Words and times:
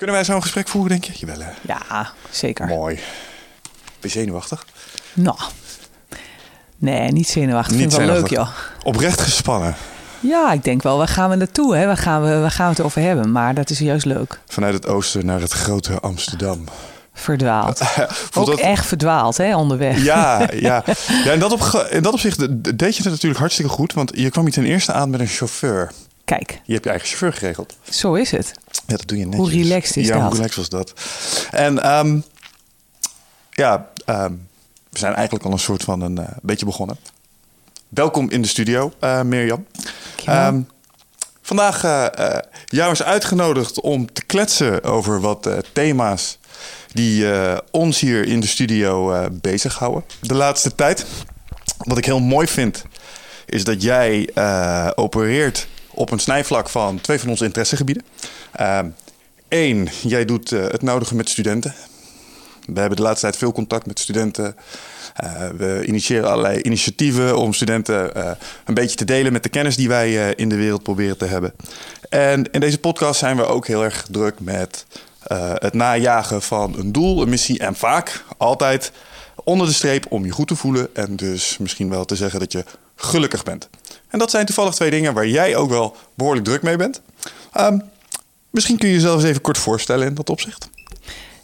Kunnen 0.00 0.18
wij 0.18 0.24
zo'n 0.28 0.42
gesprek 0.42 0.68
voeren, 0.68 0.90
denk 0.90 1.04
je? 1.04 1.12
Jawel, 1.26 1.38
hè? 1.46 1.50
Ja, 1.62 2.10
zeker. 2.30 2.66
Mooi. 2.66 2.94
Ben 3.72 3.80
je 4.00 4.08
zenuwachtig? 4.08 4.66
Nou, 5.12 5.36
nee, 6.78 7.10
niet 7.10 7.28
zenuwachtig. 7.28 7.76
Niet 7.76 7.80
Vind 7.80 8.02
ik 8.02 8.08
wel 8.08 8.16
leuk, 8.20 8.28
joh. 8.30 8.48
Oprecht 8.82 9.20
gespannen. 9.20 9.74
Ja, 10.20 10.52
ik 10.52 10.64
denk 10.64 10.82
wel, 10.82 10.96
waar 10.98 11.08
gaan 11.08 11.30
we 11.30 11.36
naartoe? 11.36 11.76
Hè? 11.76 11.86
Waar, 11.86 11.96
gaan 11.96 12.22
we, 12.22 12.38
waar 12.38 12.50
gaan 12.50 12.66
we 12.70 12.76
het 12.76 12.80
over 12.84 13.00
hebben? 13.02 13.32
Maar 13.32 13.54
dat 13.54 13.70
is 13.70 13.78
juist 13.78 14.04
leuk. 14.04 14.40
Vanuit 14.46 14.74
het 14.74 14.86
oosten 14.86 15.26
naar 15.26 15.40
het 15.40 15.52
grote 15.52 16.00
Amsterdam. 16.00 16.64
Verdwaald. 17.14 17.78
Voelt 18.30 18.48
Ook 18.50 18.56
dat- 18.56 18.66
echt 18.66 18.86
verdwaald, 18.86 19.36
hè, 19.36 19.56
onderweg. 19.56 20.02
Ja, 20.04 20.38
ja. 20.52 20.82
ja 21.24 21.32
in, 21.32 21.38
dat 21.38 21.52
op, 21.52 21.86
in 21.90 22.02
dat 22.02 22.12
opzicht 22.12 22.38
de- 22.38 22.76
deed 22.76 22.96
je 22.96 23.02
het 23.02 23.12
natuurlijk 23.12 23.40
hartstikke 23.40 23.70
goed. 23.70 23.92
Want 23.92 24.10
je 24.14 24.30
kwam 24.30 24.44
hier 24.44 24.52
ten 24.52 24.64
eerste 24.64 24.92
aan 24.92 25.10
met 25.10 25.20
een 25.20 25.26
chauffeur. 25.26 25.92
Kijk, 26.36 26.60
Je 26.64 26.72
hebt 26.72 26.84
je 26.84 26.90
eigen 26.90 27.08
chauffeur 27.08 27.32
geregeld. 27.32 27.76
zo 27.90 28.14
is 28.14 28.30
het. 28.30 28.52
Ja, 28.86 28.96
dat 28.96 29.08
doe 29.08 29.18
je 29.18 29.24
netjes. 29.24 29.40
Hoe 29.40 29.62
relaxed 29.62 29.96
is 29.96 30.06
ja, 30.06 30.14
dat? 30.14 30.22
hoe 30.22 30.34
relaxed 30.34 30.56
was 30.56 30.68
dat? 30.68 30.92
En 31.50 31.82
ehm, 31.82 32.20
ja, 33.50 33.88
ehm, 34.04 34.32
we 34.90 34.98
zijn 34.98 35.14
eigenlijk 35.14 35.44
al 35.44 35.52
een 35.52 35.58
soort 35.58 35.82
van 35.82 36.00
een 36.00 36.18
eh, 36.18 36.28
beetje 36.42 36.66
begonnen. 36.66 36.96
Welkom 37.88 38.30
in 38.30 38.42
de 38.42 38.48
studio, 38.48 38.92
eh 38.98 39.22
Mirjam. 39.22 39.66
Ehm, 40.24 40.60
vandaag 41.42 41.84
eh, 41.84 42.36
jou 42.64 42.92
is 42.92 43.02
uitgenodigd 43.02 43.80
om 43.80 44.12
te 44.12 44.24
kletsen 44.24 44.84
over 44.84 45.20
wat 45.20 45.48
thema's 45.72 46.38
die 46.92 47.26
ons 47.70 48.00
hier 48.00 48.26
in 48.26 48.40
de 48.40 48.46
studio 48.46 49.28
bezighouden 49.32 50.04
de 50.20 50.34
laatste 50.34 50.74
tijd. 50.74 51.06
Wat 51.78 51.98
ik 51.98 52.04
heel 52.04 52.20
mooi 52.20 52.46
vind, 52.46 52.84
is 53.46 53.64
dat 53.64 53.82
jij 53.82 54.30
opereert 54.94 55.68
op 56.00 56.10
een 56.10 56.18
snijvlak 56.18 56.68
van 56.68 57.00
twee 57.00 57.18
van 57.18 57.28
onze 57.28 57.44
interessegebieden. 57.44 58.04
Eén, 59.48 59.88
jij 60.02 60.24
doet 60.24 60.52
eh, 60.52 60.62
het 60.62 60.82
nodige 60.82 61.14
met 61.14 61.28
studenten. 61.28 61.74
We 62.66 62.80
hebben 62.80 62.96
de 62.96 63.02
laatste 63.02 63.26
tijd 63.26 63.36
veel 63.36 63.52
contact 63.52 63.86
met 63.86 63.98
studenten. 63.98 64.56
Eh, 65.14 65.48
we 65.56 65.82
initiëren 65.86 66.30
allerlei 66.30 66.60
initiatieven 66.62 67.38
om 67.38 67.52
studenten 67.52 68.14
eh, 68.14 68.30
een 68.64 68.74
beetje 68.74 68.96
te 68.96 69.04
delen 69.04 69.32
met 69.32 69.42
de 69.42 69.48
kennis 69.48 69.76
die 69.76 69.88
wij 69.88 70.28
eh, 70.28 70.32
in 70.36 70.48
de 70.48 70.56
wereld 70.56 70.82
proberen 70.82 71.16
te 71.16 71.24
hebben. 71.24 71.52
En 72.08 72.50
in 72.50 72.60
deze 72.60 72.78
podcast 72.78 73.18
zijn 73.18 73.36
we 73.36 73.44
ook 73.44 73.66
heel 73.66 73.84
erg 73.84 74.06
druk 74.10 74.40
met 74.40 74.86
eh, 75.22 75.52
het 75.54 75.74
najagen 75.74 76.42
van 76.42 76.74
een 76.78 76.92
doel, 76.92 77.22
een 77.22 77.28
missie 77.28 77.58
en 77.58 77.74
vaak 77.74 78.24
altijd 78.36 78.92
onder 79.44 79.66
de 79.66 79.72
streep 79.72 80.06
om 80.08 80.24
je 80.24 80.30
goed 80.30 80.48
te 80.48 80.56
voelen 80.56 80.88
en 80.94 81.16
dus 81.16 81.58
misschien 81.58 81.90
wel 81.90 82.04
te 82.04 82.16
zeggen 82.16 82.40
dat 82.40 82.52
je 82.52 82.64
gelukkig 82.96 83.42
bent. 83.42 83.68
En 84.10 84.18
dat 84.18 84.30
zijn 84.30 84.46
toevallig 84.46 84.74
twee 84.74 84.90
dingen 84.90 85.14
waar 85.14 85.26
jij 85.26 85.56
ook 85.56 85.70
wel 85.70 85.96
behoorlijk 86.14 86.44
druk 86.44 86.62
mee 86.62 86.76
bent. 86.76 87.00
Ehm, 87.52 87.78
misschien 88.50 88.78
kun 88.78 88.88
je 88.88 88.94
jezelf 88.94 89.14
eens 89.20 89.28
even 89.28 89.40
kort 89.40 89.58
voorstellen 89.58 90.06
in 90.06 90.14
dat 90.14 90.30
opzicht. 90.30 90.69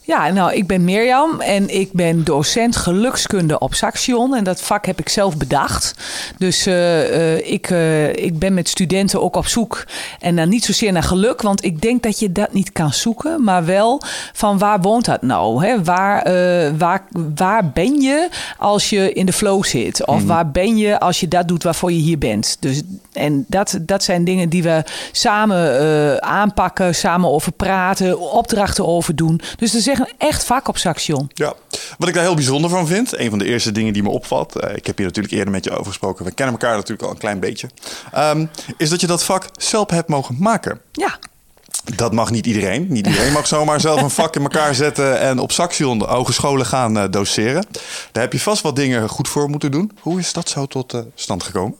Ja, 0.06 0.30
nou, 0.30 0.52
ik 0.52 0.66
ben 0.66 0.84
Mirjam 0.84 1.40
en 1.40 1.68
ik 1.74 1.92
ben 1.92 2.24
docent 2.24 2.76
gelukskunde 2.76 3.58
op 3.58 3.74
Saxion. 3.74 4.34
En 4.34 4.44
dat 4.44 4.60
vak 4.60 4.86
heb 4.86 4.98
ik 4.98 5.08
zelf 5.08 5.36
bedacht. 5.36 5.94
Dus 6.38 6.66
eh, 6.66 7.34
eh, 7.34 7.52
ik, 7.52 7.70
eh, 7.70 8.08
ik 8.08 8.38
ben 8.38 8.54
met 8.54 8.68
studenten 8.68 9.22
ook 9.22 9.36
op 9.36 9.46
zoek. 9.46 9.86
En 10.20 10.36
dan 10.36 10.48
niet 10.48 10.64
zozeer 10.64 10.92
naar 10.92 11.02
geluk, 11.02 11.42
want 11.42 11.64
ik 11.64 11.82
denk 11.82 12.02
dat 12.02 12.18
je 12.18 12.32
dat 12.32 12.52
niet 12.52 12.72
kan 12.72 12.92
zoeken. 12.92 13.44
Maar 13.44 13.64
wel 13.64 14.02
van 14.32 14.58
waar 14.58 14.80
woont 14.80 15.04
dat 15.04 15.22
nou? 15.22 15.66
Hè? 15.66 15.84
Waar, 15.84 16.22
waar, 16.78 17.04
waar 17.34 17.70
ben 17.70 18.00
je 18.00 18.28
als 18.58 18.90
je 18.90 19.12
in 19.12 19.26
de 19.26 19.32
flow 19.32 19.64
zit? 19.64 20.06
Of 20.06 20.24
waar 20.24 20.50
ben 20.50 20.76
je 20.76 21.00
als 21.00 21.20
je 21.20 21.28
dat 21.28 21.48
doet 21.48 21.62
waarvoor 21.62 21.92
je 21.92 21.98
hier 21.98 22.18
bent? 22.18 22.56
Dus, 22.60 22.82
en 23.12 23.44
dat, 23.48 23.78
dat 23.80 24.02
zijn 24.02 24.24
dingen 24.24 24.48
die 24.48 24.62
we 24.62 24.82
samen 25.12 26.22
aanpakken, 26.22 26.94
samen 26.94 27.30
over 27.30 27.52
praten, 27.52 28.20
opdrachten 28.20 28.86
over 28.86 29.16
doen. 29.16 29.40
Dus 29.56 29.74
er 29.74 29.80
zeggen 29.96 30.14
echt 30.18 30.44
vak 30.44 30.68
op 30.68 30.76
Saxion. 30.78 31.30
Ja, 31.34 31.54
wat 31.98 32.08
ik 32.08 32.14
daar 32.14 32.24
heel 32.24 32.34
bijzonder 32.34 32.70
van 32.70 32.86
vind, 32.86 33.18
een 33.18 33.30
van 33.30 33.38
de 33.38 33.44
eerste 33.44 33.72
dingen 33.72 33.92
die 33.92 34.02
me 34.02 34.08
opvalt, 34.08 34.56
eh, 34.56 34.76
ik 34.76 34.86
heb 34.86 34.96
hier 34.96 35.06
natuurlijk 35.06 35.34
eerder 35.34 35.52
met 35.52 35.64
je 35.64 35.70
over 35.70 35.86
gesproken, 35.86 36.24
we 36.24 36.30
kennen 36.32 36.54
elkaar 36.54 36.74
natuurlijk 36.76 37.02
al 37.02 37.10
een 37.10 37.18
klein 37.18 37.40
beetje, 37.40 37.70
ehm, 38.12 38.46
is 38.76 38.90
dat 38.90 39.00
je 39.00 39.06
dat 39.06 39.24
vak 39.24 39.44
zelf 39.56 39.90
hebt 39.90 40.08
mogen 40.08 40.36
maken. 40.38 40.80
Ja, 40.92 41.18
Dat 41.94 42.12
mag 42.12 42.30
niet 42.30 42.46
iedereen. 42.46 42.86
Niet 42.88 43.06
iedereen 43.06 43.32
mag 43.32 43.46
zomaar 43.46 43.80
zelf 43.80 44.02
een 44.02 44.10
vak 44.10 44.36
in 44.36 44.42
elkaar 44.42 44.74
zetten 44.74 45.20
en 45.20 45.38
op 45.38 45.52
Saxion 45.52 45.98
de 45.98 46.04
hogescholen 46.04 46.66
gaan 46.66 46.98
eh, 46.98 47.04
doseren. 47.10 47.66
Daar 48.12 48.22
heb 48.22 48.32
je 48.32 48.40
vast 48.40 48.62
wat 48.62 48.76
dingen 48.76 49.08
goed 49.08 49.28
voor 49.28 49.48
moeten 49.50 49.70
doen. 49.70 49.90
Hoe 50.00 50.18
is 50.18 50.32
dat 50.32 50.48
zo 50.48 50.66
tot 50.66 50.94
eh, 50.94 51.00
stand 51.14 51.42
gekomen? 51.42 51.76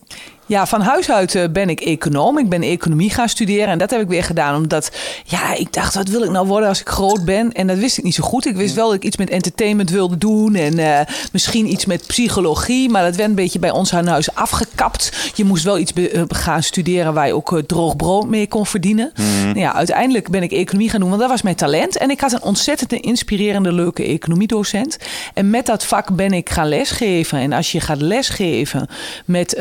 Ja, 0.49 0.67
van 0.67 0.81
huis 0.81 1.11
uit 1.11 1.35
eh, 1.35 1.45
ben 1.51 1.69
ik 1.69 1.81
econoom. 1.81 2.39
Ik 2.39 2.49
ben 2.49 2.63
economie 2.63 3.11
gaan 3.11 3.29
studeren. 3.29 3.69
En 3.69 3.79
dat 3.79 3.91
heb 3.91 4.01
ik 4.01 4.09
weer 4.09 4.25
gedaan 4.25 4.57
omdat, 4.57 4.91
ja, 5.25 5.55
ik 5.55 5.73
dacht, 5.73 5.95
wat 5.95 6.09
wil 6.09 6.23
ik 6.23 6.31
nou 6.31 6.47
worden 6.47 6.69
als 6.69 6.81
ik 6.81 6.89
groot 6.89 7.25
ben? 7.25 7.53
En 7.53 7.67
dat 7.67 7.79
wist 7.79 7.99
ik 7.99 8.05
niet 8.05 8.15
zo 8.15 8.23
goed. 8.23 8.47
Ik 8.47 8.57
wist 8.57 8.75
wel 8.75 8.87
dat 8.87 8.97
ik 8.97 9.05
iets 9.05 9.17
met 9.17 9.31
entertainment 9.31 9.91
wilde 9.91 10.19
doen. 10.19 10.55
En 10.55 10.79
eh, 10.79 11.15
misschien 11.33 11.71
iets 11.71 11.87
met 11.87 12.07
psychologie. 12.07 12.89
Maar 12.89 13.05
dat 13.05 13.17
werd 13.17 13.29
een 13.29 13.35
beetje 13.35 13.59
bij 13.59 13.71
ons 13.71 13.95
aan 13.95 14.07
huis 14.07 14.35
afgekapt. 14.35 15.33
Je 15.35 15.45
moest 15.45 15.65
wel 15.65 15.79
iets 15.79 15.93
eh, 15.93 16.23
gaan 16.29 16.63
studeren 16.63 17.15
waar 17.15 17.27
je 17.27 17.35
ook 17.35 17.63
droog 17.67 17.97
brood 17.97 18.29
mee 18.29 18.47
kon 18.47 18.67
verdienen. 18.67 19.13
Nou 19.45 19.59
ja, 19.59 19.75
uiteindelijk 19.75 20.31
ben 20.31 20.43
ik 20.43 20.53
economie 20.53 20.91
gaan 20.91 21.01
doen, 21.01 21.09
want 21.09 21.21
dat 21.21 21.31
was 21.31 21.43
mijn 21.43 21.57
talent. 21.57 21.97
En 21.97 22.11
ik 22.11 22.21
had 22.21 22.33
een 22.33 22.43
ontzettend 22.43 22.93
inspirerende, 22.93 23.73
leuke 23.73 24.05
economiedocent. 24.05 24.99
En 25.35 25.51
met 25.51 25.67
dat 25.67 25.85
vak 25.85 26.17
ben 26.17 26.33
ik 26.33 26.51
gaan 26.51 26.69
lesgeven. 26.69 27.39
En 27.39 27.53
als 27.53 27.73
je 27.73 27.81
gaat 27.81 28.01
lesgeven 28.01 28.89
met 29.25 29.55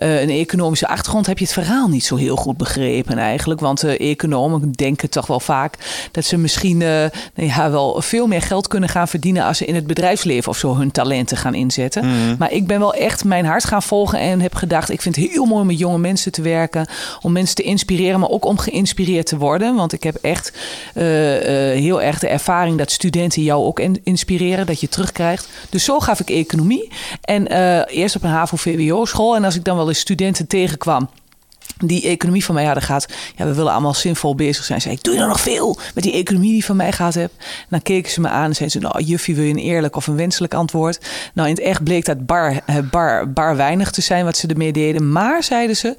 eh, 0.00 0.20
een 0.20 0.30
economische 0.30 0.88
achtergrond, 0.88 1.26
heb 1.26 1.38
je 1.38 1.44
het 1.44 1.52
verhaal 1.52 1.88
niet 1.88 2.04
zo 2.04 2.16
heel 2.16 2.36
goed 2.36 2.56
begrepen 2.56 3.18
eigenlijk. 3.18 3.60
Want 3.60 3.82
eh, 3.84 4.10
economen 4.10 4.70
denken 4.70 5.10
toch 5.10 5.26
wel 5.26 5.40
vaak 5.40 5.74
dat 6.12 6.24
ze 6.24 6.36
misschien 6.36 6.82
eh, 6.82 6.88
nou 7.34 7.48
ja, 7.48 7.70
wel 7.70 8.02
veel 8.02 8.26
meer 8.26 8.42
geld 8.42 8.68
kunnen 8.68 8.88
gaan 8.88 9.08
verdienen 9.08 9.44
als 9.44 9.58
ze 9.58 9.64
in 9.64 9.74
het 9.74 9.86
bedrijfsleven 9.86 10.50
of 10.50 10.56
zo 10.58 10.76
hun 10.76 10.90
talenten 10.90 11.36
gaan 11.36 11.54
inzetten. 11.54 12.36
Maar 12.38 12.52
ik 12.52 12.66
ben 12.66 12.78
wel 12.78 12.94
echt 12.94 13.24
mijn 13.24 13.44
hart 13.44 13.64
gaan 13.64 13.82
volgen 13.82 14.18
en 14.18 14.40
heb 14.40 14.54
gedacht, 14.54 14.90
ik 14.90 15.02
vind 15.02 15.16
het 15.16 15.24
heel 15.30 15.44
mooi 15.44 15.60
om 15.60 15.66
met 15.66 15.78
jonge 15.78 15.98
mensen 15.98 16.32
te 16.32 16.42
werken. 16.42 16.86
Om 17.20 17.32
mensen 17.32 17.54
te 17.56 17.62
inspireren, 17.62 18.20
maar 18.20 18.28
ook 18.28 18.44
om 18.44 18.58
geïnspireerd 18.58 19.26
te 19.26 19.36
worden. 19.38 19.74
Want 19.74 19.92
ik 19.92 20.02
heb 20.02 20.14
echt 20.14 20.52
heel 20.94 22.02
erg 22.02 22.18
de 22.18 22.28
ervaring 22.28 22.78
dat 22.78 22.90
studenten 22.90 23.42
jou 23.42 23.64
ook 23.64 23.80
in- 23.80 24.00
inspireren, 24.04 24.66
dat 24.66 24.80
je 24.80 24.88
terugkrijgt. 24.88 25.48
Dus 25.70 25.84
zo 25.84 26.00
gaf 26.00 26.20
ik 26.20 26.30
economie. 26.30 26.88
En 27.22 27.46
eerst 27.86 28.16
op 28.16 28.22
een 28.22 28.30
HAVO-VWO-school. 28.30 29.36
En 29.36 29.44
als 29.44 29.56
ik 29.56 29.64
dan 29.64 29.76
wel 29.76 29.88
eens 29.90 30.00
studenten 30.00 30.46
tegenkwam 30.46 31.10
die 31.84 32.06
economie 32.06 32.44
van 32.44 32.54
mij 32.54 32.64
hadden 32.64 32.82
gehad. 32.82 33.06
Ja, 33.36 33.44
we 33.44 33.54
willen 33.54 33.72
allemaal 33.72 33.94
zinvol 33.94 34.34
bezig 34.34 34.64
zijn. 34.64 34.80
Zei 34.80 34.94
ik, 34.94 35.02
doe 35.02 35.12
je 35.12 35.18
nou 35.18 35.30
nog 35.30 35.40
veel 35.40 35.78
met 35.94 36.04
die 36.04 36.12
economie 36.12 36.52
die 36.52 36.64
van 36.64 36.76
mij 36.76 36.92
gehad 36.92 37.14
hebt? 37.14 37.34
En 37.38 37.66
dan 37.68 37.82
keken 37.82 38.10
ze 38.10 38.20
me 38.20 38.28
aan 38.28 38.44
en 38.44 38.54
zeiden 38.54 38.80
ze, 38.80 38.86
nou 38.86 39.04
juffie, 39.04 39.34
wil 39.34 39.44
je 39.44 39.50
een 39.50 39.58
eerlijk 39.58 39.96
of 39.96 40.06
een 40.06 40.16
wenselijk 40.16 40.54
antwoord? 40.54 40.98
Nou, 41.34 41.48
in 41.48 41.54
het 41.54 41.64
echt 41.64 41.84
bleek 41.84 42.04
dat 42.04 42.26
bar, 42.26 42.60
eh, 42.66 42.76
bar, 42.90 43.32
bar 43.32 43.56
weinig 43.56 43.90
te 43.90 44.00
zijn 44.00 44.24
wat 44.24 44.36
ze 44.36 44.46
ermee 44.46 44.72
deden. 44.72 45.12
Maar, 45.12 45.42
zeiden 45.42 45.76
ze, 45.76 45.96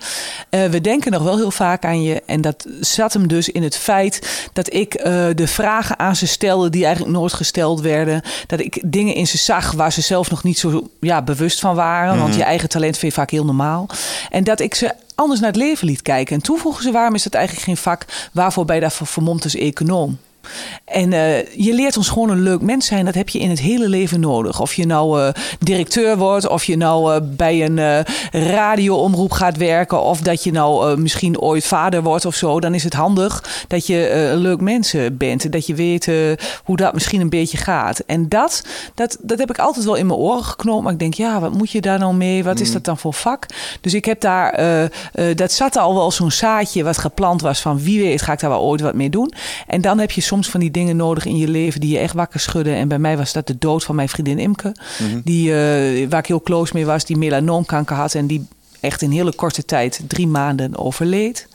eh, 0.49 0.65
we 0.65 0.81
denken 0.81 1.11
nog 1.11 1.23
wel 1.23 1.37
heel 1.37 1.51
vaak 1.51 1.85
aan 1.85 2.03
je. 2.03 2.21
En 2.25 2.41
dat 2.41 2.65
zat 2.79 3.13
hem 3.13 3.27
dus 3.27 3.49
in 3.49 3.63
het 3.63 3.77
feit 3.77 4.49
dat 4.53 4.73
ik 4.73 4.93
eh, 4.93 5.25
de 5.35 5.47
vragen 5.47 5.99
aan 5.99 6.15
ze 6.15 6.27
stelde 6.27 6.69
die 6.69 6.85
eigenlijk 6.85 7.15
nooit 7.15 7.33
gesteld 7.33 7.81
werden. 7.81 8.21
Dat 8.47 8.59
ik 8.59 8.81
dingen 8.85 9.15
in 9.15 9.27
ze 9.27 9.37
zag 9.37 9.71
waar 9.71 9.91
ze 9.91 10.01
zelf 10.01 10.29
nog 10.29 10.43
niet 10.43 10.59
zo 10.59 10.89
ja, 10.99 11.21
bewust 11.21 11.59
van 11.59 11.75
waren. 11.75 12.19
Want 12.19 12.35
je 12.35 12.43
eigen 12.43 12.69
talent 12.69 12.97
vind 12.97 13.13
je 13.13 13.19
vaak 13.19 13.29
heel 13.29 13.45
normaal. 13.45 13.89
En 14.29 14.43
dat 14.43 14.59
ik 14.59 14.75
ze 14.75 14.93
anders 15.21 15.39
naar 15.39 15.49
het 15.49 15.59
leven 15.59 15.87
liet 15.87 16.01
kijken. 16.01 16.35
En 16.35 16.41
toen 16.41 16.57
vroegen 16.57 16.83
ze 16.83 16.91
waarom 16.91 17.15
is 17.15 17.23
dat 17.23 17.33
eigenlijk 17.33 17.65
geen 17.65 17.77
vak 17.77 18.05
waarvoor 18.33 18.73
je 18.73 18.79
daarvoor 18.79 19.07
vermomd 19.07 19.43
als 19.43 19.55
econoom? 19.55 20.17
En 20.85 21.11
uh, 21.11 21.45
je 21.45 21.73
leert 21.73 21.97
ons 21.97 22.09
gewoon 22.09 22.29
een 22.29 22.41
leuk 22.41 22.61
mens 22.61 22.85
zijn. 22.85 23.05
Dat 23.05 23.13
heb 23.13 23.29
je 23.29 23.39
in 23.39 23.49
het 23.49 23.59
hele 23.59 23.89
leven 23.89 24.19
nodig. 24.19 24.59
Of 24.59 24.73
je 24.73 24.85
nou 24.85 25.21
uh, 25.21 25.29
directeur 25.59 26.17
wordt, 26.17 26.47
of 26.47 26.63
je 26.63 26.77
nou 26.77 27.13
uh, 27.13 27.21
bij 27.23 27.65
een 27.65 28.05
radioomroep 28.31 29.31
gaat 29.31 29.57
werken, 29.57 30.01
of 30.01 30.19
dat 30.21 30.43
je 30.43 30.51
nou 30.51 30.99
misschien 30.99 31.39
ooit 31.39 31.65
vader 31.65 32.03
wordt 32.03 32.25
of 32.25 32.35
zo. 32.35 32.59
Dan 32.59 32.73
is 32.73 32.83
het 32.83 32.93
handig 32.93 33.65
dat 33.67 33.87
je 33.87 34.11
een 34.11 34.37
leuk 34.37 34.61
mens 34.61 34.95
bent. 35.11 35.51
Dat 35.51 35.65
je 35.65 35.75
weet 35.75 36.11
hoe 36.63 36.77
dat 36.77 36.93
misschien 36.93 37.21
een 37.21 37.29
beetje 37.29 37.57
gaat. 37.57 37.99
En 37.99 38.29
dat, 38.29 38.63
dat, 38.95 39.17
dat 39.21 39.39
heb 39.39 39.49
ik 39.49 39.59
altijd 39.59 39.85
wel 39.85 39.95
in 39.95 40.05
mijn 40.05 40.19
oren 40.19 40.43
geknoopt. 40.43 40.83
Maar 40.83 40.93
ik 40.93 40.99
denk, 40.99 41.13
ja, 41.13 41.39
wat 41.39 41.53
moet 41.53 41.71
je 41.71 41.81
daar 41.81 41.99
nou 41.99 42.13
mee? 42.13 42.43
Wat 42.43 42.59
is 42.59 42.67
mm. 42.67 42.73
dat 42.73 42.83
dan 42.83 42.97
voor 42.97 43.13
vak? 43.13 43.45
Dus 43.81 43.93
ik 43.93 44.05
heb 44.05 44.21
daar, 44.21 44.59
dat 45.35 45.51
zat 45.51 45.77
al 45.77 45.93
wel 45.95 46.11
zo'n 46.11 46.31
zaadje 46.31 46.83
wat 46.83 46.97
geplant 46.97 47.41
was 47.41 47.59
van 47.61 47.79
wie 47.79 48.01
weet 48.01 48.21
ga 48.21 48.33
ik 48.33 48.39
daar 48.39 48.49
wel 48.49 48.61
ooit 48.61 48.81
wat 48.81 48.93
mee 48.93 49.09
doen. 49.09 49.33
En 49.67 49.81
dan 49.81 49.99
heb 49.99 50.11
je 50.11 50.21
soms 50.31 50.49
van 50.49 50.59
die 50.59 50.71
dingen 50.71 50.95
nodig 50.95 51.25
in 51.25 51.37
je 51.37 51.47
leven 51.47 51.81
die 51.81 51.91
je 51.91 51.97
echt 51.97 52.13
wakker 52.13 52.39
schudden. 52.39 52.75
En 52.75 52.87
bij 52.87 52.99
mij 52.99 53.17
was 53.17 53.33
dat 53.33 53.47
de 53.47 53.57
dood 53.57 53.83
van 53.83 53.95
mijn 53.95 54.09
vriendin 54.09 54.39
Imke. 54.39 54.75
Mhm. 54.99 55.19
die, 55.23 55.49
uh, 55.49 56.09
waar 56.09 56.19
ik 56.19 56.25
heel 56.25 56.41
close 56.41 56.71
mee 56.73 56.85
was, 56.85 57.05
die 57.05 57.17
melanoomkanker 57.17 57.95
had. 57.95 58.15
En 58.15 58.27
die 58.27 58.47
echt 58.79 59.01
in 59.01 59.11
hele 59.11 59.35
korte 59.35 59.65
tijd, 59.65 60.01
drie 60.07 60.27
maanden, 60.27 60.77
overleed. 60.77 61.47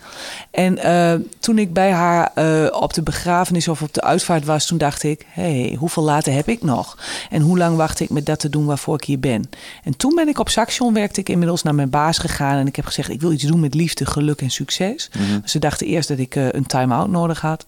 En 0.50 0.78
uh, 0.86 1.26
toen 1.38 1.58
ik 1.58 1.72
bij 1.72 1.90
haar 1.90 2.30
uh, 2.34 2.66
op 2.70 2.94
de 2.94 3.02
begrafenis 3.02 3.68
of 3.68 3.82
op 3.82 3.94
de 3.94 4.00
uitvaart 4.00 4.44
was, 4.44 4.66
toen 4.66 4.78
dacht 4.78 5.02
ik: 5.02 5.26
hé, 5.28 5.60
hey, 5.60 5.76
hoeveel 5.78 6.02
later 6.02 6.32
heb 6.32 6.48
ik 6.48 6.62
nog? 6.62 6.98
En 7.30 7.42
hoe 7.42 7.58
lang 7.58 7.76
wacht 7.76 8.00
ik 8.00 8.10
met 8.10 8.26
dat 8.26 8.40
te 8.40 8.48
doen 8.48 8.66
waarvoor 8.66 8.94
ik 8.94 9.04
hier 9.04 9.20
ben? 9.20 9.50
En 9.84 9.96
toen 9.96 10.14
ben 10.14 10.28
ik 10.28 10.38
op 10.38 10.48
Saxion, 10.48 10.94
werkte 10.94 11.20
ik 11.20 11.28
inmiddels 11.28 11.62
naar 11.62 11.74
mijn 11.74 11.90
baas 11.90 12.18
gegaan. 12.18 12.58
En 12.58 12.66
ik 12.66 12.76
heb 12.76 12.84
gezegd: 12.84 13.08
ik 13.08 13.20
wil 13.20 13.32
iets 13.32 13.44
doen 13.44 13.60
met 13.60 13.74
liefde, 13.74 14.06
geluk 14.06 14.40
en 14.40 14.50
succes. 14.50 15.10
Mm 15.18 15.42
Ze 15.44 15.58
dachten 15.58 15.86
eerst 15.86 16.08
dat 16.08 16.18
ik 16.18 16.34
uh, 16.34 16.48
een 16.50 16.66
time-out 16.66 17.08
nodig 17.08 17.40
had. 17.40 17.66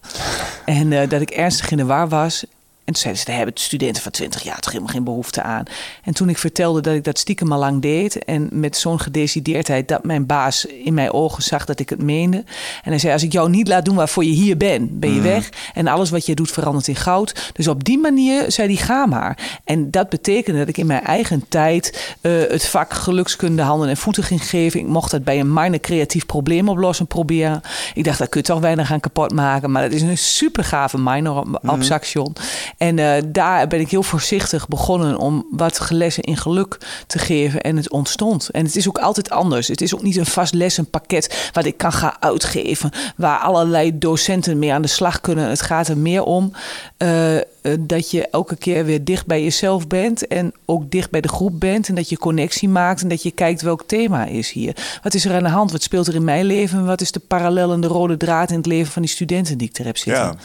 en 0.65 1.09
dat 1.09 1.21
ik 1.21 1.29
ernstig 1.29 1.71
in 1.71 1.77
de 1.77 1.85
war 1.85 2.09
was. 2.09 2.45
En 2.89 2.95
toen 2.95 3.03
zeiden 3.03 3.23
ze, 3.23 3.29
daar 3.29 3.39
hebben 3.39 3.61
studenten 3.61 4.03
van 4.03 4.11
20 4.11 4.43
jaar 4.43 4.59
toch 4.59 4.71
helemaal 4.71 4.93
geen 4.93 5.03
behoefte 5.03 5.41
aan. 5.41 5.63
En 6.03 6.13
toen 6.13 6.29
ik 6.29 6.37
vertelde 6.37 6.81
dat 6.81 6.93
ik 6.93 7.03
dat 7.03 7.19
stiekem 7.19 7.51
al 7.51 7.59
lang 7.59 7.81
deed... 7.81 8.23
en 8.23 8.49
met 8.51 8.77
zo'n 8.77 8.99
gedecideerdheid 8.99 9.87
dat 9.87 10.03
mijn 10.03 10.25
baas 10.25 10.65
in 10.65 10.93
mijn 10.93 11.11
ogen 11.11 11.43
zag 11.43 11.65
dat 11.65 11.79
ik 11.79 11.89
het 11.89 12.01
meende. 12.01 12.37
En 12.83 12.89
hij 12.89 12.99
zei, 12.99 13.13
als 13.13 13.23
ik 13.23 13.31
jou 13.31 13.49
niet 13.49 13.67
laat 13.67 13.85
doen 13.85 13.95
waarvoor 13.95 14.23
je 14.23 14.31
hier 14.31 14.57
bent, 14.57 14.99
ben 14.99 15.09
je 15.09 15.19
mhm. 15.19 15.27
weg. 15.27 15.49
En 15.73 15.87
alles 15.87 16.09
wat 16.09 16.25
je 16.25 16.35
doet 16.35 16.51
verandert 16.51 16.87
in 16.87 16.95
goud. 16.95 17.51
Dus 17.53 17.67
op 17.67 17.83
die 17.83 17.97
manier 17.97 18.51
zei 18.51 18.67
hij, 18.67 18.85
ga 18.85 19.05
maar. 19.05 19.59
En 19.63 19.91
dat 19.91 20.09
betekende 20.09 20.59
dat 20.59 20.67
ik 20.67 20.77
in 20.77 20.87
mijn 20.87 21.03
eigen 21.03 21.45
tijd... 21.49 22.15
Uh, 22.21 22.41
het 22.49 22.65
vak 22.65 22.93
gelukskunde 22.93 23.61
handen 23.61 23.89
en 23.89 23.97
voeten 23.97 24.23
ging 24.23 24.49
geven. 24.49 24.79
Ik 24.79 24.87
mocht 24.87 25.11
dat 25.11 25.23
bij 25.23 25.39
een 25.39 25.53
minor 25.53 25.79
creatief 25.79 26.25
probleem 26.25 26.69
oplossen 26.69 27.07
proberen. 27.07 27.61
Ik 27.93 28.03
dacht, 28.03 28.19
dat 28.19 28.29
kun 28.29 28.41
je 28.41 28.47
toch 28.47 28.59
weinig 28.59 28.87
gaan 28.87 28.99
kapot 28.99 29.33
maken. 29.33 29.71
Maar 29.71 29.81
dat 29.81 29.91
is 29.91 30.01
een 30.01 30.17
super 30.17 30.63
gave 30.63 30.97
minor 30.99 31.37
op, 31.37 31.47
op 31.55 31.63
mhm. 31.63 31.81
Saxion. 31.81 32.35
En 32.79 32.97
uh, 32.97 33.13
daar 33.25 33.67
ben 33.67 33.79
ik 33.79 33.89
heel 33.89 34.03
voorzichtig 34.03 34.67
begonnen 34.67 35.17
om 35.17 35.47
wat 35.51 35.89
lessen 35.89 36.23
in 36.23 36.37
geluk 36.37 36.77
te 37.07 37.19
geven. 37.19 37.61
En 37.61 37.77
het 37.77 37.89
ontstond. 37.89 38.49
En 38.49 38.65
het 38.65 38.75
is 38.75 38.87
ook 38.87 38.97
altijd 38.97 39.29
anders. 39.29 39.67
Het 39.67 39.81
is 39.81 39.95
ook 39.95 40.01
niet 40.01 40.17
een 40.17 40.25
vast 40.25 40.53
lessenpakket 40.53 41.49
wat 41.53 41.65
ik 41.65 41.77
kan 41.77 41.91
gaan 41.91 42.15
uitgeven. 42.19 42.91
Waar 43.15 43.39
allerlei 43.39 43.97
docenten 43.97 44.59
mee 44.59 44.73
aan 44.73 44.81
de 44.81 44.87
slag 44.87 45.21
kunnen. 45.21 45.49
Het 45.49 45.61
gaat 45.61 45.87
er 45.87 45.97
meer 45.97 46.23
om 46.23 46.51
uh, 46.97 47.37
dat 47.79 48.11
je 48.11 48.27
elke 48.27 48.55
keer 48.55 48.85
weer 48.85 49.03
dicht 49.03 49.25
bij 49.25 49.43
jezelf 49.43 49.87
bent. 49.87 50.27
En 50.27 50.53
ook 50.65 50.91
dicht 50.91 51.09
bij 51.09 51.21
de 51.21 51.27
groep 51.27 51.59
bent. 51.59 51.87
En 51.87 51.95
dat 51.95 52.09
je 52.09 52.17
connectie 52.17 52.69
maakt. 52.69 53.01
En 53.01 53.09
dat 53.09 53.23
je 53.23 53.31
kijkt 53.31 53.61
welk 53.61 53.83
thema 53.85 54.25
is 54.25 54.51
hier. 54.51 54.99
Wat 55.03 55.13
is 55.13 55.25
er 55.25 55.35
aan 55.35 55.43
de 55.43 55.49
hand? 55.49 55.71
Wat 55.71 55.83
speelt 55.83 56.07
er 56.07 56.15
in 56.15 56.23
mijn 56.23 56.45
leven? 56.45 56.85
Wat 56.85 57.01
is 57.01 57.11
de 57.11 57.19
parallel 57.19 57.71
en 57.71 57.81
de 57.81 57.87
rode 57.87 58.17
draad 58.17 58.49
in 58.49 58.57
het 58.57 58.65
leven 58.65 58.91
van 58.91 59.01
die 59.01 59.11
studenten 59.11 59.57
die 59.57 59.69
ik 59.69 59.77
er 59.77 59.85
heb 59.85 59.97
zitten? 59.97 60.23
Ja. 60.23 60.35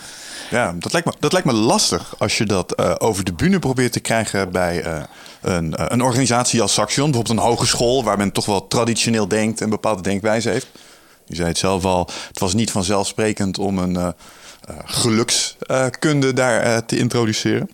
Ja, 0.51 0.75
dat 0.79 0.93
lijkt 0.93 1.07
me, 1.07 1.13
dat 1.19 1.33
lijkt 1.33 1.47
me 1.47 1.53
lastig 1.53 2.15
als 2.19 2.39
je 2.39 2.47
dat 2.47 2.81
uh, 2.81 2.95
over 2.99 3.25
de 3.25 3.33
bühne 3.33 3.59
probeert 3.59 3.93
te 3.93 4.01
krijgen 4.01 4.53
bij 4.53 4.87
uh, 4.87 5.03
een, 5.41 5.93
een 5.93 6.03
organisatie 6.03 6.63
als 6.63 6.73
Saxion. 6.73 7.11
Bijvoorbeeld 7.11 7.39
een 7.39 7.45
hogeschool 7.45 8.05
waar 8.05 8.17
men 8.17 8.33
toch 8.33 8.47
wel 8.47 8.67
traditioneel 8.67 9.29
denkt 9.29 9.61
en 9.61 9.71
bepaalde 9.71 10.03
denkwijze 10.03 10.49
heeft. 10.49 10.67
Je 11.27 11.35
zei 11.35 11.49
het 11.49 11.59
zelf 11.59 11.85
al, 11.85 12.09
het 12.29 12.39
was 12.39 12.55
niet 12.55 12.71
vanzelfsprekend 12.71 13.59
om 13.59 13.79
een 13.79 14.15
gelukskunde 14.85 16.33
daar 16.33 16.85
te 16.87 16.99
introduceren. 16.99 17.71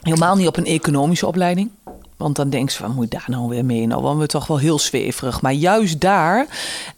Helemaal 0.00 0.36
niet 0.36 0.46
op 0.46 0.56
een 0.56 0.66
economische 0.66 1.26
opleiding. 1.26 1.70
Want 2.20 2.36
dan 2.36 2.50
denk 2.50 2.70
ze 2.70 2.78
van, 2.78 2.94
moet 2.94 3.12
je 3.12 3.18
daar 3.18 3.24
nou 3.26 3.48
weer 3.48 3.64
mee? 3.64 3.86
Nou, 3.86 4.18
we 4.18 4.26
toch 4.26 4.46
wel 4.46 4.58
heel 4.58 4.78
zweverig. 4.78 5.40
Maar 5.40 5.52
juist 5.52 6.00
daar 6.00 6.46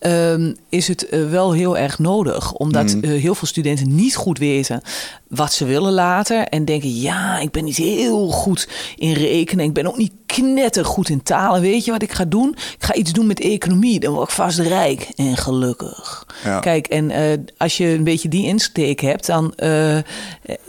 um, 0.01 0.57
is 0.69 0.89
het 0.89 1.07
uh, 1.11 1.31
wel 1.31 1.53
heel 1.53 1.79
erg 1.79 1.99
nodig. 1.99 2.53
Omdat 2.53 2.97
uh, 3.01 3.21
heel 3.21 3.35
veel 3.35 3.49
studenten 3.49 3.95
niet 3.95 4.17
goed 4.17 4.39
weten 4.39 4.83
wat 5.29 5.53
ze 5.53 5.65
willen 5.65 5.93
later. 5.93 6.47
En 6.47 6.65
denken, 6.65 7.01
ja, 7.01 7.39
ik 7.39 7.51
ben 7.51 7.65
niet 7.65 7.77
heel 7.77 8.29
goed 8.29 8.69
in 8.97 9.13
rekenen. 9.13 9.65
Ik 9.65 9.73
ben 9.73 9.87
ook 9.87 9.97
niet 9.97 10.13
knettergoed 10.27 11.09
in 11.09 11.23
talen. 11.23 11.61
Weet 11.61 11.85
je 11.85 11.91
wat 11.91 12.03
ik 12.03 12.13
ga 12.13 12.25
doen? 12.25 12.51
Ik 12.51 12.85
ga 12.85 12.95
iets 12.95 13.13
doen 13.13 13.27
met 13.27 13.41
economie. 13.41 14.01
Dan 14.01 14.13
word 14.13 14.29
ik 14.29 14.35
vast 14.35 14.59
rijk 14.59 15.09
en 15.17 15.37
gelukkig. 15.37 16.27
Ja. 16.45 16.61
Kijk, 16.61 16.87
en 16.87 17.11
uh, 17.11 17.33
als 17.57 17.77
je 17.77 17.87
een 17.87 18.05
beetje 18.05 18.29
die 18.29 18.47
insteek 18.47 19.01
hebt... 19.01 19.27
Dan, 19.27 19.55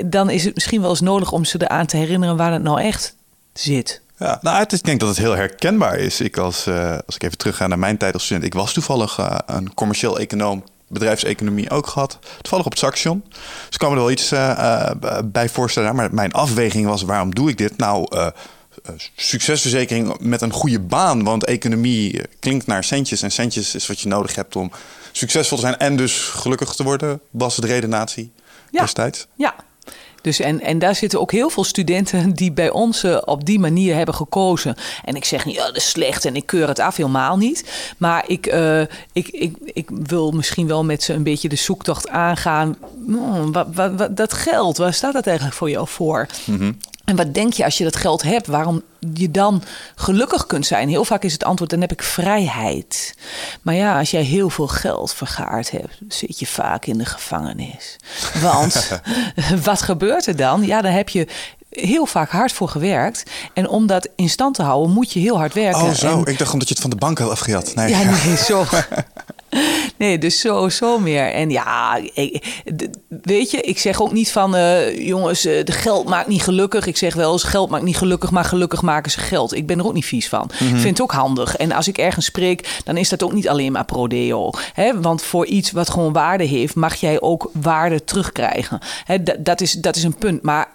dan 0.06 0.30
is 0.30 0.46
het 0.46 0.54
misschien 0.54 0.82
wel 0.82 0.90
eens 0.90 1.02
nodig 1.02 1.32
om 1.32 1.46
ze 1.46 1.62
eraan 1.62 1.86
te 1.86 1.98
herinneren... 1.98 2.38
waar 2.38 2.54
het 2.54 2.64
nou 2.64 2.82
echt 2.82 3.16
zit. 3.54 4.02
Ja, 4.18 4.40
nou, 4.42 4.58
het 4.58 4.72
is, 4.72 4.80
ik 4.80 4.86
denk 4.86 5.00
dat 5.00 5.10
het 5.10 5.18
heel 5.18 5.36
herkenbaar 5.36 5.98
is. 5.98 6.22
Ik 6.22 6.38
als, 6.38 6.68
uh, 6.68 6.98
als 7.06 7.16
ik 7.16 7.24
even 7.24 7.38
terugga 7.38 7.68
naar 7.68 7.80
mijn 7.80 7.98
tijd 7.98 8.14
als 8.14 8.24
student. 8.24 8.46
Ik 8.46 8.54
was 8.54 8.74
toevallig 8.74 9.20
uh, 9.20 9.38
een 9.46 9.74
commercieel 9.74 10.20
econoom, 10.20 10.64
bedrijfseconomie 10.88 11.70
ook 11.70 11.88
gehad. 11.88 12.20
Toevallig 12.42 12.66
op 12.66 12.72
het 12.72 12.80
Saxion. 12.80 13.24
Dus 13.30 13.70
ik 13.70 13.78
kan 13.78 13.90
me 13.90 13.96
er 13.96 14.02
wel 14.02 14.12
iets 14.12 14.32
uh, 14.32 14.90
bij 15.26 15.50
voorstellen. 15.50 15.96
Maar 15.96 16.14
mijn 16.14 16.32
afweging 16.32 16.86
was, 16.86 17.02
waarom 17.02 17.36
doe 17.36 17.50
ik 17.50 17.58
dit? 17.58 17.78
Nou, 17.78 18.08
succesverzekering 19.16 20.20
met 20.20 20.42
een 20.42 20.52
goede 20.52 20.80
baan. 20.80 21.24
Want 21.24 21.46
economie 21.46 22.22
klinkt 22.40 22.68
naar 22.68 22.84
centjes. 22.84 23.22
En 23.22 23.32
centjes 23.32 23.76
is 23.76 23.88
wat 23.88 24.00
je 24.00 24.08
nodig 24.08 24.36
hebt 24.36 24.56
om 24.56 24.72
succesvol 25.12 25.58
te 25.58 25.64
zijn. 25.64 25.78
En 25.78 25.96
dus 25.96 26.20
gelukkig 26.20 26.74
te 26.74 26.84
worden, 26.84 27.22
was 27.32 27.56
de 27.56 27.68
redenatie 27.68 28.32
ja. 28.72 28.82
destijds. 28.82 29.28
Ja, 29.36 29.56
dus 30.24 30.40
en, 30.40 30.62
en 30.62 30.80
daar 30.80 30.96
zitten 30.96 31.20
ook 31.20 31.32
heel 31.32 31.50
veel 31.50 31.64
studenten 31.64 32.34
die 32.34 32.52
bij 32.52 32.70
ons 32.70 33.04
uh, 33.04 33.18
op 33.26 33.46
die 33.46 33.60
manier 33.60 33.96
hebben 33.96 34.16
gekozen. 34.16 34.76
En 35.04 35.16
ik 35.16 35.26
zeg 35.26 35.46
niet, 35.46 35.56
ja, 35.56 35.66
dat 35.66 35.76
is 35.76 35.90
slecht 35.90 36.26
en 36.26 36.36
ik 36.36 36.46
keur 36.46 36.68
het 36.68 36.80
af, 36.80 36.96
helemaal 36.96 37.38
niet. 37.38 37.94
Maar 37.98 38.24
ik, 38.28 38.54
uh, 38.54 38.82
ik, 39.12 39.28
ik, 39.28 39.56
ik 39.64 39.90
wil 39.90 40.32
misschien 40.32 40.68
wel 40.68 40.84
met 40.84 41.04
ze 41.04 41.14
een 41.14 41.24
beetje 41.24 41.50
de 41.50 41.56
zoektocht 41.56 42.10
aangaan. 42.10 42.78
Hmm, 43.06 43.52
wat, 43.52 43.68
wat, 43.74 43.92
wat, 43.96 44.18
dat 44.18 44.34
geld, 44.34 44.78
waar 44.78 44.94
staat 44.94 45.14
dat 45.14 45.28
eigenlijk 45.28 45.58
voor 45.58 45.70
jou 45.70 45.88
voor? 45.88 46.28
Mm 46.46 46.58
-hmm. 46.58 46.78
En 47.06 47.16
wat 47.16 47.34
denk 47.34 47.54
je 47.54 47.66
als 47.66 47.78
je 47.78 47.84
dat 47.84 47.96
geld 47.96 48.22
hebt, 48.22 48.48
waarom 48.48 48.82
je 49.14 49.32
dan 49.32 49.64
gelukkig 49.96 50.46
kunt 50.46 50.66
zijn? 50.66 50.90
Heel 50.90 51.06
vaak 51.06 51.24
is 51.24 51.34
het 51.34 51.44
antwoord: 51.44 51.72
dan 51.72 51.82
heb 51.82 51.92
ik 51.92 52.04
vrijheid. 52.04 53.16
Maar 53.62 53.76
ja, 53.76 54.00
als 54.00 54.12
jij 54.12 54.22
heel 54.22 54.50
veel 54.50 54.68
geld 54.68 55.14
vergaard 55.14 55.72
hebt, 55.72 56.00
zit 56.08 56.40
je 56.40 56.48
vaak 56.48 56.86
in 56.86 56.98
de 56.98 57.06
gevangenis. 57.06 57.96
Want 58.42 59.00
wat 59.64 59.82
gebeurt 59.82 60.26
er 60.26 60.36
dan? 60.36 60.66
Ja, 60.66 60.82
dan 60.82 60.92
heb 60.92 61.10
je 61.10 61.28
heel 61.70 62.06
vaak 62.06 62.30
hard 62.30 62.52
voor 62.52 62.70
gewerkt. 62.70 63.24
En 63.54 63.68
om 63.68 63.88
dat 63.88 64.10
in 64.16 64.30
stand 64.30 64.56
te 64.56 64.64
houden, 64.64 64.94
moet 64.94 65.14
je 65.14 65.20
heel 65.20 65.38
hard 65.38 65.54
werken. 65.54 65.82
Oh, 65.82 65.92
zo. 65.92 66.22
ik 66.26 66.38
dacht 66.38 66.54
omdat 66.54 66.68
je 66.68 66.74
het 66.74 66.84
van 66.84 66.90
de 66.90 66.96
bank 66.96 67.18
had 67.18 67.30
afgejat. 67.30 67.76
Nee. 67.76 67.90
Ja, 67.90 68.04
nee, 68.04 68.38
zo. 68.50 68.66
Nee, 69.98 70.18
dus 70.18 70.40
zo, 70.40 70.70
zo 70.70 71.00
meer. 71.00 71.32
En 71.32 71.50
ja, 71.50 72.00
weet 73.08 73.52
je, 73.52 73.62
ik 73.62 73.80
zeg 73.80 74.02
ook 74.02 74.12
niet 74.12 74.32
van... 74.32 74.56
Uh, 74.56 75.08
jongens, 75.08 75.46
uh, 75.46 75.64
de 75.64 75.72
geld 75.72 76.08
maakt 76.08 76.28
niet 76.28 76.44
gelukkig. 76.44 76.86
Ik 76.86 76.98
zeg 76.98 77.14
wel 77.14 77.32
eens, 77.32 77.44
geld 77.44 77.70
maakt 77.70 77.84
niet 77.84 77.98
gelukkig... 77.98 78.32
maar 78.32 78.46
gelukkig 78.46 78.82
maken 78.82 79.12
ze 79.12 79.20
geld. 79.20 79.56
Ik 79.56 79.68
ben 79.68 79.80
er 79.80 79.86
ook 79.86 79.94
niet 79.94 80.06
vies 80.06 80.30
van. 80.30 80.50
Ik 80.54 80.60
mhm. 80.60 80.78
vind 80.78 80.98
het 80.98 81.02
ook 81.02 81.12
handig. 81.12 81.56
En 81.56 81.72
als 81.72 81.88
ik 81.88 81.98
ergens 81.98 82.26
spreek, 82.26 82.82
dan 82.84 82.98
is 82.98 83.10
dat 83.10 83.24
ook 83.24 83.34
niet 83.34 83.50
alleen 83.50 83.72
maar 83.72 83.86
pro-deo. 83.86 84.52
Want 84.96 85.22
voor 85.22 85.46
iets 85.46 85.72
wat 85.72 85.90
gewoon 85.90 86.14
waarde 86.14 86.44
heeft... 86.44 86.76
mag 86.76 86.96
jij 86.96 87.22
ook 87.22 87.50
waarde 87.54 88.04
terugkrijgen. 88.04 88.80
Hè, 89.04 89.18
dat, 89.40 89.62
is, 89.62 89.72
dat 89.72 89.96
is 89.96 90.04
een 90.04 90.16
punt. 90.16 90.42
Maar 90.42 90.68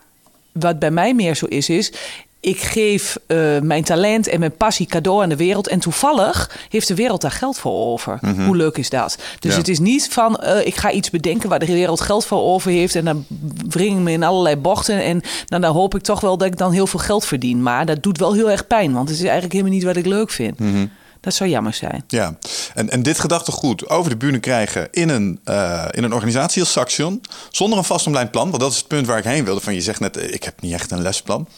wat 0.52 0.78
bij 0.78 0.90
mij 0.90 1.14
meer 1.14 1.34
zo 1.34 1.46
is, 1.46 1.68
is 1.68 1.92
ik 2.40 2.60
geef 2.60 3.18
uh, 3.26 3.58
mijn 3.60 3.84
talent 3.84 4.28
en 4.28 4.38
mijn 4.40 4.56
passie 4.56 4.86
cadeau 4.86 5.22
aan 5.22 5.28
de 5.28 5.36
wereld. 5.36 5.68
En 5.68 5.80
toevallig 5.80 6.66
heeft 6.68 6.88
de 6.88 6.94
wereld 6.94 7.20
daar 7.20 7.30
geld 7.30 7.58
voor 7.58 7.72
over. 7.72 8.18
Mm 8.20 8.34
-hmm. 8.34 8.46
Hoe 8.46 8.56
leuk 8.56 8.78
is 8.78 8.90
dat? 8.90 9.18
Dus 9.38 9.52
ja. 9.52 9.58
het 9.58 9.68
is 9.68 9.78
niet 9.78 10.08
van 10.10 10.40
uh, 10.42 10.66
ik 10.66 10.74
ga 10.74 10.90
iets 10.90 11.10
bedenken 11.10 11.48
waar 11.48 11.58
de 11.58 11.66
wereld 11.66 12.00
geld 12.00 12.26
voor 12.26 12.42
over 12.42 12.70
heeft. 12.70 12.94
En 12.94 13.04
dan 13.04 13.24
wring 13.68 13.96
ik 13.96 14.02
me 14.02 14.10
in 14.10 14.22
allerlei 14.22 14.56
bochten. 14.56 15.02
En 15.02 15.22
dan, 15.46 15.60
dan 15.60 15.74
hoop 15.74 15.94
ik 15.94 16.02
toch 16.02 16.20
wel 16.20 16.36
dat 16.36 16.48
ik 16.48 16.56
dan 16.56 16.72
heel 16.72 16.86
veel 16.86 17.00
geld 17.00 17.24
verdien. 17.24 17.62
Maar 17.62 17.86
dat 17.86 18.02
doet 18.02 18.18
wel 18.18 18.32
heel 18.32 18.50
erg 18.50 18.66
pijn. 18.66 18.92
Want 18.92 19.08
het 19.08 19.16
is 19.18 19.24
eigenlijk 19.24 19.52
helemaal 19.52 19.74
niet 19.74 19.84
wat 19.84 19.96
ik 19.96 20.06
leuk 20.06 20.30
vind. 20.30 20.58
Mm 20.58 20.72
-hmm. 20.72 20.90
Dat 21.20 21.34
zou 21.34 21.50
jammer 21.50 21.74
zijn. 21.74 22.04
Ja, 22.06 22.38
en, 22.74 22.90
en 22.90 23.02
dit 23.02 23.18
gedachtegoed 23.18 23.88
over 23.88 24.10
de 24.10 24.16
bühne 24.16 24.38
krijgen 24.38 24.88
in 24.90 25.08
een, 25.08 25.40
uh, 25.44 25.84
in 25.90 26.04
een 26.04 26.12
organisatie 26.12 26.62
als 26.62 26.72
Saxion, 26.72 27.20
zonder 27.50 27.78
een 27.78 27.84
vastomlijnd 27.84 28.30
plan, 28.30 28.50
want 28.50 28.62
dat 28.62 28.72
is 28.72 28.76
het 28.76 28.86
punt 28.86 29.06
waar 29.06 29.18
ik 29.18 29.24
heen 29.24 29.44
wilde. 29.44 29.60
Van 29.60 29.74
je 29.74 29.80
zegt 29.80 30.00
net, 30.00 30.16
eh, 30.16 30.32
ik 30.32 30.44
heb 30.44 30.60
niet 30.60 30.72
echt 30.72 30.90
een 30.90 31.02
lesplan. 31.02 31.48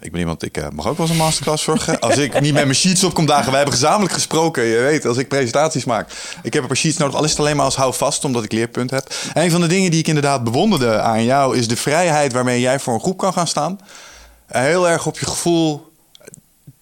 Ik 0.00 0.10
ben 0.10 0.20
iemand, 0.20 0.42
ik 0.42 0.56
uh, 0.56 0.68
mag 0.68 0.86
ook 0.86 0.96
wel 0.96 1.06
eens 1.06 1.16
een 1.16 1.24
masterclass 1.24 1.64
zorgen. 1.64 2.00
Als 2.00 2.16
ik 2.16 2.40
niet 2.40 2.52
met 2.52 2.64
mijn 2.64 2.74
sheets 2.74 3.04
op 3.04 3.14
kom 3.14 3.26
dagen, 3.26 3.46
wij 3.46 3.60
hebben 3.60 3.74
gezamenlijk 3.74 4.12
gesproken. 4.12 4.64
Je 4.64 4.78
weet, 4.78 5.06
als 5.06 5.16
ik 5.16 5.28
presentaties 5.28 5.84
maak, 5.84 6.10
ik 6.42 6.52
heb 6.52 6.62
een 6.62 6.68
paar 6.68 6.76
sheets 6.76 6.96
nodig. 6.96 7.16
Al 7.16 7.24
is 7.24 7.30
het 7.30 7.38
alleen 7.38 7.56
maar 7.56 7.64
als 7.64 7.76
houvast, 7.76 8.24
omdat 8.24 8.44
ik 8.44 8.52
leerpunt 8.52 8.90
heb. 8.90 9.14
En 9.34 9.42
een 9.42 9.50
van 9.50 9.60
de 9.60 9.66
dingen 9.66 9.90
die 9.90 10.00
ik 10.00 10.08
inderdaad 10.08 10.44
bewonderde 10.44 11.00
aan 11.00 11.24
jou, 11.24 11.56
is 11.56 11.68
de 11.68 11.76
vrijheid 11.76 12.32
waarmee 12.32 12.60
jij 12.60 12.78
voor 12.78 12.94
een 12.94 13.00
groep 13.00 13.18
kan 13.18 13.32
gaan 13.32 13.46
staan. 13.46 13.78
Heel 14.46 14.88
erg 14.88 15.06
op 15.06 15.18
je 15.18 15.26
gevoel 15.26 15.91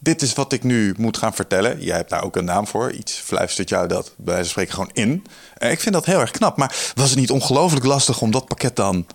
dit 0.02 0.22
is 0.22 0.32
wat 0.32 0.52
ik 0.52 0.62
nu 0.62 0.94
moet 0.98 1.16
gaan 1.16 1.34
vertellen. 1.34 1.82
Jij 1.82 1.96
hebt 1.96 2.10
daar 2.10 2.24
ook 2.24 2.36
een 2.36 2.44
naam 2.44 2.66
voor. 2.66 2.92
Iets 2.92 3.12
fluistert 3.12 3.68
jou 3.68 3.88
dat 3.88 4.14
van 4.24 4.44
spreken 4.44 4.74
gewoon 4.74 4.90
in. 4.92 5.24
En 5.56 5.70
ik 5.70 5.80
vind 5.80 5.94
dat 5.94 6.06
heel 6.06 6.20
erg 6.20 6.30
knap. 6.30 6.56
Maar 6.56 6.92
was 6.94 7.10
het 7.10 7.18
niet 7.18 7.30
ongelooflijk 7.30 7.84
lastig 7.84 8.20
om 8.20 8.30
dat 8.30 8.46
pakket 8.46 8.76
dan, 8.76 9.06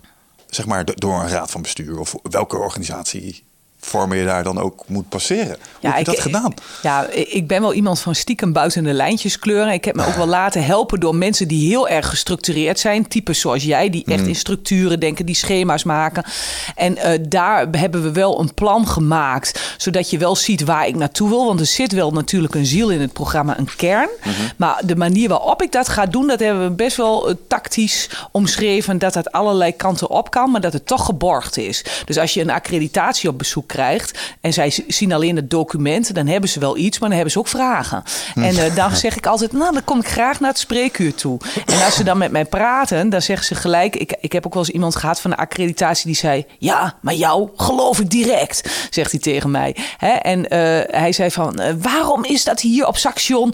zeg 0.50 0.66
maar, 0.66 0.86
door 0.86 1.20
een 1.20 1.30
raad 1.30 1.52
van 1.52 1.62
bestuur 1.62 2.00
of 2.00 2.16
welke 2.22 2.58
organisatie 2.58 3.44
vormen 3.86 4.18
je 4.18 4.26
daar 4.26 4.44
dan 4.44 4.60
ook 4.60 4.84
moet 4.88 5.10
passeren. 5.10 5.46
Hoe 5.46 5.58
ja, 5.80 5.90
heb 5.90 5.98
je 5.98 6.04
dat 6.04 6.20
gedaan? 6.20 6.54
Ja, 6.82 7.08
ik 7.12 7.48
ben 7.48 7.62
wel 7.62 7.74
iemand 7.74 8.00
van 8.00 8.16
stiekem 8.16 8.54
buiten 8.54 8.84
de 8.84 8.94
lijntjes 8.94 9.40
kleuren. 9.40 9.74
Ik 9.74 9.86
heb 9.86 9.96
me 9.96 10.06
ook 10.06 10.16
wel 10.16 10.28
laten 10.28 10.66
helpen 10.66 11.00
door 11.00 11.16
mensen 11.16 11.48
die 11.48 11.68
heel 11.68 11.88
erg 11.88 12.10
gestructureerd 12.10 12.80
zijn. 12.80 13.08
Types 13.08 13.40
zoals 13.40 13.64
jij, 13.64 13.90
die 13.90 14.04
echt 14.06 14.22
mm. 14.22 14.28
in 14.28 14.36
structuren 14.36 15.00
denken, 15.00 15.26
die 15.26 15.36
schema's 15.36 15.84
maken. 15.84 16.24
En 16.76 16.98
uh, 16.98 17.26
daar 17.30 17.68
hebben 17.72 18.04
we 18.04 18.12
wel 18.12 18.40
een 18.40 18.54
plan 18.54 18.88
gemaakt, 18.88 19.76
zodat 19.78 20.10
je 20.10 20.18
wel 20.18 20.36
ziet 20.36 20.64
waar 20.64 20.88
ik 20.88 20.96
naartoe 20.96 21.30
wil. 21.30 21.46
Want 21.46 21.60
er 21.60 21.66
zit 21.66 21.92
wel 21.92 22.12
natuurlijk 22.12 22.56
een 22.56 22.66
ziel 22.66 22.90
in 22.90 23.02
het 23.02 23.14
programma, 23.14 23.58
een 23.58 23.76
kern. 23.76 24.10
Mm 24.24 24.34
-hmm. 24.34 24.50
Maar 24.58 24.82
de 24.86 24.96
manier 24.96 25.30
waarop 25.30 25.62
ik 25.62 25.72
dat 25.72 25.90
ga 25.90 26.06
doen, 26.06 26.28
dat 26.28 26.40
hebben 26.40 26.64
we 26.64 26.76
best 26.76 26.98
wel 26.98 27.30
uh, 27.30 27.36
tactisch 27.48 28.10
omschreven. 28.32 28.98
Dat 28.98 29.14
het 29.14 29.32
allerlei 29.32 29.76
kanten 29.76 30.10
op 30.10 30.32
kan, 30.32 30.52
maar 30.52 30.62
dat 30.62 30.74
het 30.74 30.86
toch 30.86 31.06
geborgd 31.06 31.58
is. 31.58 31.84
Dus 32.06 32.18
als 32.18 32.34
je 32.34 32.42
een 32.42 32.50
accreditatie 32.50 33.30
op 33.30 33.38
bezoek 33.38 33.74
krijgt 33.76 34.20
en 34.42 34.54
zij 34.54 34.74
zien 34.88 35.14
alleen 35.14 35.36
het 35.36 35.50
document, 35.50 36.16
dan 36.16 36.28
hebben 36.28 36.50
ze 36.50 36.60
wel 36.60 36.78
iets, 36.78 37.00
maar 37.00 37.08
dan 37.08 37.18
hebben 37.18 37.34
ze 37.34 37.40
ook 37.40 37.48
vragen. 37.48 38.04
En 38.36 38.56
uh, 38.56 38.76
dan 38.76 38.96
zeg 38.96 39.16
ik 39.16 39.26
altijd, 39.26 39.52
nou, 39.52 39.74
dan 39.74 39.84
kom 39.84 40.00
ik 40.00 40.08
graag 40.08 40.40
naar 40.40 40.50
het 40.50 40.60
spreekuur 40.60 41.16
toe. 41.16 41.40
En 41.66 41.84
als 41.86 41.96
ze 41.96 42.04
dan 42.04 42.18
met 42.18 42.32
mij 42.32 42.46
praten, 42.46 43.10
dan 43.10 43.22
zeggen 43.22 43.46
ze 43.46 43.56
gelijk, 43.56 43.96
ik, 43.96 44.16
ik 44.20 44.32
heb 44.32 44.46
ook 44.46 44.54
wel 44.54 44.64
eens 44.64 44.74
iemand 44.74 44.96
gehad 44.96 45.22
van 45.22 45.30
de 45.30 45.38
accreditatie 45.38 46.06
die 46.06 46.16
zei, 46.16 46.46
ja, 46.58 46.98
maar 47.02 47.14
jou 47.14 47.50
geloof 47.56 48.00
ik 48.00 48.10
direct, 48.10 48.88
zegt 48.90 49.12
hij 49.12 49.20
tegen 49.20 49.52
mij. 49.52 49.76
Hè? 49.98 50.12
En 50.12 50.40
uh, 50.40 50.48
hij 51.02 51.12
zei 51.12 51.32
van, 51.32 51.62
uh, 51.62 51.68
waarom 51.82 52.24
is 52.24 52.44
dat 52.44 52.62
hier 52.62 52.88
op 52.88 52.98
Saxion 52.98 53.54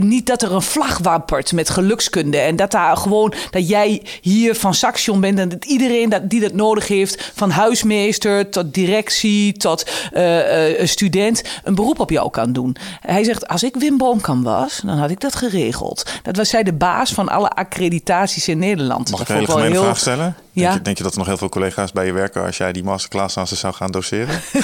niet 0.00 0.26
dat 0.26 0.42
er 0.42 0.52
een 0.52 0.62
vlag 0.62 0.98
wappert 0.98 1.52
met 1.52 1.70
gelukskunde 1.70 2.38
en 2.38 2.56
dat 2.56 2.70
daar 2.70 2.96
gewoon, 2.96 3.32
dat 3.50 3.68
jij 3.68 4.02
hier 4.20 4.54
van 4.54 4.74
Saxion 4.74 5.20
bent 5.20 5.38
en 5.38 5.48
dat 5.48 5.64
iedereen 5.64 6.08
dat, 6.08 6.30
die 6.30 6.40
dat 6.40 6.52
nodig 6.52 6.88
heeft, 6.88 7.30
van 7.34 7.50
huismeester 7.50 8.48
tot 8.48 8.74
directie, 8.74 9.31
tot 9.52 9.90
uh, 10.12 10.86
student 10.86 11.42
een 11.64 11.74
beroep 11.74 12.00
op 12.00 12.10
jou 12.10 12.30
kan 12.30 12.52
doen. 12.52 12.76
Hij 13.00 13.24
zegt, 13.24 13.48
als 13.48 13.62
ik 13.62 13.74
Wim 13.76 13.96
Boomkamp 13.96 14.44
was, 14.44 14.80
dan 14.84 14.98
had 14.98 15.10
ik 15.10 15.20
dat 15.20 15.34
geregeld. 15.34 16.10
Dat 16.22 16.36
was 16.36 16.48
zij 16.48 16.62
de 16.62 16.72
baas 16.72 17.12
van 17.12 17.28
alle 17.28 17.48
accreditaties 17.48 18.48
in 18.48 18.58
Nederland. 18.58 19.10
Mag 19.10 19.20
ik 19.20 19.28
een 19.28 19.34
hele 19.34 19.46
gemene 19.46 19.70
heel... 19.70 19.82
vraag 19.82 19.98
stellen? 19.98 20.36
Ja? 20.52 20.62
Denk, 20.62 20.74
je, 20.74 20.82
denk 20.82 20.96
je 20.96 21.02
dat 21.02 21.12
er 21.12 21.18
nog 21.18 21.26
heel 21.26 21.36
veel 21.36 21.48
collega's 21.48 21.92
bij 21.92 22.06
je 22.06 22.12
werken 22.12 22.44
als 22.44 22.56
jij 22.56 22.72
die 22.72 22.84
masterclass 22.84 23.36
aan 23.36 23.46
ze 23.46 23.56
zou 23.56 23.74
gaan 23.74 23.90
doseren? 23.90 24.40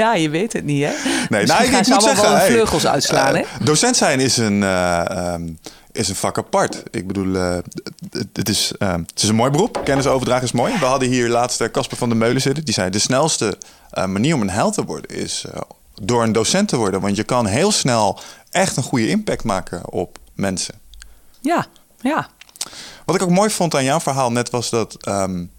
ja, 0.00 0.14
je 0.14 0.28
weet 0.30 0.52
het 0.52 0.64
niet, 0.64 0.84
hè? 0.84 0.92
Nee, 1.28 1.46
nou, 1.46 1.64
ik, 1.64 1.70
ik 1.70 1.88
moet 1.88 2.02
zeggen, 2.02 2.30
wel 2.30 2.40
vleugels 2.40 2.86
uitslaan, 2.86 3.34
uh, 3.34 3.40
hè? 3.40 3.64
Docent 3.64 3.96
zijn 3.96 4.20
is 4.20 4.36
een... 4.36 4.62
Um, 4.62 5.58
is 5.92 6.08
een 6.08 6.14
vak 6.14 6.38
apart. 6.38 6.82
Ik 6.90 7.06
bedoel, 7.06 7.26
uh, 7.26 7.58
het, 8.32 8.48
is, 8.48 8.72
uh, 8.78 8.92
het 8.92 9.22
is 9.22 9.28
een 9.28 9.34
mooi 9.34 9.50
beroep. 9.50 9.80
Kennis 9.84 10.06
overdragen 10.06 10.44
is 10.44 10.52
mooi. 10.52 10.78
We 10.78 10.84
hadden 10.84 11.08
hier 11.08 11.28
laatst 11.28 11.70
Casper 11.70 11.96
van 11.96 12.08
der 12.08 12.18
Meulen 12.18 12.40
zitten. 12.40 12.64
Die 12.64 12.74
zei, 12.74 12.90
de 12.90 12.98
snelste 12.98 13.58
uh, 13.94 14.06
manier 14.06 14.34
om 14.34 14.40
een 14.40 14.50
held 14.50 14.74
te 14.74 14.84
worden 14.84 15.16
is 15.16 15.44
door 15.94 16.22
een 16.22 16.32
docent 16.32 16.68
te 16.68 16.76
worden. 16.76 17.00
Want 17.00 17.16
je 17.16 17.24
kan 17.24 17.46
heel 17.46 17.72
snel 17.72 18.20
echt 18.50 18.76
een 18.76 18.82
goede 18.82 19.08
impact 19.08 19.44
maken 19.44 19.90
op 19.90 20.18
mensen. 20.34 20.74
Ja, 21.40 21.66
ja. 22.00 22.28
Wat 23.04 23.14
ik 23.14 23.22
ook 23.22 23.30
mooi 23.30 23.50
vond 23.50 23.74
aan 23.74 23.84
jouw 23.84 24.00
verhaal 24.00 24.32
net 24.32 24.50
was 24.50 24.70
dat... 24.70 24.96
Um, 25.08 25.50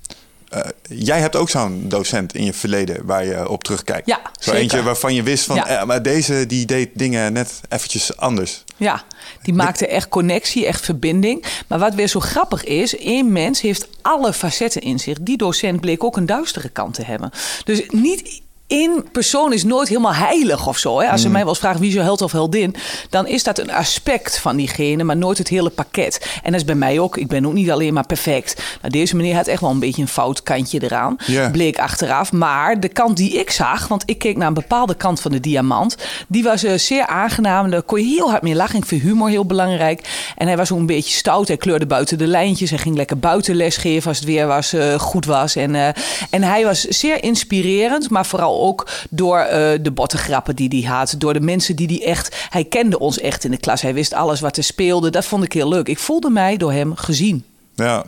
uh, 0.55 0.61
jij 0.89 1.19
hebt 1.19 1.35
ook 1.35 1.49
zo'n 1.49 1.85
docent 1.87 2.35
in 2.35 2.45
je 2.45 2.53
verleden 2.53 3.05
waar 3.05 3.25
je 3.25 3.49
op 3.49 3.63
terugkijkt. 3.63 4.07
Ja, 4.07 4.21
Zo 4.39 4.51
eentje 4.51 4.83
waarvan 4.83 5.13
je 5.13 5.23
wist 5.23 5.45
van, 5.45 5.55
ja. 5.55 5.67
eh, 5.67 5.85
maar 5.85 6.01
deze 6.01 6.45
die 6.45 6.65
deed 6.65 6.89
dingen 6.93 7.33
net 7.33 7.61
eventjes 7.69 8.17
anders. 8.17 8.63
Ja, 8.77 9.03
die 9.41 9.53
maakte 9.53 9.87
echt 9.87 10.07
connectie, 10.07 10.65
echt 10.65 10.85
verbinding. 10.85 11.45
Maar 11.67 11.79
wat 11.79 11.93
weer 11.93 12.07
zo 12.07 12.19
grappig 12.19 12.63
is, 12.63 12.97
één 12.97 13.31
mens 13.31 13.61
heeft 13.61 13.87
alle 14.01 14.33
facetten 14.33 14.81
in 14.81 14.99
zich. 14.99 15.17
Die 15.21 15.37
docent 15.37 15.81
bleek 15.81 16.03
ook 16.03 16.17
een 16.17 16.25
duistere 16.25 16.69
kant 16.69 16.93
te 16.93 17.03
hebben. 17.03 17.31
Dus 17.63 17.81
niet 17.89 18.41
één 18.73 19.11
persoon 19.11 19.53
is 19.53 19.63
nooit 19.63 19.87
helemaal 19.87 20.13
heilig 20.13 20.67
of 20.67 20.77
zo. 20.77 20.99
Hè? 20.99 21.09
Als 21.09 21.21
ze 21.21 21.27
mm. 21.27 21.33
mij 21.33 21.41
wel 21.41 21.49
eens 21.49 21.59
vragen 21.59 21.79
wie 21.79 21.89
is 21.89 21.95
je 21.95 22.01
held 22.01 22.21
of 22.21 22.31
heldin, 22.31 22.75
dan 23.09 23.27
is 23.27 23.43
dat 23.43 23.59
een 23.59 23.71
aspect 23.71 24.39
van 24.39 24.55
diegene, 24.55 25.03
maar 25.03 25.17
nooit 25.17 25.37
het 25.37 25.47
hele 25.47 25.69
pakket. 25.69 26.39
En 26.43 26.51
dat 26.51 26.59
is 26.59 26.65
bij 26.65 26.75
mij 26.75 26.99
ook. 26.99 27.17
Ik 27.17 27.27
ben 27.27 27.45
ook 27.45 27.53
niet 27.53 27.71
alleen 27.71 27.93
maar 27.93 28.05
perfect. 28.05 28.61
Nou, 28.81 28.93
deze 28.93 29.15
meneer 29.15 29.35
had 29.35 29.47
echt 29.47 29.61
wel 29.61 29.69
een 29.69 29.79
beetje 29.79 30.01
een 30.01 30.07
fout 30.07 30.43
kantje 30.43 30.83
eraan. 30.83 31.15
Bleek 31.51 31.79
achteraf. 31.79 32.31
Maar 32.31 32.79
de 32.79 32.87
kant 32.87 33.17
die 33.17 33.39
ik 33.39 33.51
zag, 33.51 33.87
want 33.87 34.03
ik 34.05 34.17
keek 34.17 34.37
naar 34.37 34.47
een 34.47 34.53
bepaalde 34.53 34.95
kant 34.95 35.19
van 35.19 35.31
de 35.31 35.39
diamant, 35.39 35.97
die 36.27 36.43
was 36.43 36.63
uh, 36.63 36.77
zeer 36.77 37.07
aangenaam. 37.07 37.69
Daar 37.69 37.81
kon 37.81 37.99
je 37.99 38.05
heel 38.05 38.29
hard 38.29 38.41
mee 38.41 38.55
lachen. 38.55 38.79
Ik 38.79 38.85
vind 38.85 39.01
humor 39.01 39.29
heel 39.29 39.45
belangrijk. 39.45 40.31
En 40.37 40.47
hij 40.47 40.57
was 40.57 40.71
ook 40.71 40.79
een 40.79 40.85
beetje 40.85 41.13
stout. 41.13 41.47
Hij 41.47 41.57
kleurde 41.57 41.85
buiten 41.85 42.17
de 42.17 42.27
lijntjes. 42.27 42.69
Hij 42.69 42.79
ging 42.79 42.95
lekker 42.95 43.19
buiten 43.19 43.55
lesgeven 43.55 44.07
als 44.07 44.17
het 44.17 44.27
weer 44.27 44.47
was, 44.47 44.73
uh, 44.73 44.99
goed 44.99 45.25
was. 45.25 45.55
En, 45.55 45.73
uh, 45.73 45.87
en 46.29 46.43
hij 46.43 46.63
was 46.63 46.81
zeer 46.81 47.23
inspirerend, 47.23 48.09
maar 48.09 48.25
vooral 48.25 48.62
ook 48.63 48.89
door 49.09 49.39
uh, 49.39 49.49
de 49.81 49.91
bottengrappen 49.93 50.55
die 50.55 50.69
hij 50.69 50.97
had. 50.97 51.15
Door 51.17 51.33
de 51.33 51.39
mensen 51.39 51.75
die 51.75 51.87
hij 51.87 52.07
echt... 52.07 52.47
Hij 52.49 52.63
kende 52.63 52.99
ons 52.99 53.19
echt 53.19 53.43
in 53.43 53.51
de 53.51 53.57
klas. 53.57 53.81
Hij 53.81 53.93
wist 53.93 54.13
alles 54.13 54.39
wat 54.39 54.57
er 54.57 54.63
speelde. 54.63 55.09
Dat 55.09 55.25
vond 55.25 55.43
ik 55.43 55.53
heel 55.53 55.69
leuk. 55.69 55.87
Ik 55.87 55.99
voelde 55.99 56.29
mij 56.29 56.57
door 56.57 56.71
hem 56.71 56.95
gezien. 56.95 57.45
Ja, 57.75 58.05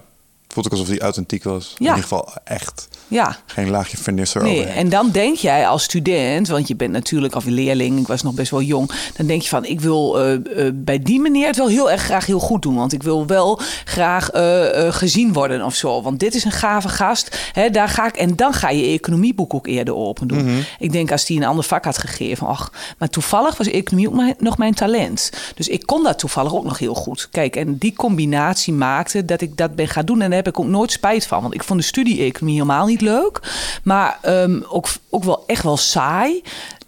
voelde 0.47 0.69
ik 0.69 0.75
alsof 0.75 0.87
hij 0.87 0.99
authentiek 0.99 1.43
was. 1.43 1.67
Ja. 1.67 1.75
In 1.77 1.85
ieder 1.85 2.01
geval 2.01 2.33
echt. 2.43 2.87
Ja. 3.07 3.37
Geen 3.45 3.69
laagje 3.69 3.97
vernisser 3.97 4.43
nee, 4.43 4.63
En 4.63 4.89
dan 4.89 5.11
denk 5.11 5.37
jij 5.37 5.67
als 5.67 5.83
student, 5.83 6.47
want 6.47 6.67
je 6.67 6.75
bent 6.75 6.91
natuurlijk, 6.91 7.35
of 7.35 7.45
leerling, 7.45 7.99
ik 7.99 8.07
was 8.07 8.23
nog 8.23 8.33
best 8.33 8.51
wel 8.51 8.61
jong. 8.61 8.91
Dan 9.17 9.27
denk 9.27 9.41
je 9.41 9.49
van, 9.49 9.65
ik 9.65 9.81
wil 9.81 10.19
uh, 10.19 10.31
uh, 10.31 10.69
bij 10.73 10.99
die 10.99 11.19
meneer 11.19 11.47
het 11.47 11.57
wel 11.57 11.67
heel 11.67 11.91
erg 11.91 12.01
graag 12.01 12.25
heel 12.25 12.39
goed 12.39 12.61
doen. 12.61 12.75
Want 12.75 12.93
ik 12.93 13.03
wil 13.03 13.25
wel 13.25 13.59
graag 13.85 14.33
uh, 14.35 14.93
gezien 14.93 15.33
worden 15.33 15.65
of 15.65 15.75
zo. 15.75 16.01
Want 16.01 16.19
dit 16.19 16.35
is 16.35 16.43
een 16.43 16.51
gave 16.51 16.89
gast. 16.89 17.37
Hè, 17.53 17.69
daar 17.69 17.89
ga 17.89 18.07
ik, 18.07 18.15
en 18.15 18.35
dan 18.35 18.53
ga 18.53 18.69
je 18.69 18.85
economieboek 18.85 19.53
ook 19.53 19.67
eerder 19.67 19.95
open 19.95 20.27
doen. 20.27 20.41
Mm 20.41 20.47
-hmm. 20.47 20.63
Ik 20.79 20.91
denk 20.91 21.11
als 21.11 21.25
die 21.25 21.37
een 21.37 21.45
ander 21.45 21.63
vak 21.63 21.85
had 21.85 21.97
gegeven. 21.97 22.47
Och, 22.47 22.71
maar 22.97 23.09
toevallig 23.09 23.57
was 23.57 23.67
economie 23.67 24.07
ook 24.07 24.15
mijn, 24.15 24.35
nog 24.39 24.57
mijn 24.57 24.73
talent. 24.73 25.31
Dus 25.55 25.67
ik 25.67 25.85
kon 25.85 26.03
dat 26.03 26.19
toevallig 26.19 26.55
ook 26.55 26.63
nog 26.63 26.79
heel 26.79 26.93
goed. 26.95 27.27
Kijk, 27.31 27.55
en 27.55 27.77
die 27.77 27.93
combinatie 27.93 28.73
maakte 28.73 29.25
dat 29.25 29.41
ik 29.41 29.57
dat 29.57 29.75
ben 29.75 29.87
gaan 29.87 30.05
doen. 30.05 30.21
En 30.21 30.27
daar 30.27 30.37
heb 30.37 30.47
ik 30.47 30.59
ook 30.59 30.65
nooit 30.65 30.91
spijt 30.91 31.27
van. 31.27 31.41
Want 31.41 31.53
ik 31.53 31.63
vond 31.63 31.79
de 31.79 31.85
studie 31.85 32.23
economie 32.23 32.61
helemaal 32.61 32.85
niet 32.85 32.94
leuk. 33.01 33.39
Maar 33.83 34.19
um, 34.23 34.65
ook, 34.69 34.87
ook 35.09 35.23
wel 35.23 35.43
echt 35.47 35.63
wel 35.63 35.77
saai. 35.77 36.43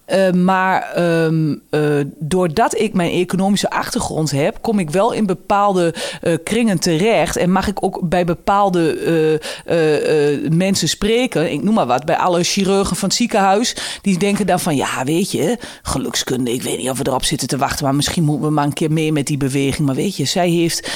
Uh, 0.07 0.31
maar 0.31 0.99
um, 0.99 1.61
uh, 1.71 2.03
doordat 2.19 2.79
ik 2.79 2.93
mijn 2.93 3.11
economische 3.11 3.69
achtergrond 3.69 4.31
heb, 4.31 4.57
kom 4.61 4.79
ik 4.79 4.89
wel 4.89 5.11
in 5.11 5.25
bepaalde 5.25 5.93
uh, 6.21 6.35
kringen 6.43 6.79
terecht. 6.79 7.37
En 7.37 7.51
mag 7.51 7.67
ik 7.67 7.83
ook 7.83 7.99
bij 8.09 8.25
bepaalde 8.25 8.75
mensen 10.51 10.89
spreken. 10.89 11.51
Ik 11.51 11.63
noem 11.63 11.73
maar 11.73 11.85
wat. 11.85 12.05
Bij 12.05 12.17
alle 12.17 12.43
chirurgen 12.43 12.95
van 12.95 13.07
het 13.07 13.17
ziekenhuis. 13.17 13.75
Die 14.01 14.17
denken 14.17 14.45
dan 14.47 14.59
van: 14.59 14.75
ja, 14.75 15.03
weet 15.03 15.31
je, 15.31 15.57
gelukskunde. 15.81 16.53
Ik 16.53 16.61
weet 16.61 16.77
niet 16.77 16.89
of 16.89 16.97
we 16.97 17.07
erop 17.07 17.23
zitten 17.23 17.47
te 17.47 17.57
wachten. 17.57 17.85
Maar 17.85 17.95
misschien 17.95 18.23
moeten 18.23 18.47
we 18.47 18.53
maar 18.53 18.65
een 18.65 18.73
keer 18.73 18.91
mee 18.91 19.11
met 19.11 19.27
die 19.27 19.37
beweging. 19.37 19.87
Maar 19.87 19.95
weet 19.95 20.15
je, 20.15 20.25
zij 20.25 20.49
heeft 20.49 20.89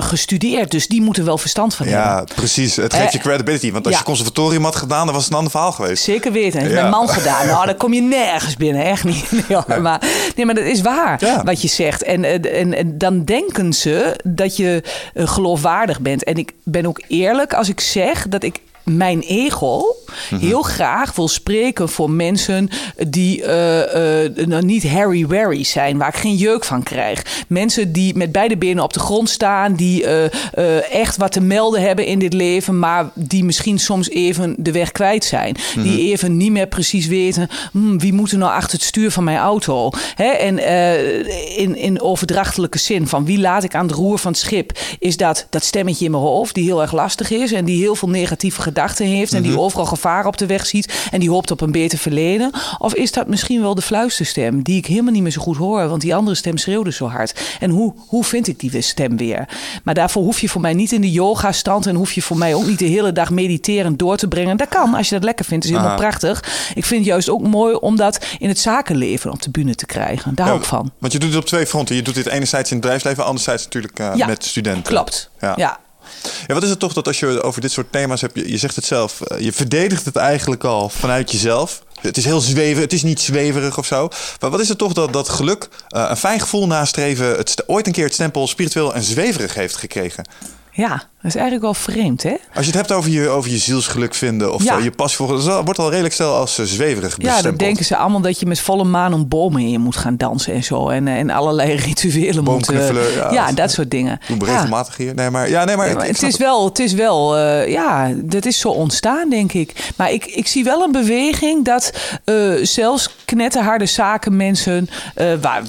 gestudeerd. 0.00 0.70
Dus 0.70 0.88
die 0.88 1.02
moeten 1.02 1.24
wel 1.24 1.38
verstand 1.38 1.74
van 1.74 1.88
ja, 1.88 1.92
hebben. 1.92 2.26
Ja, 2.28 2.34
precies. 2.34 2.76
Het 2.76 2.94
geeft 2.94 3.12
je 3.12 3.18
credibility. 3.18 3.72
Want 3.72 3.84
als 3.84 3.94
ja. 3.94 4.00
je 4.00 4.06
conservatorium 4.06 4.64
had 4.64 4.76
gedaan, 4.76 5.04
dan 5.04 5.14
was 5.14 5.22
het 5.22 5.32
een 5.32 5.38
ander 5.38 5.52
verhaal 5.52 5.72
geweest. 5.72 6.04
Zeker 6.04 6.32
weten. 6.32 6.60
Heeft 6.60 6.72
ja. 6.72 6.80
mijn 6.80 6.90
man 6.90 7.08
gedaan. 7.08 7.46
Nou, 7.46 7.66
dan 7.66 7.76
kom 7.76 7.92
je 7.92 7.99
nergens 8.00 8.56
binnen, 8.56 8.84
echt 8.84 9.04
niet. 9.04 9.30
Nee, 9.48 9.78
Maar, 9.78 10.00
nee, 10.36 10.46
maar 10.46 10.54
dat 10.54 10.64
is 10.64 10.80
waar 10.80 11.24
ja. 11.24 11.42
wat 11.44 11.62
je 11.62 11.68
zegt. 11.68 12.02
En, 12.02 12.24
en, 12.24 12.74
en, 12.74 12.98
dan 12.98 13.24
denken 13.24 13.72
ze 13.72 14.16
dat 14.24 14.56
je 14.56 14.82
uh, 15.14 15.28
geloofwaardig 15.28 16.00
bent. 16.00 16.24
En 16.24 16.36
ik 16.36 16.52
ben 16.64 16.86
ook 16.86 17.02
eerlijk 17.08 17.54
als 17.54 17.68
ik 17.68 17.80
zeg 17.80 18.28
dat 18.28 18.42
ik 18.42 18.60
mijn 18.96 19.20
ego 19.20 19.96
Mhm. 20.30 20.46
Heel 20.46 20.62
graag 20.62 21.14
wil 21.14 21.28
spreken 21.28 21.88
voor 21.88 22.10
mensen 22.10 22.68
die 23.08 23.42
uh, 23.42 24.60
niet 24.60 24.88
Harry 24.88 25.26
Wary 25.26 25.64
zijn, 25.64 25.98
waar 25.98 26.08
ik 26.08 26.14
geen 26.14 26.36
jeuk 26.36 26.64
van 26.64 26.82
krijg. 26.82 27.44
Mensen 27.48 27.92
die 27.92 28.16
met 28.16 28.32
beide 28.32 28.56
benen 28.56 28.84
op 28.84 28.92
de 28.92 29.00
grond 29.00 29.30
staan, 29.30 29.74
die 29.74 30.04
echt 30.90 31.16
wat 31.16 31.32
te 31.32 31.40
melden 31.40 31.82
hebben 31.82 32.06
in 32.06 32.18
dit 32.18 32.32
leven, 32.32 32.78
maar 32.78 33.10
die 33.14 33.44
misschien 33.44 33.78
soms 33.78 34.10
even 34.10 34.54
de 34.58 34.72
weg 34.72 34.92
kwijt 34.92 35.24
zijn. 35.24 35.56
Die 35.74 35.82
mhm. 35.82 36.12
even 36.12 36.36
niet 36.36 36.52
meer 36.52 36.66
precies 36.66 37.06
weten 37.06 37.48
hm, 37.72 37.98
wie 37.98 38.12
moet 38.12 38.32
er 38.32 38.38
nou 38.38 38.52
achter 38.52 38.72
het 38.78 38.86
stuur 38.86 39.10
van 39.10 39.24
mijn 39.24 39.38
auto. 39.38 39.90
Hè? 40.14 40.24
En 40.24 40.58
in, 41.56 41.76
in 41.76 42.00
overdrachtelijke 42.00 42.78
zin 42.78 43.06
van 43.06 43.24
wie 43.24 43.40
laat 43.40 43.64
ik 43.64 43.74
aan 43.74 43.86
het 43.86 43.94
roer 43.94 44.18
van 44.18 44.32
het 44.32 44.40
schip, 44.40 44.78
is 44.98 45.16
dat 45.16 45.46
dat 45.50 45.64
stemmetje 45.64 46.04
in 46.04 46.10
mijn 46.10 46.22
hoofd 46.22 46.54
die 46.54 46.64
heel 46.64 46.80
erg 46.80 46.92
lastig 46.92 47.30
is 47.30 47.52
en 47.52 47.64
die 47.64 47.80
heel 47.80 47.94
veel 47.94 48.08
negatieve 48.08 48.62
gedachten 48.62 48.79
heeft 48.98 49.32
en 49.32 49.42
die 49.42 49.52
mhm. 49.52 49.60
overal 49.60 49.86
gevaar 49.86 50.26
op 50.26 50.36
de 50.36 50.46
weg 50.46 50.66
ziet 50.66 51.08
en 51.10 51.20
die 51.20 51.30
hoopt 51.30 51.50
op 51.50 51.60
een 51.60 51.72
beter 51.72 51.98
verleden? 51.98 52.50
Of 52.78 52.94
is 52.94 53.12
dat 53.12 53.26
misschien 53.26 53.60
wel 53.60 53.74
de 53.74 53.82
fluisterstem 53.82 54.62
die 54.62 54.76
ik 54.76 54.86
helemaal 54.86 55.12
niet 55.12 55.22
meer 55.22 55.32
zo 55.32 55.40
goed 55.40 55.56
hoor, 55.56 55.88
want 55.88 56.00
die 56.00 56.14
andere 56.14 56.36
stem 56.36 56.56
schreeuwde 56.56 56.92
zo 56.92 57.06
hard? 57.06 57.56
En 57.60 57.70
hoe, 57.70 57.94
hoe 58.06 58.24
vind 58.24 58.48
ik 58.48 58.60
die 58.60 58.80
stem 58.80 59.16
weer? 59.16 59.48
Maar 59.84 59.94
daarvoor 59.94 60.22
hoef 60.22 60.40
je 60.40 60.48
voor 60.48 60.60
mij 60.60 60.74
niet 60.74 60.92
in 60.92 61.00
de 61.00 61.10
yoga 61.10 61.52
stand 61.52 61.86
en 61.86 61.94
hoef 61.94 62.12
je 62.12 62.22
voor 62.22 62.36
mij 62.38 62.54
ook 62.54 62.66
niet 62.66 62.78
de 62.78 62.84
hele 62.84 63.12
dag 63.12 63.30
mediterend 63.30 63.98
door 63.98 64.16
te 64.16 64.28
brengen. 64.28 64.56
Dat 64.56 64.68
kan 64.68 64.94
als 64.94 65.08
je 65.08 65.14
dat 65.14 65.24
lekker 65.24 65.44
vindt, 65.44 65.64
is 65.64 65.70
helemaal 65.70 65.96
prachtig. 65.96 66.44
Ik 66.74 66.84
vind 66.84 67.00
het 67.00 67.08
juist 67.08 67.28
ook 67.28 67.42
mooi 67.42 67.74
om 67.74 67.96
dat 67.96 68.26
in 68.38 68.48
het 68.48 68.58
zakenleven 68.58 69.30
op 69.30 69.42
de 69.42 69.50
bühne 69.50 69.74
te 69.74 69.86
krijgen. 69.86 70.34
Daar 70.34 70.52
ook 70.52 70.64
van. 70.64 70.90
Want 70.98 71.12
je 71.12 71.18
doet 71.18 71.28
het 71.28 71.38
op 71.38 71.46
twee 71.46 71.66
fronten. 71.66 71.96
Je 71.96 72.02
doet 72.02 72.14
dit 72.14 72.26
enerzijds 72.26 72.70
in 72.70 72.76
het 72.76 72.84
bedrijfsleven, 72.84 73.24
anderzijds 73.24 73.64
natuurlijk 73.64 73.98
uh, 73.98 74.26
met 74.26 74.44
studenten. 74.44 74.82
Klopt. 74.82 75.30
ja. 75.40 75.52
ja. 75.56 75.78
Ja, 76.46 76.54
wat 76.54 76.62
is 76.62 76.68
het 76.70 76.78
toch 76.78 76.92
dat 76.92 77.06
als 77.06 77.20
je 77.20 77.42
over 77.42 77.60
dit 77.60 77.72
soort 77.72 77.92
thema's 77.92 78.20
hebt, 78.20 78.34
je, 78.34 78.56
zegt 78.56 78.76
het 78.76 78.84
zelf, 78.84 79.20
eh, 79.20 79.40
je 79.40 79.52
verdedigt 79.52 80.04
het 80.04 80.16
eigenlijk 80.16 80.64
al 80.64 80.88
vanuit 80.88 81.32
jezelf. 81.32 81.82
Het 82.00 82.16
is 82.16 82.24
heel 82.24 82.40
zweverig, 82.40 82.82
het 82.82 82.92
is 82.92 83.02
niet 83.02 83.20
zweverig 83.20 83.78
of 83.78 83.86
zo. 83.86 84.08
Maar 84.40 84.50
wat 84.50 84.60
is 84.60 84.68
het 84.68 84.78
toch 84.78 84.92
dat, 84.92 85.12
dat 85.12 85.28
geluk, 85.28 85.68
uh, 85.88 86.06
een 86.08 86.16
fijn 86.16 86.40
gevoel 86.40 86.66
nastreven, 86.66 87.26
het 87.36 87.62
ooit 87.66 87.86
een 87.86 87.92
keer 87.92 88.04
het 88.04 88.14
stempel 88.14 88.46
spiritueel 88.46 88.94
en 88.94 89.02
zweverig 89.02 89.54
heeft 89.54 89.76
gekregen? 89.76 90.24
Ja, 90.80 90.90
dat 90.90 91.30
is 91.30 91.34
eigenlijk 91.34 91.62
wel 91.62 91.74
vreemd, 91.74 92.22
hè? 92.22 92.34
Als 92.54 92.66
je 92.66 92.70
het 92.70 92.74
hebt 92.74 92.92
over 92.92 93.10
je, 93.10 93.28
over 93.28 93.50
je 93.50 93.58
zielsgeluk 93.58 94.14
vinden 94.14 94.54
of 94.54 94.82
je 94.82 94.90
pas 94.90 95.14
voor, 95.14 95.28
dat 95.28 95.64
wordt 95.64 95.78
al 95.78 95.90
redelijk 95.90 96.14
stel 96.14 96.34
als 96.34 96.58
uh, 96.58 96.66
zweverig 96.66 97.14
Ja, 97.18 97.42
dan 97.42 97.56
denken 97.56 97.84
ze 97.84 97.96
allemaal 97.96 98.20
dat 98.20 98.40
je 98.40 98.46
met 98.46 98.60
volle 98.60 98.84
maan 98.84 99.12
om 99.12 99.28
bomen 99.28 99.62
in 99.62 99.80
moet 99.80 99.96
gaan 99.96 100.16
dansen 100.16 100.52
en 100.52 100.64
zo. 100.64 100.88
En, 100.88 101.08
en 101.08 101.30
allerlei 101.30 101.74
rituelen 101.86 102.44
moet... 102.44 102.72
Ja, 102.72 103.32
ja, 103.32 103.52
dat 103.52 103.70
soort 103.70 103.90
dingen. 103.90 104.20
We 104.38 104.44
regelmatig 104.44 104.96
hier. 104.96 105.14
Nee, 105.14 105.30
maar, 105.30 105.48
ja, 105.48 105.64
nee, 105.64 105.76
maar, 105.76 106.06
het, 106.06 106.22
is 106.22 106.36
wel, 106.36 106.64
het 106.64 106.78
is 106.78 106.92
wel, 106.92 107.38
uh, 107.38 107.68
ja, 107.68 108.12
dat 108.16 108.46
is 108.46 108.58
zo 108.58 108.68
ontstaan, 108.68 109.30
denk 109.30 109.52
ik. 109.52 109.92
Maar 109.96 110.12
ik, 110.12 110.26
ik 110.26 110.46
zie 110.46 110.64
wel 110.64 110.82
een 110.82 110.92
beweging 110.92 111.64
dat 111.64 111.92
uh, 112.24 112.64
zelfs 112.64 113.10
knetterharde 113.24 113.86
zakenmensen, 113.86 114.88
waar, 115.40 115.62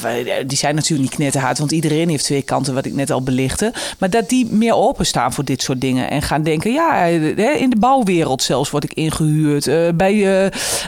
die 0.48 0.58
zijn 0.58 0.76
natuurlijk 0.76 1.10
niet 1.10 1.20
knetterhard, 1.20 1.60
want 1.60 1.72
iedereen 1.72 2.10
heeft 2.10 2.24
twee 2.24 2.42
kanten, 2.42 2.74
wat 2.74 2.86
ik 2.86 2.94
net 2.94 3.12
al 3.12 3.24
belichtte. 3.24 3.74
Maar 3.98 4.10
dat 4.10 4.30
die 4.30 4.48
meer 4.52 4.74
openstaan 5.02 5.34
voor 5.34 5.44
dit 5.44 5.62
soort 5.62 5.82
dingen. 5.82 6.10
En 6.10 6.22
gaan 6.22 6.44
denken, 6.44 6.72
ja, 6.72 7.04
in 7.04 7.70
de 7.70 7.80
bouwwereld 7.80 8.44
zelfs 8.44 8.70
word 8.70 8.84
ik 8.84 8.94
ingehuurd. 8.94 9.68
Uh, 9.68 9.90
bij, 9.96 10.14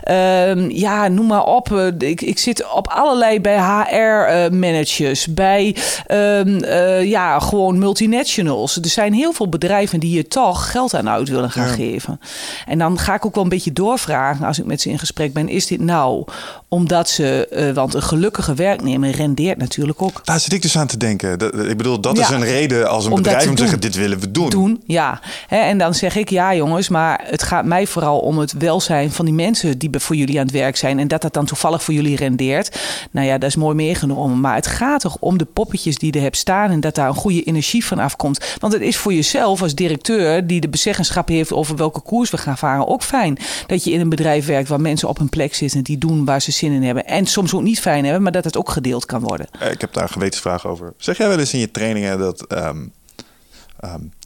uh, 0.08 0.70
ja, 0.70 1.08
noem 1.08 1.28
maar 1.28 1.44
op. 1.44 1.72
Ik, 1.98 2.22
ik 2.22 2.40
zit 2.40 2.72
op 2.74 2.88
allerlei 2.88 3.42
bij 3.42 3.58
HR-managers. 3.58 5.28
bij, 5.34 5.76
ehm, 6.08 6.64
ja, 7.04 7.40
gewoon 7.40 7.78
multinationals. 7.78 8.78
Er 8.78 8.90
zijn 8.90 9.14
heel 9.14 9.34
veel 9.34 9.50
bedrijven 9.50 10.00
die 10.00 10.16
je 10.16 10.28
toch 10.28 10.72
geld 10.72 10.94
aan 10.94 11.10
uit 11.10 11.30
willen 11.30 11.52
gaan 11.52 11.68
geven. 11.68 12.20
En 12.66 12.78
dan 12.78 13.00
ga 13.00 13.16
ik 13.16 13.26
ook 13.26 13.36
wel 13.36 13.44
een 13.44 13.50
beetje 13.50 13.74
doorvragen 13.74 14.46
als 14.46 14.60
ik 14.60 14.66
met 14.66 14.82
ze 14.82 14.90
in 14.90 15.00
gesprek 15.00 15.34
ben. 15.34 15.50
Is 15.50 15.68
dit 15.68 15.80
nou 15.80 16.26
omdat 16.68 17.10
ze, 17.10 17.72
want 17.74 17.94
een 17.94 18.04
gelukkige 18.04 18.54
werknemer 18.54 19.12
rendeert 19.12 19.58
natuurlijk 19.58 20.02
ook. 20.02 20.22
Daar 20.26 20.40
zit 20.40 20.54
ik 20.54 20.62
dus 20.62 20.78
aan 20.78 20.88
te 20.88 20.98
denken. 20.98 21.40
Dat, 21.40 21.54
ik 21.54 21.78
bedoel, 21.78 22.00
dat 22.00 22.18
is 22.18 22.30
een 22.30 22.44
reden 22.44 22.90
als 22.90 23.06
een 23.06 23.14
bedrijf 23.14 23.48
om 23.48 23.56
te 23.56 23.62
zeggen: 23.62 23.80
dit 23.80 23.93
willen 23.96 24.20
we 24.20 24.32
doen. 24.32 24.50
Doen, 24.50 24.82
ja. 24.86 25.22
en 25.48 25.78
dan 25.78 25.94
zeg 25.94 26.16
ik: 26.16 26.30
ja, 26.30 26.56
jongens, 26.56 26.90
maar 26.90 27.22
het 27.24 27.44
gaat 27.44 27.66
mij 27.66 27.88
vooral 27.88 28.20
om 28.20 28.38
het 28.38 28.54
welzijn 28.54 29.12
van 29.12 29.26
die 29.26 29.34
mensen 29.34 29.78
die 29.78 29.90
voor 29.94 30.16
jullie 30.16 30.40
aan 30.40 30.46
het 30.46 30.54
werk 30.54 30.78
zijn. 30.78 31.00
En 31.00 31.08
dat 31.08 31.22
dat 31.22 31.34
dan 31.34 31.46
toevallig 31.46 31.84
voor 31.84 31.94
jullie 31.94 32.16
rendeert. 32.16 32.80
Nou 33.12 33.28
ja, 33.28 33.38
dat 33.38 33.50
is 33.50 33.56
mooi 33.56 33.76
meegenomen. 33.76 34.40
Maar 34.40 34.56
het 34.56 34.68
gaat 34.68 35.02
toch 35.02 35.18
om 35.20 35.38
de 35.38 35.46
poppetjes 35.46 35.98
die 35.98 36.12
er 36.12 36.22
hebt 36.22 36.38
staan 36.38 36.72
en 36.72 36.80
dat 36.80 36.96
daar 36.96 37.08
een 37.08 37.16
goede 37.16 37.44
energie 37.44 37.86
van 37.86 38.00
afkomt. 38.00 38.56
Want 38.60 38.74
het 38.74 38.82
is 38.82 38.98
voor 38.98 39.14
jezelf 39.14 39.62
als 39.62 39.76
directeur 39.76 40.48
die 40.48 40.62
de 40.62 40.70
bezeggenschap 40.70 41.28
heeft 41.28 41.54
over 41.54 41.76
welke 41.76 42.02
koers 42.02 42.30
we 42.30 42.38
gaan 42.38 42.58
varen 42.58 42.88
ook 42.88 43.04
fijn. 43.04 43.38
Dat 43.68 43.84
je 43.84 43.92
in 43.92 44.00
een 44.00 44.10
bedrijf 44.10 44.46
werkt 44.46 44.70
waar 44.70 44.82
mensen 44.82 45.10
op 45.10 45.18
hun 45.18 45.30
plek 45.30 45.54
zitten 45.54 45.84
die 45.84 45.98
doen 45.98 46.26
waar 46.26 46.42
ze 46.42 46.52
zin 46.52 46.72
in 46.72 46.84
hebben. 46.84 47.06
En 47.06 47.26
soms 47.26 47.54
ook 47.54 47.62
niet 47.62 47.80
fijn 47.80 48.04
hebben, 48.04 48.24
maar 48.24 48.32
dat 48.32 48.44
het 48.44 48.58
ook 48.58 48.70
gedeeld 48.70 49.06
kan 49.06 49.22
worden. 49.22 49.48
Eh, 49.60 49.72
ik 49.72 49.82
heb 49.82 49.94
daar 49.94 50.04
een 50.04 50.10
gewetensvraag 50.10 50.68
over. 50.68 50.94
Zeg 50.98 51.18
jij 51.18 51.28
wel 51.28 51.40
eens 51.40 51.54
in 51.54 51.60
je 51.60 51.72
trainingen 51.72 52.20
dat. 52.20 52.46
Um, 52.52 52.92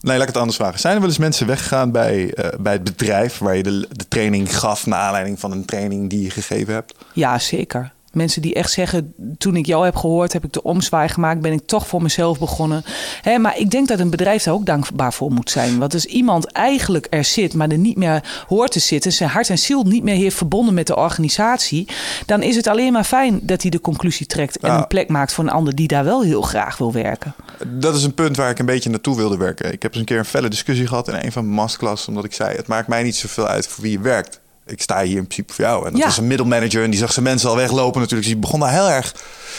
nee, 0.02 0.18
laat 0.18 0.22
ik 0.22 0.28
het 0.28 0.38
anders 0.38 0.58
vragen. 0.58 0.80
Zijn 0.80 0.94
er 0.94 1.00
wel 1.00 1.10
eens 1.10 1.18
mensen 1.18 1.48
weggegaan 1.48 1.92
bij, 1.92 2.24
uh, 2.24 2.46
bij 2.60 2.74
het 2.74 2.84
bedrijf 2.84 3.38
waar 3.38 3.56
je 3.56 3.64
de, 3.64 3.88
de 3.92 4.08
training 4.08 4.58
gaf 4.58 4.86
naar 4.86 5.00
aanleiding 5.00 5.40
van 5.40 5.52
een 5.52 5.66
training 5.66 6.10
die 6.10 6.22
je 6.22 6.30
gegeven 6.30 6.74
hebt? 6.74 6.94
Ja, 7.14 7.40
zeker. 7.40 7.92
Mensen 8.18 8.42
die 8.42 8.54
echt 8.54 8.72
zeggen, 8.72 9.14
toen 9.38 9.56
ik 9.56 9.66
jou 9.66 9.86
heb 9.86 9.96
gehoord, 9.96 10.34
heb 10.34 10.44
ik 10.44 10.54
de 10.54 10.64
omzwaai 10.64 11.10
gemaakt, 11.10 11.42
ben 11.42 11.52
ik 11.52 11.66
toch 11.66 11.88
voor 11.88 12.02
mezelf 12.02 12.40
begonnen. 12.40 12.84
Hè, 13.22 13.38
maar 13.38 13.58
ik 13.58 13.72
denk 13.72 13.88
dat 13.88 14.00
een 14.00 14.10
bedrijf 14.10 14.44
daar 14.44 14.54
ook 14.54 14.66
dankbaar 14.66 15.14
voor 15.14 15.32
moet 15.32 15.50
zijn. 15.50 15.78
Want 15.78 15.94
als 15.94 16.06
iemand 16.06 16.52
eigenlijk 16.52 17.08
er 17.10 17.24
zit, 17.24 17.54
maar 17.54 17.70
er 17.70 17.78
niet 17.78 17.98
meer 17.98 18.46
hoort 18.48 18.72
te 18.72 18.80
zitten, 18.80 19.12
zijn 19.12 19.30
hart 19.30 19.50
en 19.50 19.58
ziel 19.58 19.84
niet 19.84 20.04
meer 20.04 20.16
heeft 20.16 20.38
verbonden 20.38 20.74
met 20.74 20.88
de 20.88 20.96
organisatie, 20.96 21.88
dan 22.26 22.42
is 22.42 22.56
het 22.56 22.68
alleen 22.68 22.94
maar 22.94 23.04
fijn 23.04 23.40
dat 23.42 23.62
hij 23.62 23.72
de 23.72 23.82
conclusie 23.82 24.26
trekt 24.26 24.58
en 24.58 24.74
een 24.74 24.88
plek 24.88 25.10
maakt 25.10 25.34
voor 25.34 25.44
een 25.44 25.50
ander 25.50 25.76
die 25.76 25.88
daar 25.88 26.04
wel 26.04 26.24
heel 26.24 26.42
graag 26.42 26.78
wil 26.78 26.94
werken. 26.94 27.36
Dat 27.68 27.96
is 27.96 28.04
een 28.04 28.14
punt 28.14 28.38
waar 28.38 28.50
ik 28.50 28.60
een 28.60 28.66
beetje 28.66 28.90
naartoe 28.90 29.16
wilde 29.16 29.38
werken. 29.38 29.72
Ik 29.72 29.82
heb 29.82 29.92
eens 29.92 30.00
een 30.00 30.06
keer 30.06 30.18
een 30.18 30.26
felle 30.26 30.50
discussie 30.50 30.88
gehad 30.88 31.08
in 31.08 31.16
een 31.16 31.32
van 31.32 31.44
mijn 31.44 31.56
masterclass, 31.56 32.08
omdat 32.08 32.24
ik 32.24 32.34
zei: 32.34 32.56
het 32.56 32.68
maakt 32.68 32.88
mij 32.88 33.04
niet 33.04 33.16
zoveel 33.16 33.48
uit 33.48 33.68
voor 33.68 33.84
wie 33.84 33.92
je 33.92 34.00
werkt 34.00 34.40
ik 34.68 34.82
sta 34.82 35.04
hier 35.04 35.18
in 35.18 35.24
principe 35.24 35.54
voor 35.54 35.66
jou. 35.66 35.86
En 35.86 35.94
dat 35.94 36.04
was 36.04 36.18
een 36.18 36.28
middelmanager 36.28 36.84
en 36.84 36.90
die 36.90 37.00
zag 37.00 37.14
zijn 37.14 37.26
mensen 37.26 37.50
al 37.50 37.56
weglopen 37.56 38.02
natuurlijk. 38.02 38.28
Dus 38.28 38.34
die 38.34 38.42
begon 38.42 38.60
daar 38.60 38.72
heel 38.72 38.90
erg 38.90 39.16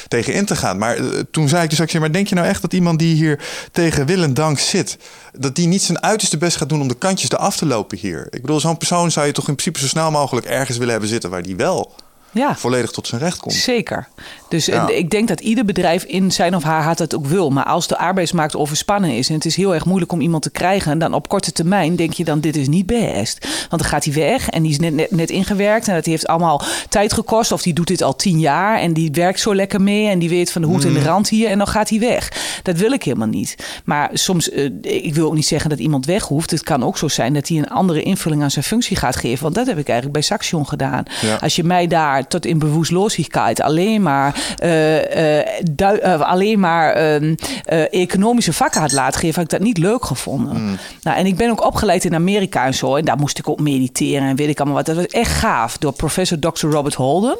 tegen 0.08 0.34
in 0.34 0.44
te 0.44 0.56
gaan. 0.56 0.78
Maar 0.78 0.98
uh, 0.98 1.20
toen 1.30 1.48
zei 1.48 1.62
ik 1.62 1.70
dus, 1.70 1.80
ik 1.80 2.00
maar 2.00 2.12
denk 2.12 2.26
je 2.26 2.34
nou 2.34 2.46
echt 2.46 2.62
dat 2.62 2.72
iemand 2.72 2.98
die 2.98 3.14
hier 3.14 3.40
tegen 3.72 4.06
wil 4.06 4.22
en 4.22 4.34
dank 4.34 4.58
zit... 4.58 4.98
dat 5.32 5.56
die 5.56 5.66
niet 5.66 5.82
zijn 5.82 6.02
uiterste 6.02 6.38
best 6.38 6.56
gaat 6.56 6.68
doen 6.68 6.80
om 6.80 6.88
de 6.88 6.98
kantjes 6.98 7.30
eraf 7.30 7.56
te 7.56 7.66
lopen 7.66 7.98
hier? 7.98 8.26
Ik 8.30 8.40
bedoel, 8.40 8.60
zo'n 8.60 8.76
persoon 8.76 9.10
zou 9.10 9.26
je 9.26 9.32
toch 9.32 9.48
in 9.48 9.54
principe 9.54 9.80
zo 9.80 9.86
snel 9.86 10.10
mogelijk 10.10 10.46
ergens 10.46 10.76
willen 10.76 10.92
hebben 10.92 11.10
zitten... 11.10 11.30
waar 11.30 11.42
die 11.42 11.56
wel 11.56 11.94
ja. 12.30 12.56
volledig 12.56 12.90
tot 12.90 13.06
zijn 13.06 13.20
recht 13.20 13.38
komt. 13.38 13.54
Zeker. 13.54 14.08
Dus 14.48 14.68
ik 14.88 15.10
denk 15.10 15.28
dat 15.28 15.40
ieder 15.40 15.64
bedrijf 15.64 16.04
in 16.04 16.32
zijn 16.32 16.56
of 16.56 16.62
haar 16.62 16.82
hart 16.82 16.98
het 16.98 17.14
ook 17.14 17.26
wil. 17.26 17.50
Maar 17.50 17.64
als 17.64 17.86
de 17.86 17.98
arbeidsmarkt 17.98 18.56
overspannen 18.56 19.10
is 19.10 19.28
en 19.28 19.34
het 19.34 19.44
is 19.44 19.56
heel 19.56 19.74
erg 19.74 19.84
moeilijk 19.84 20.12
om 20.12 20.20
iemand 20.20 20.42
te 20.42 20.50
krijgen, 20.50 20.98
dan 20.98 21.14
op 21.14 21.28
korte 21.28 21.52
termijn 21.52 21.96
denk 21.96 22.12
je 22.12 22.24
dan 22.24 22.40
dit 22.40 22.56
is 22.56 22.68
niet 22.68 22.86
best. 22.86 23.46
Want 23.68 23.82
dan 23.82 23.90
gaat 23.90 24.04
hij 24.04 24.14
weg 24.14 24.48
en 24.48 24.62
die 24.62 24.70
is 24.70 24.78
net, 24.78 24.94
net, 24.94 25.10
net 25.10 25.30
ingewerkt 25.30 25.88
en 25.88 25.94
dat 25.94 26.04
heeft 26.04 26.26
allemaal 26.26 26.62
tijd 26.88 27.12
gekost. 27.12 27.52
Of 27.52 27.62
die 27.62 27.72
doet 27.72 27.86
dit 27.86 28.02
al 28.02 28.16
tien 28.16 28.38
jaar 28.38 28.78
en 28.78 28.92
die 28.92 29.10
werkt 29.12 29.40
zo 29.40 29.54
lekker 29.54 29.80
mee 29.80 30.08
en 30.08 30.18
die 30.18 30.28
weet 30.28 30.52
van 30.52 30.62
de 30.62 30.68
hoed 30.68 30.84
en 30.84 30.92
de 30.92 30.98
mm. 30.98 31.04
rand 31.04 31.28
hier 31.28 31.48
en 31.48 31.58
dan 31.58 31.66
gaat 31.66 31.88
hij 31.88 31.98
weg. 31.98 32.32
Dat 32.62 32.76
wil 32.76 32.92
ik 32.92 33.02
helemaal 33.02 33.28
niet. 33.28 33.80
Maar 33.84 34.10
soms, 34.12 34.48
uh, 34.48 34.70
ik 34.82 35.14
wil 35.14 35.26
ook 35.26 35.34
niet 35.34 35.46
zeggen 35.46 35.70
dat 35.70 35.78
iemand 35.78 36.06
weg 36.06 36.24
hoeft. 36.24 36.50
Het 36.50 36.62
kan 36.62 36.84
ook 36.84 36.98
zo 36.98 37.08
zijn 37.08 37.34
dat 37.34 37.48
hij 37.48 37.58
een 37.58 37.68
andere 37.68 38.02
invulling 38.02 38.42
aan 38.42 38.50
zijn 38.50 38.64
functie 38.64 38.96
gaat 38.96 39.16
geven. 39.16 39.42
Want 39.42 39.54
dat 39.54 39.66
heb 39.66 39.78
ik 39.78 39.86
eigenlijk 39.86 40.12
bij 40.12 40.22
Saxion 40.22 40.68
gedaan. 40.68 41.04
Als 41.40 41.56
je 41.56 41.64
mij 41.64 41.86
daar 41.86 42.26
tot 42.26 42.46
in 42.46 42.58
bewusstloosheid 42.58 43.60
alleen 43.60 44.02
maar, 44.02 44.37
uh, 44.62 45.38
uh, 45.78 46.20
alleen 46.20 46.60
maar 46.60 46.92
ehm, 46.92 47.34
economische 47.90 48.52
vakken 48.52 48.80
had 48.80 48.92
laten 48.92 49.20
geven, 49.20 49.34
had 49.34 49.44
ik 49.44 49.58
dat 49.58 49.66
niet 49.68 49.78
leuk 49.78 50.04
gevonden. 50.04 50.62
Mm. 50.62 50.76
Nou, 51.02 51.16
en 51.16 51.26
ik 51.26 51.36
ben 51.36 51.50
ook 51.50 51.64
opgeleid 51.64 52.04
in 52.04 52.14
Amerika 52.14 52.64
en 52.64 52.74
zo. 52.74 52.96
En 52.96 53.04
daar 53.04 53.18
moest 53.18 53.38
ik 53.38 53.48
ook 53.48 53.60
mediteren 53.60 54.28
en 54.28 54.36
weet 54.36 54.48
ik 54.48 54.58
allemaal 54.58 54.76
wat. 54.76 54.86
Dat 54.86 54.96
was 54.96 55.06
echt 55.06 55.32
gaaf 55.32 55.78
door 55.78 55.92
professor 55.92 56.38
Dr. 56.38 56.66
Robert 56.66 56.94
Holden. 56.94 57.38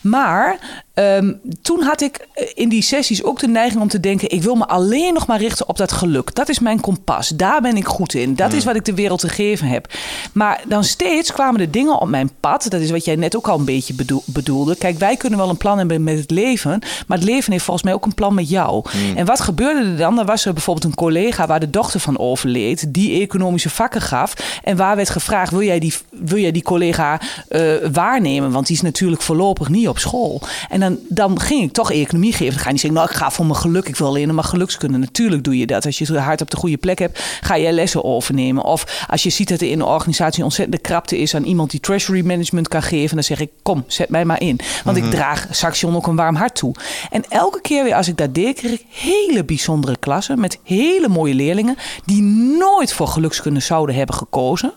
Maar 0.00 0.58
Ehm, 1.00 1.32
toen 1.62 1.82
had 1.82 2.00
ik 2.00 2.26
eh, 2.32 2.46
in 2.54 2.68
die 2.68 2.82
sessies 2.82 3.22
ook 3.22 3.38
de 3.38 3.48
neiging 3.48 3.82
om 3.82 3.88
te 3.88 4.00
denken: 4.00 4.30
ik 4.30 4.42
wil 4.42 4.54
me 4.54 4.66
alleen 4.66 5.14
nog 5.14 5.26
maar 5.26 5.38
richten 5.38 5.68
op 5.68 5.76
dat 5.76 5.92
geluk. 5.92 6.34
Dat 6.34 6.48
is 6.48 6.58
mijn 6.58 6.80
kompas. 6.80 7.28
Daar 7.28 7.60
ben 7.60 7.76
ik 7.76 7.86
goed 7.86 8.14
in. 8.14 8.34
Dat 8.34 8.52
is 8.52 8.56
hmm. 8.56 8.66
wat 8.66 8.76
ik 8.76 8.84
de 8.84 8.94
wereld 8.94 9.20
te 9.20 9.28
geven 9.28 9.66
heb. 9.66 9.92
Maar 10.32 10.62
dan 10.68 10.84
steeds 10.84 11.32
kwamen 11.32 11.60
er 11.60 11.70
dingen 11.70 12.00
op 12.00 12.08
mijn 12.08 12.30
pad. 12.40 12.66
Dat 12.68 12.80
is 12.80 12.90
wat 12.90 13.04
jij 13.04 13.16
net 13.16 13.36
ook 13.36 13.48
al 13.48 13.58
een 13.58 13.64
beetje 13.64 13.94
bedoelde. 14.24 14.76
Kijk, 14.76 14.98
wij 14.98 15.16
kunnen 15.16 15.38
wel 15.38 15.48
een 15.48 15.56
plan 15.56 15.78
hebben 15.78 16.04
met 16.04 16.18
het 16.18 16.30
leven. 16.30 16.78
Maar 17.06 17.18
het 17.18 17.26
leven 17.26 17.52
heeft 17.52 17.64
volgens 17.64 17.84
mij 17.84 17.94
ook 17.94 18.04
een 18.04 18.14
plan 18.14 18.34
met 18.34 18.48
jou. 18.48 18.84
Hmm. 18.90 19.16
En 19.16 19.26
wat 19.26 19.40
gebeurde 19.40 19.90
er 19.90 19.96
dan? 19.96 20.18
Er 20.18 20.24
was 20.24 20.44
er 20.44 20.52
bijvoorbeeld 20.52 20.86
een 20.86 20.94
collega 20.94 21.46
waar 21.46 21.60
de 21.60 21.70
dochter 21.70 22.00
van 22.00 22.18
overleed. 22.18 22.94
Die 22.94 23.20
economische 23.20 23.70
vakken 23.70 24.00
gaf. 24.00 24.34
En 24.62 24.76
waar 24.76 24.96
werd 24.96 25.10
gevraagd: 25.10 25.50
wil 25.50 25.62
jij 25.62 25.78
die, 25.78 25.94
wil 26.10 26.38
jij 26.38 26.52
die 26.52 26.62
collega 26.62 27.20
uh, 27.48 27.72
waarnemen? 27.92 28.50
Want 28.50 28.66
die 28.66 28.76
is 28.76 28.82
natuurlijk 28.82 29.22
voorlopig 29.22 29.68
niet 29.68 29.88
op 29.88 29.98
school. 29.98 30.40
En 30.68 30.80
dan 30.80 30.89
dan, 30.90 31.28
dan 31.28 31.40
ging 31.40 31.62
ik 31.62 31.72
toch 31.72 31.92
economie 31.92 32.32
geven. 32.32 32.52
Dan 32.52 32.58
ga 32.58 32.64
je 32.64 32.70
niet 32.70 32.80
zeggen, 32.80 33.00
nou, 33.00 33.10
ik 33.10 33.16
ga 33.16 33.30
voor 33.30 33.46
mijn 33.46 33.58
geluk, 33.58 33.88
ik 33.88 33.96
wil 33.96 34.06
alleen 34.06 34.34
maar 34.34 34.44
gelukskunde. 34.44 34.98
Natuurlijk 34.98 35.44
doe 35.44 35.58
je 35.58 35.66
dat. 35.66 35.86
Als 35.86 35.98
je 35.98 36.04
het 36.04 36.16
hart 36.16 36.40
op 36.40 36.50
de 36.50 36.56
goede 36.56 36.76
plek 36.76 36.98
hebt, 36.98 37.22
ga 37.40 37.54
je 37.54 37.72
lessen 37.72 38.04
overnemen. 38.04 38.64
Of 38.64 39.04
als 39.08 39.22
je 39.22 39.30
ziet 39.30 39.48
dat 39.48 39.60
er 39.60 39.70
in 39.70 39.78
de 39.78 39.84
organisatie 39.84 40.44
ontzettende 40.44 40.80
krapte 40.80 41.18
is 41.18 41.34
aan 41.34 41.44
iemand 41.44 41.70
die 41.70 41.80
treasury 41.80 42.26
management 42.26 42.68
kan 42.68 42.82
geven, 42.82 43.14
dan 43.14 43.24
zeg 43.24 43.40
ik, 43.40 43.50
kom, 43.62 43.84
zet 43.86 44.08
mij 44.08 44.24
maar 44.24 44.40
in. 44.40 44.60
Want 44.84 44.96
ik 44.96 45.10
draag 45.10 45.46
Saxion 45.50 45.96
ook 45.96 46.06
een 46.06 46.16
warm 46.16 46.36
hart 46.36 46.54
toe. 46.54 46.74
En 47.10 47.24
elke 47.28 47.60
keer 47.60 47.84
weer 47.84 47.94
als 47.94 48.08
ik 48.08 48.16
dat 48.16 48.34
deed, 48.34 48.56
kreeg 48.56 48.72
ik 48.72 48.84
hele 48.88 49.44
bijzondere 49.44 49.96
klassen 49.96 50.40
met 50.40 50.58
hele 50.62 51.08
mooie 51.08 51.34
leerlingen 51.34 51.76
die 52.04 52.22
nooit 52.58 52.92
voor 52.92 53.08
gelukskunde 53.08 53.60
zouden 53.60 53.94
hebben 53.94 54.14
gekozen. 54.14 54.72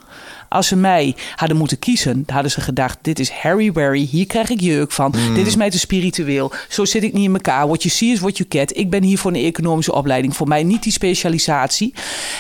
Als 0.54 0.68
ze 0.68 0.76
mij 0.76 1.16
hadden 1.36 1.58
moeten 1.58 1.80
kiezen, 1.80 2.24
hadden 2.28 2.52
ze 2.52 2.62
gedacht: 2.62 2.98
dit 3.02 3.20
is 3.20 3.32
Harry 3.32 3.72
Wary, 3.72 4.08
hier 4.12 4.28
krijg 4.28 4.50
ik 4.50 4.62
jeuk 4.62 4.92
van. 4.92 5.14
Dit 5.36 5.48
is 5.48 5.56
mij 5.56 5.70
te 5.70 5.80
spiritueel. 5.80 6.52
Zo 6.70 6.86
zit 6.86 7.04
ik 7.04 7.14
niet 7.14 7.28
in 7.28 7.34
elkaar. 7.34 7.68
What 7.68 7.84
you 7.84 7.96
see 7.96 8.12
is 8.12 8.20
what 8.20 8.38
you 8.38 8.50
get. 8.50 8.78
Ik 8.78 8.90
ben 8.90 9.04
hier 9.04 9.18
voor 9.18 9.32
een 9.32 9.46
economische 9.46 9.94
opleiding. 9.94 10.36
Voor 10.36 10.48
mij 10.48 10.64
niet 10.64 10.84
die 10.84 10.92
specialisatie. 10.92 11.94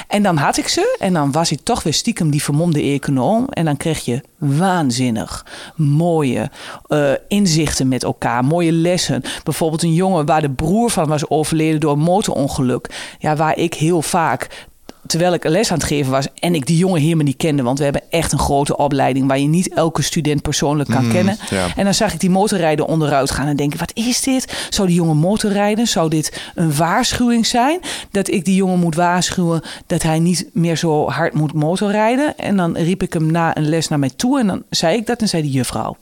En 0.08 0.23
dan 0.23 0.38
had 0.38 0.58
ik 0.58 0.67
ze 0.67 0.97
en 0.99 1.13
dan 1.13 1.32
was 1.32 1.52
ik 1.52 1.60
toch 1.63 1.84
weer 1.84 1.93
stiekem 1.93 2.30
die 2.30 2.43
vermomde 2.43 2.82
econoom. 2.82 3.47
En 3.49 3.65
dan 3.65 3.78
kreeg 3.78 4.06
je 4.06 4.21
waanzinnig 4.38 5.45
mooie 5.76 6.52
eh, 6.88 7.12
inzichten 7.28 7.88
met 7.88 8.04
elkaar, 8.04 8.45
mooie 8.45 8.71
lessen. 8.71 9.21
Bijvoorbeeld 9.43 9.84
een 9.84 9.93
jongen 9.93 10.26
waar 10.26 10.41
de 10.41 10.49
broer 10.49 10.89
van 10.89 11.08
was 11.08 11.30
overleden 11.30 11.80
door 11.80 11.91
een 11.91 11.99
motorongeluk. 11.99 13.15
Ja, 13.19 13.36
waar 13.36 13.58
ik 13.58 13.73
heel 13.73 14.02
vaak 14.02 14.67
terwijl 15.08 15.34
ik 15.34 15.44
les 15.44 15.72
aan 15.72 15.78
het 15.78 15.88
geven 15.88 16.12
was 16.12 16.28
en 16.39 16.56
ik 16.56 16.66
die 16.66 16.78
jongen 16.78 17.02
helemaal 17.02 17.26
niet 17.26 17.38
kende, 17.38 17.63
want 17.63 17.78
we 17.78 17.84
hebben 17.84 18.02
echt 18.10 18.32
een 18.32 18.39
grote 18.39 18.78
opleiding 18.78 19.28
waar 19.28 19.39
je 19.39 19.48
niet 19.48 19.74
elke 19.74 20.02
student 20.02 20.42
persoonlijk 20.42 20.89
kan 20.89 21.10
kennen. 21.10 21.38
ja. 21.50 21.68
En 21.76 21.84
dan 21.84 21.94
zag 21.94 22.13
ik 22.13 22.20
die 22.20 22.30
motorrijder 22.30 22.86
onderuit 22.86 23.32
gaan 23.32 23.48
en 23.48 23.56
denk 23.56 23.74
ik, 23.74 23.80
wat 23.80 23.92
is 23.94 24.22
dit? 24.22 24.68
Zou 24.70 24.88
die 24.88 24.96
jongen 24.96 25.18
motorrijden? 25.18 25.88
Zou 25.88 26.10
dit 26.10 26.42
een 26.56 26.76
waarschuwing 26.76 27.46
zijn? 27.46 27.80
Dat 28.12 28.28
ik 28.30 28.46
die 28.46 28.56
jongen 28.56 28.80
moet 28.80 28.96
waarschuwen 28.96 29.62
dat 29.88 30.02
hij 30.04 30.20
niet 30.20 30.50
meer 30.54 30.78
zo 30.78 31.10
hard 31.10 31.34
moet 31.34 31.54
motorrijden? 31.54 32.38
En 32.38 32.58
dan 32.58 32.78
riep 32.78 33.02
ik 33.02 33.13
hem 33.13 33.32
na 33.32 33.58
een 33.58 33.70
les 33.70 33.88
naar 33.88 34.00
mij 34.00 34.12
toe 34.16 34.39
en 34.39 34.48
dan 34.48 34.63
zei 34.70 34.98
ik 34.98 35.06
dat 35.06 35.22
en 35.22 35.28
zei 35.28 35.42
die 35.42 35.52
juffrouw, 35.52 35.98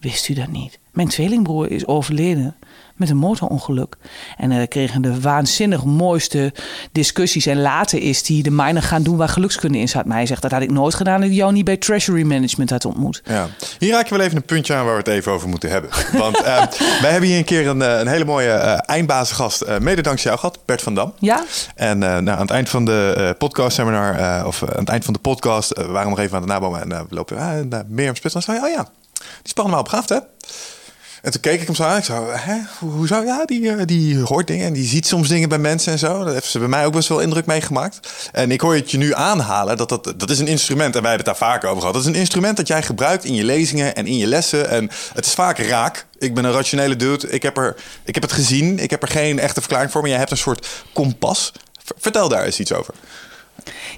wist 0.00 0.28
u 0.28 0.34
dat 0.34 0.48
niet? 0.48 0.78
Mijn 0.92 1.08
tweelingbroer 1.08 1.70
is 1.70 1.86
overleden 1.86 2.56
met 3.00 3.10
een 3.10 3.16
motorongeluk. 3.16 3.96
En 4.36 4.50
dan 4.50 4.68
kregen 4.68 5.02
de 5.02 5.20
waanzinnig 5.20 5.84
mooiste 5.84 6.52
discussies. 6.92 7.46
En 7.46 7.60
later 7.60 8.02
is 8.02 8.28
hij 8.28 8.42
de 8.42 8.50
minor 8.50 8.82
gaan 8.82 9.02
doen 9.02 9.16
waar 9.16 9.28
gelukskunde 9.28 9.78
in 9.78 9.88
zat. 9.88 10.04
Maar 10.04 10.16
hij 10.16 10.26
zegt, 10.26 10.42
dat 10.42 10.50
had 10.50 10.62
ik 10.62 10.70
nooit 10.70 10.94
gedaan 10.94 11.20
dat 11.20 11.30
ik 11.30 11.36
jou 11.36 11.52
niet 11.52 11.64
bij 11.64 11.76
Treasury 11.76 12.22
Management 12.22 12.70
had 12.70 12.84
ontmoet. 12.84 13.22
Ja. 13.24 13.48
Hier 13.78 13.90
raak 13.92 14.06
je 14.06 14.16
wel 14.16 14.24
even 14.24 14.36
een 14.36 14.44
puntje 14.44 14.74
aan 14.74 14.84
waar 14.84 14.92
we 14.92 14.98
het 14.98 15.08
even 15.08 15.32
over 15.32 15.48
moeten 15.48 15.70
hebben. 15.70 15.90
Want 16.18 16.42
eh, 16.42 16.62
wij 17.00 17.10
hebben 17.10 17.28
hier 17.28 17.38
een 17.38 17.44
keer 17.44 17.66
een, 17.66 17.82
eh, 17.82 17.98
een 17.98 18.08
hele 18.08 18.24
mooie 18.24 18.48
uh, 18.48 18.78
eindbazengast, 18.86 19.62
uh, 19.62 19.78
mede 19.78 20.02
dankzij 20.02 20.30
jou 20.30 20.42
gehad, 20.42 20.58
Bert 20.64 20.82
van 20.82 20.94
Dam. 20.94 21.12
Ja? 21.18 21.44
En 21.74 21.98
nou, 21.98 22.28
aan 22.28 22.40
het 22.40 22.50
eind 22.50 22.68
van 22.68 22.84
de 22.84 23.34
podcast 23.38 23.74
seminar, 23.74 24.46
of 24.46 24.62
aan 24.62 24.78
het 24.78 24.88
eind 24.88 25.04
van 25.04 25.12
de 25.12 25.20
podcast, 25.20 25.76
waren 25.76 26.02
we 26.02 26.08
nog 26.08 26.18
even 26.18 26.34
aan 26.34 26.42
het 26.42 26.50
nabomen. 26.50 26.82
En 26.82 26.88
we 26.88 27.14
lopen 27.14 27.68
naar 27.68 27.84
Mirjam 27.88 28.14
Spits. 28.14 28.34
En 28.34 28.42
zei 28.42 28.58
oh 28.58 28.68
ja, 28.68 28.88
die 29.42 29.54
is 29.54 29.62
maar 29.62 29.78
opgaafd 29.78 30.08
hè? 30.08 30.18
En 31.22 31.30
toen 31.30 31.40
keek 31.40 31.60
ik 31.60 31.66
hem 31.66 31.74
zo 31.74 31.82
aan. 31.82 31.96
Ik 31.96 32.04
zei, 32.04 32.24
hè, 32.30 32.56
hoezo? 32.78 33.22
Ja, 33.22 33.44
die, 33.44 33.84
die 33.84 34.20
hoort 34.20 34.46
dingen 34.46 34.66
en 34.66 34.72
die 34.72 34.86
ziet 34.86 35.06
soms 35.06 35.28
dingen 35.28 35.48
bij 35.48 35.58
mensen 35.58 35.92
en 35.92 35.98
zo. 35.98 36.24
Dat 36.24 36.34
heeft 36.34 36.46
ze 36.46 36.58
bij 36.58 36.68
mij 36.68 36.86
ook 36.86 36.92
best 36.92 37.08
wel 37.08 37.20
indruk 37.20 37.46
meegemaakt. 37.46 38.00
En 38.32 38.50
ik 38.50 38.60
hoor 38.60 38.74
het 38.74 38.90
je 38.90 38.98
nu 38.98 39.14
aanhalen. 39.14 39.76
Dat, 39.76 39.88
dat, 39.88 40.14
dat 40.16 40.30
is 40.30 40.38
een 40.38 40.46
instrument, 40.46 40.96
en 40.96 41.02
wij 41.02 41.10
hebben 41.10 41.30
het 41.32 41.38
daar 41.40 41.48
vaak 41.48 41.64
over 41.64 41.78
gehad. 41.78 41.94
Dat 41.94 42.02
is 42.02 42.08
een 42.08 42.14
instrument 42.14 42.56
dat 42.56 42.66
jij 42.66 42.82
gebruikt 42.82 43.24
in 43.24 43.34
je 43.34 43.44
lezingen 43.44 43.94
en 43.94 44.06
in 44.06 44.16
je 44.16 44.26
lessen. 44.26 44.68
En 44.68 44.90
het 45.14 45.26
is 45.26 45.34
vaak 45.34 45.58
raak. 45.58 46.06
Ik 46.18 46.34
ben 46.34 46.44
een 46.44 46.52
rationele 46.52 46.96
dude. 46.96 47.28
Ik 47.28 47.42
heb, 47.42 47.56
er, 47.56 47.76
ik 48.04 48.14
heb 48.14 48.22
het 48.22 48.32
gezien. 48.32 48.78
Ik 48.78 48.90
heb 48.90 49.02
er 49.02 49.08
geen 49.08 49.38
echte 49.38 49.60
verklaring 49.60 49.90
voor. 49.90 50.00
Maar 50.00 50.10
jij 50.10 50.18
hebt 50.18 50.30
een 50.30 50.36
soort 50.36 50.68
kompas. 50.92 51.52
Vertel 51.98 52.28
daar 52.28 52.44
eens 52.44 52.60
iets 52.60 52.72
over. 52.72 52.94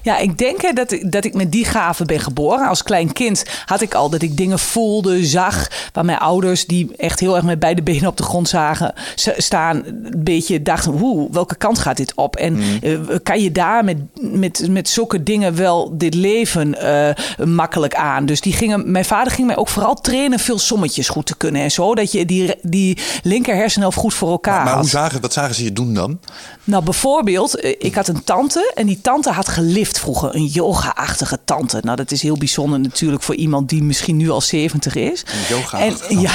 Ja, 0.01 0.17
ik 0.17 0.37
denk 0.37 0.75
dat, 0.75 0.91
ik, 0.91 1.11
dat 1.11 1.25
ik 1.25 1.33
met 1.33 1.51
die 1.51 1.65
gave 1.65 2.05
ben 2.05 2.19
geboren. 2.19 2.67
Als 2.67 2.83
klein 2.83 3.13
kind 3.13 3.43
had 3.65 3.81
ik 3.81 3.93
al 3.93 4.09
dat 4.09 4.21
ik 4.21 4.37
dingen 4.37 4.59
voelde, 4.59 5.25
zag. 5.25 5.67
Waar 5.93 6.05
mijn 6.05 6.17
ouders, 6.17 6.65
die 6.65 6.95
echt 6.97 7.19
heel 7.19 7.35
erg 7.35 7.45
met 7.45 7.59
beide 7.59 7.83
benen 7.83 8.07
op 8.07 8.17
de 8.17 8.23
grond 8.23 8.49
zagen, 8.49 8.93
staan, 9.37 9.83
een 9.85 10.23
beetje 10.23 10.61
dachten: 10.61 10.91
hoe, 10.91 11.27
welke 11.31 11.55
kant 11.55 11.79
gaat 11.79 11.97
dit 11.97 12.13
op? 12.15 12.35
En 12.35 12.53
mm. 12.53 12.79
uh, 12.81 12.99
kan 13.23 13.41
je 13.41 13.51
daar 13.51 13.83
met, 13.83 13.97
met, 14.21 14.67
met 14.69 14.89
zulke 14.89 15.23
dingen 15.23 15.55
wel 15.55 15.97
dit 15.97 16.13
leven 16.13 16.75
uh, 16.81 17.45
makkelijk 17.45 17.95
aan? 17.95 18.25
Dus 18.25 18.41
die 18.41 18.53
gingen, 18.53 18.91
mijn 18.91 19.05
vader 19.05 19.33
ging 19.33 19.47
mij 19.47 19.57
ook 19.57 19.69
vooral 19.69 19.95
trainen 19.95 20.39
veel 20.39 20.59
sommetjes 20.59 21.09
goed 21.09 21.25
te 21.25 21.37
kunnen 21.37 21.61
en 21.61 21.71
zo. 21.71 21.95
Dat 21.95 22.11
je 22.11 22.25
die, 22.25 22.55
die 22.61 22.97
linker 23.23 23.55
hersenhelft 23.55 23.97
goed 23.97 24.13
voor 24.13 24.31
elkaar 24.31 24.55
maar, 24.55 24.63
maar 24.63 24.73
had. 24.73 24.81
hoe 24.81 24.91
zagen, 24.91 25.21
wat 25.21 25.33
zagen 25.33 25.55
ze 25.55 25.63
je 25.63 25.73
doen 25.73 25.93
dan? 25.93 26.19
Nou, 26.63 26.83
bijvoorbeeld, 26.83 27.59
eh, 27.59 27.75
ik 27.79 27.95
had 27.95 28.07
een 28.07 28.23
tante 28.23 28.71
en 28.75 28.85
die 28.85 28.99
tante 29.01 29.31
had 29.31 29.47
gelift 29.53 29.99
vroeger. 29.99 30.35
Een 30.35 30.45
yoga-achtige 30.45 31.39
tante. 31.45 31.79
Nou, 31.81 31.95
dat 31.95 32.11
is 32.11 32.21
heel 32.21 32.37
bijzonder 32.37 32.79
natuurlijk 32.79 33.23
voor 33.23 33.35
iemand 33.35 33.69
die 33.69 33.83
misschien 33.83 34.17
nu 34.17 34.29
al 34.29 34.41
70 34.41 34.95
is. 34.95 35.23
Een 35.25 35.55
yoga 35.55 35.79
en, 35.79 35.95
ja, 36.25 36.31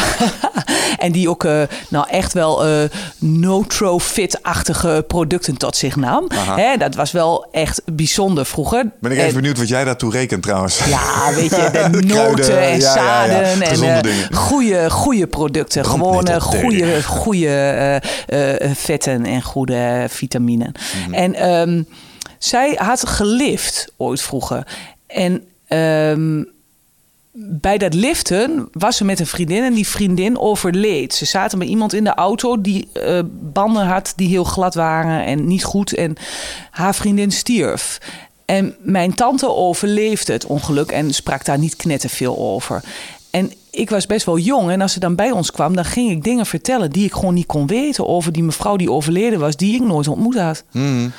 en 0.98 1.12
die 1.12 1.28
ook 1.28 1.44
uh, 1.44 1.62
nou 1.88 2.08
echt 2.10 2.32
wel 2.32 2.68
uh, 2.68 2.84
no-tro-fit-achtige 3.18 5.04
producten 5.06 5.56
tot 5.56 5.76
zich 5.76 5.96
nam. 5.96 6.26
Hè, 6.34 6.76
dat 6.76 6.94
was 6.94 7.12
wel 7.12 7.48
echt 7.52 7.82
bijzonder 7.92 8.46
vroeger. 8.46 8.90
Ben 9.00 9.12
ik 9.12 9.18
even 9.18 9.34
benieuwd 9.34 9.58
wat 9.58 9.68
jij 9.68 9.84
daartoe 9.84 10.10
rekent 10.12 10.42
trouwens. 10.42 10.84
Ja, 10.84 11.34
weet 11.34 11.50
je, 11.50 11.88
de 11.90 12.02
noten 12.14 12.60
en 12.62 12.80
ja, 12.80 12.92
zaden 12.92 13.58
ja, 13.58 13.74
ja. 13.74 14.02
en 14.02 14.06
uh, 14.06 14.38
goede, 14.38 14.90
goede 14.90 15.26
producten. 15.26 15.84
Gewoon 15.84 16.40
goede, 16.40 17.02
goede 17.02 18.02
vetten 18.74 19.24
en 19.24 19.42
goede 19.42 20.06
vitamine. 20.08 20.64
Mm 20.64 21.04
-hmm. 21.04 21.14
En 21.14 21.50
um, 21.50 21.86
zij 22.38 22.74
had 22.76 23.08
gelift 23.08 23.92
ooit 23.96 24.20
vroeger. 24.20 24.66
En 25.06 25.44
um, 25.68 26.48
bij 27.40 27.78
dat 27.78 27.94
liften 27.94 28.68
was 28.72 28.96
ze 28.96 29.04
met 29.04 29.20
een 29.20 29.26
vriendin 29.26 29.62
en 29.62 29.74
die 29.74 29.88
vriendin 29.88 30.38
overleed. 30.38 31.14
Ze 31.14 31.24
zaten 31.24 31.58
met 31.58 31.68
iemand 31.68 31.92
in 31.92 32.04
de 32.04 32.14
auto 32.14 32.60
die 32.60 32.88
uh, 32.94 33.20
banden 33.30 33.86
had 33.86 34.12
die 34.16 34.28
heel 34.28 34.44
glad 34.44 34.74
waren 34.74 35.24
en 35.24 35.46
niet 35.46 35.64
goed. 35.64 35.94
En 35.94 36.16
haar 36.70 36.94
vriendin 36.94 37.30
stierf. 37.30 37.98
En 38.44 38.74
mijn 38.80 39.14
tante 39.14 39.54
overleefde 39.54 40.32
het 40.32 40.46
ongeluk 40.46 40.90
en 40.90 41.14
sprak 41.14 41.44
daar 41.44 41.58
niet 41.58 41.76
knetterveel 41.76 42.38
over. 42.38 42.82
En 43.30 43.52
ik 43.70 43.90
was 43.90 44.06
best 44.06 44.26
wel 44.26 44.38
jong 44.38 44.70
en 44.70 44.80
als 44.80 44.92
ze 44.92 45.00
dan 45.00 45.14
bij 45.14 45.30
ons 45.30 45.50
kwam, 45.50 45.74
dan 45.74 45.84
ging 45.84 46.10
ik 46.10 46.24
dingen 46.24 46.46
vertellen 46.46 46.90
die 46.90 47.04
ik 47.04 47.12
gewoon 47.12 47.34
niet 47.34 47.46
kon 47.46 47.66
weten 47.66 48.06
over 48.06 48.32
die 48.32 48.42
mevrouw 48.42 48.76
die 48.76 48.90
overleden 48.90 49.38
was, 49.38 49.56
die 49.56 49.74
ik 49.74 49.80
nooit 49.80 50.08
ontmoet 50.08 50.38
had. 50.38 50.64
Mm. 50.72 51.12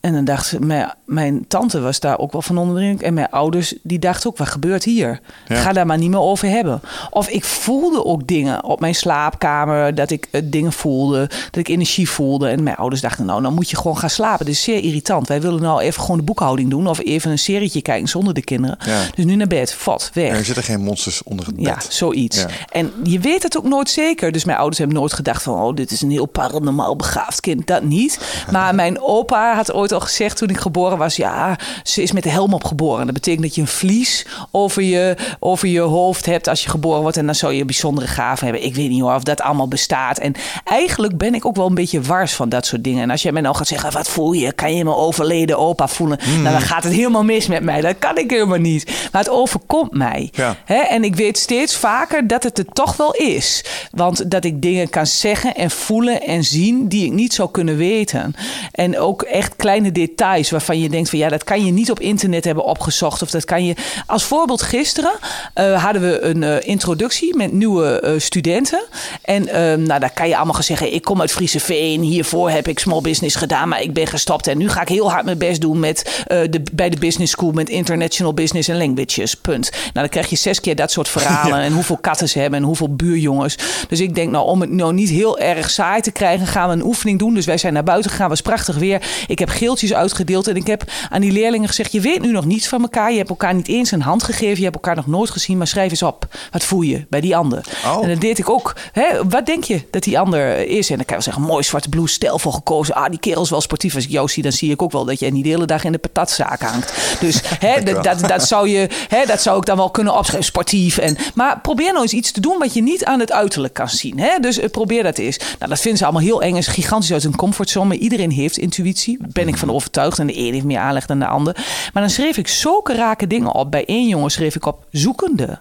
En 0.00 0.12
dan 0.12 0.24
dacht 0.24 0.46
ze, 0.46 0.60
mijn, 0.60 0.94
mijn 1.04 1.44
tante 1.48 1.80
was 1.80 2.00
daar 2.00 2.18
ook 2.18 2.32
wel 2.32 2.42
van 2.42 2.58
onder. 2.58 3.02
En 3.02 3.14
mijn 3.14 3.30
ouders, 3.30 3.74
die 3.82 3.98
dachten 3.98 4.30
ook, 4.30 4.36
wat 4.36 4.48
gebeurt 4.48 4.84
hier? 4.84 5.20
Ja. 5.48 5.56
Ga 5.56 5.72
daar 5.72 5.86
maar 5.86 5.98
niet 5.98 6.10
meer 6.10 6.20
over 6.20 6.48
hebben. 6.48 6.80
Of 7.10 7.28
ik 7.28 7.44
voelde 7.44 8.04
ook 8.04 8.26
dingen 8.26 8.64
op 8.64 8.80
mijn 8.80 8.94
slaapkamer, 8.94 9.94
dat 9.94 10.10
ik 10.10 10.28
uh, 10.30 10.40
dingen 10.44 10.72
voelde, 10.72 11.26
dat 11.26 11.56
ik 11.56 11.68
energie 11.68 12.08
voelde. 12.10 12.48
En 12.48 12.62
mijn 12.62 12.76
ouders 12.76 13.00
dachten, 13.00 13.24
nou, 13.24 13.42
dan 13.42 13.54
moet 13.54 13.70
je 13.70 13.76
gewoon 13.76 13.98
gaan 13.98 14.10
slapen. 14.10 14.46
Dat 14.46 14.54
is 14.54 14.62
zeer 14.62 14.82
irritant. 14.82 15.28
Wij 15.28 15.40
willen 15.40 15.62
nou 15.62 15.80
even 15.80 16.02
gewoon 16.02 16.16
de 16.16 16.22
boekhouding 16.22 16.70
doen 16.70 16.86
of 16.86 16.98
even 16.98 17.30
een 17.30 17.38
serietje 17.38 17.82
kijken 17.82 18.08
zonder 18.08 18.34
de 18.34 18.42
kinderen. 18.42 18.78
Ja. 18.86 19.02
Dus 19.14 19.24
nu 19.24 19.34
naar 19.34 19.46
bed, 19.46 19.74
vat, 19.74 20.10
weg. 20.14 20.30
En 20.30 20.36
er 20.36 20.44
zitten 20.44 20.64
geen 20.64 20.80
monsters 20.80 21.22
onder 21.22 21.46
het 21.46 21.56
bed. 21.56 21.64
Ja, 21.64 21.76
zoiets. 21.88 22.40
Ja. 22.40 22.46
En 22.72 22.92
je 23.02 23.18
weet 23.18 23.42
het 23.42 23.56
ook 23.56 23.64
nooit 23.64 23.90
zeker. 23.90 24.32
Dus 24.32 24.44
mijn 24.44 24.58
ouders 24.58 24.78
hebben 24.78 24.96
nooit 24.96 25.12
gedacht 25.12 25.42
van, 25.42 25.62
oh, 25.62 25.74
dit 25.74 25.90
is 25.90 26.02
een 26.02 26.10
heel 26.10 26.26
paranormaal 26.26 26.96
begaafd 26.96 27.40
kind. 27.40 27.66
Dat 27.66 27.82
niet. 27.82 28.18
Maar 28.50 28.74
mijn 28.74 29.00
opa 29.00 29.54
had 29.54 29.72
ooit 29.72 29.89
al 29.92 30.00
gezegd 30.00 30.36
toen 30.36 30.48
ik 30.48 30.58
geboren 30.58 30.98
was: 30.98 31.16
ja, 31.16 31.58
ze 31.82 32.02
is 32.02 32.12
met 32.12 32.22
de 32.22 32.30
helm 32.30 32.54
op 32.54 32.64
geboren. 32.64 33.04
Dat 33.04 33.14
betekent 33.14 33.42
dat 33.42 33.54
je 33.54 33.60
een 33.60 33.66
vlies 33.66 34.26
over 34.50 34.82
je, 34.82 35.16
over 35.38 35.68
je 35.68 35.80
hoofd 35.80 36.26
hebt 36.26 36.48
als 36.48 36.62
je 36.62 36.70
geboren 36.70 37.02
wordt. 37.02 37.16
En 37.16 37.26
dan 37.26 37.34
zou 37.34 37.52
je 37.52 37.64
bijzondere 37.64 38.06
gaven 38.06 38.46
hebben. 38.46 38.64
Ik 38.64 38.74
weet 38.74 38.88
niet 38.88 39.00
hoor 39.00 39.14
of 39.14 39.22
dat 39.22 39.40
allemaal 39.40 39.68
bestaat. 39.68 40.18
En 40.18 40.34
eigenlijk 40.64 41.18
ben 41.18 41.34
ik 41.34 41.46
ook 41.46 41.56
wel 41.56 41.66
een 41.66 41.74
beetje 41.74 42.00
wars 42.00 42.32
van 42.32 42.48
dat 42.48 42.66
soort 42.66 42.84
dingen. 42.84 43.02
En 43.02 43.10
als 43.10 43.22
jij 43.22 43.32
mij 43.32 43.42
nou 43.42 43.56
gaat 43.56 43.66
zeggen: 43.66 43.92
wat 43.92 44.08
voel 44.08 44.32
je? 44.32 44.52
Kan 44.52 44.76
je 44.76 44.84
me 44.84 44.96
overleden 44.96 45.58
opa 45.58 45.88
voelen? 45.88 46.18
Mm. 46.26 46.42
Nou, 46.42 46.54
dan 46.54 46.66
gaat 46.66 46.84
het 46.84 46.92
helemaal 46.92 47.24
mis 47.24 47.46
met 47.46 47.62
mij. 47.62 47.80
Dat 47.80 47.98
kan 47.98 48.18
ik 48.18 48.30
helemaal 48.30 48.58
niet. 48.58 49.08
Maar 49.12 49.22
het 49.22 49.30
overkomt 49.30 49.92
mij. 49.92 50.28
Ja. 50.32 50.56
Hè? 50.64 50.78
En 50.78 51.04
ik 51.04 51.16
weet 51.16 51.38
steeds 51.38 51.76
vaker 51.76 52.26
dat 52.26 52.42
het 52.42 52.58
er 52.58 52.64
toch 52.72 52.96
wel 52.96 53.12
is. 53.12 53.64
Want 53.90 54.30
dat 54.30 54.44
ik 54.44 54.62
dingen 54.62 54.90
kan 54.90 55.06
zeggen 55.06 55.54
en 55.54 55.70
voelen 55.70 56.22
en 56.22 56.44
zien 56.44 56.88
die 56.88 57.04
ik 57.04 57.12
niet 57.12 57.34
zou 57.34 57.50
kunnen 57.50 57.76
weten. 57.76 58.34
En 58.72 58.98
ook 58.98 59.22
echt 59.22 59.56
kleine 59.56 59.79
kleine 59.80 60.06
details 60.06 60.50
waarvan 60.50 60.80
je 60.80 60.88
denkt 60.88 61.10
van 61.10 61.18
ja, 61.18 61.28
dat 61.28 61.44
kan 61.44 61.64
je 61.64 61.72
niet 61.72 61.90
op 61.90 62.00
internet 62.00 62.44
hebben 62.44 62.64
opgezocht. 62.64 63.22
Of 63.22 63.30
dat 63.30 63.44
kan 63.44 63.64
je. 63.64 63.74
Als 64.06 64.24
voorbeeld, 64.24 64.62
gisteren 64.62 65.12
eh, 65.54 65.84
hadden 65.84 66.02
we 66.02 66.20
een 66.20 66.42
eh, 66.42 66.68
introductie 66.68 67.36
met 67.36 67.52
nieuwe 67.52 68.00
eh, 68.00 68.12
studenten. 68.16 68.84
En 69.22 69.48
ehm, 69.48 69.82
nou, 69.82 70.00
daar 70.00 70.12
kan 70.12 70.28
je 70.28 70.36
allemaal 70.36 70.54
gaan 70.54 70.62
zeggen: 70.62 70.94
ik 70.94 71.02
kom 71.02 71.20
uit 71.20 71.32
Friese 71.32 71.60
Veen. 71.60 72.02
Hiervoor 72.02 72.50
heb 72.50 72.68
ik 72.68 72.78
small 72.78 73.00
business 73.00 73.36
gedaan, 73.36 73.68
maar 73.68 73.82
ik 73.82 73.92
ben 73.92 74.06
gestopt. 74.06 74.46
En 74.46 74.58
nu 74.58 74.68
ga 74.68 74.80
ik 74.80 74.88
heel 74.88 75.10
hard 75.10 75.24
mijn 75.24 75.38
best 75.38 75.60
doen 75.60 75.78
met, 75.78 76.24
de, 76.26 76.62
bij 76.72 76.90
de 76.90 76.98
business 76.98 77.32
school 77.32 77.52
met 77.52 77.68
international 77.68 78.34
business 78.34 78.68
en 78.68 78.76
languages. 78.76 79.34
Punt. 79.34 79.70
Nou, 79.70 79.92
dan 79.92 80.08
krijg 80.08 80.30
je 80.30 80.36
zes 80.36 80.60
keer 80.60 80.76
dat 80.76 80.90
soort 80.90 81.08
verhalen. 81.08 81.58
En 81.70 81.72
hoeveel 81.72 81.96
katten 81.96 82.28
ze 82.28 82.38
hebben 82.38 82.58
en 82.58 82.64
hoeveel 82.64 82.94
buurjongens. 82.94 83.56
Dus 83.88 84.00
ik 84.00 84.14
denk, 84.14 84.30
nou, 84.30 84.46
om 84.46 84.60
het 84.60 84.70
nou 84.70 84.92
niet 84.92 85.08
heel 85.08 85.38
erg 85.38 85.70
saai 85.70 86.00
te 86.00 86.10
krijgen, 86.10 86.46
gaan 86.46 86.68
we 86.68 86.74
een 86.74 86.84
oefening 86.84 87.18
doen. 87.18 87.34
Dus 87.34 87.46
wij 87.46 87.58
zijn 87.58 87.72
naar 87.72 87.82
buiten 87.82 88.10
gegaan, 88.10 88.28
was 88.28 88.40
prachtig 88.40 88.76
weer. 88.76 89.02
Ik 89.26 89.38
heb 89.38 89.48
uitgedeeld 89.94 90.48
en 90.48 90.56
ik 90.56 90.66
heb 90.66 90.84
aan 91.10 91.20
die 91.20 91.32
leerlingen 91.32 91.68
gezegd: 91.68 91.92
Je 91.92 92.00
weet 92.00 92.22
nu 92.22 92.32
nog 92.32 92.44
niets 92.44 92.68
van 92.68 92.82
elkaar. 92.82 93.10
Je 93.10 93.16
hebt 93.16 93.28
elkaar 93.28 93.54
niet 93.54 93.68
eens 93.68 93.90
een 93.90 94.02
hand 94.02 94.22
gegeven. 94.22 94.56
Je 94.56 94.62
hebt 94.62 94.74
elkaar 94.74 94.96
nog 94.96 95.06
nooit 95.06 95.30
gezien. 95.30 95.58
Maar 95.58 95.66
schrijf 95.66 95.90
eens 95.90 96.02
op. 96.02 96.26
Wat 96.50 96.64
voel 96.64 96.80
je 96.80 97.06
bij 97.08 97.20
die 97.20 97.36
ander? 97.36 97.64
Oh. 97.84 98.02
En 98.02 98.08
dan 98.08 98.18
deed 98.18 98.38
ik 98.38 98.50
ook. 98.50 98.76
Hè, 98.92 99.28
wat 99.28 99.46
denk 99.46 99.64
je 99.64 99.82
dat 99.90 100.02
die 100.02 100.18
ander 100.18 100.68
is? 100.68 100.90
En 100.90 100.96
dan 100.96 101.04
kan 101.04 101.16
je 101.16 101.22
zeggen: 101.22 101.42
Mooi 101.42 101.62
zwarte 101.62 101.88
blouse, 101.88 102.14
stijl 102.14 102.38
voor 102.38 102.52
gekozen. 102.52 102.94
Ah, 102.94 103.10
die 103.10 103.20
kerel 103.20 103.42
is 103.42 103.50
wel 103.50 103.60
sportief. 103.60 103.94
Als 103.94 104.04
ik 104.04 104.10
jou 104.10 104.28
zie, 104.28 104.42
dan 104.42 104.52
zie 104.52 104.70
ik 104.70 104.82
ook 104.82 104.92
wel 104.92 105.04
dat 105.04 105.20
jij 105.20 105.30
niet 105.30 105.44
de 105.44 105.50
hele 105.50 105.66
dag 105.66 105.84
in 105.84 105.92
de 105.92 105.98
patatzaak 105.98 106.60
hangt. 106.60 107.18
Dus 107.20 107.40
hè, 107.66 107.82
dat, 107.82 108.04
dat, 108.04 108.28
dat, 108.28 108.42
zou 108.42 108.68
je, 108.68 108.88
hè, 109.08 109.26
dat 109.26 109.42
zou 109.42 109.58
ik 109.58 109.64
dan 109.64 109.76
wel 109.76 109.90
kunnen 109.90 110.16
opschrijven. 110.16 110.44
Sportief. 110.44 110.98
En, 110.98 111.16
maar 111.34 111.60
probeer 111.60 111.92
nou 111.92 112.02
eens 112.02 112.12
iets 112.12 112.32
te 112.32 112.40
doen 112.40 112.58
wat 112.58 112.74
je 112.74 112.82
niet 112.82 113.04
aan 113.04 113.20
het 113.20 113.32
uiterlijk 113.32 113.74
kan 113.74 113.88
zien. 113.88 114.18
Hè? 114.18 114.38
Dus 114.38 114.58
eh, 114.58 114.70
probeer 114.70 115.02
dat 115.02 115.18
eens. 115.18 115.38
Nou, 115.38 115.70
dat 115.70 115.80
vinden 115.80 115.98
ze 115.98 116.04
allemaal 116.04 116.22
heel 116.22 116.42
eng. 116.42 116.56
Is 116.56 116.66
gigantisch 116.66 117.12
uit 117.12 117.22
hun 117.22 117.36
comfortzone. 117.36 117.86
Maar 117.86 117.96
iedereen 117.96 118.30
heeft 118.30 118.58
intuïtie. 118.58 119.18
Ben 119.32 119.48
ik 119.48 119.56
van 119.60 119.70
overtuigd. 119.70 120.18
En 120.18 120.26
de 120.26 120.38
een 120.38 120.52
heeft 120.52 120.64
meer 120.64 120.78
aanleg 120.78 121.06
dan 121.06 121.18
de 121.18 121.26
ander. 121.26 121.54
Maar 121.92 122.02
dan 122.02 122.10
schreef 122.10 122.36
ik 122.36 122.48
zulke 122.48 122.94
rake 122.94 123.26
dingen 123.26 123.54
op. 123.54 123.70
Bij 123.70 123.84
één 123.84 124.08
jongen 124.08 124.30
schreef 124.30 124.54
ik 124.54 124.66
op 124.66 124.86
zoekende. 124.90 125.60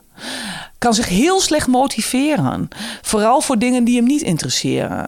Kan 0.78 0.94
zich 0.94 1.08
heel 1.08 1.40
slecht 1.40 1.68
motiveren. 1.68 2.68
Vooral 3.02 3.42
voor 3.42 3.58
dingen 3.58 3.84
die 3.84 3.96
hem 3.96 4.06
niet 4.06 4.22
interesseren. 4.22 5.06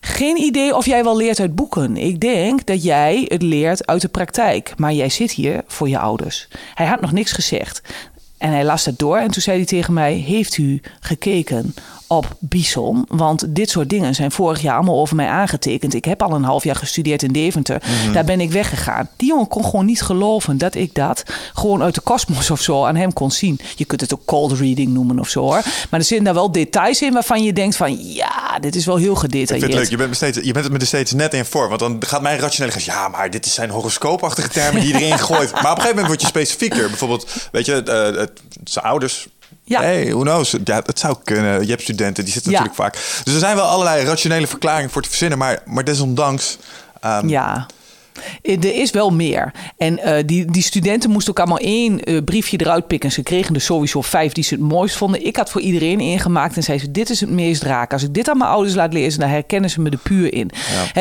Geen 0.00 0.36
idee 0.36 0.76
of 0.76 0.86
jij 0.86 1.04
wel 1.04 1.16
leert 1.16 1.40
uit 1.40 1.54
boeken. 1.54 1.96
Ik 1.96 2.20
denk 2.20 2.66
dat 2.66 2.82
jij 2.82 3.24
het 3.28 3.42
leert 3.42 3.86
uit 3.86 4.00
de 4.00 4.08
praktijk. 4.08 4.74
Maar 4.76 4.92
jij 4.92 5.08
zit 5.08 5.30
hier 5.30 5.62
voor 5.66 5.88
je 5.88 5.98
ouders. 5.98 6.48
Hij 6.74 6.86
had 6.86 7.00
nog 7.00 7.12
niks 7.12 7.32
gezegd. 7.32 7.82
En 8.38 8.50
hij 8.50 8.64
las 8.64 8.84
het 8.84 8.98
door 8.98 9.16
en 9.16 9.30
toen 9.30 9.42
zei 9.42 9.56
hij 9.56 9.66
tegen 9.66 9.94
mij: 9.94 10.14
Heeft 10.14 10.56
u 10.56 10.80
gekeken 11.00 11.74
op 12.06 12.36
Bison. 12.38 13.04
Want 13.08 13.44
dit 13.48 13.70
soort 13.70 13.88
dingen 13.88 14.14
zijn 14.14 14.30
vorig 14.30 14.62
jaar 14.62 14.74
allemaal 14.74 15.00
over 15.00 15.16
mij 15.16 15.28
aangetekend. 15.28 15.94
Ik 15.94 16.04
heb 16.04 16.22
al 16.22 16.32
een 16.32 16.42
half 16.42 16.64
jaar 16.64 16.76
gestudeerd 16.76 17.22
in 17.22 17.32
Deventer. 17.32 17.82
Mhm. 17.82 18.12
Daar 18.12 18.24
ben 18.24 18.40
ik 18.40 18.50
weggegaan. 18.50 19.08
Die 19.16 19.28
jongen 19.28 19.48
kon 19.48 19.64
gewoon 19.64 19.84
niet 19.84 20.02
geloven 20.02 20.58
dat 20.58 20.74
ik 20.74 20.94
dat 20.94 21.22
gewoon 21.54 21.82
uit 21.82 21.94
de 21.94 22.00
kosmos 22.00 22.50
of 22.50 22.60
zo 22.60 22.84
aan 22.84 22.96
hem 22.96 23.12
kon 23.12 23.30
zien. 23.30 23.60
Je 23.76 23.84
kunt 23.84 24.00
het 24.00 24.14
ook 24.14 24.24
cold 24.24 24.52
reading 24.58 24.92
noemen 24.92 25.18
of 25.18 25.28
zo 25.28 25.40
hoor. 25.40 25.62
Maar 25.90 26.00
er 26.00 26.06
zitten 26.06 26.24
daar 26.24 26.34
wel 26.34 26.52
details 26.52 27.02
in 27.02 27.12
waarvan 27.12 27.42
je 27.42 27.52
denkt 27.52 27.76
van 27.76 28.12
ja, 28.14 28.58
dit 28.60 28.74
is 28.74 28.86
wel 28.86 28.96
heel 28.96 29.12
Ik 29.12 29.18
gedetailleerd. 29.18 29.60
vind 29.60 29.72
het 29.72 29.82
leuk. 29.82 29.90
Je 29.90 29.96
bent, 29.96 30.08
me 30.08 30.14
steeds, 30.14 30.36
je 30.36 30.52
bent 30.52 30.64
het 30.64 30.78
me 30.78 30.84
steeds 30.84 31.12
net 31.12 31.34
in 31.34 31.44
voor. 31.44 31.68
Want 31.68 31.80
dan 31.80 31.96
gaat 32.06 32.22
mijn 32.22 32.38
rationele 32.38 32.72
geest... 32.72 32.86
Ja, 32.86 33.08
maar 33.08 33.30
dit 33.30 33.46
zijn 33.46 33.70
horoscoopachtige 33.70 34.48
termen 34.48 34.80
die 34.82 34.92
je 34.92 35.00
erin 35.00 35.18
gooit. 35.28 35.52
Maar 35.52 35.60
op 35.60 35.64
een 35.64 35.82
gegeven 35.82 35.88
moment 35.88 36.06
word 36.06 36.20
je 36.20 36.26
specifieker. 36.26 36.88
Bijvoorbeeld, 36.88 37.48
weet 37.52 37.66
je, 37.66 37.82
eh, 37.82 38.20
het, 38.20 38.40
zijn 38.64 38.84
ouders... 38.84 39.28
Ja. 39.68 39.80
Hey, 39.80 40.10
who 40.12 40.20
knows? 40.20 40.54
Ja, 40.64 40.82
het 40.86 40.98
zou 40.98 41.16
kunnen. 41.24 41.62
Je 41.62 41.70
hebt 41.70 41.82
studenten, 41.82 42.24
die 42.24 42.32
zitten 42.32 42.52
Ja. 42.52 42.58
natuurlijk 42.62 42.84
vaak. 42.94 43.22
Dus 43.24 43.32
er 43.34 43.40
zijn 43.40 43.56
wel 43.56 43.64
allerlei 43.64 44.04
rationele 44.04 44.46
verklaringen 44.46 44.90
voor 44.90 45.02
te 45.02 45.08
verzinnen. 45.08 45.38
Maar, 45.38 45.58
maar 45.64 45.84
desondanks... 45.84 46.56
ehm, 47.00 47.28
Ja. 47.28 47.66
Eh, 48.42 48.56
Er 48.56 48.74
is 48.74 48.90
wel 48.90 49.10
meer. 49.10 49.52
En 49.76 49.98
eh, 49.98 50.22
die, 50.26 50.50
die 50.50 50.62
studenten 50.62 51.10
moesten 51.10 51.30
ook 51.30 51.38
allemaal 51.38 51.58
één 51.58 52.04
eh, 52.04 52.24
briefje 52.24 52.60
eruit 52.60 52.86
pikken. 52.86 53.12
Ze 53.12 53.22
kregen 53.22 53.54
er 53.54 53.60
sowieso 53.60 54.00
vijf 54.00 54.32
die 54.32 54.44
ze 54.44 54.54
het 54.54 54.62
mooist 54.62 54.96
vonden. 54.96 55.26
Ik 55.26 55.36
had 55.36 55.50
voor 55.50 55.60
iedereen 55.60 56.00
ingemaakt 56.00 56.56
en 56.56 56.62
zei 56.62 56.78
ze: 56.78 56.90
Dit 56.90 57.10
is 57.10 57.20
het 57.20 57.30
meest 57.30 57.62
raak. 57.62 57.92
Als 57.92 58.02
ik 58.02 58.14
dit 58.14 58.28
aan 58.28 58.38
mijn 58.38 58.50
ouders 58.50 58.74
laat 58.74 58.92
lezen, 58.92 59.20
dan 59.20 59.28
herkennen 59.28 59.70
ze 59.70 59.80
me 59.80 59.90
er 59.90 59.98
puur 59.98 60.32
in. 60.32 60.50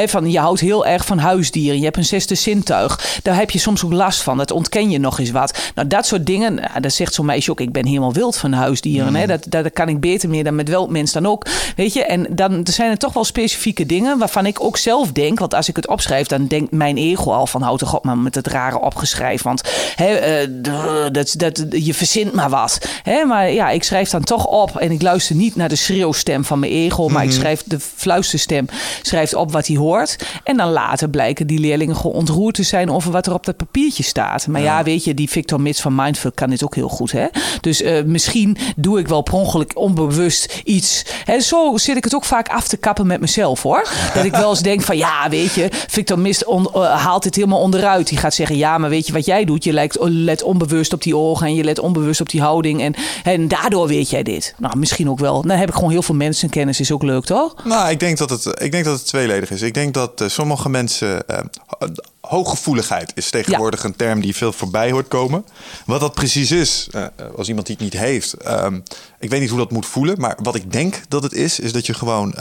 Van, 0.06 0.32
je 0.32 0.40
houdt 0.40 0.60
heel 0.60 0.86
erg 0.86 1.06
van 1.06 1.18
huisdieren. 1.18 1.78
Je 1.78 1.84
hebt 1.84 1.98
een 1.98 2.06
zesde 2.06 2.36
zintuig. 2.36 3.20
Daar 3.24 3.36
heb 3.36 3.52
je 3.52 3.60
soms 3.60 3.86
ook 3.86 3.94
last 3.94 4.22
van. 4.22 4.38
Dat 4.38 4.52
ontken 4.52 4.90
je 4.90 5.00
nog 5.00 5.20
eens 5.20 5.32
wat. 5.32 5.72
Nou, 5.76 5.88
dat 5.88 6.06
soort 6.06 6.26
dingen. 6.26 6.54
Nou, 6.54 6.80
dat 6.82 6.94
zegt 6.94 7.14
zo'n 7.14 7.26
meisje 7.26 7.52
ook: 7.52 7.60
Ik 7.60 7.72
ben 7.72 7.86
helemaal 7.86 8.14
wild 8.14 8.38
van 8.38 8.54
huisdieren. 8.54 9.16
Hè. 9.16 9.28
Dat, 9.28 9.46
dat 9.50 9.74
kan 9.74 9.90
ik 9.90 10.00
beter 10.00 10.30
meer 10.30 10.44
dan 10.44 10.56
met 10.56 10.70
welk 10.70 10.90
mens 10.90 11.12
dan 11.12 11.26
ook. 11.26 11.46
Weet 11.76 11.94
je, 11.94 12.04
en 12.04 12.28
dan 12.30 12.64
er 12.64 12.74
zijn 12.74 12.92
er 12.92 12.98
toch 12.98 13.14
wel 13.14 13.24
specifieke 13.24 13.86
dingen 13.86 14.18
waarvan 14.18 14.46
ik 14.46 14.64
ook 14.64 14.78
zelf 14.78 15.12
denk. 15.12 15.40
Want 15.40 15.54
als 15.54 15.70
ik 15.70 15.76
het 15.76 15.88
opschrijf, 15.88 16.28
dan 16.28 16.48
denkt 16.48 16.72
mijn 16.72 16.98
al 17.14 17.48
van 17.48 17.62
houd 17.62 17.80
toch 17.80 17.96
op 17.96 18.04
maar 18.04 18.18
met 18.18 18.36
het 18.36 18.48
rare 18.48 18.80
opgeschrijf. 18.80 19.42
Want 19.42 19.62
hè, 19.96 20.16
d- 20.62 21.14
dat, 21.14 21.34
dat, 21.38 21.66
je 21.70 21.94
verzint 21.94 22.34
maar 22.34 22.50
wat. 22.50 22.80
Hè, 23.04 23.26
maar 23.26 23.52
ja, 23.52 23.70
ik 23.70 23.84
schrijf 23.84 24.10
dan 24.10 24.24
toch 24.24 24.46
op 24.46 24.78
en 24.78 24.92
ik 24.92 25.02
luister 25.02 25.36
niet 25.36 25.56
naar 25.56 25.70
de 25.70 25.76
schreeuwstem 25.76 26.46
van 26.46 26.60
mijn 26.60 26.72
ego. 26.72 27.08
Maar 27.10 27.24
ik 27.24 27.32
schrijf 27.32 27.64
de 27.66 27.80
fluisterstem 27.80 28.66
schrijft 29.02 29.34
op 29.36 29.52
wat 29.52 29.68
hij 29.68 29.76
hoort. 29.76 30.16
En 30.44 30.58
dan 30.58 30.70
later 30.72 31.10
blijken 31.10 31.48
die 31.48 31.60
leerlingen 31.60 31.96
gewoon 31.96 32.16
ontroerd 32.16 32.56
te 32.56 32.64
zijn 32.64 32.92
over 32.92 33.12
wat 33.12 33.28
er 33.28 33.34
op 33.34 33.46
dat 33.46 33.58
papiertje 33.58 34.04
staat. 34.04 34.48
Maar 34.48 34.62
ja, 34.62 34.84
weet 34.84 35.04
je, 35.04 35.14
die 35.14 35.30
Victor 35.30 35.62
Mits 35.62 35.82
van 35.82 35.96
Mindfuck 35.96 36.36
kan 36.36 36.50
dit 36.50 36.64
ook 36.64 36.76
heel 36.76 36.90
goed. 36.90 37.12
Hè? 37.12 37.26
Dus 37.62 37.82
eh, 37.82 38.04
misschien 38.04 38.58
doe 38.76 39.00
ik 39.00 39.08
wel 39.08 39.22
per 39.22 39.34
ongeluk 39.34 39.72
onbewust 39.78 40.62
iets. 40.64 41.06
Hè, 41.24 41.40
zo 41.40 41.78
zit 41.78 41.98
ik 41.98 42.04
het 42.04 42.16
ook 42.16 42.26
vaak 42.26 42.48
af 42.50 42.68
te 42.68 42.78
kappen 42.78 43.08
met 43.08 43.20
mezelf 43.20 43.62
hoor. 43.64 43.88
Dat 44.14 44.26
ik 44.26 44.32
wel 44.36 44.50
eens 44.50 44.62
denk 44.62 44.82
van 44.82 44.98
ja, 44.98 45.30
weet 45.30 45.54
je, 45.54 45.68
Victor 45.88 46.20
Mist 46.20 46.46
on- 46.46 46.70
eh, 46.74 46.95
haalt 46.98 47.24
dit 47.24 47.36
helemaal 47.36 47.60
onderuit. 47.60 48.08
Die 48.08 48.18
gaat 48.18 48.34
zeggen, 48.34 48.58
ja, 48.58 48.78
maar 48.78 48.90
weet 48.90 49.08
je 49.08 49.14
wat 49.14 49.26
jij 49.26 49.46
doet? 49.46 49.64
Je 49.64 49.74
lijkt, 49.74 49.98
let 50.02 50.44
onbewust 50.44 50.94
op 50.94 51.02
die 51.02 51.16
ogen 51.18 51.48
en 51.48 51.56
je 51.56 51.64
let 51.64 51.80
onbewust 51.80 52.22
op 52.22 52.30
die 52.30 52.42
houding. 52.42 52.82
En, 52.82 52.96
en 53.24 53.48
daardoor 53.48 53.88
weet 53.88 54.10
jij 54.10 54.24
dit. 54.24 54.54
Nou, 54.58 54.78
misschien 54.78 55.10
ook 55.10 55.20
wel. 55.20 55.42
Dan 55.42 55.58
heb 55.58 55.70
ik 55.70 55.76
gewoon 55.76 55.92
heel 55.92 56.02
veel 56.02 56.16
mensenkennis. 56.16 56.80
Is 56.80 56.92
ook 56.92 57.04
leuk, 57.04 57.26
toch? 57.26 57.56
Nou, 57.64 57.90
ik 57.90 58.00
denk 58.00 58.18
dat 58.18 58.30
het, 58.30 58.46
ik 58.62 58.72
denk 58.72 58.86
dat 58.86 58.98
het 58.98 59.08
tweeledig 59.08 59.52
is. 59.52 59.62
Ik 59.62 59.74
denk 59.74 59.94
dat 59.94 60.22
eh, 60.22 60.28
sommige 60.28 60.70
mensen. 60.70 61.24
ho- 61.66 61.88
hooggevoeligheid 62.22 63.12
is 63.16 63.30
tegenwoordig 63.30 63.84
een 63.84 63.96
term 63.96 64.22
die 64.22 64.36
veel 64.36 64.52
voorbij 64.52 64.92
hoort 64.92 65.08
komen. 65.08 65.46
Wat 65.86 66.00
dat 66.00 66.14
precies 66.14 66.52
is, 66.52 66.88
eh, 66.92 67.04
als 67.38 67.48
iemand 67.48 67.66
die 67.68 67.76
het 67.76 67.84
niet 67.86 68.02
heeft. 68.02 68.34
ehm, 68.34 68.80
ik 69.20 69.30
weet 69.30 69.40
niet 69.40 69.50
hoe 69.50 69.60
dat 69.60 69.72
moet 69.72 69.86
voelen. 69.86 70.20
Maar 70.20 70.38
wat 70.44 70.56
ik 70.56 70.72
denk 70.72 71.02
dat 71.08 71.24
het 71.24 71.34
is, 71.34 71.60
is 71.60 71.72
dat 71.72 71.86
je 71.86 71.94
gewoon 71.94 72.36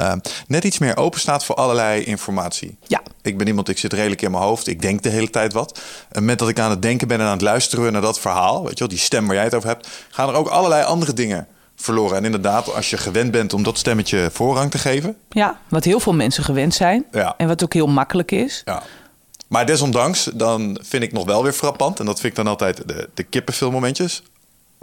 net 0.46 0.64
iets 0.64 0.78
meer 0.78 0.96
open 0.96 1.20
staat 1.20 1.44
voor 1.44 1.54
allerlei 1.54 2.02
informatie. 2.04 2.76
Ja. 2.86 3.02
Ik 3.24 3.38
ben 3.38 3.46
iemand, 3.46 3.68
ik 3.68 3.78
zit 3.78 3.92
redelijk 3.92 4.22
in 4.22 4.30
mijn 4.30 4.42
hoofd. 4.42 4.66
Ik 4.66 4.82
denk 4.82 5.02
de 5.02 5.08
hele 5.08 5.30
tijd 5.30 5.52
wat. 5.52 5.80
En 6.10 6.24
met 6.24 6.38
dat 6.38 6.48
ik 6.48 6.58
aan 6.58 6.70
het 6.70 6.82
denken 6.82 7.08
ben 7.08 7.20
en 7.20 7.26
aan 7.26 7.32
het 7.32 7.40
luisteren 7.40 7.92
naar 7.92 8.02
dat 8.02 8.20
verhaal, 8.20 8.62
weet 8.62 8.72
je 8.72 8.78
wel, 8.78 8.88
die 8.88 8.98
stem 8.98 9.26
waar 9.26 9.34
jij 9.34 9.44
het 9.44 9.54
over 9.54 9.68
hebt, 9.68 9.88
gaan 10.10 10.28
er 10.28 10.34
ook 10.34 10.48
allerlei 10.48 10.84
andere 10.84 11.12
dingen 11.12 11.46
verloren. 11.76 12.16
En 12.16 12.24
inderdaad, 12.24 12.74
als 12.74 12.90
je 12.90 12.96
gewend 12.96 13.30
bent 13.30 13.52
om 13.52 13.62
dat 13.62 13.78
stemmetje 13.78 14.30
voorrang 14.32 14.70
te 14.70 14.78
geven, 14.78 15.16
Ja, 15.28 15.58
wat 15.68 15.84
heel 15.84 16.00
veel 16.00 16.14
mensen 16.14 16.44
gewend 16.44 16.74
zijn. 16.74 17.04
Ja. 17.12 17.34
En 17.36 17.48
wat 17.48 17.62
ook 17.64 17.72
heel 17.72 17.86
makkelijk 17.86 18.30
is. 18.30 18.62
Ja. 18.64 18.82
Maar 19.48 19.66
desondanks, 19.66 20.30
dan 20.34 20.78
vind 20.82 21.02
ik 21.02 21.12
nog 21.12 21.24
wel 21.24 21.42
weer 21.42 21.52
frappant. 21.52 22.00
En 22.00 22.06
dat 22.06 22.20
vind 22.20 22.38
ik 22.38 22.44
dan 22.44 22.46
altijd 22.46 22.88
de, 22.88 23.08
de 23.14 23.22
kippenfilmmomentjes. 23.22 24.22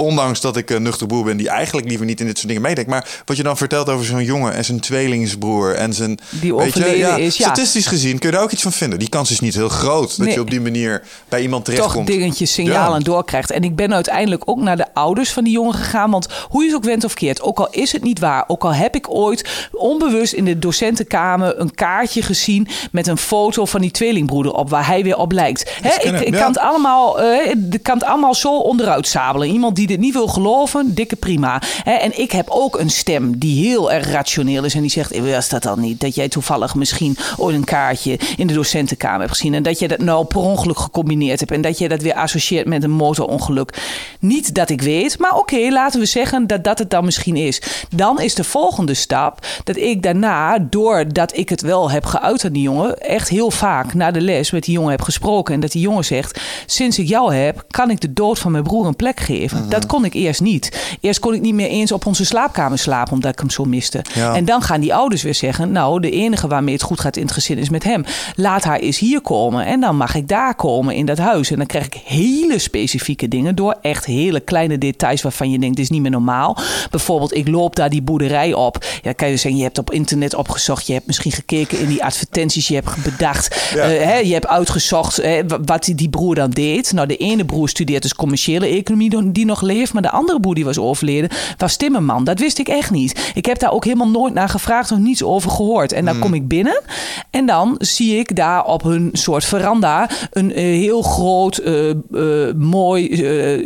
Ondanks 0.01 0.41
dat 0.41 0.57
ik 0.57 0.69
een 0.69 0.83
nuchter 0.83 1.07
boer 1.07 1.23
ben 1.23 1.37
die 1.37 1.49
eigenlijk 1.49 1.87
liever 1.87 2.05
niet 2.05 2.19
in 2.19 2.25
dit 2.25 2.35
soort 2.35 2.47
dingen 2.47 2.61
meedenkt. 2.63 2.89
Maar 2.89 3.07
wat 3.25 3.37
je 3.37 3.43
dan 3.43 3.57
vertelt 3.57 3.89
over 3.89 4.05
zo'n 4.05 4.23
jongen 4.23 4.53
en 4.53 4.65
zijn 4.65 4.79
tweelingsbroer 4.79 5.75
en 5.75 5.93
zijn... 5.93 6.19
Die 6.29 6.55
weet 6.55 6.73
je, 6.73 6.79
overleden 6.79 7.19
is, 7.19 7.37
ja. 7.37 7.45
Statistisch 7.45 7.85
gezien 7.87 8.19
kun 8.19 8.29
je 8.29 8.35
daar 8.35 8.43
ook 8.43 8.51
iets 8.51 8.61
van 8.61 8.71
vinden. 8.71 8.99
Die 8.99 9.09
kans 9.09 9.31
is 9.31 9.39
niet 9.39 9.53
heel 9.53 9.69
groot 9.69 10.17
dat 10.17 10.33
je 10.33 10.39
op 10.39 10.49
die 10.49 10.61
manier 10.61 11.03
bij 11.29 11.41
iemand 11.41 11.65
toch 11.65 11.73
terechtkomt. 11.73 12.07
dingetjes, 12.07 12.53
signalen 12.53 12.97
Ja. 12.97 13.03
doorkrijgt. 13.03 13.51
En 13.51 13.63
ik 13.63 13.75
ben 13.75 13.93
uiteindelijk 13.93 14.43
ook 14.45 14.59
naar 14.59 14.77
de 14.77 14.93
ouders 14.93 15.31
van 15.31 15.43
die 15.43 15.53
jongen 15.53 15.73
gegaan. 15.73 16.11
Want 16.11 16.27
hoe 16.49 16.61
je 16.61 16.67
het 16.67 16.77
ook 16.77 16.83
went 16.83 17.03
of 17.03 17.13
keert, 17.13 17.41
ook 17.41 17.59
al 17.59 17.67
is 17.69 17.91
het 17.91 18.03
niet 18.03 18.19
waar, 18.19 18.43
ook 18.47 18.63
al 18.63 18.73
heb 18.73 18.95
ik 18.95 19.09
ooit 19.09 19.67
onbewust 19.71 20.33
in 20.33 20.45
de 20.45 20.59
docentenkamer 20.59 21.59
een 21.59 21.75
kaartje 21.75 22.21
gezien 22.21 22.67
met 22.91 23.07
een 23.07 23.17
foto 23.17 23.65
van 23.65 23.81
die 23.81 23.91
tweelingbroeder 23.91 24.53
op, 24.53 24.69
waar 24.69 24.87
hij 24.87 25.03
weer 25.03 25.17
op 25.17 25.31
lijkt. 25.31 25.71
Hè, 25.81 25.89
ik 25.89 26.27
ja. 26.29 26.39
kan, 26.39 26.47
het 26.47 26.59
allemaal, 26.59 27.21
eh, 27.21 27.55
kan 27.81 27.97
het 27.97 28.07
allemaal 28.07 28.35
zo 28.35 28.57
onderuit 28.57 29.07
sabelen. 29.07 29.47
Iemand 29.47 29.75
die 29.75 29.90
dit 29.91 29.99
niet 29.99 30.13
wil 30.13 30.27
geloven, 30.27 30.93
dikke 30.93 31.15
prima. 31.15 31.61
Hè, 31.83 31.91
en 31.91 32.19
ik 32.19 32.31
heb 32.31 32.49
ook 32.49 32.79
een 32.79 32.89
stem 32.89 33.37
die 33.37 33.65
heel 33.67 33.91
erg 33.91 34.11
rationeel 34.11 34.63
is 34.63 34.73
en 34.73 34.81
die 34.81 34.89
zegt, 34.89 35.11
eh, 35.11 35.21
was 35.21 35.49
dat 35.49 35.63
dan 35.63 35.79
niet? 35.79 35.99
Dat 35.99 36.15
jij 36.15 36.29
toevallig 36.29 36.75
misschien 36.75 37.17
ooit 37.37 37.55
een 37.55 37.63
kaartje 37.63 38.19
in 38.37 38.47
de 38.47 38.53
docentenkamer 38.53 39.19
hebt 39.19 39.31
gezien 39.31 39.53
en 39.53 39.63
dat 39.63 39.79
je 39.79 39.87
dat 39.87 39.99
nou 39.99 40.25
per 40.25 40.39
ongeluk 40.39 40.79
gecombineerd 40.79 41.39
hebt 41.39 41.51
en 41.51 41.61
dat 41.61 41.77
je 41.77 41.89
dat 41.89 42.01
weer 42.01 42.13
associeert 42.13 42.67
met 42.67 42.83
een 42.83 42.91
motorongeluk. 42.91 43.81
Niet 44.19 44.55
dat 44.55 44.69
ik 44.69 44.81
weet, 44.81 45.19
maar 45.19 45.37
oké, 45.37 45.69
laten 45.69 45.99
we 45.99 46.05
zeggen 46.05 46.47
dat 46.47 46.63
dat 46.63 46.79
het 46.79 46.89
dan 46.89 47.05
misschien 47.05 47.35
is. 47.35 47.61
Dan 47.95 48.21
is 48.21 48.35
de 48.35 48.43
volgende 48.43 48.93
stap 48.93 49.45
dat 49.63 49.77
ik 49.77 50.03
daarna, 50.03 50.59
doordat 50.59 51.37
ik 51.37 51.49
het 51.49 51.61
wel 51.61 51.91
heb 51.91 52.05
geuit 52.05 52.45
aan 52.45 52.51
die 52.51 52.61
jongen, 52.61 52.99
echt 52.99 53.29
heel 53.29 53.51
vaak 53.51 53.93
na 53.93 54.11
de 54.11 54.21
les 54.21 54.51
met 54.51 54.63
die 54.63 54.73
jongen 54.73 54.91
heb 54.91 55.01
gesproken 55.01 55.53
en 55.53 55.59
dat 55.59 55.71
die 55.71 55.81
jongen 55.81 56.05
zegt, 56.05 56.41
sinds 56.65 56.99
ik 56.99 57.07
jou 57.07 57.33
heb, 57.33 57.65
kan 57.69 57.89
ik 57.89 58.01
de 58.01 58.13
dood 58.13 58.39
van 58.39 58.51
mijn 58.51 58.63
broer 58.63 58.85
een 58.85 58.95
plek 58.95 59.19
geven. 59.19 59.69
Dat 59.71 59.85
kon 59.85 60.05
ik 60.05 60.13
eerst 60.13 60.41
niet. 60.41 60.95
Eerst 61.01 61.19
kon 61.19 61.33
ik 61.33 61.41
niet 61.41 61.53
meer 61.53 61.67
eens 61.67 61.91
op 61.91 62.05
onze 62.05 62.25
slaapkamer 62.25 62.77
slapen 62.79 63.13
omdat 63.13 63.31
ik 63.31 63.39
hem 63.39 63.49
zo 63.49 63.63
miste. 63.63 64.01
Ja. 64.13 64.35
En 64.35 64.45
dan 64.45 64.61
gaan 64.61 64.81
die 64.81 64.93
ouders 64.93 65.21
weer 65.21 65.35
zeggen: 65.35 65.71
Nou, 65.71 65.99
de 65.99 66.11
enige 66.11 66.47
waarmee 66.47 66.73
het 66.73 66.83
goed 66.83 66.99
gaat 66.99 67.15
in 67.17 67.21
het 67.23 67.31
gezin 67.31 67.57
is 67.57 67.69
met 67.69 67.83
hem. 67.83 68.03
Laat 68.35 68.63
haar 68.63 68.79
eens 68.79 68.99
hier 68.99 69.21
komen 69.21 69.65
en 69.65 69.79
dan 69.79 69.97
mag 69.97 70.15
ik 70.15 70.27
daar 70.27 70.55
komen 70.55 70.95
in 70.95 71.05
dat 71.05 71.17
huis. 71.17 71.51
En 71.51 71.57
dan 71.57 71.65
krijg 71.65 71.85
ik 71.85 72.01
hele 72.05 72.59
specifieke 72.59 73.27
dingen 73.27 73.55
door. 73.55 73.75
Echt 73.81 74.05
hele 74.05 74.39
kleine 74.39 74.77
details 74.77 75.21
waarvan 75.21 75.51
je 75.51 75.59
denkt: 75.59 75.75
Dit 75.75 75.85
is 75.85 75.91
niet 75.91 76.01
meer 76.01 76.11
normaal. 76.11 76.57
Bijvoorbeeld, 76.89 77.35
ik 77.35 77.47
loop 77.47 77.75
daar 77.75 77.89
die 77.89 78.01
boerderij 78.01 78.53
op. 78.53 78.85
Ja, 79.01 79.11
kan 79.11 79.29
je 79.29 79.37
zeggen: 79.37 79.57
Je 79.59 79.65
hebt 79.65 79.77
op 79.77 79.91
internet 79.91 80.35
opgezocht. 80.35 80.87
Je 80.87 80.93
hebt 80.93 81.07
misschien 81.07 81.31
gekeken 81.31 81.79
in 81.79 81.87
die 81.87 82.03
advertenties. 82.03 82.67
Je 82.67 82.73
hebt 82.73 83.03
bedacht. 83.03 83.71
Ja. 83.73 83.83
eh, 83.83 84.05
hè, 84.05 84.15
je 84.17 84.33
hebt 84.33 84.47
uitgezocht 84.47 85.19
eh, 85.19 85.43
wat 85.65 85.83
die, 85.83 85.95
die 85.95 86.09
broer 86.09 86.35
dan 86.35 86.49
deed. 86.49 86.91
Nou, 86.93 87.07
de 87.07 87.17
ene 87.17 87.45
broer 87.45 87.69
studeert 87.69 88.01
dus 88.01 88.15
commerciële 88.15 88.67
economie, 88.67 89.31
die 89.31 89.45
nog 89.45 89.60
leeft. 89.61 89.93
Maar 89.93 90.01
de 90.01 90.11
andere 90.11 90.39
broer 90.39 90.55
die 90.55 90.65
was 90.65 90.77
overleden, 90.77 91.29
was 91.57 91.75
timmerman. 91.75 92.23
Dat 92.23 92.39
wist 92.39 92.59
ik 92.59 92.67
echt 92.67 92.91
niet. 92.91 93.31
Ik 93.33 93.45
heb 93.45 93.59
daar 93.59 93.71
ook 93.71 93.83
helemaal 93.83 94.09
nooit 94.09 94.33
naar 94.33 94.49
gevraagd 94.49 94.91
of 94.91 94.97
niets 94.97 95.23
over 95.23 95.51
gehoord. 95.51 95.91
En 95.91 96.05
dan 96.05 96.19
kom 96.19 96.33
ik 96.33 96.47
binnen 96.47 96.81
en 97.29 97.45
dan 97.45 97.75
zie 97.77 98.17
ik 98.17 98.35
daar 98.35 98.65
op 98.65 98.83
hun 98.83 99.09
soort 99.13 99.45
veranda 99.45 100.09
een 100.31 100.53
eh, 100.53 100.63
heel 100.63 101.01
groot, 101.01 101.57
eh, 101.57 101.89
eh, 101.89 102.55
mooi, 102.55 102.99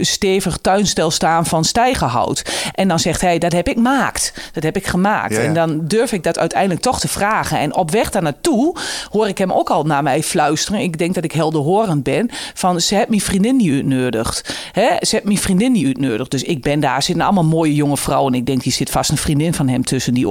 stevig 0.02 0.58
tuinstel 0.58 1.12
staan 1.12 1.46
van 1.46 1.64
stijgerhout. 1.64 2.70
En 2.74 2.88
dan 2.88 3.00
zegt 3.00 3.22
hij, 3.22 3.38
dat 3.38 3.52
heb 3.52 3.68
ik 3.68 3.78
maakt. 3.78 4.34
Dat 4.54 4.64
heb 4.64 4.76
ik 4.76 4.88
gemaakt. 4.88 5.34
Ja, 5.34 5.40
ja. 5.40 5.46
En 5.46 5.54
dan 5.54 5.88
durf 5.88 6.12
ik 6.12 6.24
dat 6.24 6.40
uiteindelijk 6.40 6.82
toch 6.82 7.00
te 7.00 7.08
vragen. 7.08 7.60
En 7.60 7.76
op 7.76 7.92
weg 7.92 8.12
daar 8.12 8.22
naartoe 8.22 8.76
hoor 9.12 9.28
ik 9.28 9.38
hem 9.38 9.52
ook 9.52 9.70
al 9.70 9.84
naar 9.84 10.04
mij 10.04 10.24
fluisteren. 10.24 10.80
Ik 10.80 10.98
denk 10.98 11.16
dat 11.16 11.24
ik 11.24 11.32
helderhorend 11.32 12.04
ben. 12.04 12.30
Van, 12.54 12.82
ze 12.82 12.96
heeft 12.96 13.10
mijn 13.10 13.22
vriendin 13.22 13.56
niet. 13.56 14.44
Hè? 14.72 14.88
Ze 15.00 15.16
heeft 15.16 15.24
mijn 15.24 15.38
vriendin 15.38 15.72
niet 15.72 15.85
Dus 16.28 16.44
ik 16.44 16.62
ben 16.62 16.80
daar, 16.80 17.04
zitten 17.04 17.26
allemaal 17.26 17.44
mooie 17.44 17.76
jonge 17.76 17.98
vrouwen. 17.98 18.34
En 18.34 18.40
ik 18.40 18.46
denk, 18.46 18.64
die 18.64 18.72
zit 18.72 18.90
vast 18.90 19.12
een 19.12 19.18
vriendin 19.18 19.54
van 19.54 19.68
hem 19.68 19.84
tussen, 19.84 20.14
die 20.14 20.28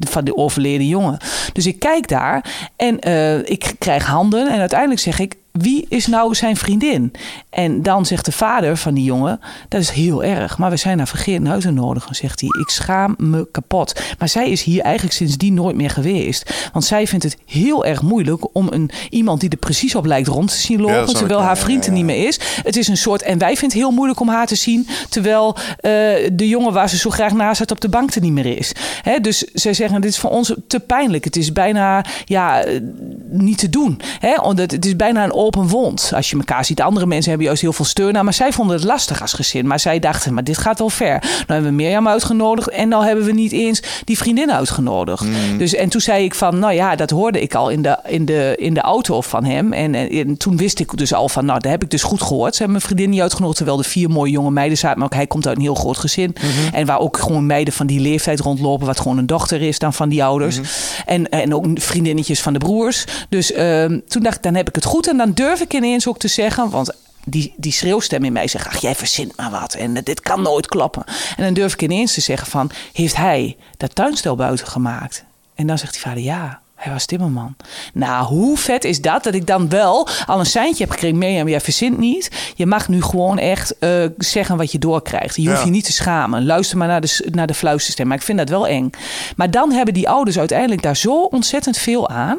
van 0.00 0.24
die 0.24 0.36
overleden 0.36 0.86
jongen. 0.86 1.18
Dus 1.52 1.66
ik 1.66 1.78
kijk 1.78 2.08
daar 2.08 2.68
en 2.76 3.00
eh, 3.00 3.38
ik 3.38 3.74
krijg 3.78 4.06
handen. 4.06 4.48
En 4.52 4.58
uiteindelijk 4.58 5.00
zeg 5.00 5.18
ik, 5.18 5.34
wie 5.58 5.86
is 5.88 6.06
nou 6.06 6.34
zijn 6.34 6.56
vriendin? 6.56 7.12
En 7.50 7.82
dan 7.82 8.06
zegt 8.06 8.24
de 8.24 8.32
vader 8.32 8.76
van 8.76 8.94
die 8.94 9.04
jongen, 9.04 9.40
dat 9.68 9.80
is 9.80 9.90
heel 9.90 10.24
erg. 10.24 10.58
Maar 10.58 10.70
we 10.70 10.76
zijn 10.76 10.98
haar 10.98 11.08
vergeten 11.08 11.48
uit 11.48 11.60
te 11.60 11.70
nodigen, 11.70 12.14
zegt 12.14 12.40
hij. 12.40 12.48
Ik 12.60 12.68
schaam 12.68 13.14
me 13.18 13.48
kapot. 13.50 14.00
Maar 14.18 14.28
zij 14.28 14.50
is 14.50 14.62
hier 14.62 14.82
eigenlijk 14.82 15.14
sindsdien 15.14 15.54
nooit 15.54 15.76
meer 15.76 15.90
geweest. 15.90 16.68
Want 16.72 16.84
zij 16.84 17.06
vindt 17.06 17.24
het 17.24 17.36
heel 17.46 17.84
erg 17.84 18.02
moeilijk 18.02 18.56
om 18.56 18.66
een, 18.70 18.90
iemand 19.10 19.40
die 19.40 19.50
er 19.50 19.56
precies 19.56 19.94
op 19.94 20.06
lijkt 20.06 20.28
rond 20.28 20.50
te 20.50 20.56
zien 20.56 20.80
lopen. 20.80 20.96
Ja, 20.96 21.04
terwijl 21.04 21.40
haar 21.40 21.58
vriend 21.58 21.84
er 21.84 21.90
ja. 21.90 21.96
niet 21.96 22.04
meer 22.04 22.26
is. 22.26 22.40
Het 22.62 22.76
is 22.76 22.88
een 22.88 22.96
soort, 22.96 23.22
en 23.22 23.38
wij 23.38 23.56
vinden 23.56 23.78
het 23.78 23.86
heel 23.86 23.96
moeilijk 23.96 24.20
om 24.20 24.28
haar 24.28 24.46
te 24.46 24.54
zien. 24.54 24.86
Terwijl 25.08 25.56
eh, 25.80 25.92
de 26.32 26.48
jongen 26.48 26.72
waar 26.72 26.88
ze 26.88 26.96
zo 26.96 27.10
graag 27.10 27.32
naast 27.32 27.58
zat 27.58 27.70
op 27.70 27.80
de 27.80 27.88
bank 27.88 28.14
er 28.14 28.20
niet 28.20 28.32
meer 28.32 28.58
is. 28.58 28.72
Hè, 29.02 29.20
dus 29.20 29.38
zij 29.38 29.74
zeggen, 29.74 30.00
dit 30.00 30.10
is 30.10 30.18
voor 30.18 30.30
ons 30.30 30.54
te 30.66 30.80
pijnlijk. 30.80 31.24
Het 31.24 31.36
is 31.36 31.52
bijna 31.52 32.04
ja, 32.24 32.62
eh, 32.62 32.80
niet 33.28 33.58
te 33.58 33.70
doen. 33.70 34.00
Hè? 34.18 34.34
Omdat 34.34 34.70
het 34.70 34.86
is 34.86 34.96
bijna 34.96 35.24
een 35.24 35.32
open 35.48 35.68
wond 35.68 36.12
als 36.14 36.30
je 36.30 36.36
elkaar 36.36 36.64
ziet. 36.64 36.82
Andere 36.82 37.06
mensen 37.06 37.28
hebben 37.28 37.46
juist 37.46 37.62
heel 37.62 37.72
veel 37.72 37.84
steun 37.84 38.16
aan. 38.16 38.24
Maar 38.24 38.34
zij 38.34 38.52
vonden 38.52 38.76
het 38.76 38.84
lastig 38.84 39.20
als 39.20 39.32
gezin. 39.32 39.66
Maar 39.66 39.80
zij 39.80 39.98
dachten, 39.98 40.34
maar 40.34 40.44
dit 40.44 40.58
gaat 40.58 40.78
wel 40.78 40.90
ver. 40.90 41.18
Nou 41.20 41.44
hebben 41.46 41.70
we 41.70 41.76
Mirjam 41.76 42.08
uitgenodigd. 42.08 42.68
En 42.68 42.88
nou 42.88 43.04
hebben 43.04 43.24
we 43.24 43.32
niet 43.32 43.52
eens 43.52 43.82
die 44.04 44.18
vriendin 44.18 44.52
uitgenodigd. 44.52 45.26
Dus, 45.58 45.74
en 45.74 45.88
toen 45.88 46.00
zei 46.00 46.24
ik 46.24 46.34
van, 46.34 46.58
nou 46.58 46.72
ja, 46.72 46.96
dat 46.96 47.10
hoorde 47.10 47.40
ik 47.40 47.54
al 47.54 47.68
in 47.68 47.82
de, 47.82 47.98
in 48.06 48.24
de, 48.24 48.54
in 48.56 48.74
de 48.74 48.80
auto 48.80 49.20
van 49.20 49.44
hem. 49.44 49.72
En, 49.72 49.94
en, 49.94 50.08
en 50.08 50.36
toen 50.36 50.56
wist 50.56 50.80
ik 50.80 50.96
dus 50.96 51.14
al 51.14 51.28
van, 51.28 51.44
nou, 51.44 51.60
dat 51.60 51.70
heb 51.70 51.82
ik 51.82 51.90
dus 51.90 52.02
goed 52.02 52.22
gehoord. 52.22 52.52
Ze 52.52 52.62
hebben 52.62 52.76
mijn 52.76 52.86
vriendin 52.86 53.10
niet 53.10 53.20
uitgenodigd. 53.20 53.56
Terwijl 53.56 53.78
er 53.78 53.84
vier 53.84 54.10
mooie 54.10 54.30
jonge 54.30 54.50
meiden 54.50 54.78
zaten. 54.78 54.98
Maar 54.98 55.06
ook 55.06 55.14
hij 55.14 55.26
komt 55.26 55.46
uit 55.46 55.56
een 55.56 55.62
heel 55.62 55.74
groot 55.74 55.98
gezin. 55.98 56.36
En 56.72 56.86
waar 56.86 56.98
ook 56.98 57.16
gewoon 57.16 57.46
meiden 57.46 57.74
van 57.74 57.86
die 57.86 58.00
leeftijd 58.00 58.40
rondlopen. 58.40 58.86
Wat 58.86 59.00
gewoon 59.00 59.18
een 59.18 59.26
dochter 59.26 59.62
is 59.62 59.78
dan 59.78 59.92
van 59.92 60.08
die 60.08 60.24
ouders. 60.24 60.60
En, 61.06 61.28
en 61.28 61.54
ook 61.54 61.66
vriendinnetjes 61.74 62.40
van 62.40 62.52
de 62.52 62.58
broers. 62.58 63.04
Dus 63.28 63.52
ehm, 63.52 63.98
toen 64.08 64.22
dacht 64.22 64.36
ik, 64.36 64.42
dan 64.42 64.54
heb 64.54 64.68
ik 64.68 64.74
het 64.74 64.84
goed. 64.84 65.08
En 65.08 65.16
dan 65.16 65.32
durf 65.38 65.60
ik 65.60 65.74
ineens 65.74 66.08
ook 66.08 66.18
te 66.18 66.28
zeggen, 66.28 66.70
want 66.70 66.92
die, 67.24 67.54
die 67.56 67.72
schreeuwstem 67.72 68.24
in 68.24 68.32
mij 68.32 68.48
zegt, 68.48 68.66
ach, 68.66 68.80
jij 68.80 68.94
verzint 68.94 69.36
maar 69.36 69.50
wat. 69.50 69.74
En 69.74 69.96
eh, 69.96 70.02
dit 70.02 70.20
kan 70.20 70.42
nooit 70.42 70.66
klappen. 70.66 71.04
En 71.36 71.44
dan 71.44 71.54
durf 71.54 71.72
ik 71.72 71.82
ineens 71.82 72.14
te 72.14 72.20
zeggen 72.20 72.48
van, 72.48 72.70
heeft 72.92 73.16
hij 73.16 73.56
dat 73.76 73.94
tuinstel 73.94 74.36
buiten 74.36 74.66
gemaakt? 74.66 75.24
En 75.54 75.66
dan 75.66 75.78
zegt 75.78 75.92
die 75.92 76.02
vader, 76.02 76.22
ja. 76.22 76.60
Hij 76.78 76.92
was 76.92 77.06
timmerman. 77.06 77.56
Nou, 77.92 78.26
hoe 78.26 78.56
vet 78.58 78.84
is 78.84 79.00
dat? 79.00 79.24
Dat 79.24 79.34
ik 79.34 79.46
dan 79.46 79.68
wel 79.68 80.08
al 80.26 80.38
een 80.38 80.46
seintje 80.46 80.82
heb 80.84 80.92
gekregen. 80.92 81.18
Mirjam, 81.18 81.48
jij 81.48 81.60
verzint 81.60 81.98
niet. 81.98 82.52
Je 82.54 82.66
mag 82.66 82.88
nu 82.88 83.02
gewoon 83.02 83.38
echt 83.38 83.78
eh, 83.78 83.90
zeggen 84.18 84.56
wat 84.56 84.72
je 84.72 84.78
doorkrijgt. 84.78 85.36
Je 85.36 85.46
hoeft 85.48 85.58
Ja. 85.58 85.64
je 85.64 85.70
niet 85.70 85.84
te 85.84 85.92
schamen. 85.92 86.46
Luister 86.46 86.76
maar 86.78 86.88
naar 86.88 87.00
de, 87.00 87.26
naar 87.30 87.46
de 87.46 87.54
fluisterstem. 87.54 88.06
Maar 88.06 88.16
ik 88.16 88.22
vind 88.22 88.38
dat 88.38 88.48
wel 88.48 88.66
eng. 88.66 88.90
Maar 89.36 89.50
dan 89.50 89.72
hebben 89.72 89.94
die 89.94 90.08
ouders 90.08 90.38
uiteindelijk 90.38 90.82
daar 90.82 90.96
zo 90.96 91.22
ontzettend 91.22 91.76
veel 91.78 92.08
aan. 92.08 92.38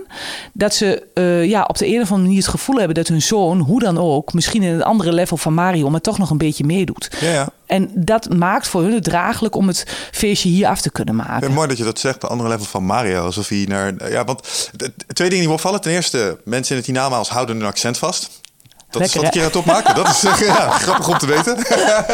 Dat 0.54 0.74
ze 0.74 1.04
eh, 1.14 1.46
ja, 1.46 1.64
op 1.64 1.78
de 1.78 1.86
een 1.88 1.94
of 2.02 2.02
andere 2.12 2.22
manier 2.22 2.38
het 2.38 2.48
gevoel 2.48 2.76
hebben 2.78 2.96
dat 2.96 3.08
hun 3.08 3.22
zoon, 3.22 3.60
hoe 3.60 3.80
dan 3.80 3.98
ook, 3.98 4.34
misschien 4.34 4.64
in 4.64 4.74
een 4.74 4.84
andere 4.84 5.14
level 5.14 5.38
van 5.38 5.54
Mario, 5.54 5.90
maar 5.90 6.02
toch 6.02 6.18
nog 6.18 6.30
een 6.30 6.38
beetje 6.38 6.64
meedoet. 6.66 7.10
Ja, 7.20 7.32
ja. 7.32 7.48
En 7.70 7.92
dat 7.94 8.30
maakt 8.34 8.68
voor 8.68 8.82
hun 8.82 8.94
het 8.94 9.04
draaglijk 9.04 9.56
om 9.56 9.68
het 9.68 9.86
feestje 10.12 10.50
hier 10.50 10.68
af 10.68 10.82
te 10.82 10.92
kunnen 10.92 11.16
maken. 11.16 11.48
Ja, 11.48 11.54
mooi 11.54 11.68
dat 11.68 11.78
je 11.78 11.84
dat 11.84 12.00
zegt, 12.00 12.22
de 12.22 12.28
andere 12.28 12.50
level 12.50 12.66
van 12.66 12.84
Mario. 12.84 13.26
Alsof 13.26 13.48
hij 13.48 13.66
naar. 13.68 14.12
Ja, 14.12 14.24
want 14.24 14.72
twee 15.14 15.30
dingen 15.30 15.40
die 15.40 15.48
me 15.48 15.54
opvallen. 15.54 15.82
Ten 15.82 15.92
eerste, 15.92 16.40
mensen 16.46 16.72
in 16.72 16.78
het 16.78 16.86
hiernamaals 16.86 17.30
houden 17.30 17.56
hun 17.56 17.66
accent 17.66 17.98
vast. 17.98 18.42
Dat 18.90 19.02
is 19.02 19.14
wat 19.14 19.24
ik 19.24 19.38
aan 19.38 19.44
het 19.44 19.56
opmaken. 19.56 19.96
Dat 19.96 20.08
is 20.08 20.22
ja, 20.46 20.70
grappig 20.70 21.08
om 21.08 21.18
te 21.18 21.26
weten. 21.26 21.58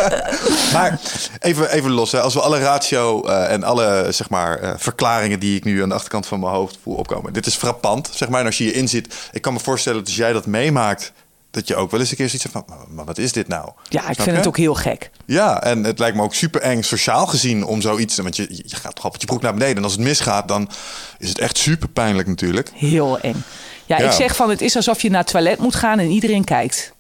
maar 0.74 1.00
even, 1.40 1.72
even 1.72 1.92
los. 1.92 2.12
Hè. 2.12 2.22
Als 2.22 2.34
we 2.34 2.42
alle 2.42 2.60
ratio 2.60 3.24
eh, 3.24 3.52
en 3.52 3.64
alle 3.64 4.08
zeg 4.10 4.30
maar, 4.30 4.60
eh, 4.60 4.74
verklaringen 4.78 5.40
die 5.40 5.58
ik 5.58 5.64
nu 5.64 5.82
aan 5.82 5.90
de 5.90 5.96
achterkant 5.96 6.26
van 6.26 6.40
mijn 6.40 6.54
hoofd 6.54 6.78
voel 6.84 6.96
opkomen. 6.96 7.34
Dit 7.34 7.46
is 7.46 7.56
frappant. 7.56 8.10
Zeg 8.14 8.30
maar, 8.30 8.40
en 8.40 8.46
als 8.46 8.58
je 8.58 8.64
hierin 8.64 8.88
zit. 8.88 9.30
Ik 9.32 9.42
kan 9.42 9.54
me 9.54 9.60
voorstellen 9.60 10.00
dat 10.00 10.08
als 10.08 10.18
jij 10.18 10.34
dat 10.34 10.46
meemaakt. 10.46 11.12
Dat 11.56 11.68
je 11.68 11.76
ook 11.76 11.92
wel 11.92 12.00
eens 12.00 12.10
een 12.12 12.16
keer 12.16 12.30
zoiets 12.30 12.52
hebt 12.54 12.66
van, 12.68 12.78
maar 12.90 13.06
wat 13.06 13.18
is 13.18 13.32
dit 13.32 13.48
nou? 13.48 13.70
Ja, 13.90 14.00
ik 14.00 14.04
Snap 14.04 14.16
vind 14.16 14.26
je? 14.26 14.32
het 14.32 14.48
ook 14.48 14.58
heel 14.58 14.74
gek. 14.76 15.10
Ja, 15.26 15.64
en 15.64 15.84
het 15.84 16.00
lijkt 16.00 16.16
me 16.18 16.24
ook 16.24 16.34
super 16.34 16.62
eng 16.62 16.82
sociaal 16.82 17.26
gezien 17.28 17.64
om 17.66 17.82
zoiets. 17.82 18.18
Want 18.18 18.36
je, 18.36 18.48
je 18.50 18.76
gaat 18.76 18.96
toch 18.96 19.06
op 19.06 19.16
je 19.18 19.26
broek 19.26 19.42
naar 19.42 19.54
beneden. 19.54 19.78
En 19.78 19.84
als 19.84 19.92
het 19.92 20.02
misgaat, 20.02 20.48
dan 20.48 20.70
is 21.18 21.30
het 21.30 21.40
echt 21.40 21.58
super 21.58 21.88
pijnlijk 21.90 22.28
natuurlijk. 22.28 22.72
Heel 22.74 23.20
eng. 23.20 23.44
Ja, 23.86 23.98
Ja. 23.98 24.06
ik 24.06 24.12
zeg 24.12 24.36
van 24.36 24.50
het 24.50 24.62
is 24.62 24.76
alsof 24.76 25.02
je 25.02 25.10
naar 25.10 25.22
het 25.22 25.30
toilet 25.32 25.60
moet 25.60 25.76
gaan 25.76 26.00
en 26.00 26.10
iedereen 26.10 26.44
kijkt. 26.44 26.94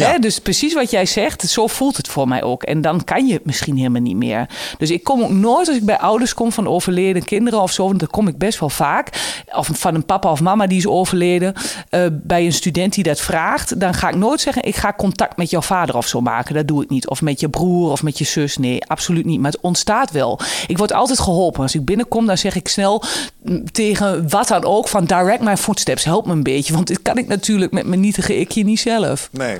Ja. 0.00 0.10
Hè, 0.10 0.18
dus 0.18 0.38
precies 0.38 0.74
wat 0.74 0.90
jij 0.90 1.06
zegt, 1.06 1.42
zo 1.48 1.66
voelt 1.66 1.96
het 1.96 2.08
voor 2.08 2.28
mij 2.28 2.42
ook. 2.42 2.62
En 2.62 2.80
dan 2.80 3.04
kan 3.04 3.26
je 3.26 3.32
het 3.32 3.44
misschien 3.44 3.76
helemaal 3.76 4.00
niet 4.00 4.16
meer. 4.16 4.46
Dus 4.78 4.90
ik 4.90 5.04
kom 5.04 5.22
ook 5.22 5.30
nooit 5.30 5.68
als 5.68 5.76
ik 5.76 5.84
bij 5.84 5.98
ouders 5.98 6.34
kom 6.34 6.52
van 6.52 6.66
overleden 6.66 7.24
kinderen 7.24 7.60
of 7.60 7.72
zo. 7.72 7.86
Want 7.86 7.98
dan 7.98 8.08
kom 8.10 8.28
ik 8.28 8.38
best 8.38 8.58
wel 8.60 8.68
vaak. 8.70 9.08
Of 9.52 9.68
van 9.72 9.94
een 9.94 10.04
papa 10.04 10.30
of 10.30 10.40
mama 10.40 10.66
die 10.66 10.78
is 10.78 10.86
overleden. 10.86 11.54
eh, 11.88 12.06
bij 12.12 12.44
een 12.44 12.52
student 12.52 12.94
die 12.94 13.04
dat 13.04 13.20
vraagt. 13.20 13.80
Dan 13.80 13.94
ga 13.94 14.08
ik 14.08 14.14
nooit 14.16 14.40
zeggen, 14.40 14.62
ik 14.62 14.76
ga 14.76 14.92
contact 14.92 15.36
met 15.36 15.50
jouw 15.50 15.60
vader 15.60 15.96
of 15.96 16.06
zo 16.06 16.20
maken. 16.20 16.54
Dat 16.54 16.66
doe 16.68 16.82
ik 16.82 16.90
niet. 16.90 17.08
Of 17.08 17.22
met 17.22 17.40
je 17.40 17.48
broer 17.48 17.90
of 17.90 18.02
met 18.02 18.18
je 18.18 18.24
zus. 18.24 18.56
Nee, 18.56 18.86
absoluut 18.86 19.24
niet. 19.24 19.40
Maar 19.40 19.50
het 19.50 19.60
ontstaat 19.60 20.10
wel. 20.10 20.40
Ik 20.66 20.78
word 20.78 20.92
altijd 20.92 21.18
geholpen. 21.20 21.62
Als 21.62 21.74
ik 21.74 21.84
binnenkom, 21.84 22.26
dan 22.26 22.38
zeg 22.38 22.54
ik 22.54 22.68
snel 22.68 23.02
mm, 23.42 23.70
tegen 23.72 24.28
wat 24.28 24.48
dan 24.48 24.64
ook. 24.64 24.88
Van 24.88 25.04
direct 25.04 25.40
my 25.42 25.56
footsteps. 25.56 26.04
Help 26.04 26.26
me 26.26 26.32
een 26.32 26.42
beetje. 26.42 26.72
Want 26.74 26.86
dit 26.86 27.02
kan 27.02 27.18
ik 27.18 27.26
natuurlijk 27.26 27.72
met 27.72 27.86
mijn 27.86 28.00
nietige 28.00 28.38
ikje 28.38 28.64
niet 28.64 28.80
zelf. 28.80 29.28
Nee. 29.32 29.56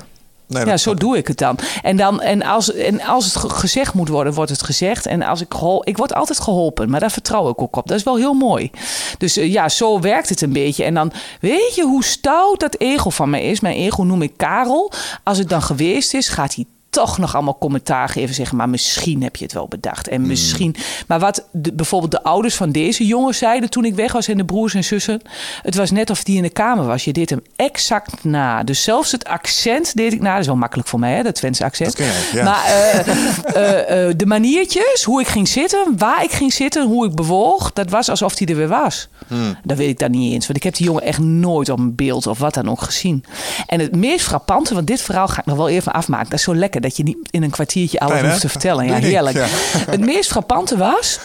Nee 0.50 0.64
Ja, 0.66 0.76
zo 0.76 0.94
doe 0.94 1.16
ik 1.16 1.26
het 1.28 1.38
dan. 1.38 1.58
En, 1.82 1.96
dan, 1.96 2.20
en, 2.20 2.42
als, 2.42 2.72
en 2.74 3.02
als 3.02 3.24
het 3.24 3.36
ge- 3.36 3.48
gezegd 3.50 3.94
moet 3.94 4.08
worden, 4.08 4.32
wordt 4.32 4.50
het 4.50 4.62
gezegd. 4.62 5.06
En 5.06 5.22
als 5.22 5.40
ik 5.40 5.46
gehol, 5.54 5.82
ik 5.88 5.96
word 5.96 6.14
altijd 6.14 6.40
geholpen, 6.40 6.90
maar 6.90 7.00
daar 7.00 7.10
vertrouw 7.10 7.48
ik 7.48 7.62
ook 7.62 7.76
op. 7.76 7.88
Dat 7.88 7.96
is 7.98 8.02
wel 8.04 8.16
heel 8.16 8.34
mooi. 8.34 8.70
Dus 9.18 9.36
eh, 9.36 9.52
ja, 9.52 9.68
zo 9.68 10.00
werkt 10.00 10.28
het 10.28 10.40
een 10.40 10.52
beetje. 10.52 10.84
En 10.84 10.94
dan 10.94 11.12
weet 11.40 11.74
je 11.74 11.82
hoe 11.84 12.04
stout 12.04 12.60
dat 12.60 12.74
ego 12.78 13.10
van 13.10 13.30
mij 13.30 13.42
is. 13.44 13.60
Mijn 13.60 13.76
ego 13.76 14.02
noem 14.02 14.22
ik 14.22 14.32
Karel. 14.36 14.92
Als 15.24 15.38
het 15.38 15.48
dan 15.48 15.62
geweest 15.62 16.14
is, 16.14 16.28
gaat 16.28 16.54
hij 16.54 16.64
toch 16.90 17.18
nog 17.18 17.34
allemaal 17.34 17.58
commentaar 17.58 18.08
geven. 18.08 18.34
Zeggen, 18.34 18.56
maar 18.56 18.68
misschien 18.68 19.22
heb 19.22 19.36
je 19.36 19.44
het 19.44 19.52
wel 19.52 19.68
bedacht. 19.68 20.08
En 20.08 20.26
misschien... 20.26 20.76
Maar 21.06 21.18
wat 21.18 21.48
de, 21.52 21.72
bijvoorbeeld 21.72 22.10
de 22.10 22.22
ouders 22.22 22.54
van 22.54 22.70
deze 22.72 23.06
jongen 23.06 23.34
zeiden 23.34 23.70
toen 23.70 23.84
ik 23.84 23.94
weg 23.94 24.12
was... 24.12 24.28
en 24.28 24.36
de 24.36 24.44
broers 24.44 24.74
en 24.74 24.84
zussen... 24.84 25.22
het 25.62 25.74
was 25.74 25.90
net 25.90 26.10
of 26.10 26.24
die 26.24 26.36
in 26.36 26.42
de 26.42 26.50
kamer 26.50 26.86
was. 26.86 27.04
Je 27.04 27.12
deed 27.12 27.30
hem 27.30 27.42
exact 27.56 28.24
na. 28.24 28.62
Dus 28.62 28.82
zelfs 28.82 29.12
het 29.12 29.24
accent 29.24 29.96
deed 29.96 30.12
ik 30.12 30.20
na. 30.20 30.30
Dat 30.30 30.40
is 30.40 30.46
wel 30.46 30.56
makkelijk 30.56 30.88
voor 30.88 30.98
mij, 30.98 31.14
hè, 31.14 31.22
dat 31.22 31.34
Twentse 31.34 31.64
accent. 31.64 31.96
Dat 31.96 32.06
ja. 32.32 32.44
Maar 32.44 32.64
eh, 32.64 32.98
eh, 32.98 34.08
eh, 34.08 34.14
de 34.16 34.26
maniertjes, 34.26 35.04
hoe 35.04 35.20
ik 35.20 35.28
ging 35.28 35.48
zitten... 35.48 35.94
waar 35.96 36.24
ik 36.24 36.30
ging 36.30 36.52
zitten, 36.52 36.86
hoe 36.86 37.06
ik 37.06 37.14
bewoog... 37.14 37.72
dat 37.72 37.90
was 37.90 38.08
alsof 38.08 38.38
hij 38.38 38.46
er 38.46 38.56
weer 38.56 38.68
was. 38.68 39.08
Hmm. 39.26 39.56
Dat 39.64 39.76
weet 39.76 39.88
ik 39.88 39.98
dan 39.98 40.10
niet 40.10 40.32
eens. 40.32 40.46
Want 40.46 40.58
ik 40.58 40.64
heb 40.64 40.76
die 40.76 40.86
jongen 40.86 41.02
echt 41.02 41.18
nooit 41.18 41.68
op 41.68 41.78
een 41.78 41.94
beeld 41.94 42.26
of 42.26 42.38
wat 42.38 42.54
dan 42.54 42.70
ook 42.70 42.80
gezien. 42.80 43.24
En 43.66 43.80
het 43.80 43.96
meest 43.96 44.24
frappante, 44.24 44.74
want 44.74 44.86
dit 44.86 45.02
verhaal 45.02 45.28
ga 45.28 45.40
ik 45.40 45.46
nog 45.46 45.56
wel 45.56 45.68
even 45.68 45.92
afmaken. 45.92 46.30
Dat 46.30 46.38
is 46.38 46.44
zo 46.44 46.54
lekker 46.54 46.79
dat 46.80 46.96
je 46.96 47.02
niet 47.02 47.16
in 47.30 47.42
een 47.42 47.50
kwartiertje 47.50 48.00
alles 48.00 48.20
hoeft 48.20 48.40
te 48.40 48.48
vertellen. 48.48 48.84
Ja, 48.84 48.94
heerlijk. 48.94 49.36
Het 49.90 50.00
meest 50.00 50.30
frappante 50.30 50.76
was 50.76 51.18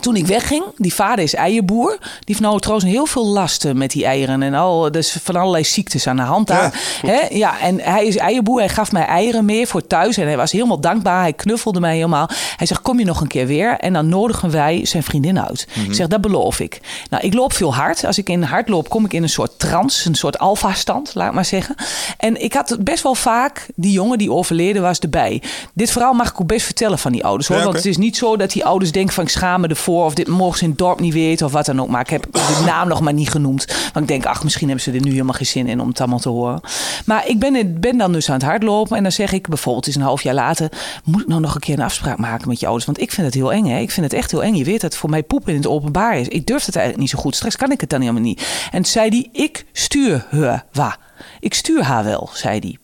toen 0.00 0.16
ik 0.16 0.26
wegging, 0.26 0.64
die 0.76 0.94
vader 0.94 1.24
is 1.24 1.34
eierboer. 1.34 1.96
Die 2.00 2.08
heeft 2.24 2.40
nou 2.40 2.60
trouwens 2.60 2.90
heel 2.90 3.06
veel 3.06 3.26
lasten 3.26 3.78
met 3.78 3.90
die 3.90 4.04
eieren. 4.04 4.42
En 4.42 4.54
al, 4.54 4.90
dus 4.90 5.18
van 5.22 5.36
allerlei 5.36 5.64
ziektes 5.64 6.06
aan 6.06 6.16
de 6.16 6.22
hand 6.22 6.46
daar. 6.46 6.80
Ja, 7.02 7.26
ja, 7.30 7.60
en 7.60 7.80
hij 7.80 8.06
is 8.06 8.16
eierboer. 8.16 8.58
Hij 8.58 8.68
gaf 8.68 8.92
mij 8.92 9.04
eieren 9.04 9.44
mee 9.44 9.66
voor 9.66 9.86
thuis. 9.86 10.16
En 10.16 10.26
hij 10.26 10.36
was 10.36 10.52
helemaal 10.52 10.80
dankbaar. 10.80 11.20
Hij 11.20 11.32
knuffelde 11.32 11.80
mij 11.80 11.94
helemaal. 11.94 12.28
Hij 12.56 12.66
zegt, 12.66 12.82
kom 12.82 12.98
je 12.98 13.04
nog 13.04 13.20
een 13.20 13.26
keer 13.26 13.46
weer? 13.46 13.78
En 13.78 13.92
dan 13.92 14.08
nodigen 14.08 14.50
wij 14.50 14.86
zijn 14.86 15.02
vriendin 15.02 15.40
uit. 15.40 15.66
Ik 15.88 15.94
zeg, 15.94 16.06
dat 16.06 16.20
beloof 16.20 16.60
ik. 16.60 16.80
Nou, 17.10 17.26
ik 17.26 17.34
loop 17.34 17.52
veel 17.52 17.74
hard. 17.74 18.04
Als 18.04 18.18
ik 18.18 18.28
in 18.28 18.42
hard 18.42 18.68
loop, 18.68 18.88
kom 18.88 19.04
ik 19.04 19.12
in 19.12 19.22
een 19.22 19.28
soort 19.28 19.58
trance. 19.58 20.08
Een 20.08 20.14
soort 20.14 20.38
alfa-stand, 20.38 21.14
laat 21.14 21.32
maar 21.32 21.44
zeggen. 21.44 21.74
En 22.18 22.42
ik 22.42 22.52
had 22.52 22.76
best 22.80 23.02
wel 23.02 23.14
vaak 23.14 23.66
die 23.74 23.92
jongen 23.92 24.18
die 24.18 24.32
overleden 24.32 24.82
was 24.82 24.98
erbij. 24.98 25.42
Dit 25.74 25.90
verhaal 25.90 26.12
mag 26.12 26.28
ik 26.30 26.40
ook 26.40 26.46
best 26.46 26.64
vertellen 26.64 26.98
van 26.98 27.12
die 27.12 27.24
ouders. 27.24 27.48
Hoor. 27.48 27.56
Ja, 27.56 27.62
Want 27.64 27.76
het 27.76 27.86
is 27.86 27.96
niet 27.96 28.16
zo 28.16 28.36
dat 28.36 28.52
die 28.52 28.64
ouders 28.64 28.92
denken 28.92 29.14
van 29.14 29.24
ik 29.24 29.30
schaam 29.30 29.60
me 29.60 29.68
ervoor 29.78 30.04
of 30.04 30.14
dit 30.14 30.28
mogen 30.28 30.58
ze 30.58 30.64
in 30.64 30.70
het 30.70 30.78
dorp 30.78 31.00
niet 31.00 31.12
weten 31.12 31.46
of 31.46 31.52
wat 31.52 31.66
dan 31.66 31.80
ook. 31.80 31.88
Maar 31.88 32.00
ik 32.00 32.10
heb 32.10 32.26
de 32.32 32.62
naam 32.66 32.88
nog 32.88 33.00
maar 33.00 33.12
niet 33.12 33.30
genoemd. 33.30 33.64
Want 33.66 33.96
ik 33.96 34.06
denk, 34.08 34.26
ach, 34.26 34.42
misschien 34.42 34.66
hebben 34.68 34.84
ze 34.84 34.92
er 34.92 35.00
nu 35.04 35.10
helemaal 35.10 35.34
geen 35.34 35.46
zin 35.46 35.66
in 35.66 35.80
om 35.80 35.88
het 35.88 36.00
allemaal 36.00 36.18
te 36.18 36.28
horen. 36.28 36.60
Maar 37.04 37.26
ik 37.28 37.38
ben, 37.38 37.80
ben 37.80 37.98
dan 37.98 38.12
dus 38.12 38.28
aan 38.28 38.34
het 38.34 38.44
hardlopen 38.44 38.96
en 38.96 39.02
dan 39.02 39.12
zeg 39.12 39.32
ik 39.32 39.48
bijvoorbeeld, 39.48 39.86
is 39.86 39.94
een 39.94 40.02
half 40.02 40.22
jaar 40.22 40.34
later, 40.34 40.72
moet 41.04 41.20
ik 41.20 41.26
nou 41.28 41.40
nog 41.40 41.54
een 41.54 41.60
keer 41.60 41.78
een 41.78 41.84
afspraak 41.84 42.18
maken 42.18 42.48
met 42.48 42.60
je 42.60 42.66
ouders? 42.66 42.86
Want 42.86 43.00
ik 43.00 43.12
vind 43.12 43.26
het 43.26 43.34
heel 43.34 43.52
eng, 43.52 43.66
hè? 43.66 43.78
Ik 43.78 43.90
vind 43.90 44.06
het 44.06 44.14
echt 44.14 44.30
heel 44.30 44.42
eng. 44.42 44.54
Je 44.54 44.64
weet 44.64 44.80
dat 44.80 44.90
het 44.90 44.96
voor 45.00 45.10
mij 45.10 45.22
poepen 45.22 45.50
in 45.52 45.58
het 45.58 45.66
openbaar 45.68 46.18
is. 46.18 46.28
Ik 46.28 46.46
durf 46.46 46.64
het 46.66 46.76
eigenlijk 46.76 47.06
niet 47.06 47.16
zo 47.16 47.22
goed. 47.22 47.36
Straks 47.36 47.56
kan 47.56 47.70
ik 47.70 47.80
het 47.80 47.90
dan 47.90 48.00
helemaal 48.00 48.22
niet. 48.22 48.68
En 48.70 48.84
zei 48.84 49.08
hij, 49.08 49.28
ik 49.44 49.64
stuur 49.72 50.26
haar 50.30 50.64
wa. 50.72 50.96
Ik 51.40 51.54
stuur 51.54 51.82
haar 51.82 52.04
wel, 52.04 52.30
zei 52.32 52.58
hij. 52.58 52.76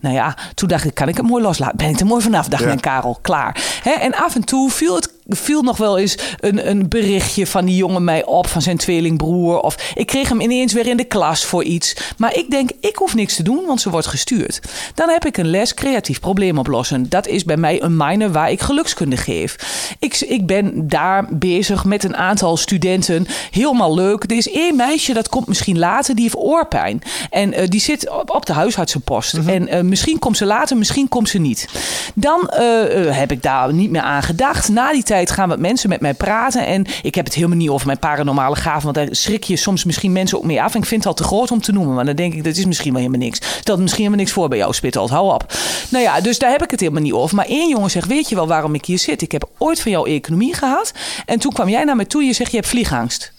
Nou 0.00 0.14
ja, 0.14 0.36
toen 0.54 0.68
dacht 0.68 0.84
ik, 0.84 0.94
kan 0.94 1.08
ik 1.08 1.16
het 1.16 1.26
mooi 1.26 1.42
loslaten? 1.42 1.76
Ben 1.76 1.88
ik 1.88 2.00
er 2.00 2.06
mooi 2.06 2.22
vanaf, 2.22 2.48
dacht 2.48 2.62
Ja. 2.62 2.68
mijn 2.68 2.80
Karel. 2.80 3.18
Klaar. 3.22 3.56
Hè? 3.82 3.90
En 3.90 4.14
af 4.14 4.34
en 4.34 4.44
toe 4.44 4.70
viel 4.70 4.94
het 4.94 5.12
viel 5.36 5.62
nog 5.62 5.76
wel 5.76 5.98
eens 5.98 6.18
een, 6.40 6.68
een 6.68 6.88
berichtje 6.88 7.46
van 7.46 7.64
die 7.64 7.76
jongen 7.76 8.04
mij 8.04 8.24
op, 8.24 8.46
van 8.46 8.62
zijn 8.62 8.76
tweelingbroer. 8.76 9.60
Of 9.60 9.92
ik 9.94 10.06
kreeg 10.06 10.28
hem 10.28 10.40
ineens 10.40 10.72
weer 10.72 10.86
in 10.86 10.96
de 10.96 11.04
klas 11.04 11.44
voor 11.44 11.64
iets. 11.64 11.96
Maar 12.16 12.36
ik 12.36 12.50
denk, 12.50 12.70
ik 12.80 12.96
hoef 12.96 13.14
niks 13.14 13.36
te 13.36 13.42
doen, 13.42 13.64
want 13.66 13.80
ze 13.80 13.90
wordt 13.90 14.06
gestuurd. 14.06 14.60
Dan 14.94 15.08
heb 15.08 15.24
ik 15.24 15.36
een 15.36 15.50
les 15.50 15.74
creatief 15.74 16.20
probleem 16.20 16.58
oplossen. 16.58 17.08
Dat 17.08 17.26
is 17.26 17.44
bij 17.44 17.56
mij 17.56 17.82
een 17.82 17.96
minor 17.96 18.32
waar 18.32 18.50
ik 18.50 18.60
gelukskunde 18.60 19.16
geef. 19.16 19.56
Ik, 19.98 20.20
ik 20.20 20.46
ben 20.46 20.88
daar 20.88 21.26
bezig 21.30 21.84
met 21.84 22.04
een 22.04 22.16
aantal 22.16 22.56
studenten. 22.56 23.26
Helemaal 23.50 23.94
leuk. 23.94 24.24
Er 24.24 24.36
is 24.36 24.50
één 24.50 24.76
meisje, 24.76 25.12
dat 25.12 25.28
komt 25.28 25.46
misschien 25.46 25.78
later, 25.78 26.14
die 26.14 26.24
heeft 26.24 26.36
oorpijn. 26.36 27.02
En 27.30 27.52
eh, 27.52 27.68
die 27.68 27.80
zit 27.80 28.10
op, 28.10 28.30
op 28.30 28.46
de 28.46 28.52
huisartsenpost. 28.52 29.34
En 29.34 29.68
eh, 29.68 29.80
misschien 29.80 30.18
komt 30.18 30.36
ze 30.36 30.44
later, 30.44 30.76
misschien 30.76 31.08
komt 31.08 31.28
ze 31.28 31.38
niet. 31.38 31.68
Dan 32.14 32.48
eh, 32.48 33.16
heb 33.16 33.30
ik 33.30 33.42
daar 33.42 33.72
niet 33.72 33.90
meer 33.90 34.00
aan 34.00 34.22
gedacht. 34.22 34.68
Na 34.68 34.92
die 34.92 35.02
tijd 35.02 35.19
gaan 35.28 35.48
wat 35.48 35.58
mensen 35.58 35.88
met 35.88 36.00
mij 36.00 36.14
praten. 36.14 36.66
En 36.66 36.86
ik 37.02 37.14
heb 37.14 37.24
het 37.24 37.34
helemaal 37.34 37.56
niet 37.56 37.68
over 37.68 37.86
mijn 37.86 37.98
paranormale 37.98 38.56
gaven. 38.56 38.82
Want 38.82 38.94
daar 38.94 39.08
schrik 39.10 39.44
je 39.44 39.56
soms 39.56 39.84
misschien 39.84 40.12
mensen 40.12 40.38
ook 40.38 40.44
mee 40.44 40.62
af. 40.62 40.74
En 40.74 40.80
ik 40.80 40.86
vind 40.86 41.04
het 41.04 41.12
al 41.12 41.18
te 41.18 41.24
groot 41.24 41.50
om 41.50 41.60
te 41.60 41.72
noemen. 41.72 41.94
Maar 41.94 42.04
dan 42.04 42.14
denk 42.14 42.34
ik, 42.34 42.44
dat 42.44 42.56
is 42.56 42.64
misschien 42.64 42.92
wel 42.92 43.00
helemaal 43.02 43.26
niks. 43.26 43.38
Stelt 43.60 43.78
misschien 43.78 44.04
helemaal 44.04 44.24
niks 44.24 44.34
voor 44.34 44.48
bij 44.48 44.58
jou, 44.58 44.74
Spittelt. 44.74 45.10
Hou 45.10 45.34
op. 45.34 45.52
Nou 45.88 46.04
ja, 46.04 46.20
dus 46.20 46.38
daar 46.38 46.50
heb 46.50 46.62
ik 46.62 46.70
het 46.70 46.80
helemaal 46.80 47.02
niet 47.02 47.12
over. 47.12 47.36
Maar 47.36 47.46
één 47.46 47.68
jongen 47.68 47.90
zegt, 47.90 48.06
weet 48.06 48.28
je 48.28 48.34
wel 48.34 48.46
waarom 48.46 48.74
ik 48.74 48.84
hier 48.84 48.98
zit? 48.98 49.22
Ik 49.22 49.32
heb 49.32 49.48
ooit 49.58 49.80
van 49.80 49.90
jou 49.90 50.10
economie 50.10 50.54
gehad. 50.54 50.92
En 51.26 51.38
toen 51.38 51.52
kwam 51.52 51.68
jij 51.68 51.84
naar 51.84 51.96
me 51.96 52.06
toe 52.06 52.22
je 52.22 52.32
zegt, 52.32 52.50
je 52.50 52.56
hebt 52.56 52.68
vliegangst. 52.68 53.32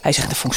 Hij 0.00 0.12
zegt, 0.12 0.28
dat 0.28 0.36
vond. 0.36 0.54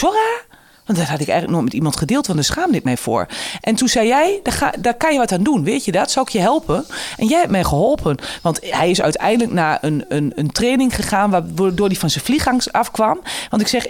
Want 0.85 0.97
dat 0.97 1.07
had 1.07 1.19
ik 1.19 1.27
eigenlijk 1.27 1.51
nooit 1.51 1.63
met 1.63 1.73
iemand 1.73 1.95
gedeeld, 1.95 2.27
want 2.27 2.39
daar 2.39 2.47
schaamde 2.47 2.77
ik 2.77 2.83
mij 2.83 2.97
voor. 2.97 3.27
En 3.61 3.75
toen 3.75 3.87
zei 3.87 4.07
jij, 4.07 4.39
daar, 4.43 4.53
ga, 4.53 4.73
daar 4.79 4.93
kan 4.93 5.13
je 5.13 5.19
wat 5.19 5.31
aan 5.31 5.43
doen, 5.43 5.63
weet 5.63 5.85
je 5.85 5.91
dat? 5.91 6.11
Zou 6.11 6.25
ik 6.25 6.31
je 6.31 6.39
helpen? 6.39 6.85
En 7.17 7.27
jij 7.27 7.39
hebt 7.39 7.51
mij 7.51 7.63
geholpen. 7.63 8.17
Want 8.41 8.59
hij 8.61 8.89
is 8.89 9.01
uiteindelijk 9.01 9.51
naar 9.51 9.77
een, 9.81 10.05
een, 10.09 10.31
een 10.35 10.51
training 10.51 10.95
gegaan... 10.95 11.29
waardoor 11.29 11.87
hij 11.87 11.95
van 11.95 12.09
zijn 12.09 12.23
vliegangst 12.25 12.71
afkwam. 12.71 13.19
Want 13.49 13.61
ik 13.61 13.67
zeg, 13.67 13.87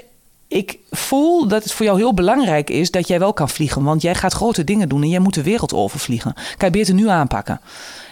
ik 0.48 0.78
voel 0.92 1.48
dat 1.48 1.64
het 1.64 1.74
voor 1.74 1.86
jou 1.86 1.98
heel 1.98 2.14
belangrijk 2.14 2.70
is 2.70 2.92
dat 2.92 3.08
jij 3.08 3.20
wel 3.20 3.34
kan 3.34 3.50
vliegen. 3.50 3.84
Want 3.84 4.02
jij 4.02 4.16
gaat 4.16 4.34
grote 4.34 4.64
dingen 4.64 4.90
doen 4.90 5.02
en 5.02 5.10
jij 5.10 5.20
moet 5.20 5.34
de 5.34 5.44
wereld 5.44 5.74
overvliegen. 5.74 6.34
Kan 6.58 6.68
je 6.68 6.78
beter 6.78 6.94
nu 6.94 7.10
aanpakken. 7.10 7.62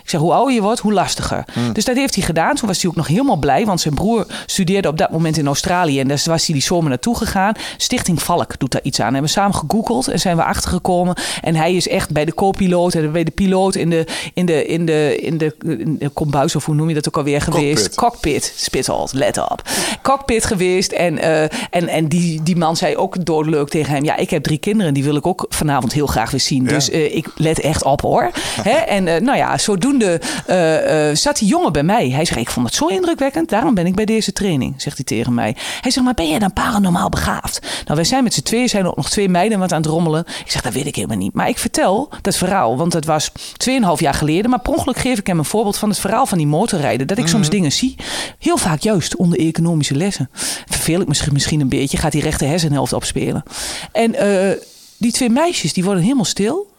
Ik 0.03 0.09
zeg, 0.09 0.19
hoe 0.19 0.33
ouder 0.33 0.53
je 0.53 0.61
wordt, 0.61 0.79
hoe 0.79 0.93
lastiger. 0.93 1.45
Dus 1.73 1.85
dat 1.85 1.95
heeft 1.95 2.15
hij 2.15 2.23
gedaan. 2.23 2.55
Toen 2.55 2.67
was 2.67 2.81
hij 2.81 2.89
ook 2.89 2.95
nog 2.95 3.07
helemaal 3.07 3.35
blij, 3.35 3.65
want 3.65 3.81
zijn 3.81 3.93
broer 3.93 4.25
studeerde 4.45 4.87
op 4.87 4.97
dat 4.97 5.11
moment 5.11 5.37
in 5.37 5.45
Australië. 5.45 5.99
En 5.99 6.07
daar 6.07 6.21
was 6.25 6.45
hij 6.45 6.55
die 6.55 6.63
zomer 6.63 6.89
naartoe 6.89 7.17
gegaan. 7.17 7.53
Stichting 7.77 8.21
Valk 8.21 8.59
doet 8.59 8.71
daar 8.71 8.81
iets 8.83 8.99
aan. 8.99 9.05
Hebben 9.05 9.23
we 9.23 9.27
samen 9.27 9.55
gegoogeld 9.55 10.07
en 10.07 10.19
zijn 10.19 10.37
we 10.37 10.43
achtergekomen. 10.43 11.15
En 11.41 11.55
hij 11.55 11.75
is 11.75 11.87
echt 11.87 12.11
bij 12.11 12.25
de 12.25 12.33
co-piloot 12.33 12.93
en 12.93 13.11
bij 13.11 13.23
de 13.23 13.31
piloot 13.31 13.75
in 13.75 13.89
de, 13.89 14.05
in 14.33 14.45
de, 14.45 14.65
in 14.65 14.85
de, 14.85 15.17
in 15.17 15.37
de, 15.37 15.55
in 15.59 15.97
de 15.99 16.09
kombuis, 16.09 16.55
of 16.55 16.65
hoe 16.65 16.75
noem 16.75 16.87
je 16.87 16.93
dat 16.95 17.07
ook 17.07 17.17
alweer 17.17 17.41
geweest? 17.41 17.95
Cockpit. 17.95 18.53
Spitholt, 18.55 19.13
let 19.13 19.37
op. 19.37 19.61
Cockpit 20.01 20.45
geweest. 20.45 20.91
En, 20.91 21.17
eh, 21.17 21.41
en, 21.69 21.87
en 21.87 22.07
die, 22.07 22.43
die 22.43 22.55
man 22.55 22.77
zei 22.77 22.95
ook 22.95 23.25
doodleuk 23.25 23.69
tegen 23.69 23.93
hem: 23.93 24.03
Ja, 24.03 24.15
ik 24.15 24.29
heb 24.29 24.43
drie 24.43 24.57
kinderen, 24.57 24.93
die 24.93 25.03
wil 25.03 25.15
ik 25.15 25.27
ook 25.27 25.45
vanavond 25.49 25.93
heel 25.93 26.07
graag 26.07 26.31
weer 26.31 26.39
zien. 26.39 26.63
Ja. 26.63 26.69
Dus 26.69 26.89
eh, 26.89 27.15
ik 27.15 27.27
let 27.35 27.59
echt 27.59 27.83
op 27.83 28.01
hoor. 28.01 28.31
Hè? 28.69 28.75
En 28.77 29.07
eh, 29.07 29.21
nou 29.21 29.37
ja, 29.37 29.57
zodoende 29.57 29.92
eh, 30.01 31.09
eh, 31.09 31.15
zat 31.15 31.37
die 31.37 31.47
jongen 31.47 31.71
bij 31.71 31.83
mij. 31.83 32.09
Hij 32.09 32.25
zegt: 32.25 32.39
Ik 32.39 32.49
vond 32.49 32.65
het 32.65 32.75
zo 32.75 32.87
indrukwekkend, 32.87 33.49
daarom 33.49 33.73
ben 33.73 33.85
ik 33.85 33.95
bij 33.95 34.05
deze 34.05 34.33
training, 34.33 34.81
zegt 34.81 34.95
hij 34.95 35.05
tegen 35.05 35.33
mij. 35.33 35.55
Hij 35.81 35.91
zegt: 35.91 36.05
Maar 36.05 36.13
ben 36.13 36.29
jij 36.29 36.39
dan 36.39 36.53
paranormaal 36.53 37.09
begaafd? 37.09 37.59
Nou, 37.61 37.95
wij 37.95 38.03
zijn 38.03 38.23
met 38.23 38.33
z'n 38.33 38.41
tweeën, 38.41 38.69
zijn 38.69 38.83
er 38.83 38.89
ook 38.89 38.95
nog 38.95 39.09
twee 39.09 39.29
meiden 39.29 39.59
wat 39.59 39.71
aan 39.71 39.81
het 39.81 39.91
rommelen. 39.91 40.25
Ik 40.45 40.51
zeg: 40.51 40.61
Dat 40.61 40.73
weet 40.73 40.85
ik 40.85 40.95
helemaal 40.95 41.17
niet. 41.17 41.33
Maar 41.33 41.49
ik 41.49 41.57
vertel 41.57 42.09
dat 42.21 42.35
verhaal, 42.35 42.77
want 42.77 42.93
het 42.93 43.05
was 43.05 43.31
2,5 43.31 43.75
jaar 43.95 44.13
geleden. 44.13 44.49
Maar 44.49 44.59
per 44.59 44.73
ongeluk 44.73 44.97
geef 44.97 45.19
ik 45.19 45.27
hem 45.27 45.39
een 45.39 45.45
voorbeeld 45.45 45.77
van 45.77 45.89
het 45.89 45.99
verhaal 45.99 46.25
van 46.25 46.37
die 46.37 46.47
motorrijden. 46.47 47.07
Dat 47.07 47.17
ik 47.17 47.27
soms 47.27 47.49
dingen 47.49 47.71
zie. 47.71 47.95
Heel 48.39 48.57
vaak 48.57 48.79
juist 48.79 49.15
onder 49.15 49.39
economische 49.39 49.95
lessen. 49.95 50.29
Verveel 50.65 51.01
ik 51.01 51.07
misschien, 51.07 51.33
misschien 51.33 51.61
een 51.61 51.69
beetje, 51.69 51.97
gaat 51.97 52.11
die 52.11 52.21
rechter 52.21 52.47
hersenhelft 52.47 52.93
opspelen. 52.93 53.43
En 53.91 54.15
eh, 54.15 54.57
die 54.97 55.11
twee 55.11 55.29
meisjes, 55.29 55.73
die 55.73 55.83
worden 55.83 56.03
helemaal 56.03 56.25
stil. 56.25 56.71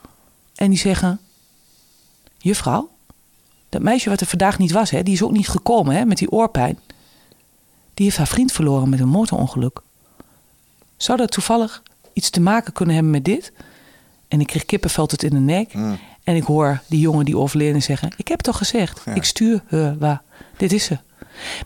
En 0.55 0.71
die 0.71 0.79
zeggen: 0.79 1.21
Juffrouw, 2.39 2.89
dat 3.75 3.83
meisje 3.83 4.09
wat 4.09 4.21
er 4.21 4.27
vandaag 4.27 4.59
niet 4.59 4.73
was, 4.73 4.91
hè, 4.91 5.03
die 5.03 5.15
is 5.15 5.23
ook 5.23 5.33
niet 5.33 5.49
gekomen 5.49 5.97
hè, 5.97 6.05
met 6.05 6.19
die 6.19 6.31
oorpijn. 6.31 6.79
Die 7.95 8.05
heeft 8.05 8.17
haar 8.17 8.27
vriend 8.27 8.53
verloren 8.53 8.89
met 8.89 9.01
een 9.01 9.09
motorongeluk. 9.09 9.81
Zou 10.97 11.19
dat 11.19 11.31
toevallig 11.31 11.83
iets 12.13 12.31
te 12.31 12.41
maken 12.41 12.73
kunnen 12.73 12.95
hebben 12.95 13.13
met 13.13 13.25
dit? 13.25 13.53
En 14.29 14.41
ik 14.41 14.47
kreeg 14.47 14.65
kippenveld 14.65 15.11
het 15.11 15.23
in 15.23 15.31
de 15.31 15.39
nek. 15.39 15.73
En 16.25 16.37
ik 16.37 16.43
hoor 16.43 16.83
die 16.87 17.01
jongen 17.01 17.25
die 17.25 17.37
overleden 17.37 17.83
zeggen: 17.83 18.13
Ik 18.17 18.29
heb 18.29 18.41
toch 18.41 18.57
gezegd, 18.57 19.03
ik 19.15 19.25
stuur 19.25 19.63
haar 19.69 19.99
waar. 19.99 20.23
Dit 20.57 20.73
is 20.73 20.85
ze. 20.85 20.99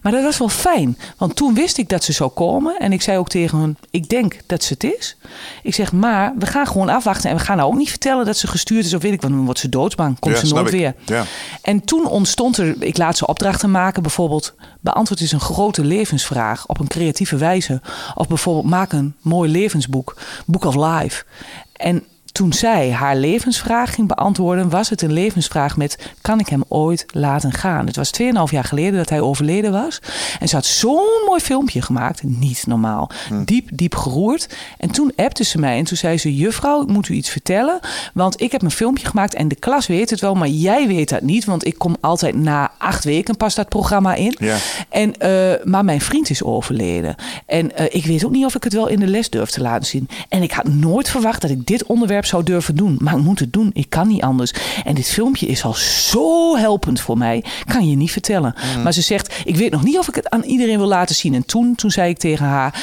Maar 0.02 0.12
dat 0.12 0.22
was 0.22 0.38
wel 0.38 0.48
fijn, 0.48 0.98
want 1.16 1.36
toen 1.36 1.54
wist 1.54 1.78
ik 1.78 1.88
dat 1.88 2.04
ze 2.04 2.12
zou 2.12 2.30
komen. 2.30 2.78
En 2.78 2.92
ik 2.92 3.02
zei 3.02 3.18
ook 3.18 3.28
tegen 3.28 3.58
hun: 3.58 3.76
Ik 3.90 4.08
denk 4.08 4.36
dat 4.46 4.62
ze 4.62 4.72
het 4.72 4.84
is. 4.84 5.16
Ik 5.62 5.74
zeg, 5.74 5.92
maar 5.92 6.32
we 6.38 6.46
gaan 6.46 6.66
gewoon 6.66 6.88
afwachten. 6.88 7.30
En 7.30 7.36
we 7.36 7.42
gaan 7.42 7.56
nou 7.56 7.68
ook 7.70 7.78
niet 7.78 7.90
vertellen 7.90 8.24
dat 8.24 8.36
ze 8.36 8.46
gestuurd 8.46 8.84
is 8.84 8.94
of 8.94 9.02
weet 9.02 9.12
ik, 9.12 9.20
want 9.20 9.34
dan 9.34 9.44
wordt 9.44 9.60
ze 9.60 9.68
doodsbang. 9.68 10.18
Komt 10.18 10.40
Ja, 10.40 10.46
ze 10.46 10.54
nooit 10.54 10.70
weer. 10.70 10.94
Ja. 11.04 11.24
En 11.62 11.84
toen 11.84 12.06
ontstond 12.06 12.56
er, 12.56 12.82
ik 12.82 12.96
laat 12.98 13.16
ze 13.16 13.26
opdrachten 13.26 13.70
maken, 13.70 14.02
bijvoorbeeld 14.02 14.54
beantwoord 14.80 15.20
eens 15.20 15.32
een 15.32 15.40
grote 15.40 15.84
levensvraag 15.84 16.66
op 16.66 16.80
een 16.80 16.88
creatieve 16.88 17.36
wijze. 17.36 17.80
Of 18.14 18.28
bijvoorbeeld 18.28 18.66
maak 18.66 18.92
een 18.92 19.14
mooi 19.20 19.50
levensboek, 19.50 20.16
Book 20.46 20.64
of 20.64 20.74
Life. 20.74 21.24
En 21.72 22.04
toen 22.32 22.52
zij 22.52 22.92
haar 22.92 23.16
levensvraag 23.16 23.94
ging 23.94 24.08
beantwoorden, 24.08 24.70
was 24.70 24.88
het 24.88 25.02
een 25.02 25.12
levensvraag 25.12 25.76
met: 25.76 25.98
kan 26.20 26.40
ik 26.40 26.48
hem 26.48 26.62
ooit 26.68 27.04
laten 27.10 27.52
gaan? 27.52 27.86
Het 27.86 27.96
was 27.96 28.10
2,5 28.22 28.28
jaar 28.50 28.64
geleden 28.64 28.98
dat 28.98 29.08
hij 29.08 29.20
overleden 29.20 29.72
was. 29.72 30.00
En 30.40 30.48
ze 30.48 30.54
had 30.54 30.64
zo'n 30.64 31.22
mooi 31.26 31.40
filmpje 31.40 31.82
gemaakt, 31.82 32.22
niet 32.22 32.66
normaal. 32.66 33.10
Diep, 33.44 33.68
diep 33.72 33.94
geroerd. 33.94 34.56
En 34.78 34.90
toen 34.90 35.12
appte 35.16 35.44
ze 35.44 35.58
mij 35.58 35.78
en 35.78 35.84
toen 35.84 35.96
zei 35.96 36.18
ze: 36.18 36.36
Juffrouw, 36.36 36.82
ik 36.82 36.88
moet 36.88 37.08
u 37.08 37.14
iets 37.14 37.30
vertellen. 37.30 37.80
Want 38.14 38.40
ik 38.40 38.52
heb 38.52 38.62
een 38.62 38.70
filmpje 38.70 39.06
gemaakt 39.06 39.34
en 39.34 39.48
de 39.48 39.54
klas 39.54 39.86
weet 39.86 40.10
het 40.10 40.20
wel, 40.20 40.34
maar 40.34 40.48
jij 40.48 40.86
weet 40.86 41.08
dat 41.08 41.22
niet. 41.22 41.44
Want 41.44 41.66
ik 41.66 41.78
kom 41.78 41.96
altijd 42.00 42.34
na 42.34 42.70
acht 42.78 43.04
weken 43.04 43.36
pas 43.36 43.54
dat 43.54 43.68
programma 43.68 44.14
in. 44.14 44.36
Ja. 44.38 44.56
En, 44.88 45.16
eh, 45.18 45.64
maar 45.64 45.84
mijn 45.84 46.00
vriend 46.00 46.30
is 46.30 46.42
overleden. 46.42 47.14
En 47.46 47.76
eh, 47.76 47.86
ik 47.90 48.04
weet 48.04 48.24
ook 48.24 48.30
niet 48.30 48.44
of 48.44 48.54
ik 48.54 48.64
het 48.64 48.72
wel 48.72 48.88
in 48.88 49.00
de 49.00 49.06
les 49.06 49.30
durf 49.30 49.50
te 49.50 49.60
laten 49.60 49.86
zien. 49.86 50.08
En 50.28 50.42
ik 50.42 50.52
had 50.52 50.68
nooit 50.68 51.08
verwacht 51.08 51.40
dat 51.40 51.50
ik 51.50 51.66
dit 51.66 51.86
onderwerp 51.86 52.17
zou 52.26 52.42
durven 52.42 52.76
doen. 52.76 52.96
Maar 53.00 53.16
ik 53.16 53.22
moet 53.22 53.38
het 53.38 53.52
doen. 53.52 53.70
Ik 53.72 53.90
kan 53.90 54.08
niet 54.08 54.22
anders. 54.22 54.52
En 54.84 54.94
dit 54.94 55.08
filmpje 55.08 55.46
is 55.46 55.64
al 55.64 55.74
zo 55.74 56.56
helpend 56.56 57.00
voor 57.00 57.18
mij. 57.18 57.44
Kan 57.66 57.88
je 57.88 57.96
niet 57.96 58.12
vertellen. 58.12 58.54
Maar 58.82 58.92
ze 58.92 59.02
zegt, 59.02 59.34
ik 59.44 59.56
weet 59.56 59.70
nog 59.70 59.82
niet 59.82 59.98
of 59.98 60.08
ik 60.08 60.14
het 60.14 60.30
aan 60.30 60.42
iedereen 60.42 60.78
wil 60.78 60.86
laten 60.86 61.14
zien. 61.14 61.34
En 61.34 61.46
toen, 61.46 61.74
toen 61.74 61.90
zei 61.90 62.10
ik 62.10 62.18
tegen 62.18 62.46
haar 62.46 62.82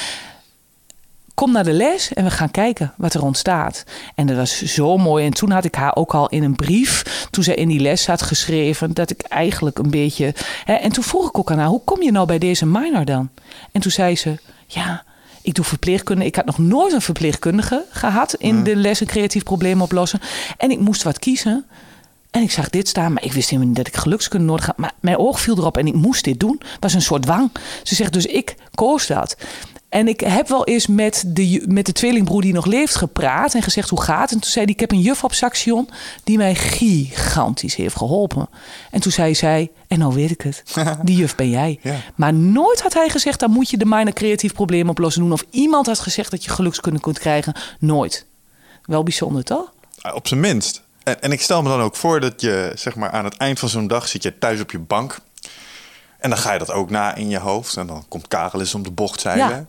kom 1.35 1.51
naar 1.51 1.63
de 1.63 1.73
les 1.73 2.13
en 2.13 2.23
we 2.23 2.29
gaan 2.29 2.51
kijken 2.51 2.93
wat 2.97 3.13
er 3.13 3.23
ontstaat. 3.23 3.83
En 4.15 4.27
dat 4.27 4.37
was 4.37 4.61
zo 4.61 4.97
mooi. 4.97 5.25
En 5.25 5.33
toen 5.33 5.51
had 5.51 5.65
ik 5.65 5.75
haar 5.75 5.95
ook 5.95 6.13
al 6.13 6.29
in 6.29 6.43
een 6.43 6.55
brief, 6.55 7.27
toen 7.31 7.43
zij 7.43 7.55
in 7.55 7.67
die 7.67 7.79
les 7.79 8.07
had 8.07 8.21
geschreven, 8.21 8.93
dat 8.93 9.09
ik 9.09 9.21
eigenlijk 9.21 9.79
een 9.79 9.89
beetje. 9.89 10.33
Hè, 10.65 10.73
en 10.73 10.91
toen 10.91 11.03
vroeg 11.03 11.27
ik 11.27 11.37
ook 11.37 11.51
aan 11.51 11.57
haar: 11.57 11.67
hoe 11.67 11.83
kom 11.83 12.01
je 12.01 12.11
nou 12.11 12.27
bij 12.27 12.37
deze 12.37 12.65
minor 12.65 13.05
dan? 13.05 13.29
En 13.71 13.81
toen 13.81 13.91
zei 13.91 14.15
ze: 14.15 14.37
ja. 14.67 15.03
Ik 15.45 15.53
doe 15.53 15.65
verpleegkunde. 15.65 16.25
Ik 16.25 16.35
had 16.35 16.45
nog 16.45 16.57
nooit 16.57 16.93
een 16.93 17.01
verpleegkundige 17.01 17.85
gehad 17.89 18.33
in 18.33 18.63
de 18.63 18.75
lessen 18.75 19.07
creatief 19.07 19.43
probleem 19.43 19.81
oplossen. 19.81 20.19
En 20.57 20.71
ik 20.71 20.79
moest 20.79 21.03
wat 21.03 21.19
kiezen. 21.19 21.65
En 22.31 22.41
ik 22.41 22.51
zag 22.51 22.69
dit 22.69 22.87
staan, 22.87 23.13
maar 23.13 23.23
ik 23.23 23.33
wist 23.33 23.49
helemaal 23.49 23.67
niet 23.67 23.77
dat 23.77 23.87
ik 23.87 23.95
gelukskunde 23.95 24.45
nodig 24.45 24.65
had. 24.65 24.77
Maar 24.77 24.93
mijn 24.99 25.17
oog 25.17 25.39
viel 25.39 25.57
erop 25.57 25.77
en 25.77 25.87
ik 25.87 25.93
moest 25.93 26.23
dit 26.23 26.39
doen. 26.39 26.55
Het 26.59 26.77
was 26.79 26.93
een 26.93 27.01
soort 27.01 27.21
dwang. 27.21 27.51
Ze 27.83 27.95
zegt 27.95 28.13
dus, 28.13 28.25
ik 28.25 28.55
koos 28.75 29.07
dat. 29.07 29.37
En 29.89 30.07
ik 30.07 30.19
heb 30.19 30.47
wel 30.47 30.65
eens 30.65 30.87
met 30.87 31.23
de, 31.27 31.63
met 31.67 31.85
de 31.85 31.91
tweelingbroer 31.91 32.41
die 32.41 32.53
nog 32.53 32.65
leeft 32.65 32.95
gepraat 32.95 33.53
en 33.53 33.61
gezegd 33.61 33.89
hoe 33.89 34.01
gaat. 34.01 34.31
En 34.31 34.39
toen 34.39 34.51
zei 34.51 34.65
hij, 34.65 34.73
ik 34.73 34.79
heb 34.79 34.91
een 34.91 35.01
juf 35.01 35.23
op 35.23 35.33
Saxion 35.33 35.89
die 36.23 36.37
mij 36.37 36.55
gigantisch 36.55 37.75
heeft 37.75 37.95
geholpen. 37.95 38.49
En 38.91 39.01
toen 39.01 39.11
zei 39.11 39.35
zij, 39.35 39.71
en 39.87 39.99
nou 39.99 40.13
weet 40.13 40.31
ik 40.31 40.41
het, 40.41 40.63
die 41.03 41.15
juf 41.15 41.35
ben 41.35 41.49
jij. 41.49 41.79
Ja. 41.81 41.95
Maar 42.15 42.33
nooit 42.33 42.81
had 42.81 42.93
hij 42.93 43.09
gezegd, 43.09 43.39
dan 43.39 43.51
moet 43.51 43.69
je 43.69 43.77
de 43.77 43.85
minor 43.85 44.13
creatief 44.13 44.53
probleem 44.53 44.89
oplossen 44.89 45.21
doen. 45.21 45.31
Of 45.31 45.45
iemand 45.49 45.85
had 45.85 45.99
gezegd 45.99 46.31
dat 46.31 46.43
je 46.43 46.49
gelukskunde 46.51 46.99
kunt 46.99 47.19
krijgen. 47.19 47.53
Nooit. 47.79 48.25
Wel 48.83 49.03
bijzonder, 49.03 49.43
toch? 49.43 49.73
Ah, 50.01 50.15
Op 50.15 50.27
zijn 50.27 50.39
minst. 50.39 50.81
En, 51.03 51.21
en 51.21 51.31
ik 51.31 51.41
stel 51.41 51.61
me 51.61 51.69
dan 51.69 51.81
ook 51.81 51.95
voor 51.95 52.19
dat 52.19 52.41
je, 52.41 52.71
zeg 52.75 52.95
maar, 52.95 53.09
aan 53.09 53.25
het 53.25 53.37
eind 53.37 53.59
van 53.59 53.69
zo'n 53.69 53.87
dag 53.87 54.07
zit 54.07 54.23
je 54.23 54.37
thuis 54.37 54.61
op 54.61 54.71
je 54.71 54.79
bank. 54.79 55.19
En 56.19 56.29
dan 56.29 56.39
ga 56.39 56.53
je 56.53 56.59
dat 56.59 56.71
ook 56.71 56.89
na 56.89 57.15
in 57.15 57.29
je 57.29 57.39
hoofd. 57.39 57.77
En 57.77 57.87
dan 57.87 58.05
komt 58.07 58.27
Karel 58.27 58.59
eens 58.59 58.73
om 58.75 58.83
de 58.83 58.91
bocht 58.91 59.19
zeilen. 59.21 59.49
Ja. 59.49 59.65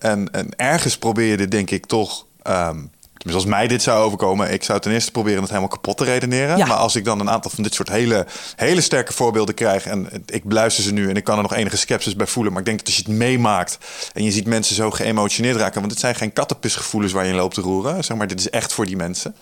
En, 0.00 0.32
en 0.32 0.48
ergens 0.56 0.98
probeer 0.98 1.26
je 1.26 1.36
dit, 1.36 1.50
denk 1.50 1.70
ik, 1.70 1.86
toch... 1.86 2.26
tenminste, 2.42 3.32
als 3.32 3.44
mij 3.44 3.66
dit 3.66 3.82
zou 3.82 4.04
overkomen... 4.04 4.52
ik 4.52 4.62
zou 4.64 4.80
ten 4.80 4.92
eerste 4.92 5.10
proberen 5.10 5.40
het 5.40 5.48
helemaal 5.48 5.68
kapot 5.68 5.96
te 5.96 6.04
redeneren. 6.04 6.56
Ja. 6.56 6.66
Maar 6.66 6.76
als 6.76 6.96
ik 6.96 7.04
dan 7.04 7.20
een 7.20 7.30
aantal 7.30 7.50
van 7.50 7.62
dit 7.62 7.74
soort 7.74 7.88
hele, 7.88 8.26
hele 8.56 8.80
sterke 8.80 9.12
voorbeelden 9.12 9.54
krijg... 9.54 9.86
en 9.86 10.08
ik 10.26 10.44
beluister 10.44 10.84
ze 10.84 10.92
nu 10.92 11.08
en 11.08 11.16
ik 11.16 11.24
kan 11.24 11.36
er 11.36 11.42
nog 11.42 11.54
enige 11.54 11.76
sceptisch 11.76 12.16
bij 12.16 12.26
voelen... 12.26 12.52
maar 12.52 12.60
ik 12.60 12.66
denk 12.66 12.78
dat 12.78 12.86
als 12.86 12.96
je 12.96 13.02
het 13.02 13.12
meemaakt 13.12 13.78
en 14.12 14.24
je 14.24 14.30
ziet 14.30 14.46
mensen 14.46 14.74
zo 14.74 14.90
geëmotioneerd 14.90 15.56
raken... 15.56 15.80
want 15.80 15.92
het 15.92 16.00
zijn 16.00 16.14
geen 16.14 16.32
kattenpisgevoelens 16.32 17.12
waar 17.12 17.24
je 17.24 17.30
in 17.30 17.36
loopt 17.36 17.54
te 17.54 17.60
roeren. 17.60 18.04
Zeg 18.04 18.16
maar, 18.16 18.26
dit 18.26 18.40
is 18.40 18.50
echt 18.50 18.72
voor 18.72 18.86
die 18.86 18.96
mensen. 18.96 19.34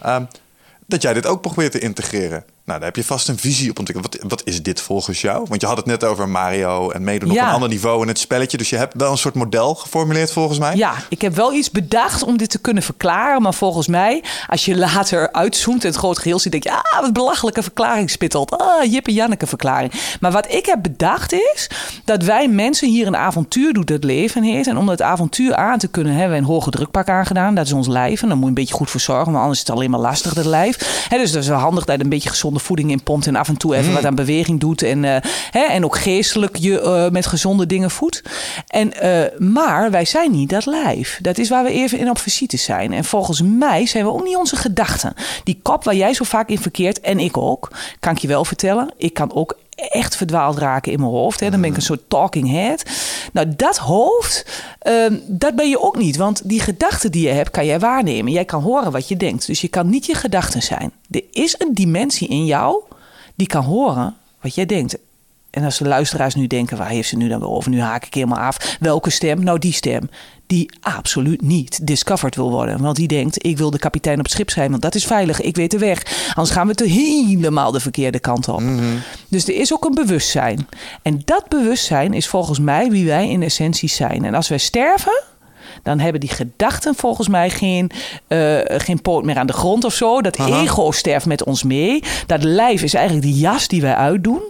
Ehm, 0.00 0.24
dat 0.86 1.02
jij 1.02 1.12
dit 1.12 1.26
ook 1.26 1.40
probeert 1.40 1.72
te 1.72 1.78
integreren. 1.78 2.44
Nou, 2.64 2.78
daar 2.82 2.88
heb 2.88 2.96
je 2.96 3.04
vast 3.04 3.28
een 3.28 3.38
visie 3.38 3.70
op 3.70 3.78
ontwikkeld. 3.78 4.14
Wat, 4.14 4.30
wat 4.30 4.42
is 4.44 4.62
dit 4.62 4.80
volgens 4.80 5.20
jou? 5.20 5.44
Want 5.48 5.60
je 5.60 5.66
had 5.66 5.76
het 5.76 5.86
net 5.86 6.04
over 6.04 6.28
Mario 6.28 6.90
en 6.90 7.04
meedoen 7.04 7.30
op 7.30 7.36
een 7.36 7.42
ander 7.42 7.68
niveau 7.68 8.02
in 8.02 8.08
het 8.08 8.18
spelletje. 8.18 8.56
Dus 8.56 8.70
je 8.70 8.76
hebt 8.76 8.94
wel 8.96 9.10
een 9.10 9.18
soort 9.18 9.34
model 9.34 9.74
geformuleerd 9.74 10.32
volgens 10.32 10.58
mij. 10.58 10.76
Ja, 10.76 10.94
ik 11.08 11.20
heb 11.20 11.34
wel 11.34 11.52
iets 11.52 11.70
bedacht 11.70 12.22
om 12.22 12.36
dit 12.36 12.50
te 12.50 12.58
kunnen 12.58 12.82
verklaren. 12.82 13.42
Maar 13.42 13.54
volgens 13.54 13.86
mij, 13.86 14.24
als 14.46 14.64
je 14.64 14.76
later 14.76 15.32
uitzoomt 15.32 15.82
en 15.82 15.88
het 15.88 15.98
groot 15.98 16.18
geheel 16.18 16.38
ziet, 16.38 16.52
denk 16.52 16.64
je, 16.64 16.72
ah, 16.72 17.00
wat 17.00 17.12
belachelijke 17.12 17.62
verklaring 17.62 18.10
spittelt. 18.10 18.58
Ah, 18.58 18.92
Jip 18.92 19.06
en 19.06 19.12
Janneke 19.12 19.46
verklaring. 19.46 19.92
Maar 20.20 20.32
wat 20.32 20.52
ik 20.52 20.66
heb 20.66 20.82
bedacht 20.82 21.32
is 21.32 21.70
dat 22.04 22.22
wij 22.22 22.48
mensen 22.48 22.88
hier 22.88 23.06
een 23.06 23.16
avontuur 23.16 23.72
doet 23.72 23.88
het 23.88 24.04
leven 24.04 24.42
heet. 24.42 24.66
En 24.66 24.76
om 24.76 24.86
dat 24.86 25.02
avontuur 25.02 25.54
aan 25.54 25.78
te 25.78 25.88
kunnen, 25.88 26.12
hebben 26.12 26.30
we 26.30 26.38
een 26.42 26.48
hoge 26.48 26.70
drukpak 26.70 27.08
aangedaan. 27.08 27.54
Dat 27.54 27.66
is 27.66 27.72
ons 27.72 27.88
lijf. 27.88 28.22
En 28.22 28.28
daar 28.28 28.36
moet 28.36 28.44
je 28.44 28.48
een 28.48 28.54
beetje 28.54 28.74
goed 28.74 28.90
voor 28.90 29.00
zorgen, 29.00 29.32
want 29.32 29.36
anders 29.36 29.60
is 29.60 29.66
het 29.66 29.76
alleen 29.76 29.90
maar 29.90 30.00
lastig, 30.00 30.34
dat 30.34 30.44
lijf. 30.44 31.06
Hè, 31.08 31.18
dus 31.18 31.32
dat 31.32 31.42
is 31.42 31.48
wel 31.48 31.58
handig 31.58 31.84
dat 31.84 31.96
je 31.96 32.02
een 32.02 32.08
beetje 32.08 32.28
gezonde 32.50 32.68
voeding 32.68 32.90
in 32.90 33.02
pompt 33.02 33.26
en 33.26 33.36
af 33.36 33.48
en 33.48 33.56
toe 33.56 33.76
even 33.76 33.92
wat 33.92 34.04
aan 34.04 34.14
beweging 34.14 34.60
doet. 34.60 34.82
En, 34.82 35.04
eh, 35.04 35.30
hè, 35.50 35.60
en 35.60 35.84
ook 35.84 35.96
geestelijk 35.96 36.56
je 36.56 36.80
eh, 36.80 37.10
met 37.10 37.26
gezonde 37.26 37.66
dingen 37.66 37.90
voedt. 37.90 38.22
En, 38.66 38.92
eh, 38.92 39.38
maar 39.38 39.90
wij 39.90 40.04
zijn 40.04 40.30
niet 40.30 40.50
dat 40.50 40.66
lijf. 40.66 41.18
Dat 41.22 41.38
is 41.38 41.48
waar 41.48 41.64
we 41.64 41.70
even 41.70 41.98
in 41.98 42.10
op 42.10 42.18
visite 42.18 42.56
zijn. 42.56 42.92
En 42.92 43.04
volgens 43.04 43.42
mij 43.42 43.86
zijn 43.86 44.04
we 44.04 44.12
ook 44.12 44.24
niet 44.24 44.36
onze 44.36 44.56
gedachten. 44.56 45.14
Die 45.44 45.60
kop 45.62 45.84
waar 45.84 45.94
jij 45.94 46.14
zo 46.14 46.24
vaak 46.24 46.48
in 46.48 46.58
verkeert, 46.58 47.00
en 47.00 47.18
ik 47.18 47.36
ook, 47.36 47.70
kan 48.00 48.12
ik 48.12 48.18
je 48.18 48.28
wel 48.28 48.44
vertellen. 48.44 48.90
Ik 48.96 49.14
kan 49.14 49.34
ook 49.34 49.56
echt 49.88 50.16
verdwaald 50.16 50.58
raken 50.58 50.92
in 50.92 50.98
mijn 50.98 51.10
hoofd. 51.10 51.40
Hè. 51.40 51.50
Dan 51.50 51.60
ben 51.60 51.70
ik 51.70 51.76
een 51.76 51.82
soort 51.82 52.08
talking 52.08 52.50
head. 52.50 52.84
Nou, 53.32 53.52
dat 53.56 53.76
hoofd, 53.76 54.46
ehm, 54.78 55.16
dat 55.26 55.54
ben 55.54 55.68
je 55.68 55.80
ook 55.80 55.96
niet. 55.96 56.16
Want 56.16 56.48
die 56.48 56.60
gedachten 56.60 57.12
die 57.12 57.26
je 57.26 57.32
hebt, 57.32 57.50
kan 57.50 57.66
jij 57.66 57.78
waarnemen. 57.78 58.32
Jij 58.32 58.44
kan 58.44 58.62
horen 58.62 58.92
wat 58.92 59.08
je 59.08 59.16
denkt. 59.16 59.46
Dus 59.46 59.60
je 59.60 59.68
kan 59.68 59.90
niet 59.90 60.06
je 60.06 60.14
gedachten 60.14 60.62
zijn. 60.62 60.92
Er 61.10 61.24
is 61.30 61.54
een 61.58 61.74
dimensie 61.74 62.28
in 62.28 62.44
jou 62.44 62.82
die 63.34 63.46
kan 63.46 63.64
horen 63.64 64.16
wat 64.40 64.54
jij 64.54 64.66
denkt. 64.66 64.96
En 65.50 65.64
als 65.64 65.78
de 65.78 65.88
luisteraars 65.88 66.34
nu 66.34 66.46
denken, 66.46 66.76
waar 66.76 66.88
heeft 66.88 67.08
ze 67.08 67.16
nu 67.16 67.28
dan 67.28 67.40
weer 67.40 67.50
over? 67.50 67.70
Nu 67.70 67.80
haak 67.80 68.06
ik 68.06 68.14
helemaal 68.14 68.38
af. 68.38 68.76
Welke 68.80 69.10
stem? 69.10 69.44
Nou, 69.44 69.58
die 69.58 69.72
stem. 69.72 70.10
Die 70.46 70.70
absoluut 70.80 71.42
niet 71.42 71.86
discovered 71.86 72.36
wil 72.36 72.50
worden. 72.50 72.82
Want 72.82 72.96
die 72.96 73.08
denkt, 73.08 73.46
ik 73.46 73.58
wil 73.58 73.70
de 73.70 73.78
kapitein 73.78 74.18
op 74.18 74.24
het 74.24 74.32
schip 74.32 74.50
zijn. 74.50 74.70
Want 74.70 74.82
dat 74.82 74.94
is 74.94 75.04
veilig. 75.06 75.40
Ik 75.40 75.56
weet 75.56 75.70
de 75.70 75.78
weg. 75.78 76.02
Anders 76.34 76.50
gaan 76.50 76.66
we 76.66 76.74
te 76.74 76.84
helemaal 76.84 77.72
de 77.72 77.80
verkeerde 77.80 78.18
kant 78.18 78.48
op. 78.48 78.62
Dus 79.28 79.48
er 79.48 79.54
is 79.54 79.72
ook 79.72 79.84
een 79.84 79.94
bewustzijn. 79.94 80.68
En 81.02 81.22
dat 81.24 81.48
bewustzijn 81.48 82.14
is 82.14 82.28
volgens 82.28 82.58
mij 82.58 82.90
wie 82.90 83.06
wij 83.06 83.28
in 83.28 83.42
essentie 83.42 83.88
zijn. 83.88 84.24
En 84.24 84.34
als 84.34 84.48
wij 84.48 84.58
sterven, 84.58 85.22
dan 85.82 85.98
hebben 85.98 86.20
die 86.20 86.30
gedachten 86.30 86.94
volgens 86.94 87.28
mij 87.28 87.50
geen, 87.50 87.90
eh, 88.26 88.58
geen 88.66 89.02
poot 89.02 89.24
meer 89.24 89.36
aan 89.36 89.46
de 89.46 89.52
grond 89.52 89.84
of 89.84 89.94
zo. 89.94 90.20
Dat 90.20 90.38
Aha. 90.38 90.62
ego 90.62 90.90
sterft 90.90 91.26
met 91.26 91.44
ons 91.44 91.62
mee. 91.62 92.02
Dat 92.26 92.42
lijf 92.42 92.82
is 92.82 92.94
eigenlijk 92.94 93.26
die 93.26 93.38
jas 93.38 93.68
die 93.68 93.80
wij 93.80 93.94
uitdoen. 93.94 94.42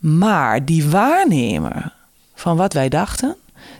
Maar 0.00 0.64
die 0.64 0.88
waarnemer 0.88 1.92
van 2.34 2.56
wat 2.56 2.72
wij 2.72 2.88
dachten, 2.88 3.36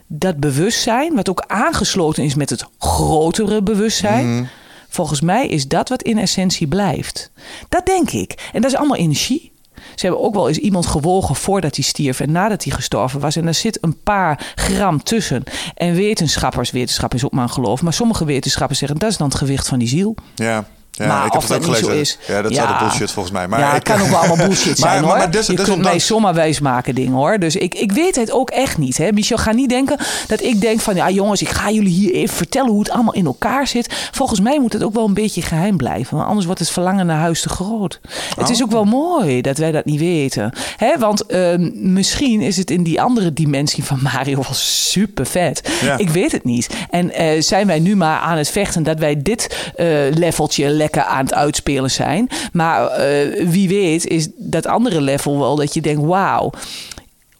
dat 0.06 0.36
bewustzijn, 0.36 1.14
wat 1.14 1.28
ook 1.28 1.44
aangesloten 1.46 2.24
is 2.24 2.34
met 2.34 2.50
het 2.50 2.64
grotere 2.78 3.62
bewustzijn, 3.62 4.48
volgens 4.88 5.20
mij 5.20 5.46
is 5.46 5.68
dat 5.68 5.88
wat 5.88 6.02
in 6.02 6.18
essentie 6.18 6.66
blijft. 6.66 7.30
Dat 7.68 7.86
denk 7.86 8.10
ik. 8.10 8.50
En 8.52 8.60
dat 8.60 8.70
is 8.70 8.76
allemaal 8.76 8.96
energie. 8.96 9.52
Ze 9.94 10.06
hebben 10.06 10.24
ook 10.24 10.34
wel 10.34 10.48
eens 10.48 10.58
iemand 10.58 10.86
gewogen 10.86 11.34
voordat 11.34 11.74
hij 11.74 11.84
stierf 11.84 12.20
en 12.20 12.32
nadat 12.32 12.64
hij 12.64 12.72
gestorven 12.72 13.20
was. 13.20 13.36
En 13.36 13.46
er 13.46 13.54
zit 13.54 13.78
een 13.80 14.02
paar 14.02 14.52
gram 14.54 15.02
tussen. 15.02 15.42
En 15.74 15.94
wetenschappers, 15.94 16.70
wetenschap 16.70 17.14
is 17.14 17.24
ook 17.24 17.32
maar 17.32 17.42
een 17.42 17.50
geloof, 17.50 17.82
maar 17.82 17.92
sommige 17.92 18.24
wetenschappers 18.24 18.78
zeggen 18.78 18.98
dat 18.98 19.10
is 19.10 19.16
dan 19.16 19.28
het 19.28 19.36
gewicht 19.36 19.68
van 19.68 19.78
die 19.78 19.88
ziel. 19.88 20.14
Ja, 20.34 20.68
ja 21.01 21.07
Maar 21.07 21.26
ik 21.26 21.32
heb 21.32 21.42
het 21.42 21.53
ook 21.53 21.62
gelezen. 21.64 21.84
zo 21.84 21.90
is. 21.92 22.18
Ja, 22.26 22.42
dat 22.42 22.51
is 22.51 22.57
Ja. 22.57 22.62
altijd 22.62 22.80
bullshit 22.80 23.11
volgens 23.11 23.34
mij. 23.34 23.48
Maar 23.48 23.61
ja, 23.61 23.68
ik- 23.68 23.74
het 23.74 23.82
kan 23.82 24.01
ook 24.01 24.09
wel 24.09 24.18
allemaal 24.18 24.36
bullshit 24.46 24.78
Maar- 24.78 24.88
zijn 24.90 25.01
maar- 25.01 25.11
hoor. 25.11 25.18
maar 25.18 25.30
des- 25.30 25.46
je 25.46 25.55
kunt 25.55 25.82
mij 25.82 25.98
zomaar 25.98 26.34
wijs 26.34 26.61
maken 26.61 26.94
dingen 26.94 27.12
hoor. 27.12 27.38
Dus 27.38 27.57
ik, 27.57 27.74
ik 27.74 27.92
weet 27.92 28.16
het 28.16 28.32
ook 28.32 28.51
echt 28.51 28.78
niet. 28.78 28.96
Hè. 28.96 29.12
Michel, 29.12 29.36
ga 29.38 29.53
niet 29.53 29.68
denken 29.68 29.96
dat 30.26 30.42
ik 30.42 30.61
denk 30.61 30.80
van... 30.80 30.94
ja 30.94 31.11
jongens, 31.11 31.42
ik 31.42 31.48
ga 31.48 31.70
jullie 31.70 31.92
hier 31.92 32.14
even 32.14 32.36
vertellen 32.36 32.70
hoe 32.70 32.78
het 32.80 32.90
allemaal 32.90 33.14
in 33.14 33.26
elkaar 33.26 33.66
zit. 33.66 34.09
Volgens 34.12 34.40
mij 34.40 34.61
moet 34.61 34.72
het 34.72 34.82
ook 34.82 34.94
wel 34.94 35.07
een 35.07 35.14
beetje 35.14 35.42
geheim 35.42 35.76
blijven. 35.76 36.16
Want 36.16 36.28
anders 36.28 36.46
wordt 36.46 36.61
het 36.61 36.70
verlangen 36.70 37.07
naar 37.07 37.18
huis 37.20 37.40
te 37.40 37.48
groot. 37.48 38.01
Het 38.36 38.48
is 38.48 38.57
Oh. 38.59 38.64
ook 38.64 38.70
wel 38.72 38.84
mooi 38.84 39.40
dat 39.40 39.59
wij 39.59 39.72
dat 39.72 39.84
niet 39.84 40.01
weten. 40.01 40.53
Hè, 40.76 40.98
want 40.98 41.26
ehm, 41.26 41.70
misschien 41.92 42.40
is 42.40 42.57
het 42.57 42.70
in 42.70 42.82
die 42.82 43.01
andere 43.01 43.32
dimensie 43.32 43.84
van 43.84 43.98
Mario 44.03 44.34
wel 44.34 44.55
super 44.55 45.26
vet. 45.26 45.70
Ja. 45.82 45.98
Ik 45.98 46.09
weet 46.11 46.32
het 46.32 46.44
niet. 46.44 46.68
En 46.90 47.12
eh, 47.12 47.40
zijn 47.42 47.66
wij 47.66 47.78
nu 47.78 47.96
maar 47.96 48.18
aan 48.18 48.36
het 48.36 48.48
vechten 48.51 48.82
dat 48.82 48.98
wij 48.98 49.22
dit 49.22 49.70
eh, 49.76 49.86
leveltje 50.14 50.68
lekker 50.68 50.88
aan 50.97 51.24
het 51.24 51.34
uitspelen 51.34 51.91
zijn. 51.91 52.28
Maar 52.53 52.86
eh, 52.86 53.49
wie 53.49 53.68
weet 53.68 54.07
is 54.07 54.28
dat 54.36 54.66
andere 54.66 55.01
level 55.01 55.38
wel 55.38 55.57
dat 55.57 55.74
je 55.74 55.80
denkt, 55.80 56.03
wauw. 56.03 56.51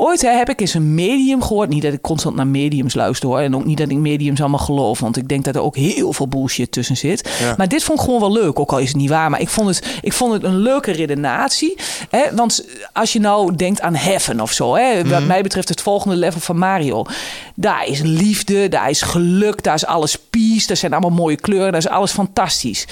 Ooit 0.03 0.22
hè, 0.22 0.30
heb 0.30 0.48
ik 0.48 0.61
eens 0.61 0.74
een 0.74 0.94
medium 0.94 1.42
gehoord. 1.42 1.68
Niet 1.68 1.82
dat 1.82 1.92
ik 1.92 2.01
constant 2.01 2.36
naar 2.36 2.46
mediums 2.46 2.94
luister 2.94 3.28
hoor. 3.28 3.38
En 3.38 3.55
ook 3.55 3.64
niet 3.64 3.78
dat 3.78 3.90
ik 3.90 3.96
mediums 3.96 4.40
allemaal 4.40 4.59
geloof. 4.59 5.01
Want 5.01 5.16
ik 5.16 5.28
denk 5.28 5.44
dat 5.44 5.55
er 5.55 5.62
ook 5.62 5.76
heel 5.76 6.12
veel 6.12 6.28
bullshit 6.28 6.72
tussen 6.72 6.96
zit. 6.96 7.30
Ja. 7.40 7.55
Maar 7.57 7.68
dit 7.68 7.82
vond 7.82 7.98
ik 7.98 8.05
gewoon 8.05 8.20
wel 8.20 8.32
leuk. 8.32 8.59
Ook 8.59 8.72
al 8.72 8.78
is 8.78 8.88
het 8.88 8.96
niet 8.96 9.09
waar. 9.09 9.30
Maar 9.30 9.40
ik 9.40 9.48
vond 9.48 9.68
het, 9.68 9.98
ik 10.03 10.12
vond 10.12 10.32
het 10.32 10.44
een 10.44 10.57
leuke 10.57 10.90
redenatie. 10.90 11.76
Hè? 12.11 12.34
Want 12.34 12.64
als 12.92 13.12
je 13.12 13.20
nou 13.20 13.57
denkt 13.57 13.80
aan 13.80 13.94
heaven 13.94 14.40
of 14.40 14.53
zo. 14.53 14.74
Hè? 14.74 15.09
Wat 15.09 15.26
mij 15.26 15.42
betreft 15.42 15.68
het 15.68 15.80
volgende 15.80 16.16
level 16.16 16.40
van 16.40 16.59
Mario. 16.59 17.05
Daar 17.55 17.86
is 17.86 18.01
liefde. 18.01 18.68
Daar 18.68 18.90
is 18.90 19.03
geluk. 19.03 19.62
Daar 19.62 19.74
is 19.74 19.86
alles 19.86 20.18
peace. 20.30 20.66
Daar 20.66 20.76
zijn 20.76 20.92
allemaal 20.92 21.18
mooie 21.18 21.36
kleuren. 21.36 21.72
Daar 21.72 21.80
is 21.80 21.88
alles 21.88 22.12
fantastisch. 22.12 22.86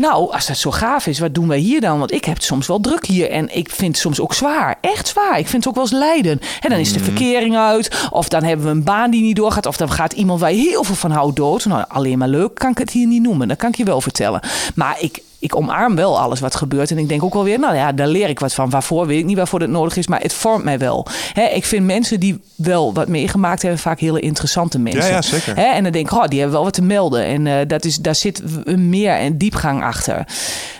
Nou, 0.00 0.32
als 0.32 0.46
dat 0.46 0.56
zo 0.56 0.70
gaaf 0.70 1.06
is, 1.06 1.18
wat 1.18 1.34
doen 1.34 1.48
wij 1.48 1.58
hier 1.58 1.80
dan? 1.80 1.98
Want 1.98 2.12
ik 2.12 2.24
heb 2.24 2.34
het 2.34 2.44
soms 2.44 2.66
wel 2.66 2.80
druk 2.80 3.06
hier 3.06 3.30
en 3.30 3.56
ik 3.56 3.70
vind 3.70 3.92
het 3.92 4.00
soms 4.00 4.20
ook 4.20 4.34
zwaar. 4.34 4.78
Echt 4.80 5.08
zwaar. 5.08 5.38
Ik 5.38 5.48
vind 5.48 5.64
het 5.64 5.68
ook 5.68 5.74
wel 5.74 5.84
eens 5.84 5.92
lijden. 5.92 6.40
En 6.60 6.70
dan 6.70 6.78
is 6.78 6.92
de 6.92 7.00
verkering 7.00 7.56
uit, 7.56 8.08
of 8.10 8.28
dan 8.28 8.42
hebben 8.42 8.66
we 8.66 8.72
een 8.72 8.84
baan 8.84 9.10
die 9.10 9.22
niet 9.22 9.36
doorgaat, 9.36 9.66
of 9.66 9.76
dan 9.76 9.90
gaat 9.90 10.12
iemand 10.12 10.40
waar 10.40 10.52
je 10.52 10.68
heel 10.68 10.84
veel 10.84 10.94
van 10.94 11.10
houdt 11.10 11.36
dood. 11.36 11.64
Nou, 11.64 11.84
alleen 11.88 12.18
maar 12.18 12.28
leuk 12.28 12.54
kan 12.54 12.70
ik 12.70 12.78
het 12.78 12.90
hier 12.90 13.06
niet 13.06 13.22
noemen. 13.22 13.48
Dat 13.48 13.56
kan 13.56 13.68
ik 13.68 13.76
je 13.76 13.84
wel 13.84 14.00
vertellen. 14.00 14.40
Maar 14.74 14.96
ik, 15.00 15.22
ik 15.40 15.56
omarm 15.56 15.96
wel 15.96 16.20
alles 16.20 16.40
wat 16.40 16.54
gebeurt. 16.54 16.90
En 16.90 16.98
ik 16.98 17.08
denk 17.08 17.22
ook 17.22 17.34
wel 17.34 17.44
weer, 17.44 17.58
nou 17.58 17.74
ja, 17.74 17.92
daar 17.92 18.08
leer 18.08 18.28
ik 18.28 18.40
wat 18.40 18.54
van. 18.54 18.70
Waarvoor 18.70 19.06
weet 19.06 19.18
ik 19.18 19.24
niet 19.24 19.36
waarvoor 19.36 19.58
dat 19.58 19.68
nodig 19.68 19.96
is, 19.96 20.06
maar 20.06 20.20
het 20.20 20.32
vormt 20.32 20.64
mij 20.64 20.78
wel. 20.78 21.06
Hè, 21.32 21.42
ik 21.42 21.64
vind 21.64 21.86
mensen 21.86 22.20
die 22.20 22.40
wel 22.54 22.94
wat 22.94 23.08
meegemaakt 23.08 23.62
hebben, 23.62 23.80
vaak 23.80 24.00
hele 24.00 24.20
interessante 24.20 24.78
mensen. 24.78 25.02
Ja, 25.02 25.08
ja, 25.08 25.22
zeker. 25.22 25.56
Hè, 25.56 25.62
en 25.62 25.82
dan 25.82 25.92
denk 25.92 26.10
ik, 26.10 26.18
oh, 26.18 26.26
die 26.26 26.38
hebben 26.38 26.56
wel 26.56 26.64
wat 26.64 26.74
te 26.74 26.82
melden. 26.82 27.24
En 27.24 27.46
eh, 27.46 27.66
dat 27.66 27.84
is, 27.84 27.96
daar 27.96 28.14
zit 28.14 28.42
meer 28.76 29.12
en 29.12 29.38
diepgang 29.38 29.82
achter. 29.82 30.26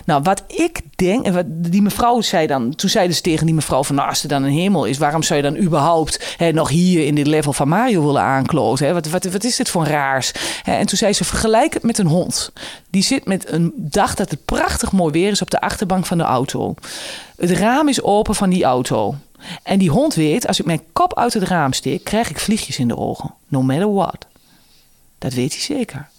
Nou, 0.05 0.21
wat 0.23 0.43
ik 0.47 0.81
en 1.09 1.33
wat 1.33 1.45
die 1.47 1.81
mevrouw 1.81 2.21
zei 2.21 2.47
dan, 2.47 2.75
toen 2.75 2.89
zeiden 2.89 3.15
ze 3.15 3.21
tegen 3.21 3.45
die 3.45 3.55
mevrouw 3.55 3.83
van, 3.83 3.95
nou, 3.95 4.09
als 4.09 4.23
er 4.23 4.29
dan 4.29 4.43
een 4.43 4.51
hemel 4.51 4.85
is, 4.85 4.97
waarom 4.97 5.23
zou 5.23 5.43
je 5.43 5.51
dan 5.51 5.63
überhaupt 5.63 6.35
hè, 6.37 6.51
nog 6.51 6.69
hier 6.69 7.05
in 7.05 7.15
dit 7.15 7.27
level 7.27 7.53
van 7.53 7.67
Mario 7.67 8.05
willen 8.05 8.21
aankloten? 8.21 8.85
Hè? 8.85 8.93
Wat, 8.93 9.07
wat, 9.07 9.23
wat 9.23 9.43
is 9.43 9.55
dit 9.55 9.69
voor 9.69 9.85
raars? 9.85 10.31
En 10.63 10.85
toen 10.85 10.97
zei 10.97 11.13
ze, 11.13 11.23
vergelijk 11.23 11.73
het 11.73 11.83
met 11.83 11.97
een 11.97 12.07
hond. 12.07 12.51
Die 12.89 13.03
zit 13.03 13.25
met 13.25 13.51
een 13.51 13.73
dag 13.75 14.15
dat 14.15 14.31
het 14.31 14.45
prachtig 14.45 14.91
mooi 14.91 15.11
weer 15.11 15.31
is 15.31 15.41
op 15.41 15.51
de 15.51 15.61
achterbank 15.61 16.05
van 16.05 16.17
de 16.17 16.23
auto. 16.23 16.73
Het 17.37 17.51
raam 17.51 17.87
is 17.87 18.01
open 18.01 18.35
van 18.35 18.49
die 18.49 18.63
auto. 18.63 19.15
En 19.63 19.79
die 19.79 19.89
hond 19.89 20.13
weet, 20.13 20.47
als 20.47 20.59
ik 20.59 20.65
mijn 20.65 20.83
kop 20.93 21.17
uit 21.17 21.33
het 21.33 21.43
raam 21.43 21.73
steek, 21.73 22.03
krijg 22.03 22.29
ik 22.29 22.39
vliegjes 22.39 22.79
in 22.79 22.87
de 22.87 22.97
ogen. 22.97 23.33
No 23.47 23.61
matter 23.61 23.93
what. 23.93 24.25
Dat 25.17 25.33
weet 25.33 25.51
hij 25.51 25.61
zeker. 25.61 26.09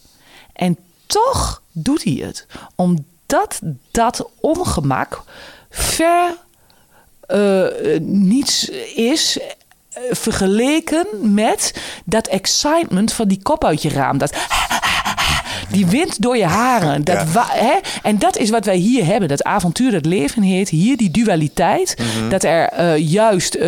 En 0.53 0.77
toch 1.07 1.63
doet 1.73 2.05
hij 2.05 2.13
het. 2.13 2.47
Omdat 2.75 3.05
dat 3.33 3.61
dat 3.91 4.29
ongemak 4.41 5.23
ver 5.71 6.37
eh, 7.27 7.65
niets 8.01 8.69
is 8.95 9.39
eh, 9.39 10.03
vergeleken 10.11 11.07
met 11.21 11.75
dat 12.05 12.27
excitement 12.27 13.13
van 13.13 13.29
die 13.29 13.43
kop 13.43 13.65
uit 13.65 13.83
je 13.83 13.89
raam. 13.89 14.19
Dat 14.19 14.33
die 15.71 15.87
wind 15.87 16.23
door 16.23 16.37
je 16.37 16.45
haren. 16.45 17.05
Dat 17.05 17.27
Ja. 17.33 17.47
hè? 17.49 17.75
En 18.03 18.19
dat 18.19 18.37
is 18.37 18.51
wat 18.51 18.65
wij 18.65 18.77
hier 18.77 19.05
hebben. 19.07 19.29
Dat 19.29 19.45
avontuur, 19.45 19.91
dat 19.91 20.07
leven 20.07 20.43
heet. 20.43 20.69
Hier 20.69 20.97
die 20.97 21.11
dualiteit. 21.11 21.97
Mhm. 21.99 22.29
Dat 22.29 22.43
er 22.43 22.69
eh, 22.69 22.97
juist 22.97 23.59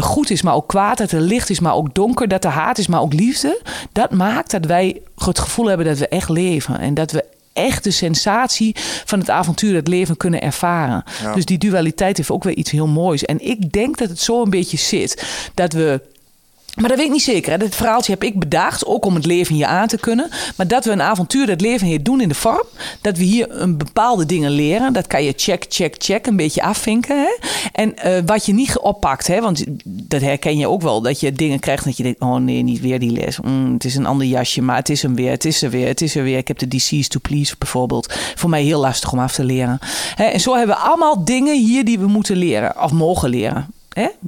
goed 0.00 0.30
is, 0.30 0.42
maar 0.42 0.54
ook 0.54 0.68
kwaad. 0.68 0.98
Dat 0.98 1.10
er 1.12 1.20
licht 1.20 1.50
is, 1.50 1.60
maar 1.60 1.74
ook 1.74 1.94
donker. 1.94 2.28
Dat 2.28 2.44
er 2.44 2.50
haat 2.50 2.78
is, 2.78 2.86
maar 2.86 3.00
ook 3.00 3.12
liefde. 3.12 3.60
Dat 3.92 4.10
maakt 4.10 4.50
dat 4.50 4.64
wij 4.64 5.00
het 5.16 5.38
gevoel 5.38 5.66
hebben 5.66 5.86
dat 5.86 5.98
we 5.98 6.08
echt 6.08 6.28
leven. 6.28 6.78
En 6.80 6.94
dat 6.94 7.10
we 7.10 7.24
echt 7.52 7.84
de 7.84 7.90
sensatie 7.90 8.76
van 9.04 9.18
het 9.18 9.30
avontuur, 9.30 9.74
het 9.74 9.88
leven 9.88 10.16
kunnen 10.16 10.40
ervaren. 10.40 11.04
Ja. 11.22 11.34
Dus 11.34 11.44
die 11.44 11.58
dualiteit 11.58 12.16
heeft 12.16 12.30
ook 12.30 12.44
weer 12.44 12.56
iets 12.56 12.70
heel 12.70 12.86
moois. 12.86 13.24
En 13.24 13.46
ik 13.46 13.72
denk 13.72 13.98
dat 13.98 14.08
het 14.08 14.20
zo 14.20 14.42
een 14.42 14.50
beetje 14.50 14.76
zit. 14.76 15.26
Dat 15.54 15.72
we 15.72 16.00
maar 16.80 16.88
dat 16.88 16.96
weet 16.96 17.06
ik 17.06 17.12
niet 17.12 17.22
zeker. 17.22 17.52
Hè. 17.52 17.58
Dat 17.58 17.74
verhaaltje 17.74 18.12
heb 18.12 18.22
ik 18.22 18.38
bedacht, 18.38 18.86
ook 18.86 19.04
om 19.04 19.14
het 19.14 19.26
leven 19.26 19.54
hier 19.54 19.66
aan 19.66 19.88
te 19.88 19.98
kunnen. 19.98 20.30
Maar 20.56 20.68
dat 20.68 20.84
we 20.84 20.90
een 20.90 21.02
avontuur 21.02 21.46
dat 21.46 21.60
leven 21.60 21.86
hier 21.86 22.02
doen 22.02 22.20
in 22.20 22.28
de 22.28 22.34
vorm. 22.34 22.66
Dat 23.00 23.16
we 23.16 23.24
hier 23.24 23.60
een 23.60 23.78
bepaalde 23.78 24.26
dingen 24.26 24.50
leren. 24.50 24.92
Dat 24.92 25.06
kan 25.06 25.24
je 25.24 25.32
check, 25.36 25.64
check, 25.68 25.94
check 25.98 26.26
een 26.26 26.36
beetje 26.36 26.62
afvinken. 26.62 27.18
Hè. 27.18 27.48
En 27.72 27.96
eh, 27.96 28.22
wat 28.26 28.46
je 28.46 28.52
niet 28.52 28.78
oppakt, 28.78 29.26
hè, 29.26 29.40
want 29.40 29.64
dat 29.84 30.20
herken 30.20 30.58
je 30.58 30.68
ook 30.68 30.82
wel. 30.82 31.00
Dat 31.00 31.20
je 31.20 31.32
dingen 31.32 31.58
krijgt 31.58 31.84
dat 31.84 31.96
je 31.96 32.02
denkt, 32.02 32.20
oh 32.20 32.36
nee, 32.36 32.62
niet 32.62 32.80
weer 32.80 32.98
die 32.98 33.12
les. 33.12 33.40
Mm, 33.40 33.72
het 33.72 33.84
is 33.84 33.96
een 33.96 34.06
ander 34.06 34.26
jasje, 34.26 34.62
maar 34.62 34.76
het 34.76 34.88
is 34.88 35.02
hem 35.02 35.14
weer. 35.14 35.30
Het 35.30 35.44
is 35.44 35.62
er 35.62 35.70
weer, 35.70 35.86
het 35.86 36.00
is 36.00 36.16
er 36.16 36.22
weer. 36.22 36.38
Ik 36.38 36.48
heb 36.48 36.58
de 36.58 36.68
disease 36.68 37.08
to 37.08 37.18
please 37.22 37.54
bijvoorbeeld. 37.58 38.14
Voor 38.34 38.50
mij 38.50 38.62
heel 38.62 38.80
lastig 38.80 39.12
om 39.12 39.18
af 39.18 39.32
te 39.32 39.44
leren. 39.44 39.78
Hè, 40.14 40.24
en 40.24 40.40
zo 40.40 40.56
hebben 40.56 40.76
we 40.76 40.82
allemaal 40.82 41.24
dingen 41.24 41.58
hier 41.58 41.84
die 41.84 41.98
we 41.98 42.06
moeten 42.06 42.36
leren. 42.36 42.82
Of 42.82 42.92
mogen 42.92 43.28
leren. 43.28 43.81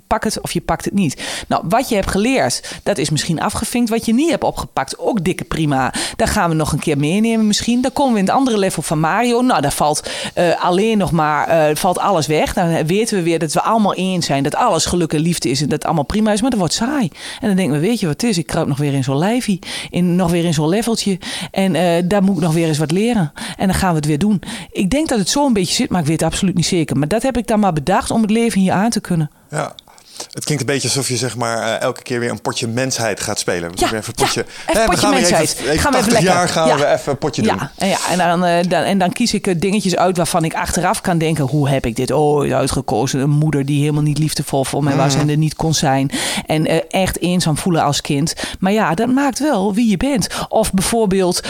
Pak 0.07 0.25
het 0.25 0.41
of 0.41 0.53
je 0.53 0.61
pakt 0.61 0.85
het 0.85 0.95
niet. 0.95 1.45
Nou, 1.49 1.65
wat 1.69 1.89
je 1.89 1.95
hebt 1.95 2.11
geleerd, 2.11 2.81
dat 2.83 2.99
is 2.99 3.11
misschien 3.11 3.41
afgevinkt. 3.41 3.91
Wat 3.91 4.07
je 4.07 4.15
niet 4.15 4.31
hebt 4.31 4.45
opgepakt, 4.45 4.99
ook 4.99 5.25
dikke 5.25 5.45
prima. 5.45 5.93
Daar 6.17 6.29
gaan 6.29 6.51
we 6.51 6.57
nog 6.57 6.73
een 6.73 6.79
keer 6.79 6.99
meenemen 6.99 7.47
misschien. 7.47 7.81
Dan 7.81 7.93
komen 7.93 8.13
we 8.13 8.19
in 8.19 8.25
het 8.25 8.35
andere 8.35 8.59
level 8.59 8.83
van 8.83 9.01
Mario. 9.01 9.43
Nou, 9.43 9.61
daar 9.61 9.73
valt 9.73 10.11
eh, 10.35 10.65
alleen 10.65 10.99
nog 10.99 11.11
maar 11.13 11.49
eh, 11.49 11.77
valt 11.77 11.99
alles 11.99 12.27
weg. 12.27 12.53
Dan 12.53 12.87
weten 12.87 13.17
we 13.17 13.23
weer 13.23 13.39
dat 13.39 13.53
we 13.53 13.63
allemaal 13.63 13.95
eens 13.95 14.27
zijn. 14.27 14.43
Dat 14.43 14.55
alles 14.55 14.87
geluk 14.87 15.13
en 15.13 15.21
liefde 15.21 15.49
is 15.49 15.63
en 15.63 15.69
dat 15.69 15.85
allemaal 15.85 16.05
prima 16.05 16.33
is. 16.33 16.41
Maar 16.41 16.51
dat 16.51 16.59
wordt 16.59 16.75
saai. 16.75 17.11
En 17.41 17.47
dan 17.47 17.57
denken 17.57 17.75
we, 17.75 17.87
weet 17.87 18.01
je 18.01 18.07
wat 18.07 18.23
het 18.23 18.31
is? 18.31 18.39
Ik 18.39 18.47
kruip 18.47 18.67
nog 18.67 18.79
weer 18.79 18.95
in 18.95 19.05
zo'n 19.05 19.19
lijfie. 19.19 19.59
In, 19.91 20.17
nog 20.17 20.31
weer 20.31 20.45
in 20.45 20.55
zo'n 20.55 20.69
leveltje. 20.69 21.19
En 21.51 21.75
eh, 21.75 22.03
daar 22.05 22.23
moet 22.23 22.37
ik 22.37 22.43
nog 22.43 22.53
weer 22.53 22.69
eens 22.69 22.79
wat 22.79 22.91
leren. 22.91 23.33
En 23.57 23.67
dan 23.67 23.77
gaan 23.77 23.91
we 23.91 23.97
het 23.97 24.07
weer 24.07 24.19
doen. 24.19 24.43
Ik 24.71 24.91
denk 24.91 25.09
dat 25.09 25.19
het 25.19 25.29
zo 25.29 25.47
een 25.47 25.53
beetje 25.53 25.75
zit, 25.75 25.91
maar 25.91 26.01
ik 26.01 26.07
weet 26.07 26.21
het 26.21 26.31
absoluut 26.31 26.55
niet 26.55 26.67
zeker. 26.67 26.99
Maar 26.99 27.09
dat 27.09 27.23
heb 27.23 27.37
ik 27.37 27.47
dan 27.47 27.61
maar 27.61 27.73
bedacht 27.73 28.11
om 28.11 28.21
het 28.21 28.31
leven 28.31 28.61
hier 28.61 28.73
aan 28.73 28.91
te 28.91 29.01
kunnen. 29.01 29.31
Ja. 29.55 29.84
Het 30.33 30.45
klinkt 30.45 30.63
een 30.63 30.73
beetje 30.75 30.89
alsof 30.89 31.09
je 31.09 31.17
zeg 31.17 31.37
maar 31.37 31.59
eh, 31.59 31.81
elke 31.81 32.03
keer 32.03 32.21
weer 32.21 32.31
een 32.31 32.41
potje 32.41 32.67
mensheid 32.69 33.21
gaat 33.21 33.39
spelen. 33.39 33.71
We 33.71 33.77
Ja, 33.79 33.85
even 33.87 33.97
een 33.97 34.03
ja, 34.17 34.25
potje, 34.25 34.41
even 34.41 34.53
Hè, 34.67 34.73
dan 34.75 34.85
potje 34.85 35.01
gaan 35.01 35.11
mensheid. 35.15 35.43
Even, 35.59 35.65
even 35.65 35.79
Gaan 35.79 35.93
we 35.93 35.99
even 35.99 36.11
80 36.11 36.13
lekker. 36.13 36.33
jaar 36.35 36.49
gaan 36.49 36.69
Ja. 36.69 36.77
we 36.77 36.87
even 36.87 37.13
een 37.13 37.19
potje 37.19 37.43
doen. 37.43 37.55
Ja, 37.57 37.71
en, 37.77 37.89
ja, 37.89 37.99
en, 38.11 38.19
dan, 38.19 38.45
eh, 38.45 38.69
dan, 38.69 38.83
en 38.83 38.99
dan 38.99 39.13
kies 39.13 39.35
ik 39.35 39.47
eh, 39.47 39.55
dingetjes 39.59 39.97
uit 39.97 40.17
waarvan 40.17 40.45
ik 40.45 40.55
achteraf 40.55 41.01
kan 41.01 41.19
denken: 41.19 41.45
hoe 41.45 41.69
heb 41.69 41.87
ik 41.87 41.97
dit 41.97 42.13
ooit 42.13 42.53
uitgekozen? 42.53 43.21
Een 43.21 43.31
moeder 43.31 43.67
die 43.67 43.81
helemaal 43.81 44.03
niet 44.03 44.19
liefdevol 44.19 44.65
voor 44.65 44.85
mij 44.85 44.97
was 44.97 45.15
en 45.15 45.29
er 45.29 45.37
niet 45.37 45.55
kon 45.55 45.75
zijn. 45.75 46.11
En 46.47 46.89
echt 46.91 47.21
eenzaam 47.21 47.57
voelen 47.59 47.83
als 47.83 48.01
kind. 48.01 48.35
Maar 48.59 48.73
ja, 48.73 48.95
dat 48.95 49.09
maakt 49.09 49.39
wel 49.39 49.75
wie 49.75 49.91
je 49.91 49.97
bent. 49.97 50.27
Of 50.49 50.73
bijvoorbeeld, 50.73 51.41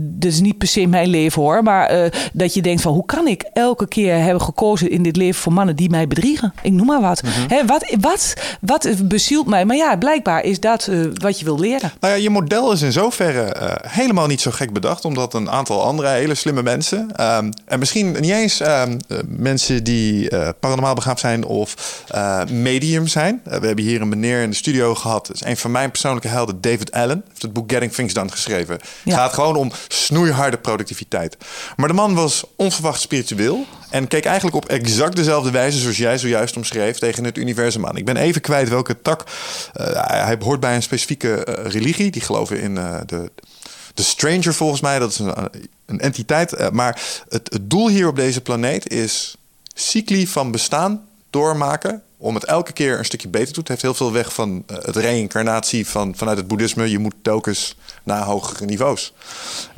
dat 0.00 0.24
is 0.32 0.40
niet 0.40 0.58
per 0.58 0.68
se 0.68 0.86
mijn 0.86 1.08
leven 1.08 1.42
hoor, 1.42 1.62
maar 1.62 2.10
dat 2.32 2.54
je 2.54 2.62
denkt: 2.62 2.82
van 2.82 2.92
hoe 2.92 3.06
kan 3.06 3.26
ik 3.26 3.44
elke 3.52 3.88
keer 3.88 4.14
hebben 4.18 4.42
gekozen 4.42 4.90
in 4.90 5.02
dit 5.02 5.16
leven 5.16 5.40
voor 5.42 5.52
mannen 5.52 5.76
die 5.76 5.90
mij 5.90 6.06
bedriegen? 6.06 6.52
Ik 6.62 6.72
noem 6.72 6.86
maar 6.86 7.00
wat. 7.00 7.22
Hè, 7.48 7.66
wat, 7.66 7.79
wat, 8.00 8.34
wat 8.60 8.88
bezielt 9.02 9.46
mij? 9.46 9.64
Maar 9.64 9.76
ja, 9.76 9.96
blijkbaar 9.96 10.44
is 10.44 10.60
dat 10.60 10.86
eh, 10.86 11.00
wat 11.14 11.38
je 11.38 11.44
wil 11.44 11.58
leren. 11.58 11.92
Nou 12.00 12.14
ja, 12.14 12.20
je 12.20 12.30
model 12.30 12.72
is 12.72 12.82
in 12.82 12.92
zoverre 12.92 13.42
eh, 13.42 13.90
helemaal 13.90 14.26
niet 14.26 14.40
zo 14.40 14.50
gek 14.50 14.72
bedacht, 14.72 15.04
omdat 15.04 15.34
een 15.34 15.50
aantal 15.50 15.82
andere 15.82 16.08
hele 16.08 16.34
slimme 16.34 16.62
mensen, 16.62 17.16
ehm, 17.16 17.50
en 17.64 17.78
misschien 17.78 18.12
niet 18.20 18.30
eens 18.30 18.60
ehm, 18.60 18.98
eh, 19.08 19.18
mensen 19.26 19.84
die 19.84 20.28
paranormaal 20.60 20.94
begaafd 20.94 21.20
zijn 21.20 21.44
of 21.44 21.74
medium 22.50 23.06
zijn. 23.06 23.40
We 23.44 23.50
hebben 23.66 23.84
hier 23.84 24.00
een 24.00 24.08
meneer 24.08 24.42
in 24.42 24.50
de 24.50 24.56
studio 24.56 24.94
gehad, 24.94 25.26
dat 25.26 25.36
is 25.36 25.44
een 25.44 25.56
van 25.56 25.70
mijn 25.70 25.90
persoonlijke 25.90 26.28
helden, 26.28 26.60
David 26.60 26.92
Allen, 26.92 27.24
heeft 27.28 27.42
het 27.42 27.52
boek 27.52 27.72
Getting 27.72 27.92
Things 27.92 28.14
Done 28.14 28.30
geschreven. 28.30 28.78
Het 29.04 29.14
gaat 29.14 29.32
gewoon 29.32 29.56
om 29.56 29.72
snoeiharde 29.88 30.58
productiviteit. 30.58 31.36
Maar 31.76 31.88
de 31.88 31.94
man 31.94 32.14
was 32.14 32.44
onverwacht 32.56 33.00
spiritueel 33.00 33.66
en 33.90 34.08
keek 34.08 34.24
eigenlijk 34.24 34.56
op 34.56 34.68
exact 34.68 35.16
dezelfde 35.16 35.50
wijze 35.50 35.78
zoals 35.78 35.96
jij 35.96 36.18
zojuist 36.18 36.56
omschreef 36.56 36.98
tegen 36.98 37.24
het 37.24 37.38
universum 37.38 37.86
aan. 37.86 37.96
Ik 37.96 38.04
ben 38.04 38.16
even 38.16 38.40
kwijt 38.40 38.68
welke 38.68 39.02
tak. 39.02 39.24
eh, 39.72 40.06
hij, 40.06 40.36
hoort 40.40 40.60
bij 40.60 40.74
een 40.74 40.82
specifieke 40.82 41.44
eh, 41.44 41.70
religie. 41.70 42.10
Die 42.10 42.22
geloven 42.22 42.60
in 42.60 42.78
eh, 42.78 43.00
de, 43.06 43.30
de 43.94 44.02
stranger 44.02 44.54
volgens 44.54 44.80
mij. 44.80 44.98
Dat 44.98 45.10
is 45.10 45.18
een, 45.18 45.34
een 45.86 46.00
entiteit. 46.00 46.72
Maar 46.72 47.00
het, 47.28 47.52
het 47.52 47.70
doel 47.70 47.88
hier 47.88 48.08
op 48.08 48.16
deze 48.16 48.40
planeet 48.40 48.92
is 48.92 49.36
cycli 49.74 50.26
van 50.26 50.50
bestaan 50.50 51.04
doormaken. 51.30 52.02
Om 52.16 52.34
het 52.34 52.44
elke 52.44 52.72
keer 52.72 52.98
een 52.98 53.04
stukje 53.04 53.28
beter 53.28 53.46
te 53.46 53.52
doen. 53.52 53.62
Het 53.62 53.68
heeft 53.68 53.82
heel 53.82 53.94
veel 53.94 54.12
weg 54.12 54.34
van 54.34 54.64
het 54.66 54.96
reïncarnatie 54.96 55.86
van, 55.86 56.16
vanuit 56.16 56.36
het 56.38 56.48
boeddhisme. 56.48 56.90
Je 56.90 56.98
moet 56.98 57.14
telkens 57.22 57.76
naar 58.02 58.22
hogere 58.22 58.64
niveaus. 58.64 59.12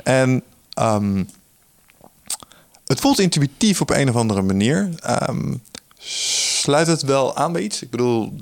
En 0.03 0.43
ehm, 0.73 1.23
het 2.85 2.99
voelt 2.99 3.19
intuïtief 3.19 3.81
op 3.81 3.89
een 3.89 4.09
of 4.09 4.15
andere 4.15 4.41
manier. 4.41 4.89
Ehm, 4.99 5.53
sluit 5.99 6.87
het 6.87 7.01
wel 7.01 7.35
aan 7.35 7.51
bij 7.51 7.61
iets? 7.61 7.81
Ik 7.81 7.89
bedoel, 7.89 8.33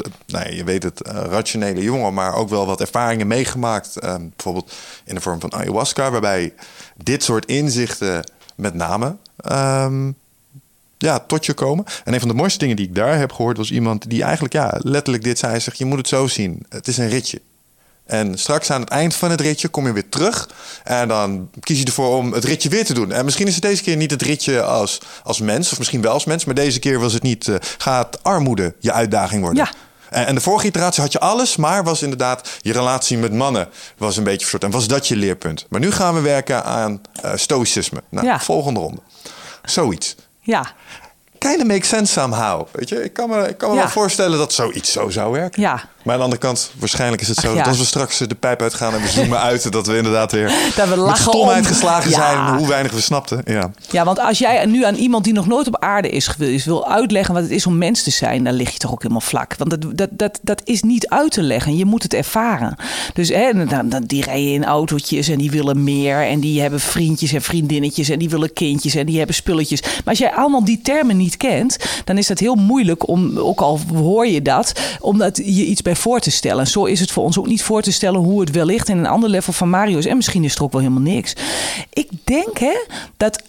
je 0.50 0.64
weet 0.64 0.84
het, 0.84 1.02
eh, 1.02 1.24
rationele 1.30 1.82
jongen, 1.82 2.14
maar 2.14 2.34
ook 2.36 2.50
wel 2.50 2.66
wat 2.66 2.82
ervaringen 2.82 3.28
meegemaakt. 3.28 3.98
ehm, 3.98 4.22
bijvoorbeeld 4.36 4.74
in 5.06 5.16
de 5.16 5.22
vorm 5.22 5.40
van 5.40 5.54
ayahuasca, 5.54 6.12
waarbij 6.12 6.54
dit 7.04 7.24
soort 7.24 7.46
inzichten 7.46 8.32
met 8.56 8.74
name 8.74 9.16
ehm, 9.38 10.12
ja, 10.98 11.20
tot 11.20 11.46
je 11.46 11.54
komen. 11.54 11.86
En 12.04 12.14
een 12.14 12.20
van 12.20 12.30
de 12.30 12.36
mooiste 12.36 12.60
dingen 12.60 12.76
die 12.76 12.88
ik 12.88 12.96
daar 12.96 13.18
heb 13.18 13.32
gehoord 13.32 13.58
was 13.58 13.72
iemand 13.72 14.10
die 14.10 14.24
eigenlijk 14.24 14.54
ja, 14.54 14.76
letterlijk 14.78 15.24
dit 15.24 15.40
zei. 15.40 15.60
Zegt, 15.60 15.78
je 15.78 15.86
moet 15.86 15.98
het 15.98 16.08
zo 16.08 16.28
zien. 16.28 16.66
Het 16.70 16.88
is 16.88 16.98
een 16.98 17.10
ritje. 17.10 17.42
En 18.12 18.38
straks 18.38 18.72
aan 18.72 18.82
het 18.82 18.90
eind 18.90 19.16
van 19.16 19.32
het 19.32 19.42
ritje 19.42 19.68
kom 19.68 19.86
je 19.88 19.94
weer 19.94 20.10
terug. 20.10 20.50
En 20.84 21.08
dan 21.08 21.50
kies 21.60 21.80
je 21.80 21.86
ervoor 21.86 22.18
om 22.18 22.34
het 22.34 22.44
ritje 22.44 22.70
weer 22.70 22.86
te 22.86 22.94
doen. 22.94 23.12
En 23.12 23.26
misschien 23.26 23.48
is 23.48 23.54
het 23.54 23.64
deze 23.64 23.84
keer 23.84 23.96
niet 23.96 24.12
het 24.12 24.22
ritje 24.22 24.62
als, 24.64 25.02
als 25.24 25.40
mens. 25.40 25.72
Of 25.72 25.78
misschien 25.78 26.02
wel 26.02 26.12
als 26.14 26.26
mens. 26.26 26.46
Maar 26.46 26.56
deze 26.56 26.80
keer 26.80 27.00
was 27.00 27.14
het 27.14 27.24
niet... 27.24 27.48
eh, 27.48 27.56
gaat 27.78 28.24
armoede 28.24 28.76
je 28.80 28.92
uitdaging 28.92 29.42
worden? 29.44 29.64
Ja. 29.64 29.72
En, 30.10 30.26
en 30.26 30.36
de 30.36 30.42
vorige 30.42 30.68
iteratie 30.68 31.02
had 31.02 31.12
je 31.12 31.20
alles. 31.20 31.56
Maar 31.56 31.84
was 31.84 32.02
inderdaad 32.02 32.50
je 32.62 32.74
relatie 32.74 33.18
met 33.18 33.34
mannen 33.34 33.70
was 33.98 34.18
een 34.18 34.24
beetje 34.24 34.40
verstoord. 34.40 34.64
En 34.64 34.72
was 34.72 34.88
dat 34.88 35.08
je 35.08 35.16
leerpunt? 35.16 35.66
Maar 35.70 35.80
nu 35.80 35.92
gaan 35.92 36.14
we 36.14 36.22
werken 36.22 36.64
aan 36.64 37.02
eh, 37.22 37.32
stoïcisme. 37.36 38.02
Nou, 38.10 38.26
Ja. 38.26 38.40
volgende 38.40 38.80
ronde. 38.80 39.02
Zoiets. 39.64 40.16
Ja, 40.42 40.72
Kinda 41.38 41.66
makes 41.66 41.88
sense 41.88 42.14
somehow. 42.14 42.68
Weet 42.72 42.90
je, 42.90 43.04
ik 43.04 43.14
kan 43.14 43.30
me, 43.30 43.48
ik 43.48 43.58
kan 43.58 43.70
me 43.70 43.76
Ja. 43.76 43.82
wel 43.82 43.90
voorstellen 43.92 44.38
dat 44.38 44.54
zoiets 44.54 44.92
zo 44.92 45.10
zou 45.10 45.32
werken. 45.32 45.62
Ja. 45.62 45.84
Maar 46.04 46.14
aan 46.14 46.20
de 46.20 46.26
andere 46.26 46.42
kant, 46.42 46.72
waarschijnlijk 46.80 47.22
is 47.22 47.28
het 47.28 47.38
zo 47.38 47.50
Ach, 47.50 47.58
dat 47.58 47.68
als 47.68 47.78
we 47.78 47.86
straks 47.86 48.18
de 48.18 48.36
pijp 48.36 48.62
uitgaan 48.62 48.94
en 48.94 49.02
we 49.02 49.08
zoomen 49.08 49.40
uit, 49.50 49.72
dat 49.72 49.88
we 49.88 49.98
inderdaad 49.98 50.32
weer 50.32 50.52
Dat 50.76 50.90
we 50.90 50.96
met 50.96 51.18
stomheid 51.18 51.60
om. 51.60 51.66
geslagen 51.66 52.10
Ja. 52.10 52.16
zijn 52.16 52.58
hoe 52.58 52.68
weinig 52.68 52.92
we 52.92 53.02
snapten. 53.02 53.42
Ja. 53.46 53.72
Ja, 53.90 54.04
want 54.06 54.20
als 54.20 54.38
jij 54.38 54.66
nu 54.66 54.86
aan 54.86 54.96
iemand 54.96 55.24
die 55.24 55.34
nog 55.34 55.48
nooit 55.48 55.68
op 55.68 55.78
aarde 55.80 56.10
is 56.10 56.28
geweest 56.28 56.66
wil 56.66 56.92
uitleggen 56.92 57.34
wat 57.34 57.44
het 57.44 57.52
is 57.52 57.66
om 57.66 57.78
mens 57.78 58.04
te 58.04 58.12
zijn, 58.12 58.44
dan 58.44 58.54
lig 58.54 58.72
je 58.72 58.78
toch 58.78 58.92
ook 58.92 59.02
helemaal 59.02 59.22
vlak. 59.22 59.56
Want 59.58 59.70
dat, 59.70 59.98
dat, 59.98 60.10
dat, 60.12 60.40
dat 60.42 60.62
is 60.64 60.82
niet 60.82 61.08
uit 61.08 61.32
te 61.32 61.42
leggen. 61.42 61.78
Je 61.78 61.86
moet 61.86 62.04
het 62.04 62.14
ervaren. 62.14 62.76
Dus 63.14 63.30
hè, 63.30 63.66
dan, 63.66 63.90
dan, 63.90 64.04
die 64.04 64.24
rijden 64.24 64.54
in 64.54 64.66
autootjes 64.66 65.28
en 65.28 65.38
die 65.38 65.52
willen 65.52 65.84
meer. 65.84 66.28
En 66.28 66.40
die 66.40 66.62
hebben 66.62 66.80
vriendjes 66.80 67.34
en 67.34 67.42
vriendinnetjes 67.42 68.10
en 68.10 68.20
die 68.20 68.30
willen 68.30 68.54
kindjes 68.54 68.96
en 68.96 69.06
die 69.06 69.18
hebben 69.18 69.36
spulletjes. 69.36 69.82
Maar 69.82 70.02
als 70.06 70.18
jij 70.18 70.34
allemaal 70.34 70.64
die 70.66 70.82
termen 70.82 71.18
niet 71.18 71.38
kent, 71.38 71.78
dan 72.06 72.18
is 72.18 72.28
dat 72.28 72.40
heel 72.40 72.56
moeilijk 72.56 73.08
om, 73.08 73.38
ook 73.38 73.62
al 73.62 73.80
hoor 73.94 74.28
je 74.28 74.42
dat, 74.42 74.74
om 75.00 75.18
dat 75.18 75.38
je 75.38 75.66
iets 75.66 75.82
bij 75.82 75.91
voor 75.96 76.20
te 76.20 76.32
stellen. 76.32 76.68
Zo 76.68 76.86
is 76.86 77.00
het 77.00 77.12
voor 77.12 77.24
ons 77.24 77.38
ook 77.38 77.48
niet 77.48 77.64
voor 77.64 77.82
te 77.82 77.92
stellen 77.92 78.20
hoe 78.20 78.40
het 78.40 78.52
wellicht 78.52 78.90
in 78.90 78.98
een 78.98 79.08
ander 79.08 79.30
level 79.30 79.54
van 79.54 79.70
Mario 79.70 79.98
is. 79.98 80.06
En 80.06 80.16
misschien 80.16 80.44
is 80.44 80.56
er 80.56 80.64
ook 80.64 80.72
wel 80.72 80.82
helemaal 80.82 81.04
niks. 81.04 81.34
Ik 81.94 82.10
denk 82.24 82.58
hè, 82.58 82.74
dat 83.18 83.44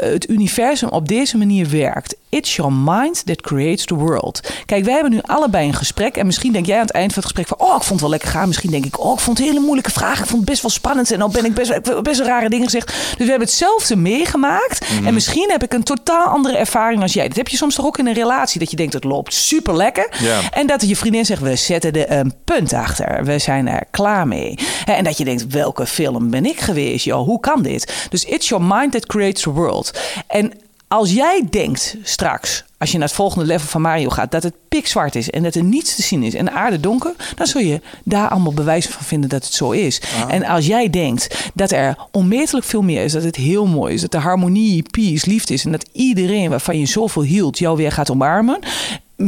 het 0.00 0.28
universum 0.28 0.88
op 0.88 1.08
deze 1.08 1.36
manier 1.36 1.70
werkt. 1.70 2.16
It's 2.28 2.56
your 2.56 2.72
mind 2.72 3.26
that 3.26 3.40
creates 3.40 3.84
the 3.84 3.94
world. 3.94 4.40
Kijk, 4.66 4.84
wij 4.84 4.94
hebben 4.94 5.12
nu 5.12 5.20
allebei 5.22 5.66
een 5.66 5.74
gesprek. 5.74 6.16
En 6.16 6.26
misschien 6.26 6.52
denk 6.52 6.66
jij 6.66 6.76
aan 6.76 6.82
het 6.82 6.90
eind 6.90 7.12
van 7.12 7.22
het 7.22 7.32
gesprek 7.32 7.58
van... 7.58 7.68
oh, 7.68 7.76
ik 7.76 7.82
vond 7.82 7.90
het 7.90 8.00
wel 8.00 8.10
lekker 8.10 8.28
gaan. 8.28 8.46
Misschien 8.46 8.70
denk 8.70 8.84
ik, 8.84 9.00
oh, 9.04 9.12
ik 9.12 9.18
vond 9.18 9.38
het 9.38 9.46
hele 9.46 9.60
moeilijke 9.60 9.90
vraag. 9.90 10.18
Ik 10.18 10.26
vond 10.26 10.40
het 10.40 10.50
best 10.50 10.62
wel 10.62 10.70
spannend. 10.70 11.10
En 11.10 11.18
nou 11.18 11.30
ben 11.30 11.44
ik 11.44 11.54
best, 11.54 12.02
best 12.02 12.18
wel 12.18 12.26
rare 12.26 12.48
dingen 12.48 12.64
gezegd. 12.64 12.86
Dus 12.86 13.16
we 13.16 13.24
hebben 13.24 13.48
hetzelfde 13.48 13.96
meegemaakt. 13.96 14.86
En 15.04 15.14
misschien 15.14 15.50
heb 15.50 15.62
ik 15.62 15.72
een 15.72 15.82
totaal 15.82 16.26
andere 16.26 16.56
ervaring 16.56 17.02
als 17.02 17.12
jij. 17.12 17.28
Dat 17.28 17.36
heb 17.36 17.48
je 17.48 17.56
soms 17.56 17.74
toch 17.74 17.86
ook 17.86 17.98
in 17.98 18.06
een 18.06 18.14
relatie. 18.14 18.60
Dat 18.60 18.70
je 18.70 18.76
denkt, 18.76 18.92
het 18.92 19.04
loopt 19.04 19.34
super 19.34 19.76
lekker. 19.76 20.08
En 20.52 20.66
dat 20.66 20.88
je 20.88 20.96
vriendin 20.96 21.24
zegt, 21.24 21.40
we 21.42 21.56
zetten 21.56 21.92
er 21.92 22.18
een 22.18 22.34
punt 22.44 22.72
achter. 22.72 23.24
We 23.24 23.38
zijn 23.38 23.68
er 23.68 23.84
klaar 23.90 24.28
mee. 24.28 24.58
En 24.84 25.04
dat 25.04 25.18
je 25.18 25.24
denkt, 25.24 25.46
welke 25.46 25.86
film 25.86 26.30
ben 26.30 26.46
ik 26.46 26.60
geweest? 26.60 27.04
Joh, 27.04 27.24
hoe 27.24 27.40
kan 27.40 27.62
dit? 27.62 28.06
Dus 28.10 28.24
it's 28.24 28.48
your 28.48 28.64
mind 28.64 28.92
that 28.92 29.06
creates 29.06 29.42
the 29.42 29.50
world. 29.50 29.81
En 30.26 30.52
als 30.92 31.12
jij 31.12 31.46
denkt 31.50 31.96
straks, 32.02 32.64
als 32.78 32.90
je 32.90 32.98
naar 32.98 33.06
het 33.06 33.16
volgende 33.16 33.46
level 33.46 33.68
van 33.68 33.80
Mario 33.80 34.08
gaat, 34.08 34.30
dat 34.30 34.42
het 34.42 34.54
pikzwart 34.68 35.14
is 35.14 35.30
en 35.30 35.42
dat 35.42 35.54
er 35.54 35.64
niets 35.64 35.94
te 35.94 36.02
zien 36.02 36.22
is 36.22 36.34
en 36.34 36.44
de 36.44 36.50
aarde 36.50 36.80
donker, 36.80 37.14
dan 37.36 37.46
zul 37.46 37.60
je 37.60 37.80
daar 38.04 38.28
allemaal 38.28 38.52
bewijzen 38.52 38.92
van 38.92 39.04
vinden 39.04 39.28
dat 39.30 39.44
het 39.44 39.54
zo 39.54 39.70
is. 39.70 40.00
En 40.28 40.44
als 40.44 40.66
jij 40.66 40.90
denkt 40.90 41.50
dat 41.54 41.70
er 41.70 41.96
onmetelijk 42.10 42.66
veel 42.66 42.82
meer 42.82 43.04
is, 43.04 43.12
dat 43.12 43.22
het 43.22 43.36
heel 43.36 43.66
mooi 43.66 43.94
is, 43.94 44.00
dat 44.00 44.10
de 44.10 44.18
harmonie, 44.18 44.84
peace, 44.90 45.28
liefde 45.28 45.54
is 45.54 45.64
en 45.64 45.72
dat 45.72 45.88
iedereen 45.92 46.50
waarvan 46.50 46.78
je 46.78 46.86
zoveel 46.86 47.22
hield 47.22 47.58
jou 47.58 47.76
weer 47.76 47.92
gaat 47.92 48.10
omarmen. 48.10 48.58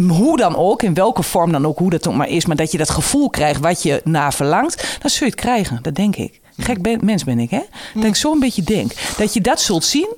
Hoe 0.09 0.37
dan 0.37 0.57
ook, 0.57 0.83
in 0.83 0.95
welke 0.95 1.23
vorm 1.23 1.53
dan 1.53 1.67
ook, 1.67 1.79
hoe 1.79 1.91
dat 1.91 2.09
ook 2.09 2.15
maar 2.15 2.29
is, 2.29 2.47
maar 2.47 2.57
dat 2.57 2.73
je 2.73 2.79
dat 2.79 2.91
gevoel 2.91 3.31
krijgt 3.31 3.61
wat 3.61 3.83
je 3.83 4.01
naar 4.05 4.35
verlangt, 4.35 4.99
dan 5.01 5.11
zul 5.11 5.27
je 5.27 5.33
het 5.33 5.43
krijgen. 5.43 5.79
Dat 5.83 5.95
denk 5.95 6.17
ik. 6.17 6.41
Gek 6.57 6.83
ben, 6.83 7.01
mens 7.03 7.25
ben 7.25 7.39
ik, 7.39 7.51
hè? 7.51 7.61
Dat 7.95 8.05
ik 8.05 8.17
zo 8.17 8.33
een 8.33 8.39
beetje 8.41 8.63
denk. 8.63 8.93
Dat 9.17 9.35
je 9.35 9.41
dat 9.41 9.61
zult 9.61 9.85
zien 9.85 10.09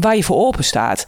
waar 0.00 0.16
je 0.16 0.24
voor 0.24 0.36
open 0.46 0.64
staat. 0.64 1.04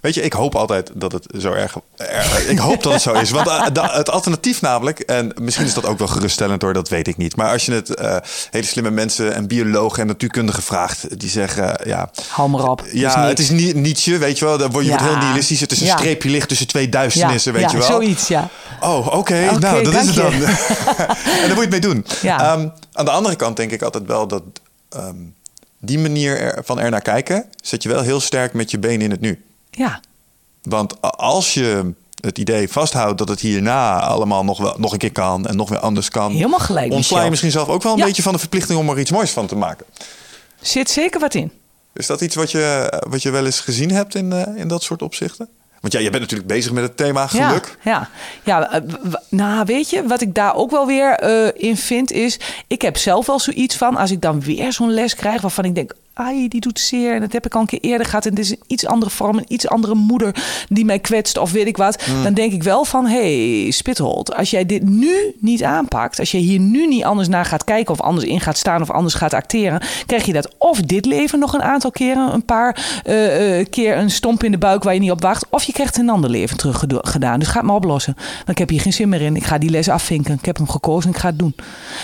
Weet 0.00 0.14
je, 0.14 0.22
ik 0.22 0.32
hoop 0.32 0.54
altijd 0.54 0.90
dat 0.94 1.12
het 1.12 1.26
zo 1.38 1.52
erg. 1.52 1.76
erg- 1.96 2.46
ik 2.48 2.58
hoop 2.58 2.82
dat 2.82 2.92
het 2.92 3.02
zo 3.02 3.12
is. 3.12 3.30
Want 3.30 3.48
eh, 3.48 3.66
da- 3.72 3.92
het 3.96 4.10
alternatief 4.10 4.60
namelijk, 4.60 4.98
en 5.00 5.32
misschien 5.40 5.64
is 5.66 5.74
dat 5.74 5.86
ook 5.86 5.98
wel 5.98 6.06
geruststellend 6.08 6.62
hoor, 6.62 6.72
dat 6.72 6.88
weet 6.88 7.08
ik 7.08 7.16
niet. 7.16 7.36
Maar 7.36 7.50
als 7.50 7.66
je 7.66 7.72
het 7.72 7.94
eh, 7.94 8.16
hele 8.50 8.66
slimme 8.66 8.90
mensen 8.90 9.34
en 9.34 9.46
biologen 9.46 10.00
en 10.00 10.06
natuurkundigen 10.06 10.62
vraagt, 10.62 11.18
die 11.20 11.30
zeggen 11.30 11.78
eh, 11.78 11.86
ja. 11.86 12.10
Hou 12.28 12.48
maar 12.50 12.68
op. 12.68 12.84
Ja, 12.92 13.26
het 13.26 13.38
is 13.38 13.50
niet 13.50 13.74
Nietzsche, 13.74 14.18
weet 14.18 14.38
je 14.38 14.44
wel. 14.44 14.58
Dan 14.58 14.70
word 14.70 14.84
je 14.84 14.90
Ja. 14.90 14.96
wordt 14.98 15.12
heel 15.12 15.22
nihilistisch. 15.22 15.60
Het 15.60 15.72
is 15.72 15.80
een 15.80 15.86
Ja. 15.86 15.96
streepje 15.96 16.30
licht 16.30 16.48
tussen 16.48 16.66
twee 16.66 16.88
duisternissen, 16.88 17.52
weet 17.52 17.70
je 17.70 17.76
wel. 17.78 17.86
zoiets, 17.86 18.28
ja. 18.28 18.48
Oh, 18.80 19.06
oké. 19.16 19.58
Nou, 19.58 19.84
dat 19.84 19.94
is 19.94 20.06
het 20.06 20.14
dan. 20.16 20.32
en 20.32 20.40
daar 20.46 21.48
moet 21.48 21.54
je 21.54 21.60
het 21.60 21.70
mee 21.70 21.80
doen. 21.80 22.06
Ja. 22.22 22.52
Ehm, 22.52 22.68
aan 22.92 23.04
de 23.04 23.10
andere 23.10 23.36
kant 23.36 23.56
denk 23.56 23.70
ik 23.70 23.82
altijd 23.82 24.06
wel 24.06 24.26
dat 24.26 24.42
ehm, 24.90 25.14
die 25.84 25.98
manier 25.98 26.40
er, 26.40 26.64
van 26.64 26.78
er 26.80 26.90
naar 26.90 27.00
kijken, 27.02 27.44
zet 27.62 27.82
je 27.82 27.88
wel 27.88 28.02
heel 28.02 28.20
sterk 28.20 28.52
met 28.52 28.70
je 28.70 28.78
benen 28.78 29.00
in 29.00 29.10
het 29.10 29.20
nu. 29.20 29.44
Ja, 29.70 30.00
Want 30.62 31.00
als 31.16 31.54
je 31.54 31.92
het 32.20 32.38
idee 32.38 32.68
vasthoudt 32.68 33.18
dat 33.18 33.28
het 33.28 33.40
hierna 33.40 34.00
allemaal 34.00 34.44
nog, 34.44 34.58
wel, 34.58 34.74
nog 34.78 34.92
een 34.92 34.98
keer 34.98 35.12
kan 35.12 35.46
en 35.46 35.56
nog 35.56 35.68
weer 35.68 35.78
anders 35.78 36.08
kan, 36.08 36.32
Helemaal 36.32 36.58
gelijk, 36.58 36.92
ontsla 36.92 37.22
je 37.24 37.30
misschien 37.30 37.50
zelf 37.50 37.68
ook 37.68 37.82
wel 37.82 37.92
een 37.92 37.98
Ja. 37.98 38.04
beetje 38.04 38.22
van 38.22 38.32
de 38.32 38.38
verplichting 38.38 38.78
om 38.78 38.88
er 38.88 38.98
iets 38.98 39.10
moois 39.10 39.30
van 39.30 39.46
te 39.46 39.56
maken. 39.56 39.86
zit 40.60 40.90
zeker 40.90 41.20
wat 41.20 41.34
in. 41.34 41.52
Is 41.94 42.06
dat 42.06 42.20
iets 42.20 42.34
wat 42.34 42.50
je, 42.50 42.92
wat 43.08 43.22
je 43.22 43.30
wel 43.30 43.44
eens 43.44 43.60
gezien 43.60 43.90
hebt 43.90 44.14
in, 44.14 44.32
eh, 44.32 44.56
in 44.60 44.68
dat 44.68 44.82
soort 44.82 45.02
opzichten? 45.02 45.48
Want 45.82 45.94
ja, 45.94 46.00
je 46.00 46.10
bent 46.10 46.22
natuurlijk 46.22 46.48
bezig 46.48 46.72
met 46.72 46.82
het 46.82 46.96
thema 46.96 47.26
geluk. 47.26 47.76
Ja, 47.82 47.90
ja. 47.90 48.08
ja 48.44 48.70
eh, 48.70 48.80
nou 49.28 49.64
weet 49.64 49.90
je, 49.90 50.06
wat 50.06 50.20
ik 50.20 50.34
daar 50.34 50.54
ook 50.54 50.70
wel 50.70 50.86
weer 50.86 51.12
eh, 51.12 51.68
in 51.68 51.76
vind 51.76 52.12
is... 52.12 52.38
ik 52.66 52.82
heb 52.82 52.96
zelf 52.96 53.26
wel 53.26 53.38
zoiets 53.38 53.76
van, 53.76 53.96
als 53.96 54.10
ik 54.10 54.20
dan 54.20 54.40
weer 54.40 54.72
zo'n 54.72 54.90
les 54.90 55.14
krijg... 55.14 55.40
waarvan 55.40 55.64
ik 55.64 55.74
denk, 55.74 55.94
ai, 56.14 56.48
die 56.48 56.60
doet 56.60 56.80
zeer. 56.80 57.14
En 57.14 57.20
dat 57.20 57.32
heb 57.32 57.46
ik 57.46 57.54
al 57.54 57.60
een 57.60 57.66
keer 57.66 57.80
eerder 57.80 58.06
gehad. 58.06 58.24
En 58.24 58.30
het 58.30 58.38
is 58.38 58.50
een 58.50 58.60
iets 58.66 58.86
andere 58.86 59.10
vorm, 59.10 59.38
een 59.38 59.44
iets 59.48 59.68
andere 59.68 59.94
moeder 59.94 60.34
die 60.68 60.84
mij 60.84 60.98
kwetst 60.98 61.38
of 61.38 61.52
weet 61.52 61.66
ik 61.66 61.76
wat. 61.76 62.06
Mm. 62.06 62.22
Dan 62.22 62.34
denk 62.34 62.52
ik 62.52 62.62
wel 62.62 62.84
van, 62.84 63.06
hey, 63.06 63.70
Spithold, 63.70 64.34
als 64.34 64.50
jij 64.50 64.66
dit 64.66 64.82
nu 64.82 65.34
niet 65.38 65.62
aanpakt... 65.62 66.18
als 66.18 66.30
je 66.30 66.38
hier 66.38 66.58
nu 66.58 66.86
niet 66.86 67.04
anders 67.04 67.28
naar 67.28 67.44
gaat 67.44 67.64
kijken 67.64 67.94
of 67.94 68.00
anders 68.00 68.26
in 68.26 68.40
gaat 68.40 68.58
staan... 68.58 68.82
of 68.82 68.90
anders 68.90 69.14
gaat 69.14 69.34
acteren, 69.34 69.82
krijg 70.06 70.24
je 70.24 70.32
dat 70.32 70.54
of 70.58 70.80
dit 70.80 71.06
leven 71.06 71.38
nog 71.38 71.52
een 71.52 71.62
aantal 71.62 71.90
keren... 71.90 72.34
een 72.34 72.44
paar 72.44 73.00
eh, 73.04 73.58
eh, 73.58 73.66
keer 73.70 73.96
een 73.96 74.10
stomp 74.10 74.44
in 74.44 74.50
de 74.50 74.58
buik 74.58 74.82
waar 74.82 74.94
je 74.94 75.00
niet 75.00 75.10
op 75.10 75.22
wacht... 75.22 75.46
of 75.48 75.62
je 75.62 75.72
krijgt 75.72 75.98
een 75.98 76.10
ander 76.10 76.30
leven 76.30 76.56
terug 76.56 76.84
gedaan. 76.88 77.38
Dus 77.38 77.48
ga 77.48 77.58
het 77.58 77.66
maar 77.66 77.76
oplossen. 77.76 78.14
Dan 78.16 78.54
ik 78.54 78.58
heb 78.58 78.68
hier 78.68 78.80
geen 78.80 78.92
zin 78.92 79.08
meer 79.08 79.20
in. 79.20 79.36
Ik 79.36 79.44
ga 79.44 79.58
die 79.58 79.70
les 79.70 79.88
afvinken. 79.88 80.34
Ik 80.34 80.44
heb 80.44 80.56
hem 80.56 80.68
gekozen 80.68 81.10
en 81.10 81.14
ik 81.14 81.20
ga 81.20 81.28
het 81.28 81.38
doen. 81.38 81.54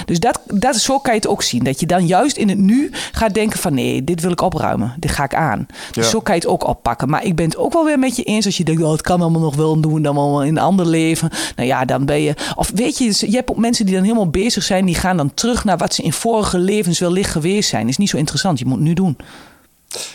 Dus 0.05 0.21
dat, 0.21 0.41
dat, 0.47 0.77
zo 0.77 0.99
kan 0.99 1.13
je 1.13 1.21
het 1.21 1.29
ook 1.29 1.43
zien. 1.43 1.65
Dat 1.65 1.81
je 1.81 1.87
dan 1.87 2.07
juist 2.07 2.37
in 2.37 2.49
het 2.49 2.59
nu 2.59 2.91
gaat 3.13 3.35
denken 3.35 3.59
van... 3.59 3.75
nee, 3.75 3.98
dit 4.05 4.21
wil 4.21 4.31
ik 4.31 4.41
opruimen. 4.41 4.95
Dit 4.99 5.11
ga 5.11 5.25
ik 5.25 5.35
aan. 5.35 5.67
Dus 5.93 6.05
Ja. 6.05 6.11
zo 6.11 6.21
kan 6.21 6.35
je 6.35 6.41
het 6.41 6.51
ook 6.51 6.67
oppakken. 6.67 7.09
Maar 7.09 7.25
ik 7.25 7.37
ben 7.37 7.45
het 7.45 7.57
ook 7.57 7.73
wel 7.73 7.85
weer 7.85 7.99
met 7.99 8.17
je 8.17 8.23
eens... 8.23 8.47
als 8.47 8.57
je 8.57 8.65
denkt, 8.65 8.83
oh, 8.83 8.91
het 8.93 9.01
kan 9.01 9.21
allemaal 9.21 9.41
nog 9.41 9.57
wel 9.57 9.75
en 9.75 9.81
doen... 9.81 10.03
dan 10.03 10.17
allemaal 10.17 10.43
in 10.43 10.57
een 10.57 10.63
ander 10.63 10.87
leven. 10.87 11.31
Nou 11.57 11.69
ja, 11.69 11.85
dan 11.85 12.05
ben 12.05 12.21
je... 12.21 12.35
Of 12.55 12.71
weet 12.75 12.99
je, 12.99 13.05
je 13.31 13.37
hebt 13.37 13.51
ook 13.51 13.57
mensen 13.57 13.85
die 13.87 13.95
dan 13.95 14.03
helemaal 14.05 14.31
bezig 14.31 14.63
zijn... 14.63 14.85
die 14.87 14.95
gaan 14.95 15.17
dan 15.17 15.35
terug 15.35 15.65
naar 15.65 15.77
wat 15.77 15.95
ze 15.95 16.03
in 16.03 16.13
vorige 16.13 16.59
levens 16.59 16.99
wellicht 16.99 17.31
geweest 17.31 17.69
zijn. 17.69 17.89
Is 17.89 17.97
niet 17.97 18.09
zo 18.11 18.17
interessant. 18.17 18.59
Je 18.59 18.65
moet 18.65 18.75
het 18.77 18.85
nu 18.87 18.95
doen. 18.95 19.17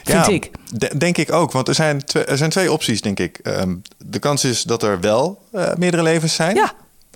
Vind 0.03 0.27
ik. 0.27 0.51
de- 0.71 0.97
denk 0.97 1.17
ik 1.17 1.31
ook. 1.31 1.51
Want 1.51 1.67
er 1.67 1.75
zijn, 1.75 2.05
twee, 2.05 2.23
er 2.23 2.37
zijn 2.37 2.49
twee 2.49 2.71
opties, 2.71 3.01
denk 3.01 3.19
ik. 3.19 3.37
Ehm, 3.43 3.75
de 4.05 4.19
kans 4.19 4.43
is 4.43 4.63
dat 4.63 4.83
er 4.83 4.99
wel 4.99 5.41
eh, 5.51 5.73
meerdere 5.75 6.03
levens 6.03 6.33
zijn. 6.35 6.55
Ja. 6.55 6.71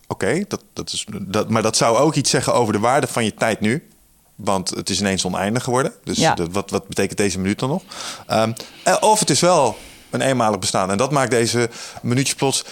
Oké, 0.08 0.44
dat, 0.48 0.64
dat 0.74 0.92
is, 0.92 1.06
dat, 1.22 1.50
maar 1.50 1.62
dat 1.62 1.78
zou 1.78 1.98
ook 1.98 2.16
iets 2.16 2.30
zeggen 2.30 2.54
over 2.54 2.74
de 2.74 2.80
waarde 2.80 3.08
van 3.08 3.24
je 3.24 3.34
tijd 3.34 3.60
nu. 3.60 3.84
Want 4.38 4.70
het 4.70 4.90
is 4.90 5.00
ineens 5.00 5.26
oneindig 5.26 5.64
geworden. 5.64 5.94
Dus 6.04 6.18
Ja. 6.18 6.36
wat, 6.52 6.70
wat 6.70 6.88
betekent 6.88 7.18
deze 7.18 7.40
minuut 7.40 7.60
dan 7.60 7.70
nog? 7.70 7.84
Ehm, 8.28 8.52
eh, 8.84 8.96
of 9.00 9.20
het 9.20 9.30
is 9.30 9.40
wel 9.40 9.78
een 10.10 10.22
eenmalig 10.22 10.60
bestaan. 10.60 10.92
En 10.92 10.98
dat 10.98 11.12
maakt 11.12 11.32
deze 11.32 11.70
minuutjes 12.02 12.36
plots 12.36 12.64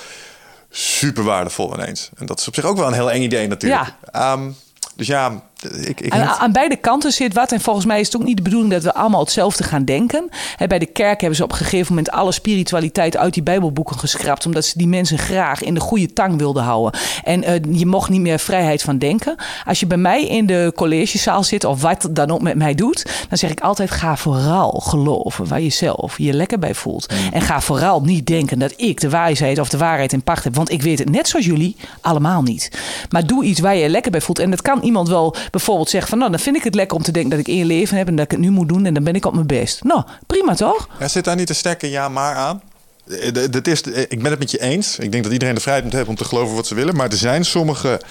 super 0.70 1.24
waardevol 1.24 1.74
ineens. 1.74 2.10
En 2.18 2.26
dat 2.26 2.40
is 2.40 2.48
op 2.48 2.56
zich 2.56 2.64
ook 2.66 2.78
wel 2.78 2.88
een 2.88 2.94
heel 2.94 3.12
eng 3.12 3.22
idee 3.22 3.48
natuurlijk. 3.48 3.94
Ehm, 4.12 4.52
dus 4.96 5.08
ja, 5.08 5.44
ik, 5.64 6.02
ik 6.02 6.14
Aan, 6.14 6.28
aan 6.28 6.52
beide 6.52 6.76
kanten 6.76 7.12
zit 7.12 7.34
wat. 7.34 7.52
En 7.52 7.62
volgens 7.62 7.86
mij 7.86 8.00
is 8.00 8.06
het 8.06 8.16
ook 8.16 8.24
niet 8.24 8.38
de 8.38 8.44
bedoeling 8.44 8.72
dat 8.72 8.84
we 8.84 8.94
allemaal 8.94 9.20
hetzelfde 9.20 9.64
gaan 9.64 9.86
denken. 9.86 10.30
Bij 10.68 10.80
de 10.80 10.86
kerk 10.86 11.20
hebben 11.20 11.38
ze 11.38 11.44
op 11.44 11.52
een 11.52 11.58
gegeven 11.58 11.88
moment 11.90 12.12
alle 12.12 12.32
spiritualiteit 12.32 13.18
uit 13.18 13.34
die 13.34 13.44
Bijbelboeken 13.44 14.00
geschrapt. 14.00 14.46
Omdat 14.46 14.66
ze 14.66 14.78
die 14.78 14.88
mensen 14.88 15.18
graag 15.18 15.64
in 15.64 15.74
de 15.74 15.80
goede 15.80 16.14
tang 16.14 16.38
wilden 16.38 16.64
houden. 16.64 17.00
En 17.24 17.44
eh, 17.44 17.54
je 17.72 17.86
mocht 17.86 18.10
niet 18.10 18.22
meer 18.22 18.40
vrijheid 18.40 18.82
van 18.82 18.98
denken. 18.98 19.36
Als 19.66 19.80
je 19.80 19.88
bij 19.88 19.98
mij 19.98 20.28
in 20.28 20.46
de 20.46 20.72
collegezaal 20.76 21.44
zit, 21.44 21.64
of 21.64 21.82
wat 21.82 22.08
dan 22.12 22.32
ook 22.32 22.42
met 22.42 22.56
mij 22.56 22.76
doet, 22.76 23.06
dan 23.30 23.38
zeg 23.38 23.52
ik 23.52 23.60
altijd: 23.60 23.92
ga 23.92 24.18
vooral 24.18 24.70
geloven 24.86 25.48
waar 25.48 25.62
je 25.62 25.70
zelf 25.70 26.18
je 26.18 26.34
lekker 26.34 26.60
bij 26.60 26.76
voelt. 26.76 27.14
En 27.32 27.42
ga 27.42 27.62
vooral 27.62 28.02
niet 28.02 28.28
denken 28.28 28.60
dat 28.60 28.74
ik 28.78 29.00
de 29.00 29.10
wijsheid 29.10 29.60
of 29.60 29.70
de 29.70 29.78
waarheid 29.78 30.14
in 30.14 30.24
pacht 30.24 30.44
heb. 30.44 30.56
Want 30.56 30.72
ik 30.72 30.82
weet 30.82 31.00
het 31.00 31.10
net 31.10 31.28
zoals 31.28 31.46
jullie 31.46 31.76
allemaal 32.02 32.42
niet. 32.42 32.72
Maar 33.10 33.28
doe 33.28 33.44
iets 33.44 33.60
waar 33.60 33.76
je 33.76 33.84
je 33.84 33.90
lekker 33.90 34.12
bij 34.12 34.22
voelt. 34.22 34.40
En 34.40 34.50
dat 34.50 34.62
kan 34.62 34.82
iemand 34.82 35.08
wel 35.08 35.36
bijvoorbeeld 35.52 35.90
zeggen 35.90 36.10
van 36.10 36.18
nou, 36.18 36.32
dan 36.32 36.40
vind 36.40 36.56
ik 36.56 36.64
het 36.64 36.76
lekker 36.76 36.98
om 36.98 37.04
te 37.04 37.12
denken 37.12 37.32
dat 37.32 37.40
ik 37.40 37.48
één 37.48 37.66
leven 37.66 37.98
heb 37.98 38.08
en 38.08 38.16
dat 38.16 38.26
ik 38.26 38.32
het 38.32 38.40
nu 38.40 38.50
moet 38.50 38.68
doen 38.68 38.86
en 38.86 38.94
dan 38.94 39.04
ben 39.04 39.16
ik 39.16 39.26
op 39.26 39.34
mijn 39.34 39.48
best. 39.48 39.84
Nou, 39.84 40.04
prima 40.28 40.56
toch? 40.56 40.88
Er 41.00 41.10
zit 41.10 41.24
daar 41.24 41.36
niet 41.36 41.50
een 41.50 41.56
sterke 41.56 41.90
ja 41.90 42.10
maar 42.10 42.36
aan. 42.36 42.62
Eh, 43.08 43.32
Dat 43.50 43.68
is, 43.68 43.82
eh, 43.82 44.02
ik 44.02 44.22
ben 44.22 44.32
het 44.32 44.40
met 44.40 44.52
je 44.52 44.62
eens. 44.62 45.00
Ik 45.00 45.12
denk 45.12 45.24
dat 45.24 45.34
iedereen 45.34 45.56
de 45.56 45.62
vrijheid 45.62 45.86
moet 45.86 45.96
hebben 45.96 46.12
om 46.14 46.20
te 46.20 46.26
geloven 46.26 46.56
wat 46.56 46.68
ze 46.68 46.76
willen. 46.76 46.96
Maar 46.96 47.10
er 47.10 47.18
zijn 47.18 47.46
sommige 47.46 48.02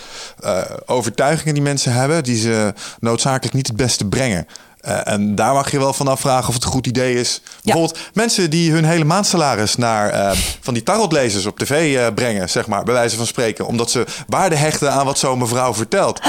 eh, 0.40 0.62
overtuigingen 0.86 1.54
die 1.54 1.62
mensen 1.62 1.92
hebben... 1.92 2.24
die 2.24 2.36
ze 2.36 2.74
noodzakelijk 3.00 3.54
niet 3.54 3.66
het 3.66 3.76
beste 3.76 4.06
brengen. 4.06 4.46
Eh, 4.84 5.12
en 5.12 5.34
daar 5.34 5.52
mag 5.52 5.70
je 5.70 5.78
wel 5.78 5.92
van 5.92 6.08
afvragen 6.08 6.48
of 6.48 6.54
het 6.54 6.64
een 6.64 6.70
goed 6.70 6.86
idee 6.86 7.14
is. 7.14 7.40
Bijvoorbeeld 7.62 7.98
mensen 8.12 8.50
die 8.50 8.72
hun 8.72 8.84
hele 8.84 9.04
maandsalaris 9.04 9.76
naar 9.76 10.10
eh, 10.10 10.36
van 10.60 10.74
die 10.74 10.82
tarotlezers 10.82 11.46
op 11.46 11.58
tv 11.58 11.96
eh, 11.96 12.06
brengen, 12.14 12.50
zeg 12.50 12.66
maar, 12.66 12.84
bij 12.84 12.94
wijze 12.94 13.16
van 13.16 13.26
spreken. 13.26 13.66
Omdat 13.66 13.90
ze 13.90 14.04
waarde 14.26 14.56
hechten 14.56 14.92
aan 14.92 15.06
wat 15.06 15.18
zo'n 15.18 15.38
mevrouw 15.38 15.74
vertelt. 15.74 16.20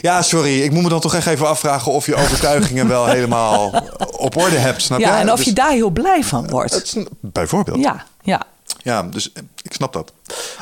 Ja, 0.00 0.22
sorry, 0.22 0.60
ik 0.62 0.70
moet 0.72 0.82
me 0.82 0.88
dan 0.88 1.00
toch 1.00 1.14
echt 1.14 1.26
even 1.26 1.48
afvragen 1.48 1.92
of 1.92 2.06
je 2.06 2.14
overtuigingen 2.14 2.88
wel 2.88 3.06
helemaal 3.06 3.82
op 4.16 4.36
orde 4.36 4.56
hebt. 4.56 4.82
Snap 4.82 4.98
Ja, 5.00 5.14
je? 5.14 5.20
en 5.22 5.30
of 5.30 5.36
Dus- 5.36 5.46
je 5.46 5.52
daar 5.52 5.70
heel 5.72 5.90
blij 5.90 6.24
van 6.24 6.48
wordt. 6.48 6.82
is 6.82 6.96
bijvoorbeeld. 7.20 7.78
Ja, 7.80 8.04
ja. 8.22 8.42
Ja, 8.82 9.02
dus 9.02 9.30
ik 9.62 9.72
snap 9.72 9.92
dat. 9.92 10.12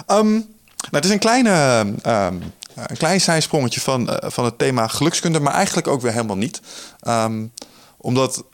Ehm, 0.07 0.31
nou, 0.33 0.45
het 0.91 1.05
is 1.05 1.11
een, 1.11 1.19
kleine, 1.19 1.85
ehm, 2.03 2.35
een 2.75 2.97
klein 2.97 3.21
zijsprongetje 3.21 3.81
van, 3.81 4.11
eh, 4.11 4.31
van 4.31 4.45
het 4.45 4.59
thema 4.59 4.87
gelukskunde, 4.87 5.41
maar 5.41 5.55
eigenlijk 5.55 5.87
ook 5.87 6.01
weer 6.01 6.13
helemaal 6.13 6.37
niet. 6.37 6.61
Ehm, 7.01 7.47
omdat 7.97 8.45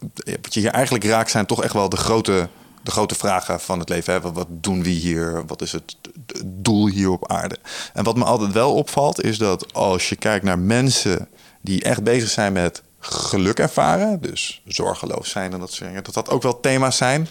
wat 0.42 0.54
je 0.54 0.60
hier 0.60 0.70
eigenlijk 0.70 1.04
raakt 1.04 1.30
zijn 1.30 1.46
toch 1.46 1.62
echt 1.62 1.72
wel 1.72 1.88
de 1.88 1.96
grote, 1.96 2.48
de 2.82 2.90
grote 2.90 3.14
vragen 3.14 3.60
van 3.60 3.78
het 3.78 3.88
leven. 3.88 4.12
Hè? 4.12 4.32
Wat, 4.32 4.46
doen 4.50 4.82
we 4.82 4.88
hier? 4.88 5.42
Wat 5.46 5.62
is 5.62 5.72
het, 5.72 5.96
het 6.26 6.42
doel 6.44 6.88
hier 6.88 7.10
op 7.10 7.30
aarde? 7.30 7.56
En 7.92 8.04
wat 8.04 8.16
me 8.16 8.24
altijd 8.24 8.52
wel 8.52 8.74
opvalt 8.74 9.22
is 9.22 9.38
dat 9.38 9.74
als 9.74 10.08
je 10.08 10.16
kijkt 10.16 10.44
naar 10.44 10.58
mensen 10.58 11.28
die 11.60 11.82
echt 11.82 12.02
bezig 12.02 12.30
zijn 12.30 12.52
met 12.52 12.82
geluk 12.98 13.58
ervaren, 13.58 14.20
dus 14.20 14.62
zorgeloos 14.66 15.30
zijn 15.30 15.52
en 15.52 15.58
dat 15.58 15.72
soort 15.72 15.88
dingen, 15.88 16.04
dat 16.04 16.14
dat 16.14 16.30
ook 16.30 16.42
wel 16.42 16.60
thema's 16.60 16.96
zijn 16.96 17.28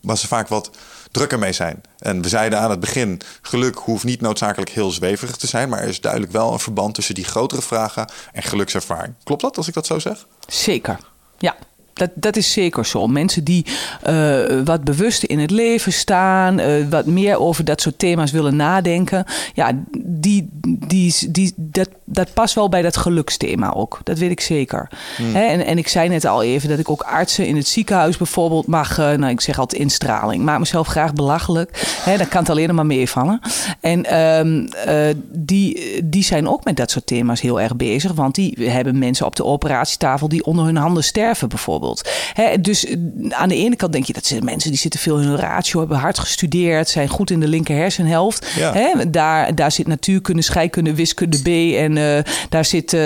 waar 0.00 0.18
ze 0.18 0.26
vaak 0.26 0.48
wat 0.48 0.70
drukker 1.10 1.38
mee 1.38 1.52
zijn. 1.52 1.80
En 1.98 2.22
we 2.22 2.28
zeiden 2.28 2.58
aan 2.58 2.70
het 2.70 2.80
begin, 2.80 3.20
geluk 3.42 3.76
hoeft 3.76 4.04
niet 4.04 4.20
noodzakelijk 4.20 4.70
heel 4.70 4.90
zweverig 4.90 5.36
te 5.36 5.46
zijn, 5.46 5.68
maar 5.68 5.80
er 5.80 5.88
is 5.88 6.00
duidelijk 6.00 6.32
wel 6.32 6.52
een 6.52 6.58
verband 6.58 6.94
tussen 6.94 7.14
die 7.14 7.24
grotere 7.24 7.62
vragen 7.62 8.10
en 8.32 8.42
gelukservaring. 8.42 9.14
Klopt 9.24 9.42
dat 9.42 9.56
als 9.56 9.68
ik 9.68 9.74
dat 9.74 9.86
zo 9.86 9.98
zeg? 9.98 10.26
Zeker. 10.46 10.98
Ja. 11.38 11.56
Dat, 11.98 12.10
dat 12.14 12.36
is 12.36 12.52
zeker 12.52 12.86
zo. 12.86 13.06
Mensen 13.06 13.44
die 13.44 13.66
eh, 14.02 14.60
wat 14.64 14.84
bewuster 14.84 15.30
in 15.30 15.38
het 15.38 15.50
leven 15.50 15.92
staan, 15.92 16.58
eh, 16.58 16.88
wat 16.90 17.06
meer 17.06 17.38
over 17.38 17.64
dat 17.64 17.80
soort 17.80 17.98
thema's 17.98 18.30
willen 18.30 18.56
nadenken, 18.56 19.24
ja, 19.54 19.72
die, 19.98 20.48
die, 20.86 21.14
die, 21.30 21.52
dat 21.56 21.88
dat 22.10 22.32
past 22.32 22.54
wel 22.54 22.68
bij 22.68 22.82
dat 22.82 22.96
geluksthema 22.96 23.72
ook. 23.72 24.00
Dat 24.04 24.18
weet 24.18 24.30
ik 24.30 24.40
zeker. 24.40 24.88
Hè, 25.22 25.40
en, 25.40 25.66
en 25.66 25.78
ik 25.78 25.88
zei 25.88 26.08
net 26.08 26.24
al 26.24 26.42
even 26.42 26.68
dat 26.68 26.78
ik 26.78 26.90
ook 26.90 27.02
artsen 27.02 27.46
in 27.46 27.56
het 27.56 27.68
ziekenhuis 27.68 28.16
bijvoorbeeld 28.16 28.66
mag, 28.66 28.98
eh, 28.98 29.12
nou 29.12 29.32
ik 29.32 29.40
zeg 29.40 29.58
altijd 29.58 29.80
instraling. 29.80 30.44
Maak 30.44 30.58
mezelf 30.58 30.86
graag 30.86 31.12
belachelijk. 31.12 31.86
Hè, 32.02 32.26
kan 32.26 32.40
het 32.40 32.50
alleen 32.50 32.74
maar 32.74 32.86
meevallen. 32.86 33.40
En 33.80 34.04
ehm, 34.04 34.66
eh, 34.66 35.14
die, 35.32 36.00
die 36.04 36.22
zijn 36.22 36.48
ook 36.48 36.64
met 36.64 36.76
dat 36.76 36.90
soort 36.90 37.06
thema's 37.06 37.40
heel 37.40 37.60
erg 37.60 37.76
bezig. 37.76 38.12
Want 38.12 38.34
die 38.34 38.70
hebben 38.70 38.98
mensen 38.98 39.26
op 39.26 39.36
de 39.36 39.44
operatietafel 39.44 40.28
die 40.28 40.44
onder 40.44 40.64
hun 40.64 40.76
handen 40.76 41.04
sterven 41.04 41.48
bijvoorbeeld. 41.48 41.87
Hè, 42.32 42.60
dus 42.60 42.84
eh, 42.84 42.96
aan 43.28 43.48
de 43.48 43.54
ene 43.54 43.76
kant 43.76 43.92
denk 43.92 44.04
je 44.04 44.12
dat 44.12 44.26
zijn 44.26 44.44
mensen 44.44 44.70
die 44.70 44.78
zitten 44.78 45.00
veel 45.00 45.18
in 45.18 45.26
hun 45.26 45.36
ratio, 45.36 45.78
hebben 45.78 45.98
hard 45.98 46.18
gestudeerd, 46.18 46.88
zijn 46.88 47.08
goed 47.08 47.30
in 47.30 47.40
de 47.40 47.48
linker 47.48 47.76
hersenhelft. 47.76 48.46
Ja. 48.56 48.72
Hè, 48.72 49.10
daar, 49.10 49.54
daar 49.54 49.72
zit 49.72 49.86
natuurkunde, 49.86 50.42
scheikunde, 50.42 50.94
wiskunde 50.94 51.42
B 51.42 51.46
en 51.76 51.96
eh, 51.96 52.32
daar 52.48 52.64
zit 52.64 52.92
eh, 52.92 53.00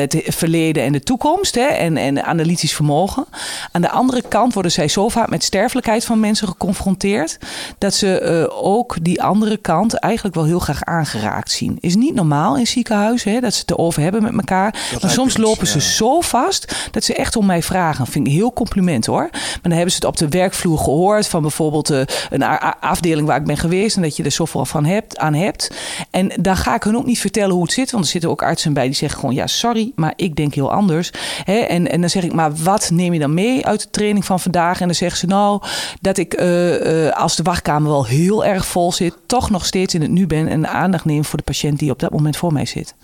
het 0.00 0.22
verleden 0.26 0.82
en 0.82 0.92
de 0.92 1.02
toekomst 1.02 1.54
hè, 1.54 1.66
en, 1.66 1.96
en 1.96 2.24
analytisch 2.24 2.74
vermogen. 2.74 3.26
Aan 3.72 3.82
de 3.82 3.90
andere 3.90 4.22
kant 4.28 4.54
worden 4.54 4.72
zij 4.72 4.88
zo 4.88 5.08
vaak 5.08 5.30
met 5.30 5.44
sterfelijkheid 5.44 6.04
van 6.04 6.20
mensen 6.20 6.48
geconfronteerd 6.48 7.38
dat 7.78 7.94
ze 7.94 8.50
ook 8.62 8.96
die 9.02 9.22
andere 9.22 9.56
kant 9.56 9.94
eigenlijk 9.94 10.34
wel 10.34 10.44
heel 10.44 10.58
graag 10.58 10.84
aangeraakt 10.84 11.50
zien. 11.50 11.76
Is 11.80 11.94
niet 11.94 12.14
normaal 12.14 12.56
in 12.56 12.66
ziekenhuizen 12.66 13.32
hè, 13.32 13.40
dat 13.40 13.54
ze 13.54 13.60
het 13.60 13.70
erover 13.70 14.02
hebben 14.02 14.22
met 14.22 14.32
elkaar. 14.32 14.70
maar 14.72 15.00
lijkt 15.00 15.10
soms 15.14 15.36
lopen 15.36 15.66
ze 15.66 15.78
ja. 15.78 15.84
zo 15.84 16.20
vast 16.20 16.74
dat 16.90 17.04
ze 17.04 17.14
echt 17.14 17.36
om 17.36 17.46
mij 17.46 17.62
vragen. 17.62 17.91
Vind 17.96 18.26
ik 18.26 18.32
een 18.32 18.38
heel 18.38 18.52
compliment 18.52 19.06
hoor. 19.06 19.28
Maar 19.32 19.58
dan 19.62 19.72
hebben 19.72 19.90
ze 19.90 19.96
het 19.96 20.04
op 20.04 20.16
de 20.16 20.28
werkvloer 20.28 20.78
gehoord 20.78 21.28
van 21.28 21.42
bijvoorbeeld 21.42 21.90
eh, 21.90 22.00
een 22.30 22.42
afdeling 22.80 23.26
waar 23.26 23.36
ik 23.36 23.44
ben 23.44 23.56
geweest 23.56 23.96
en 23.96 24.02
dat 24.02 24.16
je 24.16 24.22
er 24.22 24.30
zoveel 24.30 24.64
van 24.64 24.84
hebt, 24.84 25.18
aan 25.18 25.34
hebt. 25.34 25.70
En 26.10 26.32
daar 26.40 26.56
ga 26.56 26.74
ik 26.74 26.82
hun 26.82 26.96
ook 26.96 27.06
niet 27.06 27.20
vertellen 27.20 27.54
hoe 27.54 27.62
het 27.62 27.72
zit, 27.72 27.90
want 27.90 28.04
er 28.04 28.10
zitten 28.10 28.30
ook 28.30 28.42
artsen 28.42 28.72
bij 28.72 28.84
die 28.84 28.94
zeggen 28.94 29.20
gewoon 29.20 29.34
ja 29.34 29.46
sorry, 29.46 29.92
maar 29.94 30.12
ik 30.16 30.36
denk 30.36 30.54
heel 30.54 30.72
anders. 30.72 31.10
Hè? 31.44 31.58
En, 31.58 31.90
en 31.90 32.00
dan 32.00 32.10
zeg 32.10 32.22
ik 32.22 32.32
maar 32.32 32.54
wat 32.54 32.90
neem 32.90 33.12
je 33.12 33.18
dan 33.18 33.34
mee 33.34 33.66
uit 33.66 33.82
de 33.82 33.90
training 33.90 34.24
van 34.24 34.40
vandaag? 34.40 34.80
En 34.80 34.86
dan 34.86 34.96
zeggen 34.96 35.18
ze 35.18 35.26
nou 35.26 35.62
dat 36.00 36.16
ik 36.18 36.34
eh, 36.34 37.06
eh, 37.06 37.12
als 37.16 37.36
de 37.36 37.42
wachtkamer 37.42 37.90
wel 37.90 38.06
heel 38.06 38.44
erg 38.44 38.66
vol 38.66 38.92
zit, 38.92 39.16
toch 39.26 39.50
nog 39.50 39.66
steeds 39.66 39.94
in 39.94 40.00
het 40.00 40.10
nu 40.10 40.26
ben 40.26 40.48
en 40.48 40.68
aandacht 40.68 41.04
neem 41.04 41.24
voor 41.24 41.38
de 41.38 41.44
patiënt 41.44 41.78
die 41.78 41.90
op 41.90 41.98
dat 41.98 42.10
moment 42.10 42.36
voor 42.36 42.52
mij 42.52 42.66
zit. 42.66 42.94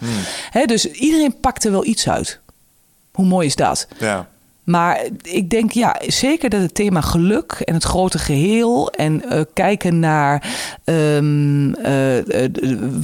Hè, 0.51 0.64
dus 0.64 0.91
iedereen 0.91 1.41
pakt 1.41 1.64
er 1.64 1.70
wel 1.70 1.84
iets 1.84 2.09
uit. 2.09 2.41
Hoe 3.12 3.26
mooi 3.26 3.47
is 3.47 3.57
dat? 3.57 3.89
Ja. 3.99 4.28
Maar 4.69 5.01
ik 5.23 5.51
denk 5.51 5.73
ja, 5.73 5.97
zeker 6.07 6.51
dat 6.51 6.61
het 6.61 6.75
thema 6.75 7.01
geluk 7.01 7.53
en 7.53 7.75
het 7.75 7.85
grote 7.85 8.19
geheel 8.19 8.91
en 8.91 9.31
eh, 9.31 9.41
kijken 9.53 9.99
naar 9.99 10.49
eh, 10.85 11.19
eh, 11.19 12.51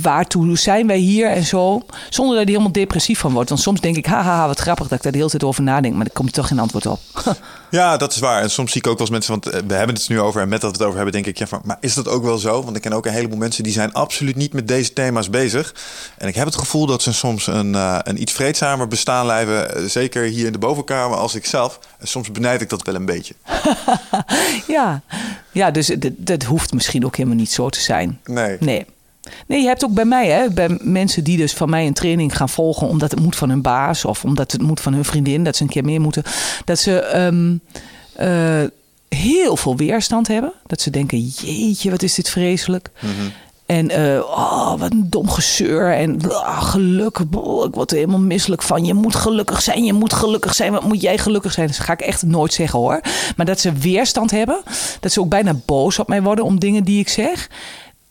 waartoe 0.02 0.58
zijn 0.58 0.86
wij 0.86 0.96
hier 0.96 1.30
en 1.30 1.44
zo, 1.44 1.82
zonder 2.10 2.36
dat 2.36 2.44
je 2.44 2.50
helemaal 2.50 2.72
depressief 2.72 3.18
van 3.18 3.32
wordt. 3.32 3.48
Want 3.48 3.60
soms 3.60 3.80
denk 3.80 3.96
ik, 3.96 4.06
haha, 4.06 4.46
wat 4.46 4.58
grappig 4.58 4.88
dat 4.88 4.96
ik 4.96 5.02
daar 5.02 5.12
de 5.12 5.18
hele 5.18 5.30
tijd 5.30 5.44
over 5.44 5.62
nadenk, 5.62 5.94
maar 5.94 6.06
er 6.06 6.12
komt 6.12 6.32
toch 6.32 6.48
geen 6.48 6.58
antwoord 6.58 6.86
op. 6.86 7.00
Ja, 7.74 7.96
dat 7.96 8.12
is 8.12 8.18
waar. 8.18 8.42
En 8.42 8.50
soms 8.50 8.72
zie 8.72 8.80
ik 8.80 8.86
ook 8.86 8.98
wel 8.98 9.06
eens 9.06 9.10
mensen, 9.10 9.32
want 9.32 9.46
eh, 9.46 9.60
we 9.66 9.74
hebben 9.74 9.94
het 9.94 10.08
nu 10.08 10.20
over 10.20 10.40
en 10.40 10.48
met 10.48 10.60
dat 10.60 10.70
we 10.70 10.76
het 10.76 10.86
over 10.86 10.96
hebben, 10.96 11.12
denk 11.12 11.26
ik, 11.26 11.38
ja, 11.38 11.46
van, 11.46 11.60
maar 11.64 11.76
is 11.80 11.94
dat 11.94 12.08
ook 12.08 12.22
wel 12.22 12.38
zo? 12.38 12.62
Want 12.64 12.76
ik 12.76 12.82
ken 12.82 12.92
ook 12.92 13.06
een 13.06 13.12
heleboel 13.12 13.38
mensen 13.38 13.62
die 13.62 13.72
zijn 13.72 13.92
absoluut 13.92 14.36
niet 14.36 14.52
met 14.52 14.68
deze 14.68 14.92
thema's 14.92 15.30
bezig. 15.30 15.74
En 16.18 16.28
ik 16.28 16.34
heb 16.34 16.46
het 16.46 16.56
gevoel 16.56 16.86
dat 16.86 17.02
ze 17.02 17.12
soms 17.12 17.46
een, 17.46 17.74
eh, 17.74 17.98
een 18.02 18.20
iets 18.20 18.32
vreedzamer 18.32 18.88
bestaan 18.88 19.26
leiden, 19.26 19.74
eh, 19.74 19.82
zeker 19.84 20.22
hier 20.22 20.46
in 20.46 20.52
de 20.52 20.58
bovenkamer 20.58 21.16
als 21.16 21.34
ik 21.34 21.46
zelf. 21.46 21.78
En 21.98 22.08
soms 22.08 22.30
benijd 22.30 22.60
ik 22.60 22.68
dat 22.68 22.82
wel 22.82 22.94
een 22.94 23.06
beetje. 23.06 23.34
ja. 24.66 25.02
ja, 25.52 25.70
dus 25.70 25.86
dat, 25.86 26.12
dat 26.16 26.42
hoeft 26.42 26.72
misschien 26.72 27.04
ook 27.04 27.16
helemaal 27.16 27.38
niet 27.38 27.52
zo 27.52 27.68
te 27.68 27.80
zijn. 27.80 28.20
Nee. 28.24 28.56
Nee. 28.60 28.86
Nee, 29.46 29.60
je 29.60 29.66
hebt 29.66 29.84
ook 29.84 29.92
bij 29.92 30.04
mij, 30.04 30.28
hè, 30.28 30.50
bij 30.50 30.78
mensen 30.80 31.24
die 31.24 31.36
dus 31.36 31.52
van 31.52 31.70
mij 31.70 31.86
een 31.86 31.92
training 31.92 32.36
gaan 32.36 32.48
volgen 32.48 32.88
omdat 32.88 33.10
het 33.10 33.20
moet 33.20 33.36
van 33.36 33.48
hun 33.48 33.62
baas 33.62 34.04
of 34.04 34.24
omdat 34.24 34.52
het 34.52 34.62
moet 34.62 34.80
van 34.80 34.94
hun 34.94 35.04
vriendin, 35.04 35.44
dat 35.44 35.56
ze 35.56 35.62
een 35.62 35.68
keer 35.68 35.84
meer 35.84 36.00
moeten, 36.00 36.22
dat 36.64 36.78
ze 36.78 37.00
ehm, 37.00 37.56
eh, 38.14 38.68
heel 39.08 39.56
veel 39.56 39.76
weerstand 39.76 40.28
hebben. 40.28 40.52
Dat 40.66 40.80
ze 40.80 40.90
denken, 40.90 41.18
jeetje, 41.18 41.90
wat 41.90 42.02
is 42.02 42.14
dit 42.14 42.30
vreselijk. 42.30 42.90
En 43.66 43.90
eh, 43.90 44.20
oh, 44.20 44.78
wat 44.78 44.90
een 44.90 45.10
dom 45.10 45.28
gezeur. 45.30 45.92
En 45.92 46.32
ah, 46.32 46.62
geluk, 46.62 47.30
boh, 47.30 47.64
ik 47.64 47.74
word 47.74 47.90
er 47.90 47.96
helemaal 47.96 48.20
misselijk 48.20 48.62
van. 48.62 48.84
Je 48.84 48.94
moet 48.94 49.14
gelukkig 49.14 49.62
zijn, 49.62 49.84
je 49.84 49.92
moet 49.92 50.12
gelukkig 50.12 50.54
zijn. 50.54 50.72
Wat 50.72 50.84
moet 50.84 51.00
jij 51.00 51.18
gelukkig 51.18 51.52
zijn? 51.52 51.66
Dat 51.66 51.78
ga 51.78 51.92
ik 51.92 52.00
echt 52.00 52.22
nooit 52.22 52.52
zeggen 52.52 52.78
hoor. 52.78 53.00
Maar 53.36 53.46
dat 53.46 53.60
ze 53.60 53.72
weerstand 53.72 54.30
hebben. 54.30 54.62
Dat 55.00 55.12
ze 55.12 55.20
ook 55.20 55.28
bijna 55.28 55.56
boos 55.66 55.98
op 55.98 56.08
mij 56.08 56.22
worden 56.22 56.44
om 56.44 56.60
dingen 56.60 56.84
die 56.84 56.98
ik 56.98 57.08
zeg. 57.08 57.50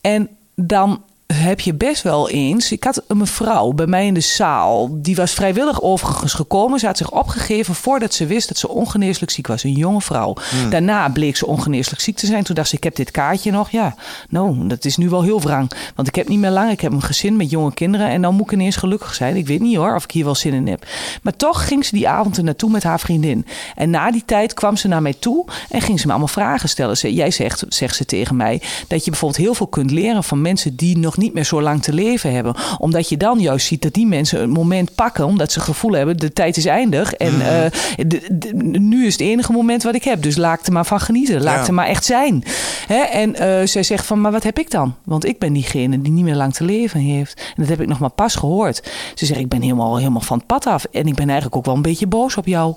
En 0.02 0.30
dan 0.56 1.04
heb 1.34 1.60
je 1.60 1.74
best 1.74 2.02
wel 2.02 2.30
eens. 2.30 2.72
Ik 2.72 2.84
had 2.84 3.04
een 3.08 3.18
mevrouw 3.18 3.72
bij 3.72 3.88
mij 3.88 4.06
in 4.06 4.14
de 4.14 4.20
zaal. 4.20 4.90
Die 4.92 5.16
was 5.16 5.32
vrijwillig 5.32 5.82
overigens 5.82 6.34
gekomen. 6.34 6.80
Ze 6.80 6.86
had 6.86 6.98
zich 6.98 7.12
opgegeven 7.12 7.76
voordat 7.76 8.14
ze 8.14 8.26
wist 8.26 8.48
dat 8.48 8.58
ze 8.58 8.70
ongeneeslijk 8.70 9.32
ziek 9.32 9.48
was. 9.48 9.64
Een 9.64 9.72
jonge 9.72 10.02
vrouw. 10.02 10.36
Daarna 10.70 11.10
bleek 11.10 11.36
ze 11.36 11.48
ongeneeslijk 11.48 12.02
ziek 12.02 12.18
te 12.18 12.26
zijn. 12.26 12.44
Toen 12.44 12.56
dacht 12.56 12.70
ze: 12.70 12.76
Ik 12.76 12.84
heb 12.84 12.96
dit 12.96 13.12
kaartje 13.12 13.52
nog. 13.52 13.70
Ja, 13.70 13.96
nou, 14.30 14.68
dat 14.68 14.86
is 14.86 14.98
nu 14.98 15.10
wel 15.10 15.24
heel 15.24 15.42
wrang. 15.42 15.72
Want 15.96 16.08
ik 16.08 16.16
heb 16.16 16.28
niet 16.28 16.40
meer 16.40 16.50
lang. 16.50 16.72
Ik 16.72 16.82
heb 16.82 16.92
een 16.92 17.02
gezin 17.02 17.36
met 17.36 17.50
jonge 17.50 17.74
kinderen. 17.74 18.08
En 18.08 18.22
dan 18.22 18.36
moet 18.36 18.46
ik 18.46 18.52
ineens 18.52 18.76
gelukkig 18.76 19.14
zijn. 19.14 19.36
Ik 19.36 19.48
weet 19.48 19.62
niet 19.62 19.76
hoor 19.76 19.96
of 19.96 20.04
ik 20.04 20.12
hier 20.12 20.26
wel 20.26 20.36
zin 20.36 20.54
in 20.54 20.68
heb. 20.68 20.86
Maar 21.22 21.36
toch 21.36 21.68
ging 21.68 21.86
ze 21.86 21.96
die 21.96 22.10
avond 22.10 22.38
er 22.38 22.44
naartoe 22.44 22.70
met 22.70 22.84
haar 22.84 23.00
vriendin. 23.00 23.46
En 23.76 23.90
na 23.90 24.12
die 24.12 24.24
tijd 24.26 24.54
kwam 24.54 24.76
ze 24.76 24.88
naar 24.88 25.02
mij 25.02 25.16
toe 25.20 25.46
en 25.70 25.82
ging 25.82 26.00
ze 26.00 26.06
me 26.06 26.12
allemaal 26.12 26.28
vragen 26.28 26.70
stellen. 26.70 26.98
Ze, 26.98 27.14
jij 27.14 27.32
zegt, 27.32 27.66
zegt 27.68 27.96
ze 27.96 28.06
tegen 28.06 28.36
mij, 28.36 28.62
dat 28.88 29.04
je 29.04 29.10
bijvoorbeeld 29.10 29.42
heel 29.42 29.54
veel 29.54 29.68
kunt 29.68 29.92
leren 29.92 30.24
van 30.24 30.42
mensen 30.42 30.76
die 30.76 30.98
nog 30.98 31.18
niet 31.18 31.23
meer 31.34 31.44
zo 31.46 31.62
lang 31.62 31.82
te 31.84 31.94
leven 31.94 32.34
hebben. 32.34 32.56
Omdat 32.78 33.10
je 33.10 33.18
dan 33.18 33.40
juist 33.40 33.68
ziet 33.68 33.82
dat 33.82 33.94
die 33.94 34.08
mensen 34.08 34.42
een 34.42 34.50
moment 34.50 34.96
pakken, 34.96 35.26
omdat 35.26 35.52
ze 35.52 35.60
het 35.60 35.68
gevoel 35.68 35.92
hebben, 35.92 36.18
de 36.18 36.34
tijd 36.34 36.58
is 36.58 36.66
eindig. 36.66 37.14
En 37.14 37.34
eh, 37.42 37.72
de- 38.08 38.28
de- 38.32 38.54
nu 38.80 39.06
is 39.06 39.12
het 39.14 39.22
enige 39.22 39.52
moment 39.52 39.84
wat 39.84 39.96
ik 39.96 40.04
heb. 40.04 40.22
Dus 40.24 40.36
laat 40.38 40.60
ik 40.60 40.66
er 40.66 40.74
maar 40.74 40.86
van 40.86 41.00
genieten. 41.00 41.44
Laat 41.44 41.62
Ja. 41.62 41.68
er 41.68 41.74
maar 41.74 41.88
echt 41.88 42.06
zijn. 42.06 42.44
Hè? 42.88 42.96
En 43.02 43.36
eh, 43.36 43.68
zij 43.68 43.84
zegt 43.84 44.06
van, 44.06 44.22
maar 44.22 44.32
wat 44.32 44.44
heb 44.44 44.60
ik 44.60 44.72
dan? 44.72 44.96
Want 45.04 45.26
ik 45.26 45.40
ben 45.40 45.54
diegene 45.54 46.02
die 46.02 46.12
niet 46.12 46.24
meer 46.24 46.36
lang 46.36 46.54
te 46.54 46.64
leven 46.64 47.00
heeft. 47.00 47.38
En 47.40 47.54
dat 47.62 47.68
heb 47.68 47.82
ik 47.82 47.88
nog 47.88 48.00
maar 48.00 48.10
pas 48.10 48.36
gehoord. 48.36 48.92
Ze 49.16 49.26
zegt, 49.26 49.40
ik 49.40 49.50
ben 49.50 49.62
helemaal, 49.62 49.98
helemaal 49.98 50.22
van 50.22 50.38
het 50.38 50.48
pad 50.48 50.66
af. 50.68 50.84
En 50.92 51.08
ik 51.08 51.16
ben 51.16 51.26
eigenlijk 51.26 51.56
ook 51.56 51.66
wel 51.66 51.76
een 51.76 51.82
beetje 51.82 52.08
boos 52.08 52.38
op 52.38 52.46
jou. 52.48 52.76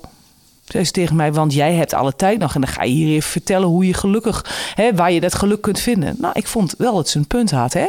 Zei 0.67 0.83
ze 0.83 0.91
tegen 0.91 1.15
mij, 1.15 1.33
want 1.33 1.53
jij 1.53 1.73
hebt 1.73 1.93
alle 1.93 2.15
tijd 2.15 2.39
nog. 2.39 2.55
En 2.55 2.61
dan 2.61 2.69
ga 2.69 2.83
je 2.83 2.93
hier 2.93 3.15
even 3.15 3.29
vertellen 3.29 3.67
hoe 3.67 3.87
je 3.87 3.93
gelukkig, 3.93 4.45
hè, 4.75 4.95
waar 4.95 5.11
je 5.11 5.19
dat 5.19 5.35
geluk 5.35 5.61
kunt 5.61 5.79
vinden. 5.79 6.15
Nou, 6.19 6.33
ik 6.37 6.47
vond 6.47 6.75
wel 6.77 6.95
dat 6.95 7.09
ze 7.09 7.17
een 7.17 7.27
punt 7.27 7.51
had. 7.51 7.73
Hè? 7.73 7.85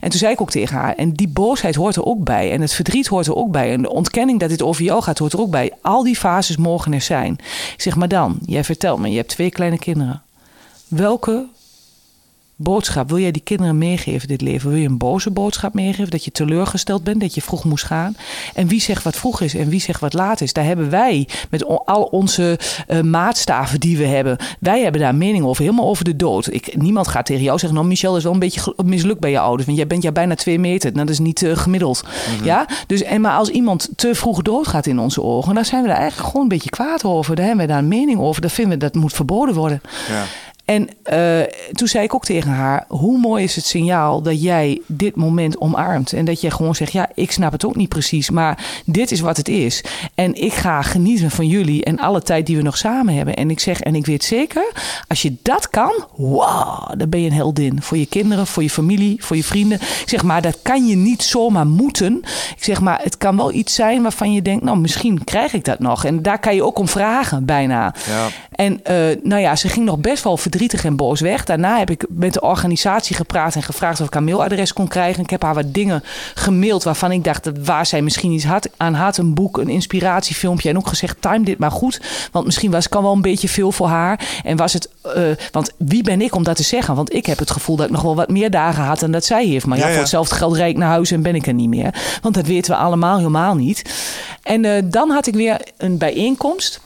En 0.00 0.10
toen 0.10 0.18
zei 0.18 0.32
ik 0.32 0.40
ook 0.40 0.50
tegen 0.50 0.76
haar, 0.76 0.94
en 0.94 1.12
die 1.12 1.28
boosheid 1.28 1.74
hoort 1.74 1.96
er 1.96 2.04
ook 2.04 2.24
bij. 2.24 2.52
En 2.52 2.60
het 2.60 2.72
verdriet 2.72 3.06
hoort 3.06 3.26
er 3.26 3.36
ook 3.36 3.50
bij. 3.50 3.72
En 3.72 3.82
de 3.82 3.90
ontkenning 3.90 4.40
dat 4.40 4.48
dit 4.48 4.62
over 4.62 4.82
jou 4.82 5.02
gaat, 5.02 5.18
hoort 5.18 5.32
er 5.32 5.40
ook 5.40 5.50
bij. 5.50 5.72
Al 5.82 6.02
die 6.02 6.16
fases 6.16 6.56
mogen 6.56 6.92
er 6.92 7.00
zijn. 7.00 7.32
Ik 7.74 7.80
zeg, 7.80 7.96
maar 7.96 8.08
dan, 8.08 8.38
jij 8.46 8.64
vertelt 8.64 8.98
me, 8.98 9.10
je 9.10 9.16
hebt 9.16 9.28
twee 9.28 9.50
kleine 9.50 9.78
kinderen. 9.78 10.22
Welke 10.88 11.46
boodschap 12.62 13.08
wil 13.08 13.18
jij 13.18 13.30
die 13.30 13.42
kinderen 13.42 13.78
meegeven 13.78 14.28
dit 14.28 14.40
leven? 14.40 14.70
Wil 14.70 14.78
je 14.78 14.88
een 14.88 14.98
boze 14.98 15.30
boodschap 15.30 15.74
meegeven? 15.74 16.10
Dat 16.10 16.24
je 16.24 16.32
teleurgesteld 16.32 17.04
bent, 17.04 17.20
dat 17.20 17.34
je 17.34 17.42
vroeg 17.42 17.64
moest 17.64 17.84
gaan? 17.84 18.16
En 18.54 18.66
wie 18.66 18.80
zegt 18.80 19.04
wat 19.04 19.16
vroeg 19.16 19.40
is 19.40 19.54
en 19.54 19.68
wie 19.68 19.80
zegt 19.80 20.00
wat 20.00 20.12
laat 20.12 20.40
is? 20.40 20.52
Daar 20.52 20.64
hebben 20.64 20.90
wij 20.90 21.28
met 21.50 21.64
al 21.64 22.02
onze 22.02 22.58
eh, 22.86 23.00
maatstaven 23.00 23.80
die 23.80 23.96
we 23.96 24.06
hebben. 24.06 24.36
Wij 24.60 24.82
hebben 24.82 25.00
daar 25.00 25.14
mening 25.14 25.44
over, 25.44 25.62
helemaal 25.62 25.88
over 25.88 26.04
de 26.04 26.16
dood. 26.16 26.52
Ik, 26.52 26.76
niemand 26.76 27.08
gaat 27.08 27.26
tegen 27.26 27.42
jou 27.42 27.58
zeggen, 27.58 27.78
nou 27.78 27.90
Michel 27.90 28.08
dat 28.08 28.18
is 28.18 28.24
wel 28.24 28.32
een 28.32 28.38
beetje 28.38 28.74
mislukt 28.84 29.20
bij 29.20 29.30
je 29.30 29.38
ouders. 29.38 29.66
Want 29.66 29.78
jij 29.78 29.86
bent 29.86 30.02
ja 30.02 30.12
bijna 30.12 30.34
twee 30.34 30.58
meter. 30.58 30.92
Nou, 30.92 31.06
dat 31.06 31.14
is 31.14 31.18
niet 31.18 31.42
eh, 31.42 31.56
gemiddeld. 31.56 32.04
Ja? 32.42 32.66
Dus, 32.86 33.02
en 33.02 33.20
maar 33.20 33.36
als 33.36 33.48
iemand 33.48 33.88
te 33.96 34.14
vroeg 34.14 34.42
doodgaat 34.42 34.86
in 34.86 34.98
onze 34.98 35.22
ogen, 35.22 35.54
dan 35.54 35.64
zijn 35.64 35.82
we 35.82 35.88
daar 35.88 35.96
eigenlijk 35.96 36.28
gewoon 36.28 36.42
een 36.42 36.48
beetje 36.48 36.70
kwaad 36.70 37.04
over. 37.04 37.36
Daar 37.36 37.46
hebben 37.46 37.66
we 37.66 37.72
daar 37.72 37.80
een 37.80 37.88
mening 37.88 38.20
over. 38.20 38.40
Dan 38.40 38.50
vinden 38.50 38.78
we 38.78 38.84
dat 38.84 38.94
moet 38.94 39.12
verboden 39.12 39.54
worden. 39.54 39.80
Ja. 40.08 40.24
En 40.72 40.88
eh, 41.02 41.52
toen 41.72 41.88
zei 41.88 42.04
ik 42.04 42.14
ook 42.14 42.24
tegen 42.24 42.50
haar: 42.50 42.84
hoe 42.88 43.18
mooi 43.18 43.44
is 43.44 43.56
het 43.56 43.64
signaal 43.64 44.22
dat 44.22 44.42
jij 44.42 44.80
dit 44.86 45.16
moment 45.16 45.60
omarmt. 45.60 46.12
En 46.12 46.24
dat 46.24 46.40
je 46.40 46.50
gewoon 46.50 46.74
zegt: 46.74 46.92
ja, 46.92 47.08
ik 47.14 47.32
snap 47.32 47.52
het 47.52 47.64
ook 47.64 47.76
niet 47.76 47.88
precies, 47.88 48.30
maar 48.30 48.82
dit 48.84 49.10
is 49.10 49.20
wat 49.20 49.36
het 49.36 49.48
is. 49.48 49.84
En 50.14 50.34
ik 50.34 50.52
ga 50.52 50.82
genieten 50.82 51.30
van 51.30 51.46
jullie 51.46 51.84
en 51.84 51.98
alle 51.98 52.22
tijd 52.22 52.46
die 52.46 52.56
we 52.56 52.62
nog 52.62 52.76
samen 52.76 53.14
hebben. 53.14 53.34
En 53.34 53.50
ik 53.50 53.60
zeg: 53.60 53.80
en 53.80 53.94
ik 53.94 54.06
weet 54.06 54.24
zeker, 54.24 54.72
als 55.08 55.22
je 55.22 55.34
dat 55.42 55.70
kan, 55.70 55.92
wow, 56.16 56.92
dan 56.96 57.08
ben 57.08 57.20
je 57.20 57.26
een 57.26 57.32
heldin. 57.32 57.82
Voor 57.82 57.98
je 57.98 58.06
kinderen, 58.06 58.46
voor 58.46 58.62
je 58.62 58.70
familie, 58.70 59.24
voor 59.24 59.36
je 59.36 59.44
vrienden. 59.44 59.80
Ik 59.80 60.08
zeg 60.08 60.22
maar, 60.22 60.42
dat 60.42 60.58
kan 60.62 60.86
je 60.86 60.96
niet 60.96 61.22
zomaar 61.22 61.66
moeten. 61.66 62.20
Ik 62.56 62.64
zeg 62.64 62.80
maar, 62.80 63.00
het 63.02 63.18
kan 63.18 63.36
wel 63.36 63.52
iets 63.52 63.74
zijn 63.74 64.02
waarvan 64.02 64.32
je 64.32 64.42
denkt: 64.42 64.64
nou, 64.64 64.78
misschien 64.78 65.24
krijg 65.24 65.52
ik 65.52 65.64
dat 65.64 65.78
nog. 65.78 66.04
En 66.04 66.22
daar 66.22 66.38
kan 66.38 66.54
je 66.54 66.64
ook 66.64 66.78
om 66.78 66.88
vragen, 66.88 67.44
bijna. 67.44 67.94
Ja. 68.06 68.28
En 68.52 68.84
eh, 68.84 68.96
nou 69.22 69.40
ja, 69.40 69.56
ze 69.56 69.68
ging 69.68 69.86
nog 69.86 69.98
best 69.98 70.24
wel 70.24 70.36
verdrietig 70.36 70.60
en 70.70 70.96
boos 70.96 71.20
weg. 71.20 71.44
Daarna 71.44 71.78
heb 71.78 71.90
ik 71.90 72.04
met 72.08 72.32
de 72.32 72.40
organisatie 72.40 73.16
gepraat 73.16 73.54
en 73.54 73.62
gevraagd 73.62 74.00
of 74.00 74.06
ik 74.06 74.12
haar 74.12 74.22
mailadres 74.22 74.72
kon 74.72 74.88
krijgen. 74.88 75.22
Ik 75.22 75.30
heb 75.30 75.42
haar 75.42 75.54
wat 75.54 75.74
dingen 75.74 76.02
gemaild 76.34 76.82
waarvan 76.82 77.12
ik 77.12 77.24
dacht 77.24 77.44
dat 77.44 77.58
waar 77.64 77.86
zij 77.86 78.02
misschien 78.02 78.30
iets 78.32 78.44
had, 78.44 78.68
aan 78.76 78.94
had. 78.94 79.16
Een 79.16 79.34
boek, 79.34 79.58
een 79.58 79.68
inspiratiefilmpje. 79.68 80.68
En 80.68 80.76
ook 80.76 80.86
gezegd, 80.86 81.16
time 81.20 81.44
dit 81.44 81.58
maar 81.58 81.70
goed. 81.70 82.00
Want 82.32 82.44
misschien 82.44 82.70
was 82.70 82.84
het 82.84 82.94
wel 82.94 83.12
een 83.12 83.22
beetje 83.22 83.48
veel 83.48 83.72
voor 83.72 83.88
haar. 83.88 84.40
En 84.44 84.56
was 84.56 84.72
het, 84.72 84.88
uh, 85.16 85.22
want 85.50 85.72
wie 85.76 86.02
ben 86.02 86.20
ik 86.20 86.34
om 86.34 86.42
dat 86.42 86.56
te 86.56 86.62
zeggen? 86.62 86.94
Want 86.94 87.14
ik 87.14 87.26
heb 87.26 87.38
het 87.38 87.50
gevoel 87.50 87.76
dat 87.76 87.86
ik 87.86 87.92
nog 87.92 88.02
wel 88.02 88.16
wat 88.16 88.28
meer 88.28 88.50
dagen 88.50 88.84
had 88.84 89.00
dan 89.00 89.10
dat 89.10 89.24
zij 89.24 89.46
heeft. 89.46 89.66
Maar 89.66 89.78
ja, 89.78 89.88
voor 89.88 89.98
hetzelfde 89.98 90.34
geld 90.34 90.56
rijd 90.56 90.70
ik 90.70 90.76
naar 90.76 90.88
huis 90.88 91.10
en 91.10 91.22
ben 91.22 91.34
ik 91.34 91.46
er 91.46 91.54
niet 91.54 91.68
meer. 91.68 91.94
Want 92.22 92.34
dat 92.34 92.46
weten 92.46 92.70
we 92.70 92.76
allemaal 92.76 93.16
helemaal 93.16 93.54
niet. 93.54 93.84
En 94.42 94.64
uh, 94.64 94.82
dan 94.84 95.10
had 95.10 95.26
ik 95.26 95.34
weer 95.34 95.60
een 95.76 95.98
bijeenkomst. 95.98 96.80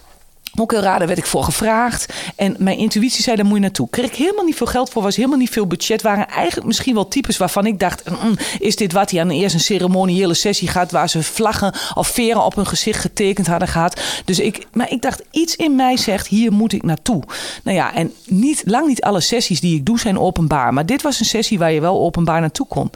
Daar 0.57 1.07
werd 1.07 1.19
ik 1.19 1.27
voor 1.27 1.45
gevraagd. 1.45 2.13
En 2.37 2.57
mijn 2.59 2.79
intuïtie 2.79 3.23
zei, 3.23 3.37
daar 3.37 3.45
moet 3.45 3.55
je 3.55 3.61
naartoe. 3.61 3.89
Kreeg 3.91 4.07
ik 4.07 4.15
helemaal 4.15 4.45
niet 4.45 4.57
veel 4.57 4.67
geld 4.67 4.91
voor, 4.91 5.03
was 5.03 5.17
helemaal 5.17 5.39
niet 5.39 5.51
veel 5.51 5.67
budget. 5.67 6.03
Waren 6.03 6.29
eigenlijk 6.29 6.67
misschien 6.67 6.95
wel 6.95 7.09
types 7.09 7.37
waarvan 7.37 7.67
ik 7.67 7.79
dacht... 7.79 8.11
Mm, 8.11 8.17
mm, 8.23 8.37
is 8.59 8.77
dit 8.77 8.93
wat 8.93 9.11
hij 9.11 9.21
aan 9.21 9.31
eerst 9.31 9.55
een 9.55 9.61
ceremoniële 9.61 10.35
sessie 10.35 10.69
gaat... 10.69 10.91
waar 10.91 11.09
ze 11.09 11.23
vlaggen 11.23 11.75
of 11.95 12.09
veren 12.09 12.45
op 12.45 12.55
hun 12.55 12.67
gezicht 12.67 13.01
getekend 13.01 13.47
hadden 13.47 13.69
gehad. 13.69 14.01
Dus 14.25 14.39
ik, 14.39 14.67
maar 14.73 14.91
ik 14.91 15.03
dacht, 15.03 15.23
iets 15.31 15.57
in 15.57 15.75
mij 15.75 15.97
zegt, 15.97 16.27
hier 16.27 16.53
moet 16.53 16.73
ik 16.73 16.83
naartoe. 16.83 17.23
Nou 17.63 17.77
ja, 17.77 17.95
en 17.95 18.13
niet, 18.25 18.63
lang 18.65 18.87
niet 18.87 19.03
alle 19.03 19.21
sessies 19.21 19.61
die 19.61 19.77
ik 19.77 19.87
doe 19.87 19.99
zijn 19.99 20.19
openbaar. 20.19 20.73
Maar 20.73 20.87
dit 20.87 21.03
was 21.03 21.21
een 21.21 21.27
sessie 21.27 21.59
waar 21.59 21.73
je 21.73 21.81
wel 21.81 22.01
openbaar 22.01 22.41
naartoe 22.41 22.67
kon. 22.67 22.91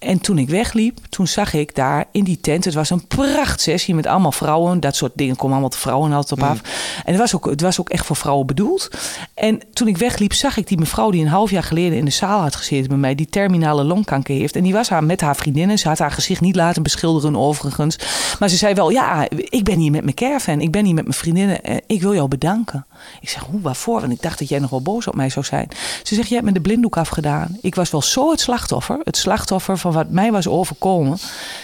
En 0.00 0.20
toen 0.20 0.38
ik 0.38 0.48
wegliep, 0.48 0.98
toen 1.08 1.26
zag 1.26 1.52
ik 1.52 1.74
daar 1.74 2.04
in 2.12 2.24
die 2.24 2.40
tent, 2.40 2.64
het 2.64 2.74
was 2.74 2.90
een 2.90 3.06
prachtsessie 3.06 3.94
met 3.94 4.06
allemaal 4.06 4.32
vrouwen. 4.32 4.80
Dat 4.80 4.96
soort 4.96 5.12
dingen 5.14 5.36
komen 5.36 5.52
allemaal 5.52 5.70
de 5.70 5.76
vrouwen 5.76 6.12
altijd 6.12 6.40
op 6.40 6.46
af. 6.46 6.56
Mm. 6.56 6.70
En 7.04 7.12
het 7.12 7.16
was, 7.16 7.34
ook, 7.34 7.44
het 7.44 7.60
was 7.60 7.80
ook 7.80 7.88
echt 7.88 8.06
voor 8.06 8.16
vrouwen 8.16 8.46
bedoeld. 8.46 8.90
En 9.34 9.60
toen 9.72 9.88
ik 9.88 9.96
wegliep, 9.96 10.32
zag 10.32 10.56
ik 10.56 10.68
die 10.68 10.78
mevrouw 10.78 11.10
die 11.10 11.22
een 11.22 11.28
half 11.28 11.50
jaar 11.50 11.62
geleden 11.62 11.98
in 11.98 12.04
de 12.04 12.10
zaal 12.10 12.40
had 12.40 12.56
gezeten 12.56 12.88
bij 12.88 12.96
mij, 12.98 13.14
die 13.14 13.26
terminale 13.26 13.84
longkanker 13.84 14.34
heeft. 14.34 14.56
En 14.56 14.62
die 14.62 14.72
was 14.72 14.88
haar 14.88 15.04
met 15.04 15.20
haar 15.20 15.36
vriendinnen. 15.36 15.78
Ze 15.78 15.88
had 15.88 15.98
haar 15.98 16.10
gezicht 16.10 16.40
niet 16.40 16.56
laten 16.56 16.82
beschilderen 16.82 17.36
overigens. 17.36 17.98
Maar 18.38 18.48
ze 18.48 18.56
zei 18.56 18.74
wel, 18.74 18.90
ja, 18.90 19.28
ik 19.30 19.64
ben 19.64 19.78
hier 19.78 19.90
met 19.90 20.02
mijn 20.02 20.16
caravan, 20.16 20.60
ik 20.60 20.70
ben 20.70 20.84
hier 20.84 20.94
met 20.94 21.04
mijn 21.04 21.16
vriendinnen 21.16 21.62
en 21.62 21.80
ik 21.86 22.02
wil 22.02 22.14
jou 22.14 22.28
bedanken. 22.28 22.86
Ik 23.20 23.28
zeg, 23.28 23.42
hoe, 23.42 23.60
waarvoor? 23.60 24.00
Want 24.00 24.12
ik 24.12 24.22
dacht 24.22 24.38
dat 24.38 24.48
jij 24.48 24.58
nog 24.58 24.70
wel 24.70 24.82
boos 24.82 25.06
op 25.06 25.14
mij 25.14 25.30
zou 25.30 25.44
zijn. 25.44 25.68
Ze 26.02 26.14
zegt, 26.14 26.28
jij 26.28 26.36
hebt 26.36 26.48
me 26.48 26.54
de 26.54 26.60
blinddoek 26.60 26.96
afgedaan. 26.96 27.58
Ik 27.60 27.74
was 27.74 27.90
wel 27.90 28.02
zo 28.02 28.30
het 28.30 28.40
slachtoffer. 28.40 29.00
Het 29.04 29.16
slachtoffer 29.16 29.78
van 29.78 29.89
wat 29.92 30.10
mij 30.10 30.32
was 30.32 30.48
overkomen. 30.48 31.18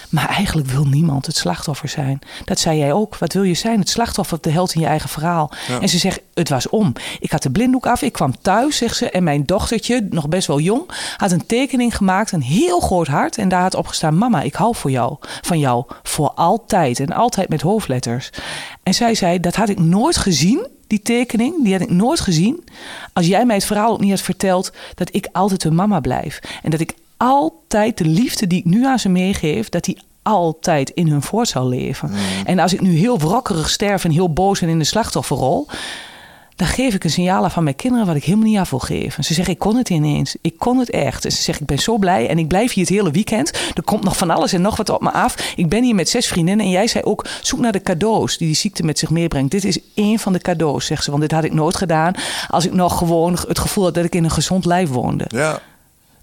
Maar 0.09 0.27
eigenlijk 0.27 0.67
wil 0.67 0.85
niemand 0.85 1.25
het 1.25 1.35
slachtoffer 1.35 1.89
zijn. 1.89 2.19
Dat 2.45 2.59
zei 2.59 2.77
jij 2.77 2.93
ook. 2.93 3.17
Wat 3.17 3.33
wil 3.33 3.43
je 3.43 3.53
zijn? 3.53 3.79
Het 3.79 3.89
slachtoffer, 3.89 4.37
de 4.41 4.49
held 4.49 4.73
in 4.73 4.81
je 4.81 4.87
eigen 4.87 5.09
verhaal. 5.09 5.51
En 5.81 5.89
ze 5.89 5.97
zegt, 5.97 6.19
het 6.33 6.49
was 6.49 6.69
om. 6.69 6.93
Ik 7.19 7.31
had 7.31 7.43
de 7.43 7.49
blinddoek 7.49 7.87
af. 7.87 8.01
Ik 8.01 8.13
kwam 8.13 8.41
thuis, 8.41 8.77
zegt 8.77 8.95
ze. 8.95 9.09
En 9.09 9.23
mijn 9.23 9.45
dochtertje, 9.45 10.07
nog 10.09 10.29
best 10.29 10.47
wel 10.47 10.59
jong, 10.59 10.91
had 11.17 11.31
een 11.31 11.45
tekening 11.45 11.95
gemaakt. 11.97 12.31
Een 12.31 12.41
heel 12.41 12.79
groot 12.79 13.07
hart. 13.07 13.37
En 13.37 13.49
daar 13.49 13.61
had 13.61 13.75
op 13.75 13.87
gestaan, 13.87 14.17
mama, 14.17 14.41
ik 14.41 14.55
hou 14.55 14.75
voor 14.75 14.91
jou, 14.91 15.15
van 15.41 15.59
jou. 15.59 15.85
Voor 16.03 16.31
altijd. 16.31 16.99
En 16.99 17.13
altijd 17.13 17.49
met 17.49 17.61
hoofdletters. 17.61 18.29
En 18.83 18.93
zij 18.93 19.15
zei, 19.15 19.39
dat 19.39 19.55
had 19.55 19.69
ik 19.69 19.79
nooit 19.79 20.17
gezien 20.17 20.67
die 20.87 21.01
tekening, 21.01 21.63
die 21.63 21.73
had 21.73 21.81
ik 21.81 21.89
nooit 21.89 22.19
gezien. 22.19 22.63
Als 23.13 23.27
jij 23.27 23.45
mij 23.45 23.55
het 23.55 23.65
verhaal 23.65 23.91
ook 23.91 23.99
niet 23.99 24.11
had 24.11 24.21
verteld 24.21 24.71
dat 24.95 25.09
ik 25.11 25.27
altijd 25.31 25.63
een 25.63 25.75
mama 25.75 25.99
blijf. 25.99 26.39
En 26.63 26.71
dat 26.71 26.79
ik 26.79 26.93
altijd 27.17 27.97
de 27.97 28.05
liefde 28.05 28.47
die 28.47 28.59
ik 28.59 28.65
nu 28.65 28.85
aan 28.85 28.99
ze 28.99 29.09
meegeef, 29.09 29.69
dat 29.69 29.83
die 29.83 29.97
altijd 30.21 30.89
in 30.89 31.07
hun 31.07 31.21
voort 31.21 31.47
zal 31.47 31.67
leven. 31.67 32.09
Mm. 32.09 32.17
En 32.45 32.59
als 32.59 32.73
ik 32.73 32.81
nu 32.81 32.97
heel 32.97 33.19
wrokkerig 33.19 33.69
sterf 33.69 34.03
en 34.03 34.11
heel 34.11 34.33
boos 34.33 34.61
en 34.61 34.69
in 34.69 34.79
de 34.79 34.85
slachtofferrol, 34.85 35.67
dan 36.57 36.67
geef 36.67 36.93
ik 36.93 37.03
een 37.03 37.09
signaal 37.09 37.43
aan 37.43 37.51
van 37.51 37.63
mijn 37.63 37.75
kinderen 37.75 38.07
wat 38.07 38.15
ik 38.15 38.23
helemaal 38.23 38.47
niet 38.47 38.57
af 38.57 38.69
wil 38.69 38.79
geven. 38.79 39.23
Ze 39.23 39.33
zeggen, 39.33 39.53
ik 39.53 39.59
kon 39.59 39.75
het 39.75 39.89
ineens. 39.89 40.35
Ik 40.41 40.57
kon 40.57 40.77
het 40.77 40.89
echt. 40.89 41.25
En 41.25 41.31
ze 41.31 41.41
zeggen, 41.41 41.63
ik 41.63 41.69
ben 41.69 41.79
zo 41.79 41.97
blij 41.97 42.27
en 42.29 42.37
ik 42.37 42.47
blijf 42.47 42.73
hier 42.73 42.85
het 42.85 42.93
hele 42.93 43.11
weekend. 43.11 43.51
Er 43.75 43.83
komt 43.83 44.03
nog 44.03 44.17
van 44.17 44.29
alles 44.29 44.53
en 44.53 44.61
nog 44.61 44.77
wat 44.77 44.89
op 44.89 45.01
me 45.01 45.11
af. 45.11 45.53
Ik 45.55 45.69
ben 45.69 45.83
hier 45.83 45.95
met 45.95 46.09
zes 46.09 46.27
vriendinnen 46.27 46.65
en 46.65 46.71
jij 46.71 46.87
zei 46.87 47.03
ook, 47.03 47.25
zoek 47.41 47.59
naar 47.59 47.71
de 47.71 47.81
cadeaus 47.81 48.37
die 48.37 48.47
die 48.47 48.55
ziekte 48.55 48.83
met 48.83 48.99
zich 48.99 49.09
meebrengt. 49.09 49.51
Dit 49.51 49.65
is 49.65 49.79
één 49.93 50.19
van 50.19 50.33
de 50.33 50.39
cadeaus, 50.39 50.85
zegt 50.85 51.03
ze. 51.03 51.09
Want 51.09 51.21
dit 51.21 51.31
had 51.31 51.43
ik 51.43 51.53
nooit 51.53 51.75
gedaan 51.75 52.13
als 52.47 52.65
ik 52.65 52.73
nog 52.73 52.97
gewoon 52.97 53.37
het 53.47 53.59
gevoel 53.59 53.83
had 53.83 53.93
dat 53.93 54.05
ik 54.05 54.15
in 54.15 54.23
een 54.23 54.31
gezond 54.31 54.65
lijf 54.65 54.89
woonde. 54.89 55.25
Ja. 55.27 55.59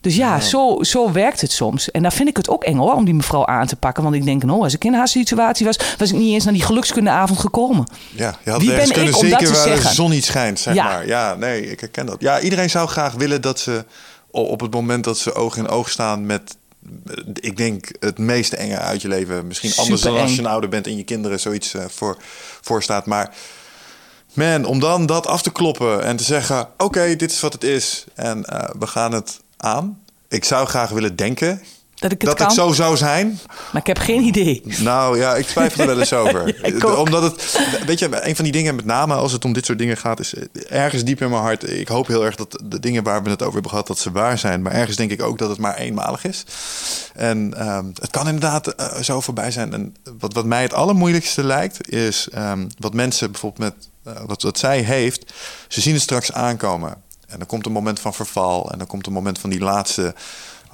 Dus 0.05 0.17
ja, 0.17 0.41
Zo, 0.41 0.79
zo 0.81 1.13
werkt 1.13 1.41
het 1.41 1.53
soms. 1.53 1.91
En 1.91 2.03
daar 2.03 2.13
vind 2.13 2.29
ik 2.29 2.37
het 2.37 2.49
ook 2.49 2.65
eng 2.65 2.77
hoor, 2.77 2.95
om 2.95 3.05
die 3.05 3.15
mevrouw 3.15 3.47
aan 3.47 3.67
te 3.67 3.77
pakken. 3.77 4.03
Want 4.03 4.15
ik 4.15 4.25
denk, 4.25 4.43
nou, 4.43 4.63
als 4.63 4.75
ik 4.75 4.85
in 4.85 4.95
haar 4.95 5.09
situatie 5.09 5.67
was, 5.67 5.79
was 5.99 6.11
ik 6.11 6.17
niet 6.17 6.33
eens 6.33 6.45
naar 6.45 6.53
die 6.53 6.63
gelukskundeavond 6.63 7.39
gekomen. 7.39 7.87
Ja, 8.11 8.39
je 8.45 8.51
had 8.51 8.61
Wie 8.61 8.75
ben 8.75 8.91
kunnen 8.91 9.09
ik 9.09 9.17
om 9.17 9.29
zeker 9.29 9.53
waar 9.53 9.81
de 9.81 9.89
zon 9.89 10.11
niet 10.11 10.25
schijnt, 10.25 10.59
zeg 10.59 10.75
ja. 10.75 10.85
maar. 10.85 11.07
Ja, 11.07 11.35
nee, 11.35 11.71
ik 11.71 11.81
herken 11.81 12.07
dat. 12.07 12.17
Ja, 12.19 12.41
iedereen 12.41 12.71
zou 12.71 12.89
graag 12.89 13.13
willen 13.13 13.43
dat 13.43 13.61
ze 13.61 13.85
op 14.31 14.61
het 14.61 14.73
moment 14.73 15.05
dat 15.05 15.19
ze 15.19 15.35
oog 15.35 15.57
in 15.57 15.69
oog 15.69 15.91
staan 15.91 16.27
met 16.27 16.57
ik 17.35 17.57
denk 17.57 17.89
het 18.01 18.19
meeste 18.19 18.57
enge 18.57 18.79
uit 18.79 19.03
je 19.03 19.09
leven. 19.09 19.47
Misschien 19.47 19.73
anders 19.77 20.03
dan 20.03 20.19
als 20.19 20.35
je 20.35 20.39
een 20.39 20.47
ouder 20.47 20.71
bent 20.71 20.87
en 20.87 20.97
je 20.97 21.05
kinderen 21.05 21.41
zoiets 21.41 21.75
uh, 21.75 21.85
voor, 21.89 22.17
voor 22.61 22.83
staat. 22.83 23.07
Maar 23.07 23.35
man, 24.33 24.65
om 24.65 24.81
dan 24.81 25.07
dat 25.07 25.27
af 25.27 25.43
te 25.43 25.53
kloppen 25.53 26.05
en 26.05 26.17
te 26.17 26.25
zeggen: 26.25 26.69
Oké, 26.79 27.17
dit 27.17 27.31
is 27.31 27.41
wat 27.41 27.53
het 27.53 27.65
is. 27.65 28.05
En 28.15 28.47
uh, 28.53 28.65
we 28.79 28.87
gaan 28.87 29.13
het 29.13 29.41
aan. 29.65 29.99
Ik 30.29 30.45
zou 30.45 30.67
graag 30.67 30.91
willen 30.91 31.17
denken 31.17 31.63
dat 32.05 32.13
ik 32.13 32.23
het 32.23 32.39
dat 32.39 32.55
zo 32.55 32.73
zou 32.73 32.97
zijn. 32.97 33.41
Maar 33.73 33.81
ik 33.81 33.87
heb 33.87 33.99
geen 33.99 34.23
idee. 34.23 34.63
Nou 34.79 35.19
ja, 35.19 35.35
ik 35.37 35.47
twijfel 35.47 35.81
er 35.81 35.87
wel 35.87 35.99
eens 35.99 36.13
over. 36.23 36.99
Omdat 36.99 37.23
het, 37.23 37.59
weet 37.87 37.99
je, 37.99 38.27
een 38.27 38.37
van 38.37 38.45
die 38.45 38.53
dingen, 38.53 38.75
met 38.75 38.85
name 38.85 39.15
als 39.15 39.33
het 39.33 39.45
om 39.45 39.53
dit 39.53 39.67
soort 39.67 39.79
dingen 39.79 39.97
gaat, 39.97 40.21
is 40.21 40.35
eh, 40.35 40.43
ergens 40.69 41.05
diep 41.05 41.21
in 41.21 41.31
mijn 41.31 41.43
hart. 41.43 41.71
Ik 41.71 41.89
hoop 41.89 42.07
heel 42.07 42.25
erg 42.25 42.37
dat 42.37 42.63
de 42.65 42.81
dingen 42.81 43.03
waar 43.03 43.23
we 43.23 43.31
het 43.31 43.41
over 43.41 43.53
hebben 43.53 43.71
gehad, 43.71 43.87
dat 43.87 43.99
ze 43.99 44.11
waar 44.11 44.39
zijn. 44.39 44.63
Maar 44.63 44.73
ergens 44.73 44.97
denk 44.97 45.11
ik 45.11 45.23
ook 45.23 45.39
dat 45.39 45.49
het 45.49 45.59
maar 45.59 45.77
eenmalig 45.77 46.25
is. 46.25 46.45
En 47.15 47.69
um, 47.69 47.93
het 48.01 48.11
kan 48.11 48.27
inderdaad 48.27 48.81
uh, 48.81 48.95
zo 48.97 49.21
voorbij 49.21 49.51
zijn. 49.51 49.73
En 49.73 49.95
wat, 50.19 50.33
wat 50.33 50.45
mij 50.45 50.63
het 50.63 50.75
allermoeilijkste 50.75 51.45
lijkt, 51.45 51.93
is 51.93 52.29
um, 52.37 52.67
wat 52.79 52.95
mensen 52.95 53.31
bijvoorbeeld 53.31 53.75
met 53.75 53.89
uh, 54.15 54.23
wat, 54.27 54.43
wat 54.43 54.59
zij 54.59 54.81
heeft, 54.81 55.33
ze 55.69 55.81
zien 55.81 55.95
het 55.95 56.03
straks 56.03 56.33
aankomen. 56.33 57.03
En 57.35 57.41
dan 57.41 57.49
komt 57.49 57.67
een 57.67 57.73
moment 57.73 58.01
van 58.01 58.15
verval. 58.15 58.71
En 58.71 58.79
dan 58.79 58.87
komt 58.87 59.07
een 59.07 59.13
moment 59.13 59.39
van 59.39 59.51
die 59.51 59.61
laatste. 59.61 60.15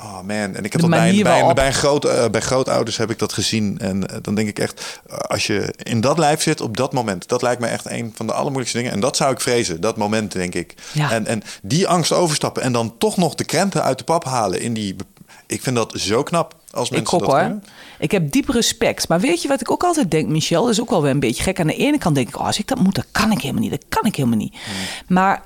Oh 0.02 0.20
man, 0.20 0.54
en 0.54 0.64
ik 0.64 0.72
heb 0.72 0.80
dat 0.80 0.90
bij, 0.90 1.22
bij, 1.22 1.54
bij, 1.54 1.72
groot, 1.72 2.04
uh, 2.04 2.28
bij 2.28 2.40
grootouders 2.40 2.96
heb 2.96 3.10
ik 3.10 3.18
dat 3.18 3.32
gezien. 3.32 3.78
En 3.78 3.96
uh, 3.96 4.16
dan 4.22 4.34
denk 4.34 4.48
ik 4.48 4.58
echt, 4.58 5.00
uh, 5.10 5.16
als 5.16 5.46
je 5.46 5.74
in 5.82 6.00
dat 6.00 6.18
lijf 6.18 6.42
zit 6.42 6.60
op 6.60 6.76
dat 6.76 6.92
moment, 6.92 7.28
dat 7.28 7.42
lijkt 7.42 7.60
me 7.60 7.66
echt 7.66 7.90
een 7.90 8.12
van 8.14 8.26
de 8.26 8.32
allermoeilijkste 8.32 8.78
dingen. 8.78 8.92
En 8.92 9.00
dat 9.00 9.16
zou 9.16 9.32
ik 9.32 9.40
vrezen, 9.40 9.80
dat 9.80 9.96
moment, 9.96 10.32
denk 10.32 10.54
ik. 10.54 10.74
Ja. 10.92 11.10
En, 11.12 11.26
en 11.26 11.42
die 11.62 11.88
angst 11.88 12.12
overstappen 12.12 12.62
en 12.62 12.72
dan 12.72 12.98
toch 12.98 13.16
nog 13.16 13.34
de 13.34 13.44
krenten 13.44 13.82
uit 13.82 13.98
de 13.98 14.04
pap 14.04 14.24
halen 14.24 14.60
in 14.60 14.74
die. 14.74 14.96
Ik 15.46 15.62
vind 15.62 15.76
dat 15.76 15.92
zo 15.96 16.22
knap. 16.22 16.54
Als 16.70 16.90
mensen 16.90 17.16
ik 17.16 17.22
ook, 17.22 17.30
dat 17.30 17.40
hoor. 17.40 17.58
Ik 17.98 18.10
heb 18.10 18.32
diep 18.32 18.48
respect. 18.48 19.08
Maar 19.08 19.20
weet 19.20 19.42
je 19.42 19.48
wat 19.48 19.60
ik 19.60 19.70
ook 19.70 19.82
altijd 19.82 20.10
denk, 20.10 20.28
Michel? 20.28 20.62
Dat 20.62 20.72
is 20.72 20.80
ook 20.80 20.90
wel 20.90 21.02
weer 21.02 21.10
een 21.10 21.20
beetje 21.20 21.42
gek. 21.42 21.60
Aan 21.60 21.66
de 21.66 21.74
ene 21.74 21.98
kant 21.98 22.14
denk 22.14 22.28
ik, 22.28 22.38
oh, 22.38 22.46
als 22.46 22.58
ik 22.58 22.66
dat 22.66 22.78
moet, 22.78 22.94
dan 22.94 23.04
kan 23.12 23.32
ik 23.32 23.40
helemaal 23.40 23.62
niet. 23.62 23.70
Dat 23.70 23.84
kan 23.88 24.04
ik 24.04 24.16
helemaal 24.16 24.38
niet. 24.38 24.54
Hmm. 24.64 25.16
Maar 25.16 25.42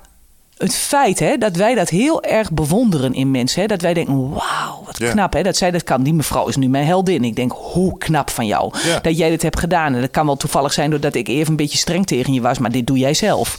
het 0.57 0.75
feit 0.75 1.19
hè, 1.19 1.37
dat 1.37 1.55
wij 1.55 1.75
dat 1.75 1.89
heel 1.89 2.23
erg 2.23 2.51
bewonderen 2.51 3.13
in 3.13 3.31
mensen. 3.31 3.61
Hè, 3.61 3.67
dat 3.67 3.81
wij 3.81 3.93
denken, 3.93 4.29
wauw, 4.29 4.83
wat 4.85 4.97
knap 4.97 5.33
hè, 5.33 5.43
dat 5.43 5.57
zij 5.57 5.71
dat 5.71 5.83
kan. 5.83 6.03
Die 6.03 6.13
mevrouw 6.13 6.47
is 6.47 6.55
nu 6.55 6.67
mijn 6.67 6.85
heldin. 6.85 7.23
Ik 7.23 7.35
denk, 7.35 7.51
hoe 7.51 7.97
knap 7.97 8.29
van 8.29 8.45
jou 8.45 8.73
dat 9.01 9.17
jij 9.17 9.29
dit 9.29 9.41
hebt 9.41 9.59
gedaan. 9.59 9.93
En 9.93 10.01
dat 10.01 10.11
kan 10.11 10.25
wel 10.25 10.35
toevallig 10.35 10.73
zijn 10.73 10.89
doordat 10.89 11.15
ik 11.15 11.27
even 11.27 11.49
een 11.49 11.55
beetje 11.55 11.77
streng 11.77 12.05
tegen 12.05 12.33
je 12.33 12.41
was. 12.41 12.57
Maar 12.57 12.71
dit 12.71 12.87
doe 12.87 12.97
jij 12.97 13.13
zelf. 13.13 13.57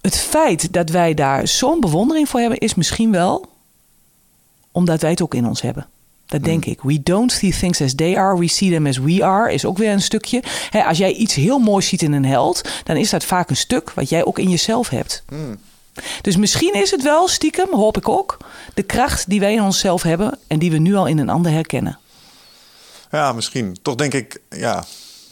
Het 0.00 0.16
feit 0.16 0.72
dat 0.72 0.90
wij 0.90 1.14
daar 1.14 1.48
zo'n 1.48 1.80
bewondering 1.80 2.28
voor 2.28 2.40
hebben... 2.40 2.58
is 2.58 2.74
misschien 2.74 3.12
wel 3.12 3.46
omdat 4.72 5.00
wij 5.00 5.10
het 5.10 5.22
ook 5.22 5.34
in 5.34 5.46
ons 5.46 5.62
hebben. 5.62 5.86
Dat 6.28 6.44
denk 6.44 6.64
hmm. 6.64 6.72
ik. 6.72 6.82
We 6.82 7.02
don't 7.02 7.32
see 7.32 7.52
things 7.52 7.80
as 7.80 7.94
they 7.94 8.16
are, 8.16 8.38
we 8.38 8.48
see 8.48 8.70
them 8.70 8.86
as 8.86 8.98
we 8.98 9.24
are. 9.24 9.52
Is 9.52 9.64
ook 9.64 9.78
weer 9.78 9.92
een 9.92 10.02
stukje. 10.02 10.42
als 10.86 10.98
jij 10.98 11.12
iets 11.12 11.34
heel 11.34 11.58
moois 11.58 11.88
ziet 11.88 12.02
in 12.02 12.12
een 12.12 12.24
held, 12.24 12.68
dan 12.84 12.96
is 12.96 13.10
dat 13.10 13.24
vaak 13.24 13.50
een 13.50 13.56
stuk 13.56 13.90
wat 13.90 14.08
jij 14.08 14.24
ook 14.24 14.38
in 14.38 14.50
jezelf 14.50 14.88
hebt. 14.88 15.22
Hmm. 15.28 15.58
Dus 16.22 16.36
misschien 16.36 16.74
is 16.74 16.90
het 16.90 17.02
wel 17.02 17.28
stiekem, 17.28 17.74
hoop 17.74 17.96
ik 17.96 18.08
ook, 18.08 18.36
de 18.74 18.82
kracht 18.82 19.28
die 19.28 19.40
wij 19.40 19.52
in 19.52 19.62
onszelf 19.62 20.02
hebben 20.02 20.38
en 20.46 20.58
die 20.58 20.70
we 20.70 20.78
nu 20.78 20.94
al 20.94 21.06
in 21.06 21.18
een 21.18 21.28
ander 21.28 21.52
herkennen. 21.52 21.98
Ja, 23.10 23.32
misschien. 23.32 23.76
Toch 23.82 23.94
denk 23.94 24.14
ik, 24.14 24.40
ja, 24.50 24.84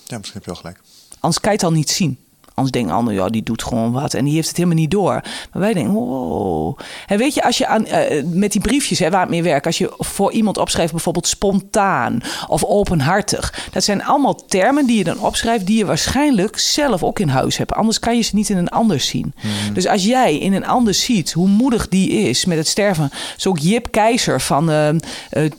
ja 0.05 0.19
misschien 0.19 0.41
heb 0.41 0.45
je 0.45 0.51
wel 0.51 0.55
gelijk. 0.55 0.81
Anders 1.21 1.41
kan 1.41 1.53
je 1.53 1.57
het 1.57 1.67
al 1.67 1.73
niet 1.73 1.91
zien. 1.91 2.19
Anders 2.57 2.75
denken 2.75 2.95
anderen, 2.95 3.23
ja, 3.23 3.29
die 3.29 3.43
doet 3.43 3.63
gewoon 3.63 3.93
wat. 3.93 4.15
En 4.15 4.25
die 4.25 4.35
heeft 4.35 4.49
het 4.49 4.57
helemaal 4.57 4.79
niet 4.79 4.91
door. 4.91 5.13
Maar 5.53 5.63
wij 5.63 5.73
denken, 5.73 5.93
wow. 5.93 6.79
En 7.07 7.19
weet 7.19 7.35
je, 7.35 7.43
als 7.43 7.59
je 7.59 7.67
aan, 7.67 7.87
uh, 7.87 8.23
met 8.25 8.53
die 8.53 8.61
briefjes 8.61 8.99
hè, 8.99 9.11
waar 9.11 9.21
het 9.21 9.31
mee 9.31 9.43
werkt... 9.43 9.67
als 9.67 9.79
je 9.79 9.95
voor 9.99 10.33
iemand 10.33 10.59
opschrijft 10.59 10.93
bijvoorbeeld 10.93 11.27
spontaan 11.27 12.21
of 12.49 12.65
openhartig... 12.65 13.69
dat 13.73 13.85
zijn 13.85 14.05
allemaal 14.05 14.35
termen 14.47 14.87
die 14.87 14.99
je 14.99 15.05
dan 15.05 15.19
opschrijft... 15.19 15.67
die 15.67 15.79
je 15.79 15.85
waarschijnlijk 15.87 16.59
zelf 16.59 17.03
ook 17.03 17.19
in 17.19 17.29
huis 17.29 17.57
hebt. 17.57 17.73
Anders 17.73 17.99
kan 17.99 18.17
je 18.17 18.23
ze 18.23 18.35
niet 18.35 18.49
in 18.49 18.57
een 18.57 18.69
ander 18.69 19.01
zien. 19.01 19.35
Hmm. 19.37 19.75
Dus 19.75 19.87
als 19.87 20.05
jij 20.05 20.39
in 20.39 20.53
een 20.53 20.67
ander 20.67 20.95
ziet 20.95 21.33
hoe 21.33 21.49
moedig 21.49 21.89
die 21.89 22.11
is 22.11 22.45
met 22.45 22.59
het 22.59 22.69
sterven... 22.69 23.11
zo 23.37 23.49
ook 23.49 23.59
Jip 23.59 23.91
Keizer 23.91 24.41
van 24.41 24.71
uh, 24.71 24.89
uh, 24.89 24.99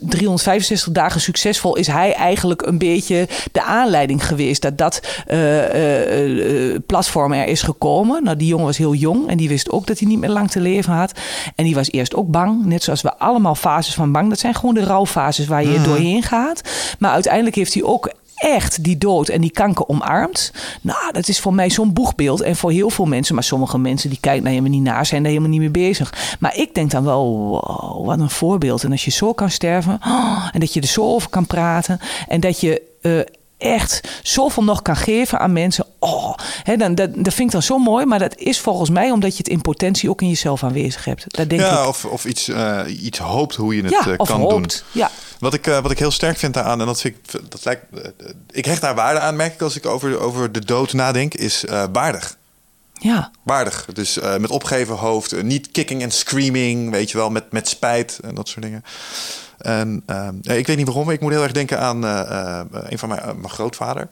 365 0.00 0.92
dagen 0.92 1.20
succesvol... 1.20 1.76
is 1.76 1.86
hij 1.86 2.12
eigenlijk 2.12 2.62
een 2.62 2.78
beetje 2.78 3.28
de 3.52 3.62
aanleiding 3.62 4.26
geweest... 4.26 4.62
dat 4.62 4.78
dat 4.78 5.00
platform 6.88 7.32
er 7.32 7.46
is 7.46 7.62
gekomen. 7.62 8.24
Nou, 8.24 8.36
die 8.36 8.48
jongen 8.48 8.66
was 8.66 8.78
heel 8.78 8.94
jong 8.94 9.28
en 9.28 9.36
die 9.36 9.48
wist 9.48 9.70
ook 9.70 9.86
dat 9.86 9.98
hij 9.98 10.08
niet 10.08 10.18
meer 10.18 10.30
lang 10.30 10.50
te 10.50 10.60
leven 10.60 10.92
had. 10.92 11.12
En 11.54 11.64
die 11.64 11.74
was 11.74 11.90
eerst 11.90 12.14
ook 12.14 12.30
bang, 12.30 12.64
net 12.64 12.82
zoals 12.82 13.02
we 13.02 13.18
allemaal 13.18 13.54
fases 13.54 13.94
van 13.94 14.12
bang. 14.12 14.28
Dat 14.28 14.38
zijn 14.38 14.54
gewoon 14.54 14.74
de 14.74 14.84
rouwfases 14.84 15.46
waar 15.46 15.64
je 15.64 15.80
doorheen 15.80 16.22
gaat. 16.22 16.62
Maar 16.98 17.10
uiteindelijk 17.10 17.56
heeft 17.56 17.74
hij 17.74 17.82
ook 17.82 18.12
echt 18.38 18.84
die 18.84 18.98
dood 18.98 19.28
en 19.28 19.40
die 19.40 19.50
kanker 19.50 19.88
omarmt. 19.88 20.52
Nou, 20.80 21.12
dat 21.12 21.28
is 21.28 21.40
voor 21.40 21.54
mij 21.54 21.70
zo'n 21.70 21.92
boegbeeld. 21.92 22.40
En 22.40 22.56
voor 22.56 22.70
heel 22.70 22.90
veel 22.90 23.04
mensen, 23.04 23.34
maar 23.34 23.44
sommige 23.44 23.78
mensen 23.78 24.10
die 24.10 24.20
kijken 24.20 24.44
naar 24.44 24.52
je 24.52 24.60
niet 24.60 24.82
naar, 24.82 25.06
zijn 25.06 25.22
daar 25.22 25.30
helemaal 25.30 25.52
niet 25.52 25.60
mee 25.60 25.86
bezig. 25.88 26.36
Maar 26.40 26.56
ik 26.56 26.74
denk 26.74 26.90
dan 26.90 27.04
wel, 27.04 27.36
wow, 27.36 28.06
wat 28.06 28.20
een 28.20 28.30
voorbeeld. 28.30 28.84
En 28.84 28.90
als 28.90 29.04
je 29.04 29.10
zo 29.10 29.32
kan 29.32 29.50
sterven, 29.50 30.00
oh, 30.06 30.48
en 30.52 30.60
dat 30.60 30.72
je 30.74 30.80
er 30.80 30.86
zo 30.86 31.02
over 31.02 31.30
kan 31.30 31.46
praten, 31.46 32.00
en 32.28 32.40
dat 32.40 32.60
je 32.60 32.82
uh, 33.02 33.20
echt 33.58 34.08
zoveel 34.22 34.64
nog 34.64 34.82
kan 34.82 34.96
geven 34.96 35.38
aan 35.38 35.52
mensen. 35.52 35.86
Oh, 35.98 36.34
hè, 36.62 36.76
dan, 36.76 36.94
dat, 36.94 37.14
dat 37.14 37.34
vind 37.34 37.48
ik 37.48 37.50
dan 37.50 37.62
zo 37.62 37.78
mooi. 37.78 38.06
Maar 38.06 38.18
dat 38.18 38.36
is 38.36 38.60
volgens 38.60 38.90
mij 38.90 39.10
omdat 39.10 39.32
je 39.32 39.38
het 39.38 39.48
in 39.48 39.60
potentie 39.60 40.10
ook 40.10 40.22
in 40.22 40.28
jezelf 40.28 40.64
aanwezig 40.64 41.04
hebt. 41.04 41.24
Dat 41.26 41.48
denk 41.48 41.60
ja, 41.60 41.80
ik. 41.80 41.88
Of, 41.88 42.04
of 42.04 42.24
iets, 42.24 42.48
uh, 42.48 42.80
iets 43.02 43.18
hoopt 43.18 43.54
hoe 43.54 43.76
je 43.76 43.82
het 43.82 43.90
ja, 43.90 44.06
uh, 44.06 44.14
of 44.16 44.28
kan 44.28 44.40
hoopt. 44.40 44.52
doen. 44.52 45.00
Ja. 45.02 45.10
Wat 45.38 45.54
ik, 45.54 45.66
uh, 45.66 45.78
wat 45.78 45.90
ik 45.90 45.98
heel 45.98 46.10
sterk 46.10 46.38
vind 46.38 46.54
daaraan, 46.54 46.80
en 46.80 46.86
dat 46.86 47.00
vind 47.00 47.14
ik, 47.16 47.50
dat 47.50 47.64
lijkt, 47.64 47.84
ik 48.50 48.64
hecht 48.64 48.80
daar 48.80 48.94
waarde 48.94 49.20
aan, 49.20 49.36
merk 49.36 49.54
ik 49.54 49.62
als 49.62 49.76
ik 49.76 49.86
over, 49.86 50.20
over 50.20 50.52
de 50.52 50.64
dood 50.64 50.92
nadenk, 50.92 51.34
is 51.34 51.64
waardig. 51.92 52.36
Ja. 52.98 53.30
Waardig. 53.42 53.88
Dus 53.92 54.18
met 54.38 54.50
opgeven 54.50 54.94
hoofd, 54.94 55.42
niet 55.42 55.70
kicking 55.70 56.02
en 56.02 56.10
screaming, 56.10 56.90
weet 56.90 57.10
je 57.10 57.16
wel, 57.16 57.30
met, 57.30 57.52
met 57.52 57.68
spijt 57.68 58.18
en 58.22 58.34
dat 58.34 58.48
soort 58.48 58.62
dingen. 58.62 58.84
En 59.58 60.02
uh, 60.06 60.56
ik 60.56 60.66
weet 60.66 60.76
niet 60.76 60.86
waarom, 60.86 61.10
ik 61.10 61.20
moet 61.20 61.32
heel 61.32 61.42
erg 61.42 61.52
denken 61.52 61.80
aan 61.80 62.04
uh, 62.04 62.60
een 62.70 62.98
van 62.98 63.08
mijn, 63.08 63.22
mijn, 63.22 63.50
grootvader. 63.50 64.08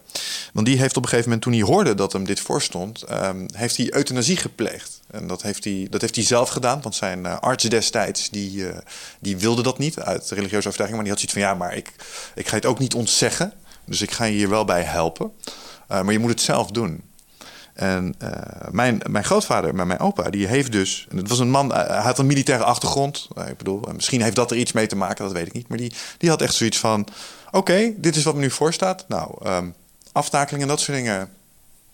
Want 0.52 0.66
die 0.66 0.78
heeft 0.78 0.96
op 0.96 1.02
een 1.02 1.08
gegeven 1.08 1.30
moment, 1.30 1.42
toen 1.42 1.52
hij 1.52 1.74
hoorde 1.74 1.94
dat 1.94 2.12
hem 2.12 2.24
dit 2.24 2.40
voorstond, 2.40 3.04
um, 3.10 3.46
heeft 3.52 3.76
hij 3.76 3.94
euthanasie 3.94 4.36
gepleegd. 4.36 5.00
En 5.10 5.26
dat 5.26 5.42
heeft 5.42 5.64
hij, 5.64 5.86
dat 5.90 6.00
heeft 6.00 6.14
hij 6.14 6.24
zelf 6.24 6.48
gedaan, 6.48 6.82
want 6.82 6.94
zijn 6.94 7.26
arts 7.26 7.64
destijds, 7.64 8.30
die, 8.30 8.66
die 9.18 9.36
wilde 9.36 9.62
dat 9.62 9.78
niet 9.78 10.00
uit 10.00 10.30
religieuze 10.30 10.68
overtuiging. 10.68 10.94
Maar 10.98 11.08
die 11.08 11.10
had 11.10 11.20
zoiets 11.20 11.38
van, 11.38 11.42
ja, 11.42 11.54
maar 11.54 11.76
ik, 11.76 11.92
ik 12.34 12.48
ga 12.48 12.56
het 12.56 12.66
ook 12.66 12.78
niet 12.78 12.94
ontzeggen. 12.94 13.52
Dus 13.84 14.00
ik 14.00 14.10
ga 14.10 14.24
je 14.24 14.36
hier 14.36 14.48
wel 14.48 14.64
bij 14.64 14.82
helpen. 14.82 15.32
maar 15.88 16.12
je 16.12 16.18
moet 16.18 16.30
het 16.30 16.40
zelf 16.40 16.70
doen. 16.70 17.02
En 17.76 18.14
uh, 18.22 18.30
mijn, 18.70 19.00
mijn 19.10 19.24
grootvader, 19.24 19.74
maar 19.74 19.86
mijn 19.86 20.00
opa, 20.00 20.30
die 20.30 20.46
heeft 20.46 20.72
dus... 20.72 21.06
En 21.10 21.16
het 21.16 21.28
was 21.28 21.38
een 21.38 21.50
man, 21.50 21.74
hij 21.74 22.02
had 22.02 22.18
een 22.18 22.26
militaire 22.26 22.64
achtergrond. 22.64 23.28
Uh, 23.38 23.48
ik 23.48 23.56
bedoel, 23.56 23.82
misschien 23.92 24.22
heeft 24.22 24.36
dat 24.36 24.50
er 24.50 24.56
iets 24.56 24.72
mee 24.72 24.86
te 24.86 24.96
maken, 24.96 25.24
dat 25.24 25.32
weet 25.32 25.46
ik 25.46 25.52
niet. 25.52 25.68
Maar 25.68 25.78
die, 25.78 25.92
die 26.18 26.28
had 26.28 26.42
echt 26.42 26.54
zoiets 26.54 26.78
van... 26.78 27.00
Oké, 27.46 27.56
okay, 27.56 27.94
dit 27.98 28.16
is 28.16 28.24
wat 28.24 28.34
me 28.34 28.40
nu 28.40 28.50
voorstaat. 28.50 29.04
Nou, 29.08 29.46
um, 29.46 29.74
aftakeling 30.12 30.62
en 30.62 30.68
dat 30.68 30.80
soort 30.80 30.96
dingen... 30.96 31.28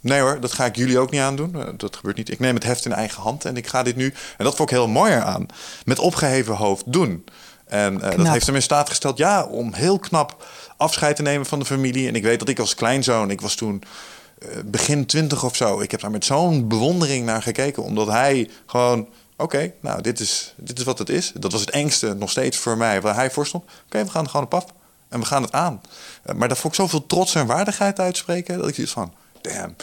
Nee 0.00 0.20
hoor, 0.20 0.40
dat 0.40 0.52
ga 0.52 0.64
ik 0.64 0.76
jullie 0.76 0.98
ook 0.98 1.10
niet 1.10 1.20
aandoen. 1.20 1.56
Dat 1.76 1.96
gebeurt 1.96 2.16
niet. 2.16 2.30
Ik 2.30 2.38
neem 2.38 2.54
het 2.54 2.64
heft 2.64 2.84
in 2.84 2.92
eigen 2.92 3.22
hand 3.22 3.44
en 3.44 3.56
ik 3.56 3.66
ga 3.66 3.82
dit 3.82 3.96
nu... 3.96 4.14
En 4.38 4.44
dat 4.44 4.56
vond 4.56 4.70
ik 4.70 4.76
heel 4.76 4.88
mooi 4.88 5.12
eraan. 5.12 5.46
Met 5.84 5.98
opgeheven 5.98 6.54
hoofd 6.54 6.92
doen. 6.92 7.24
En 7.66 7.98
dat 7.98 8.28
heeft 8.28 8.46
hem 8.46 8.54
in 8.54 8.62
staat 8.62 8.88
gesteld, 8.88 9.18
ja, 9.18 9.44
om 9.44 9.72
heel 9.72 9.98
knap 9.98 10.46
afscheid 10.76 11.16
te 11.16 11.22
nemen 11.22 11.46
van 11.46 11.58
de 11.58 11.64
familie. 11.64 12.08
En 12.08 12.14
ik 12.14 12.22
weet 12.22 12.38
dat 12.38 12.48
ik 12.48 12.58
als 12.58 12.74
kleinzoon, 12.74 13.30
ik 13.30 13.40
was 13.40 13.54
toen 13.54 13.82
begin 14.64 15.06
twintig 15.06 15.44
of 15.44 15.56
zo. 15.56 15.80
Ik 15.80 15.90
heb 15.90 16.00
daar 16.00 16.10
met 16.10 16.24
zo'n 16.24 16.68
bewondering 16.68 17.24
naar 17.24 17.42
gekeken. 17.42 17.82
Omdat 17.82 18.06
hij 18.06 18.50
gewoon, 18.66 19.00
oké, 19.00 19.42
okay, 19.42 19.74
nou, 19.80 20.02
dit 20.02 20.20
is, 20.20 20.54
dit 20.56 20.78
is 20.78 20.84
wat 20.84 20.98
het 20.98 21.08
is. 21.08 21.32
Dat 21.34 21.52
was 21.52 21.60
het 21.60 21.70
engste 21.70 22.14
nog 22.14 22.30
steeds 22.30 22.56
voor 22.56 22.76
mij, 22.76 23.00
waar 23.00 23.14
hij 23.14 23.30
voor 23.30 23.46
stond. 23.46 23.64
Oké, 23.64 23.74
okay, 23.86 24.04
we 24.04 24.10
gaan 24.10 24.28
gewoon 24.30 24.46
op 24.46 24.54
af 24.54 24.66
en 25.08 25.20
we 25.20 25.26
gaan 25.26 25.42
het 25.42 25.52
aan. 25.52 25.80
Maar 26.36 26.48
daar 26.48 26.56
vond 26.56 26.74
ik 26.74 26.80
zoveel 26.80 27.06
trots 27.06 27.34
en 27.34 27.46
waardigheid 27.46 27.98
uitspreken... 27.98 28.58
dat 28.58 28.68
ik 28.68 28.74
zoiets 28.74 28.92
van, 28.92 29.12
damn, 29.40 29.76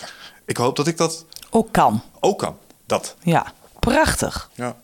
ik 0.46 0.58
hoop 0.58 0.76
dat 0.76 0.88
ik 0.88 0.98
dat... 0.98 1.26
Ook 1.50 1.72
kan. 1.72 2.02
Ook 2.20 2.40
kan, 2.40 2.58
dat. 2.86 3.16
Ja, 3.22 3.54
prachtig. 3.80 4.50
Ja. 4.54 4.76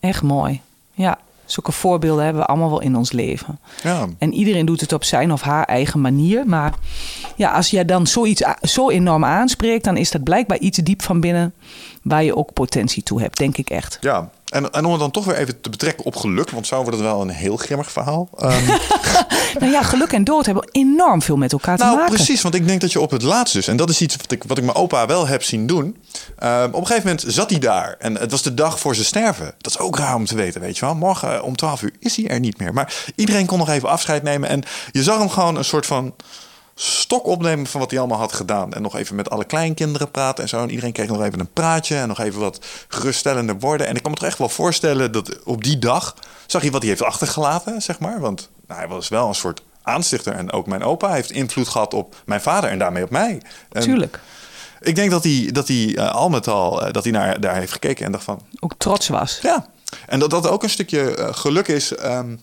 Echt 0.00 0.22
mooi, 0.22 0.60
ja. 0.92 1.18
Zulke 1.52 1.72
voorbeelden 1.72 2.24
hebben 2.24 2.42
we 2.42 2.48
allemaal 2.48 2.70
wel 2.70 2.80
in 2.80 2.96
ons 2.96 3.12
leven. 3.12 3.58
Ja. 3.82 4.08
En 4.18 4.32
iedereen 4.32 4.66
doet 4.66 4.80
het 4.80 4.92
op 4.92 5.04
zijn 5.04 5.32
of 5.32 5.42
haar 5.42 5.64
eigen 5.64 6.00
manier. 6.00 6.46
Maar 6.46 6.74
ja, 7.36 7.52
als 7.52 7.70
jij 7.70 7.84
dan 7.84 8.06
zoiets 8.06 8.44
zo 8.62 8.90
enorm 8.90 9.24
aanspreekt, 9.24 9.84
dan 9.84 9.96
is 9.96 10.10
dat 10.10 10.22
blijkbaar 10.22 10.58
iets 10.58 10.78
diep 10.78 11.02
van 11.02 11.20
binnen 11.20 11.54
waar 12.02 12.24
je 12.24 12.36
ook 12.36 12.52
potentie 12.52 13.02
toe 13.02 13.20
hebt, 13.20 13.38
denk 13.38 13.56
ik 13.56 13.70
echt. 13.70 13.98
Ja, 14.00 14.30
en, 14.52 14.70
en 14.70 14.84
om 14.84 14.90
het 14.90 15.00
dan 15.00 15.10
toch 15.10 15.24
weer 15.24 15.36
even 15.36 15.60
te 15.60 15.70
betrekken 15.70 16.04
op 16.04 16.16
geluk, 16.16 16.50
want 16.50 16.66
zo 16.66 16.76
wordt 16.76 16.90
het 16.90 17.00
wel 17.00 17.20
een 17.20 17.28
heel 17.28 17.56
grimmig 17.56 17.92
verhaal. 17.92 18.28
Um... 18.42 18.48
nou 19.60 19.72
ja, 19.72 19.82
geluk 19.82 20.12
en 20.12 20.24
dood 20.24 20.46
hebben 20.46 20.68
enorm 20.72 21.22
veel 21.22 21.36
met 21.36 21.52
elkaar 21.52 21.76
te 21.76 21.84
nou, 21.84 21.96
maken. 21.96 22.14
Precies, 22.14 22.42
want 22.42 22.54
ik 22.54 22.66
denk 22.66 22.80
dat 22.80 22.92
je 22.92 23.00
op 23.00 23.10
het 23.10 23.22
laatst 23.22 23.54
dus, 23.54 23.68
en 23.68 23.76
dat 23.76 23.90
is 23.90 24.00
iets 24.00 24.16
wat 24.16 24.30
ik, 24.30 24.44
wat 24.44 24.58
ik 24.58 24.64
mijn 24.64 24.76
opa 24.76 25.06
wel 25.06 25.26
heb 25.26 25.42
zien 25.42 25.66
doen. 25.66 25.84
Um, 25.84 26.64
op 26.64 26.80
een 26.80 26.86
gegeven 26.86 27.08
moment 27.08 27.24
zat 27.26 27.50
hij 27.50 27.58
daar 27.58 27.96
en 27.98 28.18
het 28.18 28.30
was 28.30 28.42
de 28.42 28.54
dag 28.54 28.80
voor 28.80 28.94
zijn 28.94 29.06
sterven. 29.06 29.54
Dat 29.58 29.72
is 29.72 29.78
ook 29.78 29.98
raar 29.98 30.14
om 30.14 30.26
te 30.26 30.34
weten, 30.34 30.60
weet 30.60 30.78
je 30.78 30.84
wel. 30.84 30.94
Morgen 30.94 31.42
om 31.42 31.56
12 31.56 31.82
uur 31.82 31.92
is 31.98 32.16
hij 32.16 32.28
er 32.28 32.40
niet 32.40 32.58
meer. 32.58 32.72
Maar 32.72 32.94
iedereen 33.14 33.46
kon 33.46 33.58
nog 33.58 33.68
even 33.68 33.88
afscheid 33.88 34.22
nemen 34.22 34.48
en 34.48 34.62
je 34.90 35.02
zag 35.02 35.18
hem 35.18 35.30
gewoon 35.30 35.56
een 35.56 35.64
soort 35.64 35.86
van 35.86 36.14
stok 36.82 37.26
opnemen 37.26 37.66
van 37.66 37.80
wat 37.80 37.90
hij 37.90 37.98
allemaal 37.98 38.18
had 38.18 38.32
gedaan. 38.32 38.72
En 38.72 38.82
nog 38.82 38.96
even 38.96 39.16
met 39.16 39.30
alle 39.30 39.44
kleinkinderen 39.44 40.10
praten 40.10 40.42
en 40.42 40.48
zo. 40.48 40.62
En 40.62 40.68
iedereen 40.68 40.92
kreeg 40.92 41.08
nog 41.08 41.22
even 41.22 41.40
een 41.40 41.52
praatje 41.52 41.96
en 41.96 42.08
nog 42.08 42.20
even 42.20 42.40
wat 42.40 42.64
geruststellende 42.88 43.54
woorden. 43.58 43.86
En 43.86 43.96
ik 43.96 44.02
kan 44.02 44.10
me 44.10 44.16
toch 44.16 44.28
echt 44.28 44.38
wel 44.38 44.48
voorstellen 44.48 45.12
dat 45.12 45.44
op 45.44 45.64
die 45.64 45.78
dag 45.78 46.14
zag 46.46 46.62
hij 46.62 46.70
wat 46.70 46.80
hij 46.80 46.90
heeft 46.90 47.02
achtergelaten, 47.02 47.82
zeg 47.82 47.98
maar. 47.98 48.20
Want 48.20 48.48
nou, 48.66 48.80
hij 48.80 48.88
was 48.88 49.08
wel 49.08 49.28
een 49.28 49.34
soort 49.34 49.62
aanstichter. 49.82 50.32
En 50.32 50.52
ook 50.52 50.66
mijn 50.66 50.82
opa 50.82 51.12
heeft 51.12 51.30
invloed 51.30 51.68
gehad 51.68 51.94
op 51.94 52.16
mijn 52.24 52.40
vader 52.40 52.70
en 52.70 52.78
daarmee 52.78 53.04
op 53.04 53.10
mij. 53.10 53.42
En 53.70 53.82
Tuurlijk. 53.82 54.20
Ik 54.80 54.94
denk 54.94 55.10
dat 55.10 55.24
hij, 55.24 55.48
dat 55.52 55.68
hij 55.68 55.76
uh, 55.76 56.14
al 56.14 56.28
met 56.28 56.48
al 56.48 56.86
uh, 56.86 56.92
dat 56.92 57.02
hij 57.02 57.12
naar 57.12 57.40
daar 57.40 57.54
heeft 57.54 57.72
gekeken 57.72 58.06
en 58.06 58.12
dacht 58.12 58.24
van... 58.24 58.42
Ook 58.60 58.74
trots 58.78 59.08
was. 59.08 59.38
Ja, 59.42 59.66
en 60.06 60.18
dat 60.18 60.30
dat 60.30 60.48
ook 60.48 60.62
een 60.62 60.70
stukje 60.70 61.16
uh, 61.18 61.28
geluk 61.34 61.68
is 61.68 62.04
um, 62.04 62.40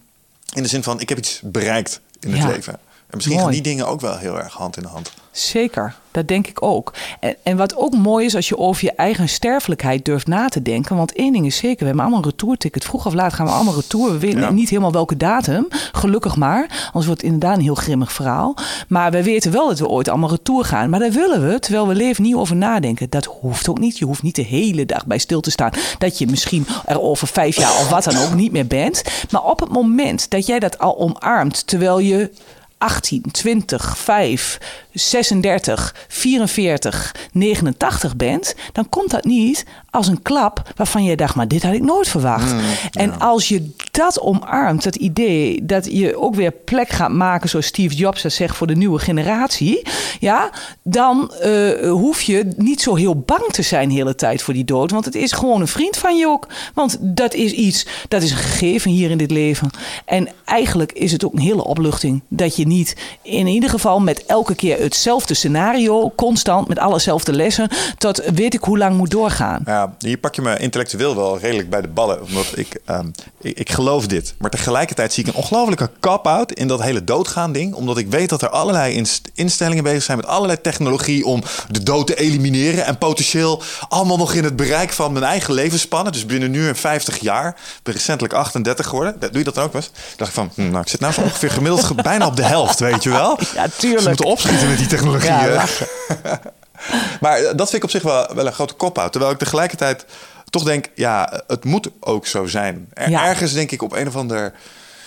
in 0.54 0.64
de 0.64 0.70
zin 0.70 0.84
van 0.84 1.00
ik 1.00 1.10
heb 1.10 1.18
iets 1.18 1.40
bereikt 1.44 2.02
in 2.20 2.34
het 2.34 2.56
leven. 2.56 2.80
En 3.10 3.16
misschien 3.16 3.38
Mooi. 3.38 3.48
gaan 3.54 3.64
die 3.64 3.72
dingen 3.72 3.88
ook 3.88 4.02
wel 4.02 4.18
heel 4.18 4.38
erg 4.40 4.54
hand 4.54 4.78
in 4.78 4.84
hand. 4.84 5.12
Zeker, 5.32 5.96
dat 6.12 6.28
denk 6.28 6.48
ik 6.48 6.62
ook. 6.64 6.94
En, 7.20 7.36
en 7.44 7.58
wat 7.58 7.76
ook 7.76 7.96
mooi 7.96 8.26
is 8.26 8.36
als 8.36 8.48
je 8.48 8.58
over 8.58 8.84
je 8.84 8.92
eigen 8.92 9.30
sterfelijkheid 9.30 10.06
durft 10.06 10.28
na 10.28 10.48
te 10.50 10.62
denken. 10.62 10.96
Want 10.96 11.14
één 11.14 11.34
ding 11.34 11.46
is 11.46 11.56
zeker, 11.58 11.78
we 11.80 11.86
hebben 11.86 12.02
allemaal 12.04 12.20
een 12.24 12.30
retourticket. 12.30 12.84
Vroeg 12.86 13.06
of 13.06 13.14
laat 13.14 13.34
gaan 13.34 13.46
we 13.46 13.52
allemaal 13.52 13.76
retour. 13.76 14.12
We 14.12 14.18
weten 14.20 14.40
Ja. 14.40 14.50
niet 14.52 14.70
helemaal 14.70 14.92
welke 14.92 15.18
datum. 15.18 15.68
Gelukkig 15.92 16.36
maar. 16.36 16.62
Anders 16.86 17.06
wordt 17.06 17.22
het 17.22 17.32
inderdaad 17.32 17.58
een 17.58 17.64
heel 17.64 17.76
grimmig 17.76 18.12
verhaal. 18.12 18.56
Maar 18.88 19.12
we 19.12 19.24
weten 19.24 19.52
wel 19.52 19.68
dat 19.68 19.80
we 19.80 19.88
ooit 19.88 20.08
allemaal 20.08 20.30
retour 20.30 20.66
gaan. 20.66 20.90
Maar 20.90 21.00
daar 21.00 21.12
willen 21.12 21.48
we, 21.50 21.60
terwijl 21.60 21.88
we 21.88 21.96
leven, 21.96 22.24
niet 22.24 22.36
over 22.36 22.56
nadenken. 22.56 23.10
Dat 23.10 23.26
hoeft 23.26 23.70
ook 23.70 23.80
niet. 23.80 23.98
Je 23.98 24.06
hoeft 24.06 24.24
niet 24.24 24.36
de 24.36 24.42
hele 24.46 24.86
dag 24.86 25.06
bij 25.06 25.18
stil 25.18 25.42
te 25.42 25.52
staan. 25.52 25.72
Dat 25.98 26.18
je 26.18 26.28
misschien 26.28 26.68
er 26.86 27.02
over 27.02 27.28
vijf 27.28 27.56
jaar 27.56 27.72
of 27.80 27.90
wat 27.90 28.04
dan 28.04 28.18
ook 28.18 28.34
niet 28.34 28.52
meer 28.52 28.68
bent. 28.68 29.04
Maar 29.30 29.44
op 29.44 29.60
het 29.60 29.70
moment 29.70 30.30
dat 30.30 30.46
jij 30.46 30.60
dat 30.60 30.80
al 30.80 30.98
omarmt, 31.00 31.68
terwijl 31.68 32.00
je 32.00 32.32
18, 32.80 33.22
20, 33.32 33.98
5, 33.98 34.58
36, 34.94 35.96
44, 36.08 37.16
89 37.32 38.16
bent, 38.16 38.56
dan 38.72 38.90
komt 38.90 39.10
dat 39.10 39.24
niet 39.24 39.66
als 39.92 40.08
een 40.08 40.22
klap 40.22 40.72
waarvan 40.76 41.04
je 41.04 41.16
dacht, 41.16 41.36
maar 41.36 41.48
dit 41.48 41.64
had 41.64 41.74
ik 41.74 41.82
nooit 41.82 42.08
verwacht. 42.08 42.54
en 42.92 43.20
als 43.20 43.48
je 43.48 43.72
dat 43.92 44.22
omarmt, 44.22 44.84
dat 44.84 44.96
idee 44.96 45.66
dat 45.66 45.86
je 45.92 46.18
ook 46.18 46.36
weer 46.36 46.52
plek 46.52 46.90
gaat 46.90 47.12
maken, 47.12 47.50
zoals 47.50 47.66
Steve 47.66 47.96
Jobs 47.96 48.22
dat 48.22 48.32
zegt, 48.32 48.56
voor 48.56 48.68
de 48.68 48.76
nieuwe 48.76 49.00
generatie, 49.00 49.88
ja, 50.20 50.50
dan 50.84 51.34
eh, 51.34 51.92
hoef 51.92 52.22
je 52.22 52.54
niet 52.58 52.82
zo 52.82 52.96
heel 52.96 53.20
bang 53.20 53.52
te 53.52 53.62
zijn 53.62 53.90
de 53.90 53.96
hele 53.96 54.16
tijd 54.16 54.42
voor 54.42 54.54
die 54.54 54.66
dood, 54.66 54.92
want 54.92 55.06
het 55.06 55.16
is 55.16 55.32
gewoon 55.32 55.62
een 55.62 55.68
vriend 55.68 55.98
van 55.98 56.18
je 56.18 56.28
ook. 56.28 56.48
Want 56.74 56.98
dat 57.02 57.34
is 57.34 57.52
iets, 57.52 57.86
dat 58.08 58.22
is 58.22 58.32
een 58.32 58.38
gegeven 58.38 58.92
hier 58.92 59.12
in 59.12 59.18
dit 59.18 59.32
leven. 59.32 59.70
En 60.06 60.28
eigenlijk 60.46 60.92
is 60.92 61.12
het 61.12 61.26
ook 61.26 61.34
een 61.34 61.40
hele 61.40 61.64
opluchting 61.64 62.22
dat 62.28 62.56
je 62.56 62.68
niet 62.68 62.96
in 63.22 63.48
ieder 63.48 63.70
geval 63.70 64.00
met 64.00 64.26
elke 64.26 64.56
keer 64.56 64.80
hetzelfde 64.80 65.34
scenario, 65.34 66.12
constant 66.16 66.68
met 66.68 66.80
allezelfde 66.80 67.34
lessen, 67.34 67.70
tot 67.98 68.22
weet 68.34 68.54
ik 68.54 68.64
hoe 68.64 68.78
lang 68.78 68.98
moet 68.98 69.12
doorgaan. 69.12 69.62
Ja, 69.66 69.79
hier 70.00 70.18
pak 70.18 70.36
je 70.36 70.42
me 70.42 70.58
intellectueel 70.60 71.16
wel 71.16 71.40
redelijk 71.40 71.70
bij 71.70 71.82
de 71.82 71.88
ballen. 71.88 72.22
Omdat 72.24 72.46
ik, 72.56 72.80
ehm, 72.86 73.08
ik, 73.42 73.58
ik 73.60 73.72
geloof 73.72 74.08
dit. 74.08 74.34
Maar 74.38 74.50
tegelijkertijd 74.50 75.14
zie 75.14 75.24
ik 75.24 75.30
een 75.30 75.36
ongelofelijke 75.42 75.90
cop-out 76.00 76.52
in 76.52 76.68
dat 76.68 76.82
hele 76.82 77.04
doodgaan 77.04 77.52
ding. 77.52 77.74
Omdat 77.74 77.98
ik 77.98 78.08
weet 78.10 78.30
dat 78.30 78.42
er 78.42 78.50
allerlei 78.50 78.94
inst- 78.94 79.30
instellingen 79.34 79.84
bezig 79.84 80.04
zijn 80.04 80.18
met 80.18 80.28
allerlei 80.28 80.62
technologie 80.62 81.26
om 81.26 81.44
de 81.70 81.84
dood 81.84 82.08
te 82.08 82.16
elimineren. 82.16 82.86
En 82.86 82.98
potentieel 82.98 83.62
allemaal 83.90 84.18
nog 84.18 84.34
in 84.34 84.44
het 84.44 84.56
bereik 84.56 84.92
van 84.92 85.12
mijn 85.14 85.26
eigen 85.26 85.54
levensspannen. 85.54 86.12
Dus 86.12 86.26
binnen 86.26 86.52
nu 86.52 86.68
en 86.68 86.76
50 86.76 87.18
jaar. 87.20 87.48
Ik 87.50 87.80
ben 87.84 87.94
recentelijk 87.94 88.34
38 88.34 88.88
geworden. 88.88 89.16
Doe 89.20 89.30
je 89.38 89.44
dat 89.44 89.56
dan 89.56 89.64
ook 89.64 89.74
wel 89.74 89.82
eens? 89.82 89.92
dacht 90.18 90.30
ik 90.30 90.36
van, 90.36 90.52
hm, 90.56 90.70
nou, 90.70 90.82
ik 90.82 90.88
zit 90.90 91.00
nou 91.00 91.14
zo 91.14 91.22
ongeveer 91.22 91.52
gemiddeld 91.52 91.84
ge- 91.84 91.96
bijna 91.96 92.26
op 92.26 92.36
de 92.36 92.44
helft, 92.46 92.80
weet 92.80 93.04
je 93.04 93.10
wel? 93.10 93.40
Ja, 93.56 93.66
tuurlijk. 93.78 94.08
moeten 94.08 94.26
opschieten 94.26 94.68
met 94.70 94.78
die 94.78 94.88
technologie. 94.88 95.30
Ja, 95.30 95.40
hè? 95.40 95.54
lachen. 95.56 95.88
Maar 97.22 97.38
eh, 97.38 97.44
dat 97.44 97.70
vind 97.70 97.74
ik 97.74 97.84
op 97.84 97.90
zich 97.90 98.02
wel, 98.02 98.36
wel 98.36 98.46
een 98.46 98.54
grote 98.54 98.74
kop-out. 98.74 99.12
Terwijl 99.12 99.34
ik 99.34 99.40
tegelijkertijd 99.40 100.06
toch 100.50 100.64
denk, 100.64 100.86
ja, 100.96 101.42
het 101.48 101.66
moet 101.66 101.90
ook 102.00 102.28
zo 102.28 102.46
zijn. 102.48 102.88
Er- 102.94 103.10
Ja. 103.10 103.26
Ergens 103.26 103.54
denk 103.54 103.72
ik 103.72 103.82
op 103.82 103.92
een 103.94 104.08
of 104.08 104.16
ander 104.16 104.54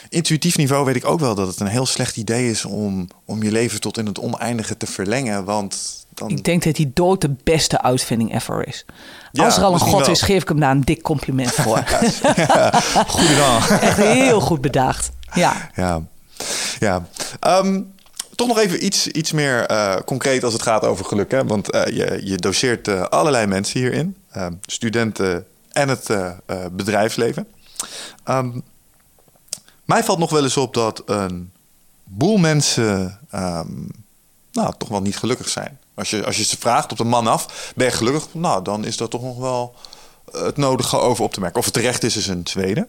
intuïtief 0.09 0.57
niveau 0.57 0.85
weet 0.85 0.97
ik 0.97 1.07
ook 1.07 1.21
wel 1.21 1.35
dat 1.35 1.47
het 1.47 1.61
een 1.61 1.67
heel 1.67 1.87
slecht 1.87 2.17
idee 2.17 2.51
is 2.51 2.65
om, 2.65 3.09
om 3.25 3.43
je 3.43 3.51
leven 3.53 3.81
tot 3.81 3.99
in 3.99 4.07
het 4.07 4.19
oneindige 4.21 4.77
te 4.77 4.87
verlengen. 4.87 5.45
Want 5.45 6.01
dan. 6.15 6.31
Ik 6.31 6.45
denk 6.45 6.63
dat 6.63 6.75
die 6.75 6.91
dood 6.95 7.21
de 7.21 7.35
beste 7.45 7.83
uitvinding 7.83 8.35
ever 8.35 8.67
is. 8.67 8.85
Ja, 9.33 9.45
Als 9.45 9.57
er 9.57 9.63
al 9.65 9.73
een 9.73 9.79
god 9.79 10.01
wel. 10.01 10.11
is, 10.11 10.23
geef 10.23 10.43
ik 10.43 10.49
hem 10.49 10.61
daar 10.61 10.71
een 10.71 10.81
dik 10.81 11.03
compliment 11.03 11.53
voor. 11.63 11.83
Goeie 13.07 13.37
dan. 13.37 13.79
Echt 13.81 13.97
heel 13.97 14.41
goed 14.41 14.61
bedacht. 14.61 15.11
Ja. 15.35 15.71
Ja, 15.75 16.03
ja. 16.79 17.07
Ehm, 17.41 17.81
toch 18.47 18.57
nog 18.57 18.65
even 18.65 18.85
iets, 18.85 19.07
iets 19.07 19.33
meer 19.33 19.67
eh, 19.67 19.97
concreet 20.05 20.45
als 20.45 20.53
het 20.53 20.63
gaat 20.63 20.85
over 20.85 21.05
geluk. 21.05 21.31
Hè? 21.31 21.45
Want 21.45 21.71
eh, 21.71 21.97
je, 21.97 22.21
je 22.25 22.37
doseert 22.37 22.89
eh, 22.89 23.03
allerlei 23.03 23.47
mensen 23.47 23.81
hierin. 23.81 24.17
Studenten 24.67 25.47
en 25.73 25.89
het 25.89 26.11
bedrijfsleven. 26.73 27.49
Ehm, 28.25 28.51
mij 29.85 30.05
valt 30.05 30.19
nog 30.19 30.31
wel 30.31 30.43
eens 30.43 30.57
op 30.57 30.75
dat 30.75 31.03
een 31.07 31.53
boel 32.05 32.37
mensen 32.37 33.19
ehm, 33.31 33.71
nou, 34.53 34.75
toch 34.79 34.89
wel 34.89 35.03
niet 35.03 35.17
gelukkig 35.17 35.49
zijn. 35.49 35.79
Als 35.95 36.11
je, 36.11 36.25
als 36.25 36.37
je 36.37 36.45
ze 36.45 36.59
vraagt 36.59 36.93
op 36.93 36.99
de 36.99 37.05
man 37.05 37.27
af, 37.27 37.73
ben 37.77 37.87
je 37.87 37.93
gelukkig? 37.93 38.35
Nou, 38.35 38.65
dan 38.65 38.85
is 38.85 38.97
dat 38.97 39.11
toch 39.11 39.23
nog 39.23 39.39
wel 39.39 39.75
het 40.33 40.57
nodige 40.57 40.99
over 40.99 41.25
op 41.25 41.33
te 41.33 41.41
merken. 41.41 41.61
Of 41.61 41.71
terecht 41.71 42.03
is, 42.03 42.17
is 42.17 42.27
een 42.27 42.43
tweede. 42.43 42.87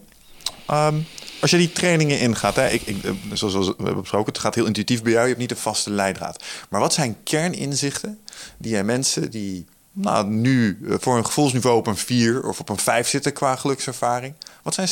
Ehm, 0.66 0.98
als 1.40 1.50
je 1.50 1.56
die 1.56 1.72
trainingen 1.72 2.20
ingaat, 2.20 2.56
hè, 2.56 2.68
ik, 2.68 2.82
ik, 2.82 3.04
eh, 3.04 3.10
zoals 3.32 3.66
we 3.66 3.74
hebben 3.76 4.00
besproken, 4.00 4.32
het 4.32 4.42
gaat 4.42 4.54
heel 4.54 4.66
intuïtief 4.66 5.02
bij 5.02 5.12
jou, 5.12 5.22
je 5.22 5.28
hebt 5.28 5.40
niet 5.40 5.50
een 5.50 5.56
vaste 5.56 5.90
leidraad. 5.90 6.44
Maar 6.68 6.80
wat 6.80 6.92
zijn 6.92 7.16
kerninzichten 7.22 8.18
die 8.58 8.70
jij 8.70 8.84
mensen 8.84 9.30
die 9.30 9.66
nou, 9.92 10.28
nu 10.28 10.78
eh, 10.88 10.94
voor 10.98 11.16
een 11.16 11.26
gevoelsniveau 11.26 11.78
op 11.78 11.86
een 11.86 11.96
4 11.96 12.48
of 12.48 12.60
op 12.60 12.68
een 12.68 12.78
5 12.78 13.08
zitten 13.08 13.32
qua 13.32 13.56
gelukservaring, 13.56 14.34
wat 14.62 14.74
zijn 14.74 14.88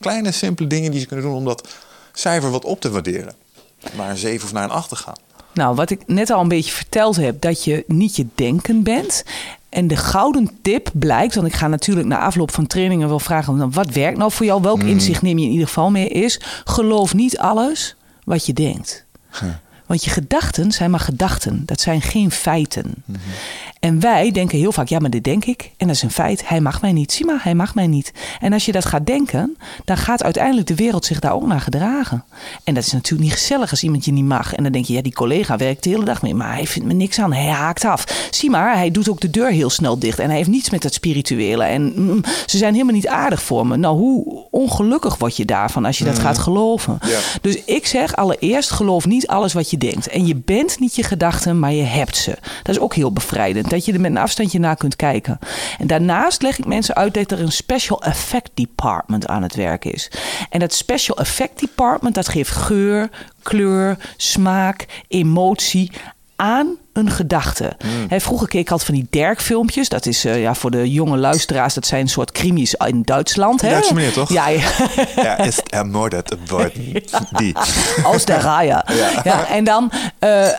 kleine, 0.00 0.32
simpele 0.32 0.68
dingen 0.68 0.90
die 0.90 1.00
ze 1.00 1.06
kunnen 1.06 1.24
doen 1.24 1.34
om 1.34 1.44
dat 1.44 1.68
cijfer 2.12 2.50
wat 2.50 2.64
op 2.64 2.80
te 2.80 2.90
waarderen? 2.90 3.34
Naar 3.96 4.10
een 4.10 4.16
7 4.16 4.46
of 4.46 4.52
naar 4.52 4.64
een 4.64 4.70
8 4.70 4.88
te 4.88 4.96
gaan. 4.96 5.16
Nou, 5.54 5.74
wat 5.74 5.90
ik 5.90 6.06
net 6.06 6.30
al 6.30 6.40
een 6.40 6.48
beetje 6.48 6.72
verteld 6.72 7.16
heb, 7.16 7.40
dat 7.40 7.64
je 7.64 7.84
niet 7.86 8.16
je 8.16 8.26
denken 8.34 8.82
bent. 8.82 9.24
En 9.72 9.86
de 9.86 9.96
gouden 9.96 10.50
tip 10.62 10.90
blijkt, 10.92 11.34
want 11.34 11.46
ik 11.46 11.54
ga 11.54 11.68
natuurlijk 11.68 12.06
na 12.06 12.18
afloop 12.18 12.50
van 12.50 12.66
trainingen 12.66 13.08
wel 13.08 13.18
vragen: 13.18 13.72
wat 13.72 13.90
werkt 13.90 14.18
nou 14.18 14.32
voor 14.32 14.46
jou? 14.46 14.62
Welk 14.62 14.82
inzicht 14.82 15.22
neem 15.22 15.38
je 15.38 15.44
in 15.44 15.50
ieder 15.50 15.66
geval 15.66 15.90
mee? 15.90 16.08
Is 16.08 16.40
geloof 16.64 17.14
niet 17.14 17.38
alles 17.38 17.96
wat 18.24 18.46
je 18.46 18.52
denkt. 18.52 19.04
Want 19.86 20.04
je 20.04 20.10
gedachten 20.10 20.72
zijn 20.72 20.90
maar 20.90 21.00
gedachten, 21.00 21.62
dat 21.66 21.80
zijn 21.80 22.02
geen 22.02 22.30
feiten. 22.30 22.94
En 23.82 24.00
wij 24.00 24.30
denken 24.30 24.58
heel 24.58 24.72
vaak, 24.72 24.88
ja, 24.88 24.98
maar 24.98 25.10
dit 25.10 25.24
denk 25.24 25.44
ik. 25.44 25.70
En 25.76 25.86
dat 25.86 25.96
is 25.96 26.02
een 26.02 26.10
feit. 26.10 26.48
Hij 26.48 26.60
mag 26.60 26.80
mij 26.80 26.92
niet. 26.92 27.12
Zie 27.12 27.26
maar, 27.26 27.40
hij 27.42 27.54
mag 27.54 27.74
mij 27.74 27.86
niet. 27.86 28.12
En 28.40 28.52
als 28.52 28.64
je 28.64 28.72
dat 28.72 28.84
gaat 28.84 29.06
denken, 29.06 29.56
dan 29.84 29.96
gaat 29.96 30.22
uiteindelijk 30.22 30.66
de 30.66 30.74
wereld 30.74 31.04
zich 31.04 31.20
daar 31.20 31.32
ook 31.32 31.46
naar 31.46 31.60
gedragen. 31.60 32.24
En 32.64 32.74
dat 32.74 32.84
is 32.84 32.92
natuurlijk 32.92 33.22
niet 33.22 33.38
gezellig 33.38 33.70
als 33.70 33.82
iemand 33.82 34.04
je 34.04 34.12
niet 34.12 34.24
mag. 34.24 34.54
En 34.54 34.62
dan 34.62 34.72
denk 34.72 34.84
je, 34.84 34.92
ja, 34.92 35.02
die 35.02 35.12
collega 35.12 35.56
werkt 35.56 35.82
de 35.82 35.90
hele 35.90 36.04
dag 36.04 36.22
mee, 36.22 36.34
maar 36.34 36.54
hij 36.54 36.66
vindt 36.66 36.88
me 36.88 36.94
niks 36.94 37.18
aan. 37.18 37.32
Hij 37.32 37.46
haakt 37.48 37.84
af. 37.84 38.28
Zie 38.30 38.50
maar, 38.50 38.76
hij 38.76 38.90
doet 38.90 39.08
ook 39.08 39.20
de 39.20 39.30
deur 39.30 39.50
heel 39.50 39.70
snel 39.70 39.98
dicht. 39.98 40.18
En 40.18 40.28
hij 40.28 40.36
heeft 40.36 40.48
niets 40.48 40.70
met 40.70 40.82
dat 40.82 40.94
spirituele. 40.94 41.64
En 41.64 41.92
mm, 41.96 42.20
ze 42.46 42.56
zijn 42.58 42.72
helemaal 42.72 42.94
niet 42.94 43.08
aardig 43.08 43.42
voor 43.42 43.66
me. 43.66 43.76
Nou, 43.76 43.96
hoe 43.96 44.46
ongelukkig 44.50 45.16
word 45.16 45.36
je 45.36 45.44
daarvan 45.44 45.84
als 45.84 45.98
je 45.98 46.04
dat 46.04 46.18
gaat 46.18 46.38
geloven? 46.38 46.98
Ja. 47.06 47.18
Dus 47.40 47.64
ik 47.64 47.86
zeg 47.86 48.16
allereerst, 48.16 48.70
geloof 48.70 49.06
niet 49.06 49.26
alles 49.26 49.52
wat 49.52 49.70
je 49.70 49.78
denkt. 49.78 50.08
En 50.08 50.26
je 50.26 50.36
bent 50.36 50.80
niet 50.80 50.94
je 50.94 51.02
gedachten, 51.02 51.58
maar 51.58 51.72
je 51.72 51.82
hebt 51.82 52.16
ze. 52.16 52.38
Dat 52.62 52.74
is 52.74 52.80
ook 52.80 52.94
heel 52.94 53.12
bevrijdend, 53.12 53.70
dat 53.72 53.84
je 53.84 53.92
er 53.92 54.00
met 54.00 54.10
een 54.10 54.16
afstandje 54.16 54.58
naar 54.58 54.76
kunt 54.76 54.96
kijken. 54.96 55.38
En 55.78 55.86
daarnaast 55.86 56.42
leg 56.42 56.58
ik 56.58 56.66
mensen 56.66 56.94
uit 56.94 57.14
dat 57.14 57.30
er 57.30 57.40
een 57.40 57.52
special 57.52 58.02
effect 58.02 58.50
department 58.54 59.26
aan 59.26 59.42
het 59.42 59.54
werk 59.54 59.84
is. 59.84 60.10
En 60.50 60.60
dat 60.60 60.72
special 60.72 61.18
effect 61.18 61.60
department, 61.60 62.14
dat 62.14 62.28
geeft 62.28 62.50
geur, 62.50 63.10
kleur, 63.42 63.98
smaak, 64.16 64.86
emotie 65.08 65.90
aan 66.36 66.76
een 66.92 67.10
gedachte. 67.10 67.76
Hè, 68.08 68.20
vroeger 68.20 68.48
keek 68.48 68.60
ik 68.60 68.70
altijd 68.70 68.88
van 68.88 68.98
die 68.98 69.06
Dirk-filmpjes. 69.10 69.88
Dat 69.88 70.06
is 70.06 70.24
eh, 70.24 70.40
ja, 70.40 70.54
voor 70.54 70.70
de 70.70 70.90
jonge 70.90 71.16
luisteraars, 71.16 71.74
dat 71.74 71.86
zijn 71.86 72.00
een 72.00 72.08
soort 72.08 72.32
krimis 72.32 72.74
in 72.74 73.02
Duitsland. 73.02 73.60
Hè? 73.60 73.68
Duitse 73.68 73.94
meneer, 73.94 74.12
toch? 74.12 74.32
Ja, 74.32 74.48
ja. 74.48 74.60
Ja, 75.16 75.38
is 75.38 75.60
ermordet 75.60 76.36
worden. 76.46 76.72
Die. 77.38 77.54
Aus 78.04 78.24
der 78.24 78.40
Reihe. 78.40 78.84
Ja. 79.24 79.46
en 79.46 79.64
dan 79.64 79.92
eh, 80.18 80.48
eh, 80.48 80.54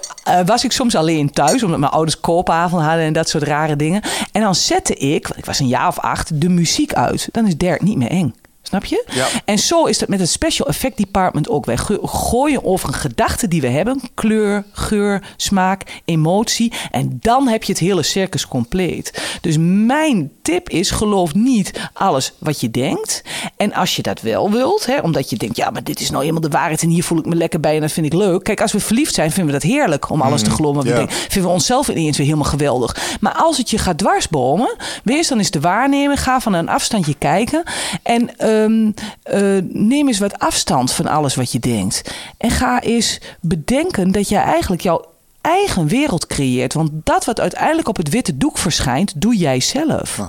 was 0.46 0.64
ik 0.64 0.72
soms 0.72 0.96
alleen 0.96 1.32
thuis, 1.32 1.64
omdat 1.64 1.80
mijn 1.80 1.92
ouders 1.92 2.20
koopavond 2.20 2.84
hadden 2.84 3.06
en 3.06 3.14
dat 3.14 3.30
soort 3.30 3.44
rare 3.44 3.76
dingen. 3.76 4.02
En 4.32 4.42
dan 4.42 4.56
zette 4.56 4.96
ik, 4.96 5.28
want 5.28 5.40
ik 5.40 5.46
was 5.46 5.60
een 5.60 5.68
jaar 5.68 5.88
of 5.88 6.00
acht, 6.00 6.42
de 6.42 6.50
muziek 6.50 6.94
uit. 6.94 7.30
Dan 7.32 7.48
is 7.48 7.58
Dirk 7.58 7.82
niet 7.82 7.98
meer 7.98 8.10
eng. 8.10 8.36
Snap 8.74 8.86
je? 8.86 9.04
Ja. 9.12 9.28
En 9.46 9.60
zo 9.60 9.86
is 9.86 9.98
dat 9.98 10.10
met 10.10 10.20
het 10.20 10.30
Special 10.30 10.68
Effect 10.68 10.98
Department 10.98 11.50
ook. 11.50 11.66
Wij 11.66 11.78
go- 11.78 12.08
gooien 12.08 12.64
over 12.64 12.88
een 12.88 12.94
gedachte 12.94 13.48
die 13.48 13.62
we 13.62 13.68
hebben. 13.68 14.02
Kleur, 14.14 14.64
geur, 14.72 15.24
smaak, 15.38 16.02
emotie. 16.06 16.74
En 16.92 17.18
dan 17.22 17.48
heb 17.48 17.64
je 17.64 17.72
het 17.72 17.82
hele 17.82 18.04
circus 18.04 18.48
compleet. 18.48 19.22
Dus 19.42 19.56
mijn 19.60 20.32
tip 20.42 20.70
is, 20.70 20.92
geloof 20.92 21.34
niet 21.34 21.90
alles 21.94 22.34
wat 22.38 22.62
je 22.62 22.72
denkt. 22.72 23.24
En 23.58 23.74
als 23.74 23.96
je 23.96 24.02
dat 24.02 24.22
wel 24.22 24.52
wilt, 24.52 24.86
hè, 24.86 25.00
omdat 25.00 25.30
je 25.30 25.38
denkt... 25.38 25.58
ja, 25.58 25.70
maar 25.70 25.84
dit 25.84 26.00
is 26.00 26.10
nou 26.10 26.22
helemaal 26.22 26.42
de 26.42 26.50
waarheid 26.50 26.82
en 26.82 26.90
hier 26.90 27.04
voel 27.04 27.18
ik 27.18 27.26
me 27.26 27.36
lekker 27.36 27.60
bij 27.60 27.76
en 27.76 27.82
dat 27.82 27.92
vind 27.92 28.06
ik 28.06 28.14
leuk. 28.14 28.44
Kijk, 28.44 28.62
als 28.62 28.72
we 28.72 28.80
verliefd 28.80 29.14
zijn, 29.14 29.32
vinden 29.32 29.54
we 29.54 29.60
dat 29.60 29.70
heerlijk 29.72 30.10
om 30.10 30.22
alles 30.22 30.44
te 30.44 30.52
geloven 30.52 30.76
wat 30.76 30.84
we 30.84 30.90
ja. 30.90 30.96
denken. 30.98 31.16
Vinden 31.16 31.50
we 31.50 31.56
onszelf 31.56 31.88
ineens 31.88 32.18
weer 32.18 32.26
helemaal 32.26 32.50
geweldig. 32.50 33.18
Maar 33.20 33.34
als 33.34 33.58
het 33.58 33.70
je 33.70 33.78
gaat 33.78 33.98
dwarsbomen, 33.98 34.76
wees 35.04 35.28
dan 35.28 35.38
eens 35.38 35.50
te 35.50 35.60
waarnemen. 35.60 36.18
Ga 36.18 36.40
van 36.40 36.54
een 36.54 36.70
afstandje 36.70 37.16
kijken. 37.18 37.64
En 38.04 38.30
ehm, 38.64 38.92
eh, 39.24 39.64
neem 39.70 40.08
eens 40.08 40.20
wat 40.20 40.40
afstand 40.40 40.92
van 40.92 41.08
alles 41.08 41.36
wat 41.36 41.52
je 41.52 41.60
denkt. 41.60 42.14
En 42.38 42.50
ga 42.50 42.82
eens 42.82 43.20
bedenken 43.42 44.12
dat 44.12 44.30
jij 44.30 44.44
eigenlijk 44.44 44.82
jouw 44.82 45.13
eigen 45.44 45.88
wereld 45.88 46.28
creëert. 46.28 46.74
Want 46.74 46.90
dat 46.94 47.26
wat 47.26 47.40
uiteindelijk 47.40 47.88
op 47.88 47.98
het 47.98 48.10
witte 48.10 48.38
doek 48.38 48.58
verschijnt, 48.58 49.22
doe 49.22 49.38
jij 49.38 49.60
zelf. 49.60 50.20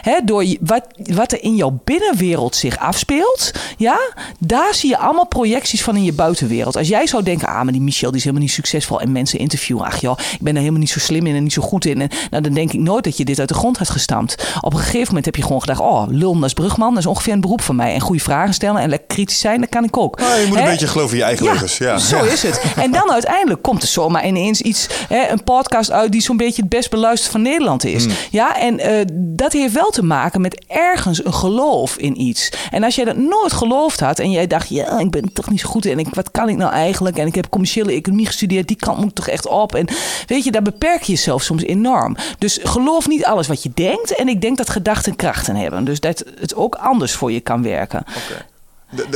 Hè, 0.00 0.18
door 0.24 0.44
wat, 0.60 0.86
wat 0.96 1.32
er 1.32 1.42
in 1.42 1.56
jouw 1.56 1.80
binnenwereld 1.84 2.56
zich 2.56 2.78
afspeelt, 2.78 3.52
ja, 3.76 3.98
daar 4.38 4.74
zie 4.74 4.88
je 4.88 4.98
allemaal 4.98 5.26
projecties 5.26 5.82
van 5.82 5.96
in 5.96 6.04
je 6.04 6.12
buitenwereld. 6.12 6.76
Als 6.76 6.88
jij 6.88 7.06
zou 7.06 7.22
denken, 7.22 7.48
ah, 7.48 7.62
maar 7.62 7.72
die 7.72 7.80
Michel 7.80 8.08
die 8.08 8.18
is 8.18 8.24
helemaal 8.24 8.44
niet 8.44 8.54
succesvol 8.54 9.00
en 9.00 9.12
mensen 9.12 9.38
interviewen, 9.38 9.84
ach 9.84 10.00
joh, 10.00 10.18
ik 10.32 10.40
ben 10.40 10.52
er 10.52 10.58
helemaal 10.58 10.80
niet 10.80 10.90
zo 10.90 10.98
slim 10.98 11.26
in 11.26 11.34
en 11.34 11.42
niet 11.42 11.52
zo 11.52 11.62
goed 11.62 11.84
in. 11.84 12.00
En, 12.00 12.10
nou, 12.30 12.42
dan 12.42 12.52
denk 12.52 12.72
ik 12.72 12.80
nooit 12.80 13.04
dat 13.04 13.16
je 13.16 13.24
dit 13.24 13.38
uit 13.38 13.48
de 13.48 13.54
grond 13.54 13.78
hebt 13.78 13.90
gestampt. 13.90 14.54
Op 14.60 14.72
een 14.72 14.78
gegeven 14.78 15.06
moment 15.06 15.24
heb 15.24 15.36
je 15.36 15.42
gewoon 15.42 15.60
gedacht, 15.60 15.80
oh, 15.80 16.04
lullen 16.08 16.42
als 16.42 16.52
brugman, 16.52 16.90
dat 16.90 16.98
is 16.98 17.06
ongeveer 17.06 17.32
een 17.32 17.40
beroep 17.40 17.60
van 17.60 17.76
mij. 17.76 17.94
En 17.94 18.00
goede 18.00 18.22
vragen 18.22 18.54
stellen 18.54 18.80
en 18.80 18.88
lekker 18.88 19.08
kritisch 19.08 19.40
zijn, 19.40 19.60
dat 19.60 19.68
kan 19.68 19.84
ik 19.84 19.96
ook. 19.96 20.20
Ah, 20.20 20.40
je 20.40 20.46
moet 20.48 20.58
een 20.58 20.64
beetje 20.64 20.86
geloven 20.86 21.12
in 21.12 21.18
je 21.18 21.24
eigen 21.24 21.44
leugens. 21.44 21.78
Ja. 21.78 21.98
Zo 21.98 22.24
is 22.24 22.42
het. 22.42 22.62
En 22.76 22.92
dan 22.92 23.10
uiteindelijk 23.12 23.62
komt 23.62 23.82
er 23.82 23.88
zomaar 23.88 24.26
ineens 24.26 24.59
iets, 24.60 24.86
hè, 25.08 25.28
een 25.28 25.44
podcast 25.44 25.90
uit 25.90 26.12
die 26.12 26.20
zo'n 26.20 26.36
beetje 26.36 26.62
het 26.62 26.70
best 26.70 26.90
beluisterd 26.90 27.32
van 27.32 27.42
Nederland 27.42 27.84
is. 27.84 28.04
Hmm. 28.04 28.14
Ja, 28.30 28.56
en 28.56 28.78
eh, 28.78 29.04
dat 29.14 29.52
heeft 29.52 29.74
wel 29.74 29.90
te 29.90 30.04
maken 30.04 30.40
met 30.40 30.64
ergens 30.66 31.24
een 31.24 31.34
geloof 31.34 31.96
in 31.96 32.20
iets. 32.20 32.52
En 32.70 32.84
als 32.84 32.94
jij 32.94 33.04
dat 33.04 33.16
nooit 33.16 33.52
geloofd 33.52 34.00
had 34.00 34.18
en 34.18 34.30
jij 34.30 34.46
dacht, 34.46 34.68
ja, 34.68 34.98
ik 34.98 35.10
ben 35.10 35.32
toch 35.32 35.50
niet 35.50 35.60
zo 35.60 35.68
goed 35.68 35.84
in, 35.84 35.98
ik, 35.98 36.14
wat 36.14 36.30
kan 36.30 36.48
ik 36.48 36.56
nou 36.56 36.72
eigenlijk? 36.72 37.16
En 37.16 37.26
ik 37.26 37.34
heb 37.34 37.48
commerciële 37.48 37.92
economie 37.92 38.26
gestudeerd, 38.26 38.68
die 38.68 38.76
kant 38.76 38.98
moet 38.98 39.08
ik 39.08 39.14
toch 39.14 39.28
echt 39.28 39.46
op. 39.46 39.74
En 39.74 39.88
weet 40.26 40.44
je, 40.44 40.50
daar 40.50 40.62
beperk 40.62 41.02
je 41.02 41.12
jezelf 41.12 41.42
soms 41.42 41.62
enorm. 41.62 42.16
Dus 42.38 42.58
geloof 42.62 43.08
niet 43.08 43.24
alles 43.24 43.46
wat 43.46 43.62
je 43.62 43.70
denkt. 43.74 44.14
En 44.14 44.28
ik 44.28 44.40
denk 44.40 44.56
dat 44.56 44.70
gedachten 44.70 45.16
krachten 45.16 45.56
hebben. 45.56 45.84
Dus 45.84 46.00
dat 46.00 46.24
het 46.40 46.54
ook 46.54 46.74
anders 46.74 47.12
voor 47.12 47.32
je 47.32 47.40
kan 47.40 47.62
werken. 47.62 48.04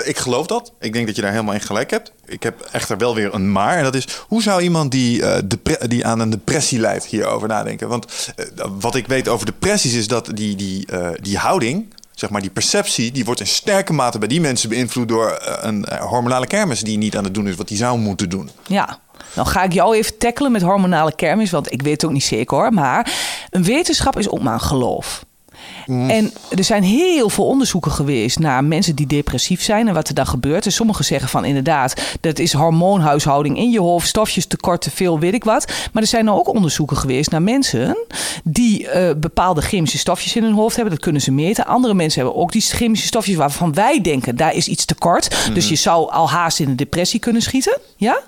Ik 0.04 0.16
geloof 0.16 0.46
dat. 0.46 0.72
Ik 0.80 0.92
denk 0.92 1.06
dat 1.06 1.16
je 1.16 1.22
daar 1.22 1.30
helemaal 1.30 1.54
in 1.54 1.60
gelijk 1.60 1.90
hebt. 1.90 2.12
Ik 2.26 2.42
heb 2.42 2.60
echter 2.60 2.96
wel 2.96 3.14
weer 3.14 3.34
een 3.34 3.52
maar. 3.52 3.76
En 3.76 3.82
dat 3.82 3.94
is, 3.94 4.06
hoe 4.28 4.42
zou 4.42 4.62
iemand 4.62 4.90
die, 4.90 5.26
eh, 5.26 5.42
die 5.86 6.06
aan 6.06 6.20
een 6.20 6.30
depressie 6.30 6.78
lijdt 6.78 7.04
hierover 7.04 7.48
nadenken? 7.48 7.88
Want 7.88 8.32
eh, 8.36 8.66
wat 8.80 8.94
ik 8.94 9.06
weet 9.06 9.28
over 9.28 9.46
depressies 9.46 9.94
is 9.94 10.08
dat 10.08 10.30
die, 10.34 10.56
die, 10.56 10.86
eh, 10.86 11.08
die 11.20 11.38
houding, 11.38 11.86
zeg 12.14 12.30
maar 12.30 12.40
die 12.40 12.50
perceptie... 12.50 13.12
die 13.12 13.24
wordt 13.24 13.40
in 13.40 13.46
sterke 13.46 13.92
mate 13.92 14.18
bij 14.18 14.28
die 14.28 14.40
mensen 14.40 14.68
beïnvloed 14.68 15.08
door 15.08 15.30
eh, 15.30 15.56
een 15.60 15.84
eh, 15.84 16.00
hormonale 16.00 16.46
kermis... 16.46 16.80
die 16.80 16.98
niet 16.98 17.16
aan 17.16 17.24
het 17.24 17.34
doen 17.34 17.48
is 17.48 17.56
wat 17.56 17.68
die 17.68 17.76
zou 17.76 17.98
moeten 17.98 18.28
doen. 18.28 18.50
Ja. 18.66 18.98
Nou 19.34 19.48
ga 19.48 19.62
ik 19.62 19.72
jou 19.72 19.96
even 19.96 20.18
tackelen 20.18 20.52
met 20.52 20.62
hormonale 20.62 21.14
kermis, 21.14 21.50
want 21.50 21.72
ik 21.72 21.82
weet 21.82 21.92
het 21.92 22.04
ook 22.04 22.10
niet 22.10 22.24
zeker 22.24 22.56
hoor. 22.56 22.72
Maar 22.72 23.12
een 23.50 23.64
wetenschap 23.64 24.18
is 24.18 24.28
ook 24.28 24.42
maar 24.42 24.54
een 24.54 24.60
geloof. 24.60 25.24
En 25.86 26.32
er 26.56 26.64
zijn 26.64 26.82
heel 26.82 27.28
veel 27.28 27.46
onderzoeken 27.46 27.90
geweest 27.90 28.38
naar 28.38 28.64
mensen 28.64 28.94
die 28.94 29.06
depressief 29.06 29.62
zijn 29.62 29.88
en 29.88 29.94
wat 29.94 30.08
er 30.08 30.14
dan 30.14 30.26
gebeurt. 30.26 30.66
En 30.66 30.72
sommigen 30.72 31.04
zeggen 31.04 31.28
van 31.28 31.44
inderdaad, 31.44 32.16
dat 32.20 32.38
is 32.38 32.52
hormoonhuishouding 32.52 33.56
in 33.56 33.70
je 33.70 33.80
hoofd, 33.80 34.08
stofjes 34.08 34.46
tekort, 34.46 34.80
te 34.80 34.90
veel, 34.90 35.18
weet 35.18 35.34
ik 35.34 35.44
wat. 35.44 35.72
Maar 35.92 36.02
er 36.02 36.08
zijn 36.08 36.24
nou 36.24 36.38
ook 36.38 36.48
onderzoeken 36.48 36.96
geweest 36.96 37.30
naar 37.30 37.42
mensen 37.42 37.96
die 38.44 38.88
eh, 38.88 39.14
bepaalde 39.16 39.60
chemische 39.60 39.98
stofjes 39.98 40.36
in 40.36 40.42
hun 40.42 40.52
hoofd 40.52 40.74
hebben. 40.74 40.94
Dat 40.94 41.02
kunnen 41.02 41.22
ze 41.22 41.32
meten. 41.32 41.66
Andere 41.66 41.94
mensen 41.94 42.22
hebben 42.22 42.40
ook 42.40 42.52
die 42.52 42.62
chemische 42.62 43.06
stofjes 43.06 43.36
waarvan 43.36 43.74
wij 43.74 44.00
denken, 44.00 44.36
daar 44.36 44.54
is 44.54 44.68
iets 44.68 44.84
tekort. 44.84 45.36
Dus 45.54 45.68
je 45.68 45.74
zou 45.74 46.10
al 46.10 46.30
haast 46.30 46.60
in 46.60 46.68
een 46.68 46.76
depressie 46.76 47.20
kunnen 47.20 47.42
schieten. 47.42 47.78
Ja? 47.96 48.20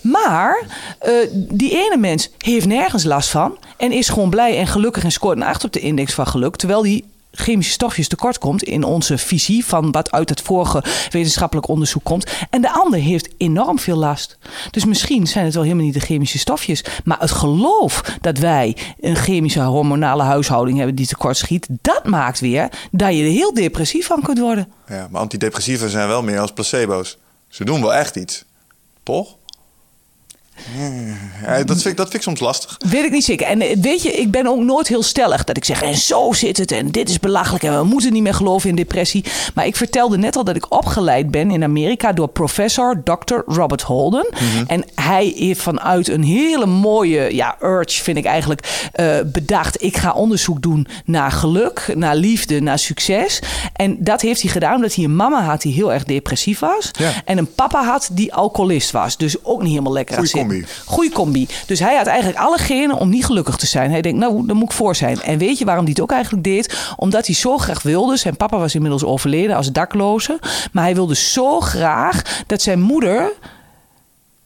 Maar 0.00 0.62
eh, 0.98 1.12
die 1.32 1.70
ene 1.70 1.96
mens 1.96 2.30
heeft 2.38 2.66
nergens 2.66 3.04
last 3.04 3.28
van 3.28 3.58
en 3.76 3.92
is 3.92 4.08
gewoon 4.08 4.30
blij 4.30 4.58
en 4.58 4.66
gelukkig 4.66 5.04
en 5.04 5.12
scoort 5.12 5.36
een 5.36 5.42
8 5.42 5.64
op 5.64 5.72
de 5.72 5.80
index 5.80 6.14
van 6.14 6.26
geluk. 6.26 6.56
Terwijl 6.56 6.82
die 6.82 6.99
chemische 7.32 7.72
stofjes 7.72 8.08
tekort 8.08 8.38
komt 8.38 8.62
in 8.62 8.84
onze 8.84 9.18
visie 9.18 9.64
van 9.64 9.90
wat 9.90 10.10
uit 10.10 10.28
het 10.28 10.40
vorige 10.40 10.84
wetenschappelijk 11.10 11.68
onderzoek 11.68 12.04
komt. 12.04 12.30
En 12.50 12.60
de 12.60 12.72
ander 12.72 13.00
heeft 13.00 13.28
enorm 13.36 13.78
veel 13.78 13.96
last. 13.96 14.38
Dus 14.70 14.84
misschien 14.84 15.26
zijn 15.26 15.44
het 15.44 15.54
wel 15.54 15.62
helemaal 15.62 15.84
niet 15.84 15.94
de 15.94 16.00
chemische 16.00 16.38
stofjes, 16.38 16.84
maar 17.04 17.20
het 17.20 17.30
geloof 17.30 18.18
dat 18.20 18.38
wij 18.38 18.76
een 19.00 19.16
chemische 19.16 19.60
hormonale 19.60 20.22
huishouding 20.22 20.76
hebben 20.76 20.96
die 20.96 21.06
tekort 21.06 21.36
schiet, 21.36 21.66
dat 21.70 22.04
maakt 22.04 22.40
weer 22.40 22.68
dat 22.90 23.14
je 23.14 23.22
er 23.22 23.30
heel 23.30 23.54
depressief 23.54 24.06
van 24.06 24.22
kunt 24.22 24.38
worden. 24.38 24.72
Ja, 24.86 25.08
maar 25.10 25.20
antidepressiva 25.20 25.88
zijn 25.88 26.08
wel 26.08 26.22
meer 26.22 26.38
als 26.38 26.52
placebo's. 26.52 27.18
Ze 27.48 27.64
doen 27.64 27.80
wel 27.80 27.94
echt 27.94 28.16
iets. 28.16 28.44
Toch? 29.02 29.36
Ja, 31.46 31.62
dat, 31.64 31.82
vind 31.82 31.84
ik, 31.84 31.96
dat 31.96 32.08
vind 32.08 32.14
ik 32.14 32.22
soms 32.22 32.40
lastig. 32.40 32.76
Weet 32.88 33.04
ik 33.04 33.10
niet 33.10 33.24
zeker. 33.24 33.46
En 33.46 33.60
eh, 33.60 33.76
weet 33.80 34.02
je, 34.02 34.12
ik 34.12 34.30
ben 34.30 34.46
ook 34.46 34.60
nooit 34.60 34.88
heel 34.88 35.02
stellig 35.02 35.44
dat 35.44 35.56
ik 35.56 35.64
zeg, 35.64 35.82
en 35.82 35.96
zo 35.96 36.32
zit 36.32 36.56
het 36.56 36.72
en 36.72 36.90
dit 36.90 37.08
is 37.08 37.18
belachelijk 37.18 37.64
en 37.64 37.78
we 37.78 37.84
moeten 37.84 38.12
niet 38.12 38.22
meer 38.22 38.34
geloven 38.34 38.68
in 38.68 38.76
depressie. 38.76 39.24
Maar 39.54 39.66
ik 39.66 39.76
vertelde 39.76 40.18
net 40.18 40.36
al 40.36 40.44
dat 40.44 40.56
ik 40.56 40.72
opgeleid 40.74 41.30
ben 41.30 41.50
in 41.50 41.62
Amerika 41.62 42.12
door 42.12 42.28
professor 42.28 43.02
Dr. 43.04 43.34
Robert 43.46 43.82
Holden. 43.82 44.26
Mhm. 44.30 44.64
En 44.66 44.84
hij 44.94 45.32
heeft 45.36 45.62
vanuit 45.62 46.08
een 46.08 46.22
hele 46.22 46.66
mooie, 46.66 47.34
ja, 47.34 47.56
urge 47.62 48.02
vind 48.02 48.16
ik 48.16 48.24
eigenlijk, 48.24 48.88
eh, 48.92 49.16
bedacht. 49.26 49.82
Ik 49.82 49.96
ga 49.96 50.12
onderzoek 50.12 50.62
doen 50.62 50.86
naar 51.04 51.32
geluk, 51.32 51.92
naar 51.94 52.16
liefde, 52.16 52.60
naar 52.60 52.78
succes. 52.78 53.42
En 53.72 53.96
dat 53.98 54.20
heeft 54.20 54.42
hij 54.42 54.50
gedaan 54.50 54.74
omdat 54.74 54.94
hij 54.94 55.04
een 55.04 55.16
mama 55.16 55.42
had 55.42 55.62
die 55.62 55.72
heel 55.72 55.92
erg 55.92 56.04
depressief 56.04 56.58
was. 56.58 56.90
Ja. 56.98 57.12
En 57.24 57.38
een 57.38 57.54
papa 57.54 57.84
had 57.84 58.08
die 58.12 58.34
alcoholist 58.34 58.90
was. 58.90 59.16
Dus 59.16 59.44
ook 59.44 59.60
niet 59.60 59.70
helemaal 59.70 59.92
lekker 59.92 60.16
aan. 60.16 60.20
Goeie 60.84 61.10
combi. 61.10 61.48
Dus 61.66 61.78
hij 61.78 61.96
had 61.96 62.06
eigenlijk 62.06 62.38
alle 62.38 62.58
genen 62.58 62.96
om 62.96 63.08
niet 63.08 63.24
gelukkig 63.24 63.56
te 63.56 63.66
zijn. 63.66 63.90
Hij 63.90 64.00
denkt, 64.00 64.18
nou, 64.18 64.46
daar 64.46 64.56
moet 64.56 64.70
ik 64.70 64.76
voor 64.76 64.96
zijn. 64.96 65.22
En 65.22 65.38
weet 65.38 65.58
je 65.58 65.64
waarom 65.64 65.84
hij 65.84 65.92
het 65.92 66.02
ook 66.02 66.12
eigenlijk 66.12 66.44
deed? 66.44 66.92
Omdat 66.96 67.26
hij 67.26 67.34
zo 67.34 67.58
graag 67.58 67.82
wilde. 67.82 68.16
Zijn 68.16 68.36
papa 68.36 68.58
was 68.58 68.74
inmiddels 68.74 69.04
overleden 69.04 69.56
als 69.56 69.72
dakloze. 69.72 70.38
Maar 70.72 70.84
hij 70.84 70.94
wilde 70.94 71.14
zo 71.14 71.60
graag 71.60 72.42
dat 72.46 72.62
zijn 72.62 72.80
moeder 72.80 73.32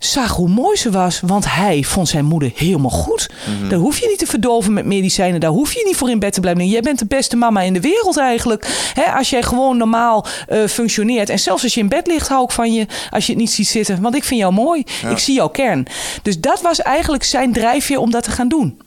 zag 0.04 0.36
hoe 0.36 0.48
mooi 0.48 0.76
ze 0.76 0.90
was. 0.90 1.20
Want 1.20 1.54
hij 1.54 1.82
vond 1.82 2.08
zijn 2.08 2.24
moeder 2.24 2.52
helemaal 2.54 2.90
goed. 2.90 3.30
Mhm. 3.58 3.68
Daar 3.68 3.78
hoef 3.78 3.98
je 3.98 4.06
niet 4.08 4.18
te 4.18 4.26
verdoven 4.26 4.72
met 4.72 4.84
medicijnen. 4.84 5.40
Daar 5.40 5.50
hoef 5.50 5.72
je 5.72 5.82
niet 5.86 5.96
voor 5.96 6.10
in 6.10 6.18
bed 6.18 6.32
te 6.32 6.40
blijven. 6.40 6.68
Jij 6.68 6.80
bent 6.80 6.98
de 6.98 7.06
beste 7.06 7.36
mama 7.36 7.60
in 7.60 7.72
de 7.72 7.80
wereld 7.80 8.16
eigenlijk. 8.16 8.90
Hè, 8.94 9.02
als 9.02 9.30
jij 9.30 9.42
gewoon 9.42 9.76
normaal 9.76 10.26
eh, 10.48 10.66
functioneert. 10.66 11.28
En 11.28 11.38
zelfs 11.38 11.62
als 11.62 11.74
je 11.74 11.80
in 11.80 11.88
bed 11.88 12.06
ligt, 12.06 12.28
hou 12.28 12.44
ik 12.44 12.50
van 12.50 12.72
je. 12.72 12.86
Als 13.10 13.26
je 13.26 13.32
het 13.32 13.40
niet 13.40 13.50
ziet 13.50 13.68
zitten. 13.68 14.02
Want 14.02 14.14
ik 14.14 14.24
vind 14.24 14.40
jou 14.40 14.52
mooi. 14.52 14.84
Ik 15.10 15.18
zie 15.18 15.34
jouw 15.34 15.48
kern. 15.48 15.86
Dus 16.22 16.40
dat 16.40 16.60
was 16.60 16.82
eigenlijk 16.82 17.24
zijn 17.24 17.52
drijfveer 17.52 17.98
om 17.98 18.10
dat 18.10 18.22
te 18.22 18.30
gaan 18.30 18.48
doen. 18.48 18.80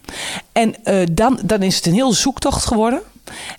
En 0.51 0.75
eh, 0.83 0.95
dan, 1.11 1.39
dan 1.43 1.61
is 1.61 1.75
het 1.75 1.85
een 1.85 1.93
heel 1.93 2.13
zoektocht 2.13 2.65
geworden. 2.65 3.01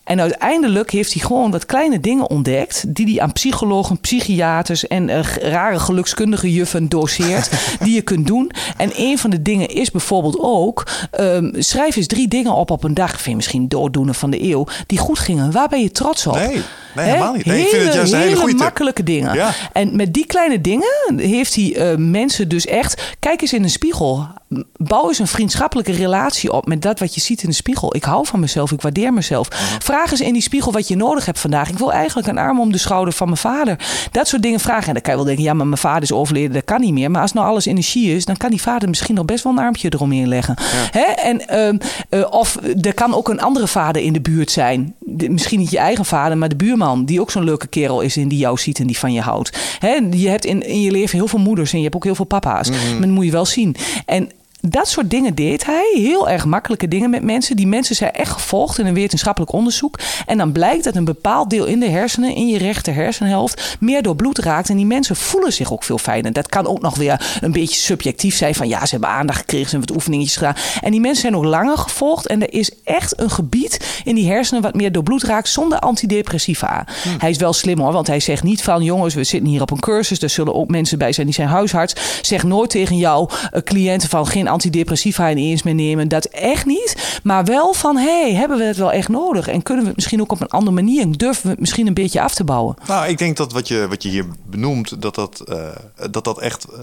En 0.04 0.20
uiteindelijk 0.20 0.90
heeft 0.90 1.12
hij 1.12 1.22
gewoon 1.22 1.50
wat 1.50 1.66
kleine 1.66 2.00
dingen 2.00 2.30
ontdekt. 2.30 2.84
die 2.88 3.06
hij 3.06 3.20
aan 3.22 3.32
psychologen, 3.32 4.00
psychiaters 4.00 4.86
en 4.86 5.08
eh, 5.08 5.24
rare 5.36 5.78
gelukskundige 5.78 6.52
juffen 6.52 6.88
doseert. 6.88 7.50
die 7.84 7.94
je 7.94 8.02
kunt 8.02 8.26
doen. 8.26 8.50
En 8.76 8.90
een 8.96 9.18
van 9.18 9.30
de 9.30 9.42
dingen 9.42 9.68
is 9.68 9.90
bijvoorbeeld 9.90 10.38
ook. 10.40 10.86
ehm, 11.10 11.50
schrijf 11.58 11.96
eens 11.96 12.06
drie 12.06 12.28
dingen 12.28 12.52
op 12.52 12.70
op 12.70 12.84
een 12.84 12.94
dag. 12.94 13.10
Vind 13.10 13.24
je 13.24 13.36
misschien 13.36 13.68
dooddoener 13.68 14.14
van 14.14 14.30
de 14.30 14.42
eeuw. 14.42 14.66
die 14.86 14.98
goed 14.98 15.18
gingen. 15.18 15.52
Waar 15.52 15.68
ben 15.68 15.82
je 15.82 15.90
trots 15.90 16.26
op? 16.26 16.34
Nee, 16.34 16.62
nee, 16.94 17.06
helemaal 17.06 17.32
niet. 17.32 17.44
Nee, 17.44 17.60
ik 17.60 17.68
vind 17.68 17.84
het 17.84 17.94
juist 17.94 18.14
hele 18.14 18.44
tip. 18.44 18.58
makkelijke 18.58 19.02
dingen. 19.02 19.34
Ja. 19.34 19.54
En 19.72 19.96
met 19.96 20.14
die 20.14 20.26
kleine 20.26 20.60
dingen 20.60 21.18
heeft 21.18 21.54
hij 21.54 21.74
eh, 21.76 21.96
mensen 21.96 22.48
dus 22.48 22.66
echt. 22.66 23.16
Kijk 23.18 23.40
eens 23.40 23.52
in 23.52 23.62
een 23.62 23.70
spiegel. 23.70 24.28
Bouw 24.76 25.08
eens 25.08 25.18
een 25.18 25.26
vriendschappelijke 25.26 25.92
relatie 25.92 26.52
op 26.52 26.66
met 26.66 26.82
dat 26.82 26.98
wat 26.98 27.14
je 27.14 27.20
ziet 27.20 27.42
in 27.42 27.48
de 27.48 27.54
spiegel. 27.54 27.96
Ik 27.96 28.04
hou 28.04 28.26
van 28.26 28.40
mezelf, 28.40 28.72
ik 28.72 28.80
waardeer 28.80 29.12
mezelf. 29.12 29.48
Vraag 29.78 30.10
eens 30.10 30.20
in 30.20 30.32
die 30.32 30.42
spiegel 30.42 30.72
wat 30.72 30.88
je 30.88 30.96
nodig 30.96 31.26
hebt 31.26 31.38
vandaag. 31.38 31.68
Ik 31.68 31.78
wil 31.78 31.92
eigenlijk 31.92 32.28
een 32.28 32.38
arm 32.38 32.60
om 32.60 32.72
de 32.72 32.78
schouder 32.78 33.14
van 33.14 33.26
mijn 33.26 33.38
vader. 33.38 33.78
Dat 34.10 34.28
soort 34.28 34.42
dingen 34.42 34.60
vragen. 34.60 34.86
En 34.86 34.92
dan 34.92 35.02
kan 35.02 35.10
je 35.10 35.16
wel 35.18 35.26
denken, 35.26 35.44
ja, 35.44 35.54
maar 35.54 35.66
mijn 35.66 35.78
vader 35.78 36.02
is 36.02 36.12
overleden, 36.12 36.52
dat 36.52 36.64
kan 36.64 36.80
niet 36.80 36.92
meer. 36.92 37.10
Maar 37.10 37.22
als 37.22 37.32
nou 37.32 37.46
alles 37.46 37.66
energie 37.66 38.14
is, 38.14 38.24
dan 38.24 38.36
kan 38.36 38.50
die 38.50 38.60
vader 38.62 38.88
misschien 38.88 39.14
nog 39.14 39.24
best 39.24 39.44
wel 39.44 39.52
een 39.52 39.58
armpje 39.58 39.92
eromheen 39.92 40.28
leggen. 40.28 40.54
Hè? 40.90 41.00
En, 41.02 41.48
ehm, 41.48 41.78
eh, 42.08 42.26
of 42.30 42.58
er 42.80 42.94
kan 42.94 43.14
ook 43.14 43.28
een 43.28 43.40
andere 43.40 43.66
vader 43.68 44.02
in 44.02 44.12
de 44.12 44.20
buurt 44.20 44.50
zijn. 44.50 44.94
De- 44.98 45.30
misschien 45.30 45.58
niet 45.58 45.70
je 45.70 45.78
eigen 45.78 46.04
vader, 46.04 46.38
maar 46.38 46.48
de 46.48 46.56
buurman. 46.56 47.04
Die 47.04 47.20
ook 47.20 47.30
zo'n 47.30 47.44
leuke 47.44 47.66
kerel 47.66 48.00
is 48.00 48.16
en 48.16 48.28
die 48.28 48.38
jou 48.38 48.58
ziet 48.58 48.78
en 48.78 48.86
die 48.86 48.98
van 48.98 49.12
je 49.12 49.20
houdt. 49.20 49.58
Hè? 49.78 49.98
Je 50.10 50.28
hebt 50.28 50.44
in, 50.44 50.62
in 50.66 50.80
je 50.80 50.90
leven 50.90 51.18
heel 51.18 51.28
veel 51.28 51.38
moeders 51.38 51.70
en 51.72 51.76
je 51.78 51.84
hebt 51.84 51.96
ook 51.96 52.04
heel 52.04 52.14
veel 52.14 52.24
papa's. 52.24 52.70
Maar 52.70 53.00
dat 53.00 53.08
moet 53.10 53.24
je 53.24 53.30
wel 53.30 53.46
zien. 53.46 53.76
En 54.06 54.30
dat 54.70 54.88
soort 54.88 55.10
dingen 55.10 55.34
deed 55.34 55.66
hij. 55.66 55.90
Heel 55.94 56.28
erg 56.28 56.44
makkelijke 56.44 56.88
dingen 56.88 57.10
met 57.10 57.22
mensen. 57.22 57.56
Die 57.56 57.66
mensen 57.66 57.96
zijn 57.96 58.12
echt 58.12 58.30
gevolgd 58.30 58.78
in 58.78 58.86
een 58.86 58.94
wetenschappelijk 58.94 59.52
onderzoek. 59.52 59.98
En 60.26 60.38
dan 60.38 60.52
blijkt 60.52 60.84
dat 60.84 60.96
een 60.96 61.04
bepaald 61.04 61.50
deel 61.50 61.64
in 61.64 61.80
de 61.80 61.88
hersenen, 61.88 62.34
in 62.34 62.48
je 62.48 62.58
rechter 62.58 62.94
hersenhelft, 62.94 63.76
meer 63.80 64.02
door 64.02 64.16
bloed 64.16 64.38
raakt. 64.38 64.70
En 64.70 64.76
die 64.76 64.86
mensen 64.86 65.16
voelen 65.16 65.52
zich 65.52 65.72
ook 65.72 65.84
veel 65.84 65.98
fijner. 65.98 66.32
Dat 66.32 66.48
kan 66.48 66.66
ook 66.66 66.80
nog 66.80 66.96
weer 66.96 67.38
een 67.40 67.52
beetje 67.52 67.80
subjectief 67.80 68.36
zijn. 68.36 68.54
Van 68.54 68.68
ja, 68.68 68.86
ze 68.86 68.90
hebben 68.90 69.10
aandacht 69.10 69.38
gekregen, 69.38 69.68
ze 69.68 69.76
hebben 69.76 69.88
wat 69.88 69.96
oefeningetjes 69.96 70.36
gedaan. 70.36 70.56
En 70.80 70.90
die 70.90 71.00
mensen 71.00 71.20
zijn 71.20 71.36
ook 71.36 71.44
langer 71.44 71.78
gevolgd. 71.78 72.26
En 72.26 72.42
er 72.42 72.52
is 72.52 72.70
echt 72.84 73.20
een 73.20 73.30
gebied 73.30 74.02
in 74.04 74.14
die 74.14 74.30
hersenen 74.30 74.62
wat 74.62 74.74
meer 74.74 74.92
door 74.92 75.02
bloed 75.02 75.22
raakt 75.22 75.48
zonder 75.48 75.78
antidepressiva. 75.78 76.86
Hij 77.18 77.30
is 77.30 77.36
wel 77.36 77.52
slim 77.52 77.78
hoor, 77.78 77.92
want 77.92 78.06
hij 78.06 78.20
zegt 78.20 78.42
niet 78.42 78.62
van 78.62 78.82
jongens, 78.82 79.14
we 79.14 79.24
zitten 79.24 79.50
hier 79.50 79.62
op 79.62 79.70
een 79.70 79.80
cursus. 79.80 80.22
Er 80.22 80.30
zullen 80.30 80.54
ook 80.54 80.68
mensen 80.68 80.98
bij 80.98 81.12
zijn 81.12 81.26
die 81.26 81.34
zijn 81.34 81.48
huisarts. 81.48 81.94
Zeg 82.22 82.42
nooit 82.42 82.70
tegen 82.70 82.96
jouw 82.96 83.28
eh, 83.50 83.62
cliënten 83.62 84.08
van 84.08 84.26
geen 84.26 84.48
antidepressiva 84.58 85.30
ineens 85.30 85.62
meer 85.62 85.74
nemen. 85.74 86.08
Dat 86.08 86.24
echt 86.24 86.66
niet. 86.66 87.20
Maar 87.22 87.44
wel 87.44 87.72
van 87.72 87.96
hey, 87.96 88.34
hebben 88.34 88.58
we 88.58 88.64
het 88.64 88.76
wel 88.76 88.92
echt 88.92 89.08
nodig? 89.08 89.48
En 89.48 89.62
kunnen 89.62 89.82
we 89.82 89.88
het 89.88 89.96
misschien 89.96 90.20
ook 90.20 90.32
op 90.32 90.40
een 90.40 90.48
andere 90.48 90.74
manier? 90.74 91.18
Durven 91.18 91.42
we 91.42 91.50
het 91.50 91.60
misschien 91.60 91.86
een 91.86 91.94
beetje 91.94 92.20
af 92.20 92.34
te 92.34 92.44
bouwen? 92.44 92.76
Nou, 92.86 93.08
ik 93.08 93.18
denk 93.18 93.36
dat 93.36 93.52
wat 93.52 93.68
je, 93.68 93.86
wat 93.88 94.02
je 94.02 94.08
hier 94.08 94.26
benoemt, 94.46 95.02
dat 95.02 95.14
dat, 95.14 95.40
eh, 95.40 96.10
dat, 96.10 96.24
dat 96.24 96.40
echt 96.40 96.64
eh, 96.64 96.80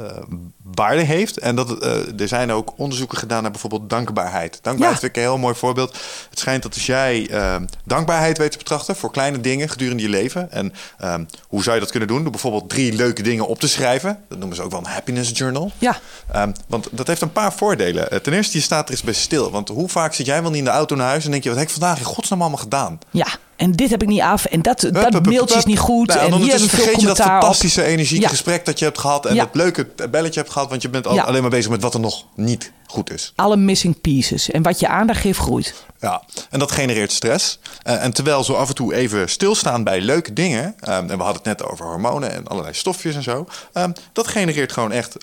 waarde 0.73 1.01
heeft. 1.01 1.37
En 1.37 1.55
dat 1.55 1.79
eh, 1.79 2.19
er 2.19 2.27
zijn 2.27 2.51
ook 2.51 2.73
onderzoeken 2.77 3.17
gedaan 3.17 3.41
naar 3.41 3.51
bijvoorbeeld 3.51 3.89
dankbaarheid. 3.89 4.59
Dankbaarheid 4.61 5.01
Ja. 5.01 5.07
vind 5.07 5.15
ik 5.15 5.23
een 5.23 5.29
heel 5.29 5.37
mooi 5.37 5.55
voorbeeld. 5.55 5.97
Het 6.29 6.39
schijnt 6.39 6.63
dat 6.63 6.73
als 6.73 6.85
jij 6.85 7.29
eh, 7.29 7.55
dankbaarheid 7.83 8.37
weet 8.37 8.51
te 8.51 8.57
betrachten 8.57 8.95
voor 8.95 9.11
kleine 9.11 9.41
dingen 9.41 9.69
gedurende 9.69 10.03
je 10.03 10.09
leven. 10.09 10.51
En 10.51 10.73
ehm, 10.97 11.23
hoe 11.47 11.63
zou 11.63 11.75
je 11.75 11.81
dat 11.81 11.91
kunnen 11.91 12.09
doen? 12.09 12.21
Door 12.21 12.31
bijvoorbeeld 12.31 12.69
drie 12.69 12.93
leuke 12.93 13.21
dingen 13.21 13.47
op 13.47 13.59
te 13.59 13.67
schrijven. 13.67 14.19
Dat 14.29 14.37
noemen 14.37 14.55
ze 14.57 14.63
ook 14.63 14.71
wel 14.71 14.79
een 14.79 14.85
happiness 14.85 15.31
journal. 15.37 15.71
Ja. 15.77 15.99
Ehm, 16.31 16.51
want 16.67 16.87
dat 16.91 17.07
heeft 17.07 17.21
een 17.21 17.31
paar 17.31 17.53
voordelen. 17.53 18.11
Eh, 18.11 18.19
ten 18.19 18.33
eerste, 18.33 18.57
je 18.57 18.63
staat 18.63 18.85
er 18.85 18.91
eens 18.91 19.03
bij 19.03 19.13
stil. 19.13 19.51
Want 19.51 19.67
hoe 19.69 19.89
vaak 19.89 20.13
zit 20.13 20.25
jij 20.25 20.41
wel 20.41 20.49
niet 20.49 20.59
in 20.59 20.65
de 20.65 20.69
auto 20.71 20.95
naar 20.95 21.07
huis 21.07 21.25
en 21.25 21.31
denk 21.31 21.43
je, 21.43 21.49
wat 21.49 21.57
heb 21.57 21.67
ik 21.67 21.73
vandaag 21.73 21.97
in 21.97 22.03
godsnaam 22.05 22.41
allemaal 22.41 22.59
gedaan? 22.59 22.99
Ja. 23.11 23.27
En 23.56 23.72
dit 23.72 23.90
heb 23.90 24.02
ik 24.02 24.07
niet 24.07 24.22
af. 24.22 24.45
En 24.45 24.61
dat, 24.61 24.82
Hup, 24.82 25.11
dat 25.11 25.26
mailtje 25.26 25.57
is 25.57 25.65
niet 25.65 25.80
goed. 25.80 26.07
Nou, 26.07 26.19
en 26.19 26.34
hier 26.34 26.52
we 26.53 26.60
veel 26.60 26.68
vergeet 26.68 27.02
je 27.02 27.07
dat 27.07 27.18
fantastische 27.18 27.84
energieke 27.84 28.23
Ja. 28.23 28.30
gesprek 28.30 28.65
dat 28.65 28.80
je 28.80 28.86
hebt 28.86 28.98
gehad. 28.99 29.26
En 29.26 29.36
Ja. 29.36 29.44
dat 29.44 29.56
leuke 29.56 29.88
belletje 30.10 30.40
hebt 30.40 30.52
gehad. 30.52 30.69
Want 30.69 30.82
je 30.82 30.90
bent 30.90 31.07
al, 31.07 31.14
Ja. 31.15 31.23
alleen 31.23 31.41
maar 31.41 31.49
bezig 31.49 31.72
met 31.72 31.82
wat 31.82 31.94
er 31.94 31.99
nog 31.99 32.26
niet 32.36 32.72
goed 32.88 33.11
is. 33.14 33.34
Alle 33.36 33.56
missing 33.57 34.02
pieces. 34.02 34.52
En 34.52 34.61
wat 34.64 34.80
je 34.80 34.88
aandacht 34.88 35.19
geeft, 35.22 35.40
groeit. 35.40 35.73
Ja, 35.99 36.23
en 36.49 36.60
dat 36.60 36.72
genereert 36.72 37.11
stress. 37.11 37.60
Eh, 37.84 38.03
en 38.03 38.14
terwijl 38.14 38.44
zo 38.44 38.53
af 38.53 38.68
en 38.69 38.76
toe 38.76 38.94
even 38.95 39.30
stilstaan 39.30 39.84
bij 39.84 40.02
leuke 40.02 40.34
dingen. 40.34 40.76
ehm, 40.80 40.91
en 41.10 41.18
we 41.18 41.23
hadden 41.23 41.34
het 41.34 41.60
net 41.60 41.64
over 41.64 41.86
hormonen 41.86 42.32
en 42.34 42.48
allerlei 42.48 42.73
stofjes 42.73 43.15
en 43.15 43.23
zo. 43.23 43.48
ehm, 43.73 43.91
dat 44.14 44.27
genereert 44.27 44.72
gewoon 44.72 44.91
echt 44.91 45.15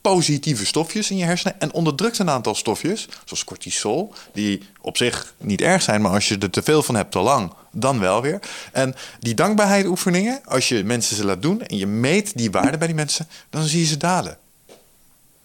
positieve 0.00 0.66
stofjes 0.66 1.10
in 1.10 1.16
je 1.16 1.24
hersenen. 1.24 1.60
En 1.60 1.72
onderdrukt 1.72 2.18
een 2.18 2.30
aantal 2.30 2.54
stofjes, 2.54 3.08
zoals 3.24 3.44
cortisol, 3.44 4.14
die 4.32 4.62
op 4.80 4.96
zich 4.96 5.34
niet 5.38 5.60
erg 5.60 5.82
zijn, 5.82 6.00
maar 6.00 6.12
als 6.12 6.28
je 6.28 6.38
er 6.38 6.50
te 6.50 6.62
veel 6.62 6.82
van 6.82 6.94
hebt 6.94 7.12
te 7.12 7.18
lang, 7.18 7.52
dan 7.72 7.98
wel 7.98 8.22
weer. 8.22 8.40
En 8.72 8.94
die 9.20 9.34
dankbaarheid 9.34 9.86
oefeningen, 9.86 10.40
als 10.44 10.68
je 10.68 10.84
mensen 10.84 11.16
ze 11.16 11.24
laat 11.24 11.42
doen 11.42 11.62
en 11.62 11.76
je 11.76 11.86
meet 11.86 12.36
die 12.36 12.50
waarde 12.50 12.78
bij 12.78 12.86
die 12.86 12.96
mensen, 12.96 13.28
dan 13.50 13.62
zie 13.62 13.80
je 13.80 13.86
ze 13.86 13.96
dalen. 13.96 14.38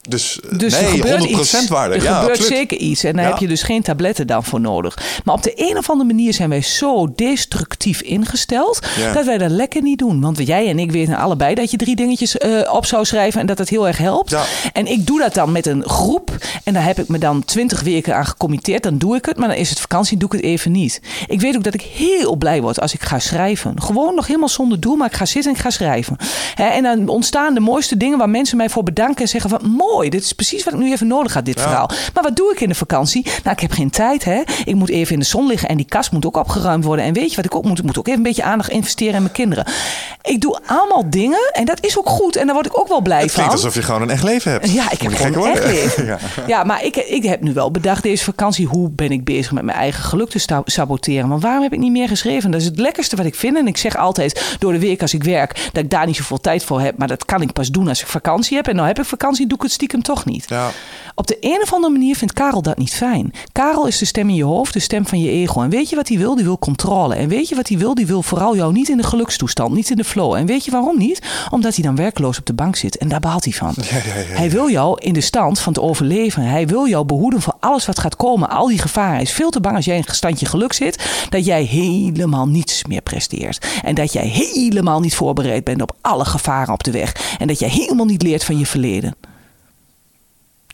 Dus, 0.10 0.40
eh, 0.40 0.58
Dus 0.58 0.74
er 0.74 0.82
nee, 0.84 0.92
gebeurt 0.92 1.20
100% 1.26 1.62
iets. 1.64 1.68
waarde. 1.68 1.96
Er 1.96 2.04
ja, 2.04 2.14
gebeurt 2.20 2.38
absoluut. 2.38 2.58
zeker 2.58 2.78
iets. 2.78 3.04
En 3.04 3.14
daar 3.14 3.24
Ja. 3.24 3.30
heb 3.30 3.40
je 3.40 3.48
dus 3.48 3.62
geen 3.64 3.82
tabletten 3.82 4.28
dan 4.28 4.44
voor 4.44 4.60
nodig. 4.60 4.98
Maar 5.24 5.36
op 5.36 5.44
de 5.44 5.54
een 5.56 5.78
of 5.78 5.90
andere 5.90 6.10
manier 6.14 6.34
zijn 6.34 6.50
wij 6.50 6.62
zo 6.62 7.14
destructief 7.16 8.02
ingesteld... 8.02 8.80
Ja. 8.98 9.14
dat 9.14 9.26
wij 9.26 9.38
dat 9.38 9.52
lekker 9.52 9.82
niet 9.82 9.98
doen. 10.00 10.22
Want 10.22 10.48
jij 10.48 10.68
en 10.70 10.80
ik 10.80 10.92
weten 10.92 11.18
allebei 11.18 11.56
dat 11.56 11.72
je 11.72 11.78
drie 11.78 11.96
dingetjes 11.96 12.38
eh, 12.38 12.74
op 12.74 12.86
zou 12.86 13.06
schrijven... 13.06 13.40
en 13.40 13.46
dat 13.46 13.58
het 13.58 13.70
heel 13.70 13.88
erg 13.88 13.98
helpt. 13.98 14.30
Ja. 14.30 14.44
En 14.74 14.86
ik 14.88 15.08
doe 15.08 15.20
dat 15.20 15.34
dan 15.34 15.52
met 15.52 15.66
een 15.66 15.84
groep. 15.90 16.32
En 16.64 16.74
daar 16.74 16.84
heb 16.86 17.00
ik 17.00 17.08
me 17.08 17.18
dan 17.18 17.44
twintig 17.46 17.82
weken 17.82 18.16
aan 18.16 18.26
gecommitteerd. 18.26 18.84
Dan 18.84 18.98
doe 18.98 19.16
ik 19.16 19.26
het, 19.26 19.38
maar 19.38 19.48
dan 19.48 19.58
is 19.58 19.70
het 19.70 19.80
vakantie, 19.80 20.18
doe 20.18 20.28
ik 20.28 20.36
het 20.36 20.44
even 20.44 20.72
niet. 20.72 21.02
Ik 21.28 21.42
weet 21.42 21.56
ook 21.56 21.64
dat 21.64 21.74
ik 21.74 21.82
heel 21.82 22.36
blij 22.36 22.62
word 22.62 22.80
als 22.82 22.94
ik 22.94 23.02
ga 23.04 23.20
schrijven. 23.20 23.82
Gewoon 23.82 24.16
nog 24.16 24.28
helemaal 24.28 24.50
zonder 24.50 24.80
doel, 24.80 24.96
maar 24.96 25.08
ik 25.08 25.16
ga 25.16 25.26
zitten 25.26 25.52
en 25.52 25.58
ik 25.58 25.64
ga 25.64 25.70
schrijven. 25.70 26.18
En 26.56 26.84
dan 26.84 27.08
ontstaan 27.08 27.54
de 27.54 27.60
mooiste 27.60 27.98
dingen 27.98 28.18
waar 28.18 28.30
mensen 28.30 28.58
mij 28.58 28.70
voor 28.70 28.84
bedanken... 28.84 29.22
en 29.22 29.28
zeggen 29.28 29.50
van 29.50 29.70
mooi 29.70 29.94
mooi. 29.96 30.10
Dit 30.10 30.24
is 30.24 30.34
precies 30.34 30.64
wat 30.64 30.74
ik 30.74 30.80
nu 30.80 30.92
even 30.92 31.08
nodig 31.08 31.34
had, 31.34 31.46
dit 31.46 31.62
verhaal. 31.62 31.90
Maar 32.14 32.24
wat 32.24 32.36
doe 32.36 32.52
ik 32.52 32.62
in 32.62 32.70
de 32.70 32.76
vakantie? 32.76 33.24
Nou, 33.44 33.56
ik 33.56 33.60
heb 33.60 33.72
geen 33.72 33.90
tijd, 33.90 34.24
hè. 34.24 34.42
Ik 34.66 34.76
moet 34.76 34.90
even 34.90 35.14
in 35.14 35.20
de 35.20 35.26
zon 35.26 35.48
liggen 35.48 35.70
en 35.70 35.78
die 35.78 35.86
kast 35.86 36.12
moet 36.12 36.26
ook 36.26 36.38
opgeruimd 36.38 36.84
worden. 36.84 37.06
En 37.06 37.14
weet 37.14 37.30
je 37.30 37.36
wat 37.36 37.46
ik 37.46 37.56
ook 37.56 37.64
moet? 37.66 37.78
Ik 37.80 37.84
moet 37.86 37.98
ook 37.98 38.08
even 38.08 38.20
een 38.20 38.26
beetje 38.26 38.44
aandacht 38.44 38.70
investeren 38.70 39.14
in 39.14 39.22
mijn 39.22 39.34
kinderen. 39.34 39.66
Ik 40.22 40.42
doe 40.42 40.60
allemaal 40.66 41.10
dingen 41.10 41.50
en 41.52 41.66
dat 41.66 41.86
is 41.86 41.98
ook 41.98 42.10
goed. 42.10 42.36
En 42.36 42.46
daar 42.46 42.56
word 42.56 42.66
ik 42.66 42.80
ook 42.80 42.88
wel 42.88 43.02
blij 43.02 43.22
Het 43.22 43.32
van. 43.32 43.44
klinkt 43.44 43.54
alsof 43.54 43.74
je 43.74 43.82
gewoon 43.82 44.02
een 44.02 44.10
echt 44.10 44.24
leven 44.24 44.52
hebt. 44.52 44.72
Ja, 44.72 44.92
ik 44.92 45.02
heb 45.02 45.14
gewoon 45.14 45.48
een 45.48 45.52
echt 45.56 45.66
leven. 45.66 46.06
ja. 46.12 46.18
Ja, 46.48 46.64
maar 46.64 46.84
ik, 46.86 46.96
ik 46.96 47.24
heb 47.24 47.42
nu 47.42 47.54
wel 47.54 47.72
bedacht 47.72 48.04
deze 48.04 48.24
vakantie... 48.24 48.68
hoe 48.68 48.90
ben 48.90 49.12
ik 49.12 49.24
bezig 49.24 49.52
met 49.52 49.64
mijn 49.64 49.78
eigen 49.78 50.04
geluk 50.04 50.30
te 50.30 50.62
saboteren. 50.66 51.30
Want 51.30 51.42
waarom 51.42 51.64
heb 51.64 51.74
ik 51.74 51.80
niet 51.80 51.92
meer 51.92 52.08
geschreven? 52.08 52.52
Dat 52.52 52.62
is 52.62 52.68
het 52.68 52.80
lekkerste 52.80 53.16
wat 53.16 53.26
ik 53.26 53.36
vind. 53.36 53.58
En 53.58 53.68
ik 53.68 53.78
zeg 53.78 53.98
altijd 53.98 54.56
door 54.60 54.72
de 54.72 54.80
week 54.80 55.02
als 55.02 55.14
ik 55.14 55.24
werk... 55.24 55.70
dat 55.72 55.84
ik 55.84 55.90
daar 55.90 56.06
niet 56.06 56.16
zoveel 56.16 56.40
tijd 56.40 56.64
voor 56.64 56.82
heb. 56.82 56.98
Maar 56.98 57.08
dat 57.08 57.26
kan 57.26 57.42
ik 57.42 57.54
pas 57.54 57.70
doen 57.70 57.88
als 57.88 58.02
ik 58.02 58.08
vakantie 58.08 58.56
heb. 58.58 58.68
En 58.68 58.76
nou 58.76 58.88
heb 58.88 59.00
ik 59.00 59.06
vakantie, 59.06 59.48
doe 59.48 59.58
ik 59.58 59.64
het 59.64 59.72
stiekem 59.72 59.85
toch 59.88 60.26
niet. 60.26 60.46
Ja. 60.48 60.72
Op 61.16 61.28
de 61.28 61.38
een 61.40 61.62
of 61.62 61.74
andere 61.74 61.94
manier 61.94 62.16
vindt 62.16 62.34
Karel 62.34 62.62
dat 62.62 62.78
niet 62.78 62.94
fijn. 62.94 63.34
Karel 63.52 63.88
is 63.88 63.98
de 63.98 64.06
stem 64.06 64.30
in 64.30 64.36
je 64.36 64.44
hoofd, 64.44 64.74
de 64.74 64.80
stem 64.80 65.08
van 65.08 65.20
je 65.20 65.30
ego. 65.30 65.62
En 65.62 65.70
weet 65.70 65.90
je 65.90 65.96
wat 65.96 66.08
hij 66.08 66.18
wil? 66.18 66.36
Die 66.36 66.44
wil 66.44 66.60
controle. 66.60 67.16
En 67.16 67.28
weet 67.28 67.50
je 67.50 67.56
wat 67.56 67.68
hij 67.68 67.78
wil? 67.78 67.96
Die 67.96 68.06
wil 68.06 68.22
vooral 68.22 68.56
jou 68.56 68.74
niet 68.74 68.90
in 68.90 68.98
de 68.98 69.04
gelukstoestand, 69.04 69.74
niet 69.74 69.90
in 69.90 69.98
de 69.98 70.04
flow. 70.04 70.34
En 70.34 70.46
weet 70.46 70.66
je 70.66 70.72
waarom 70.72 70.98
niet? 70.98 71.22
Omdat 71.50 71.76
hij 71.76 71.84
dan 71.84 71.96
werkloos 71.96 72.40
op 72.40 72.46
de 72.46 72.54
bank 72.54 72.76
zit. 72.76 72.98
En 72.98 73.08
daar 73.08 73.20
baalt 73.20 73.44
hij 73.44 73.54
van. 73.54 73.74
Ja, 73.76 73.96
ja. 73.96 74.02
Hij 74.36 74.50
wil 74.50 74.70
jou 74.70 75.02
in 75.02 75.14
de 75.14 75.22
stand 75.22 75.60
van 75.60 75.74
te 75.74 75.82
overleven. 75.82 76.44
Hij 76.44 76.68
wil 76.68 76.88
jou 76.88 77.06
behoeden 77.06 77.42
voor 77.42 77.56
alles 77.60 77.86
wat 77.86 78.00
gaat 78.00 78.16
komen. 78.16 78.50
Al 78.50 78.68
die 78.68 78.80
gevaren. 78.80 79.14
Hij 79.14 79.22
is 79.22 79.32
veel 79.32 79.50
te 79.50 79.60
bang 79.60 79.76
als 79.76 79.86
jij 79.86 79.96
in 79.98 80.04
een 80.08 80.16
standje 80.16 80.46
geluk 80.46 80.74
zit. 80.74 81.28
Dat 81.30 81.46
jij 81.46 81.64
helemaal 81.64 82.48
niets 82.48 82.86
meer 82.86 83.02
presteert. 83.02 83.68
En 83.84 83.96
dat 83.96 84.14
jij 84.14 84.28
helemaal 84.28 85.00
niet 85.00 85.16
voorbereid 85.16 85.64
bent 85.64 85.82
op 85.82 85.96
alle 86.02 86.26
gevaren 86.26 86.74
op 86.74 86.84
de 86.84 86.92
weg. 86.92 87.38
En 87.40 87.48
dat 87.48 87.60
jij 87.60 87.70
helemaal 87.70 88.06
niet 88.06 88.22
leert 88.22 88.44
van 88.44 88.58
je 88.58 88.66
verleden. 88.66 89.16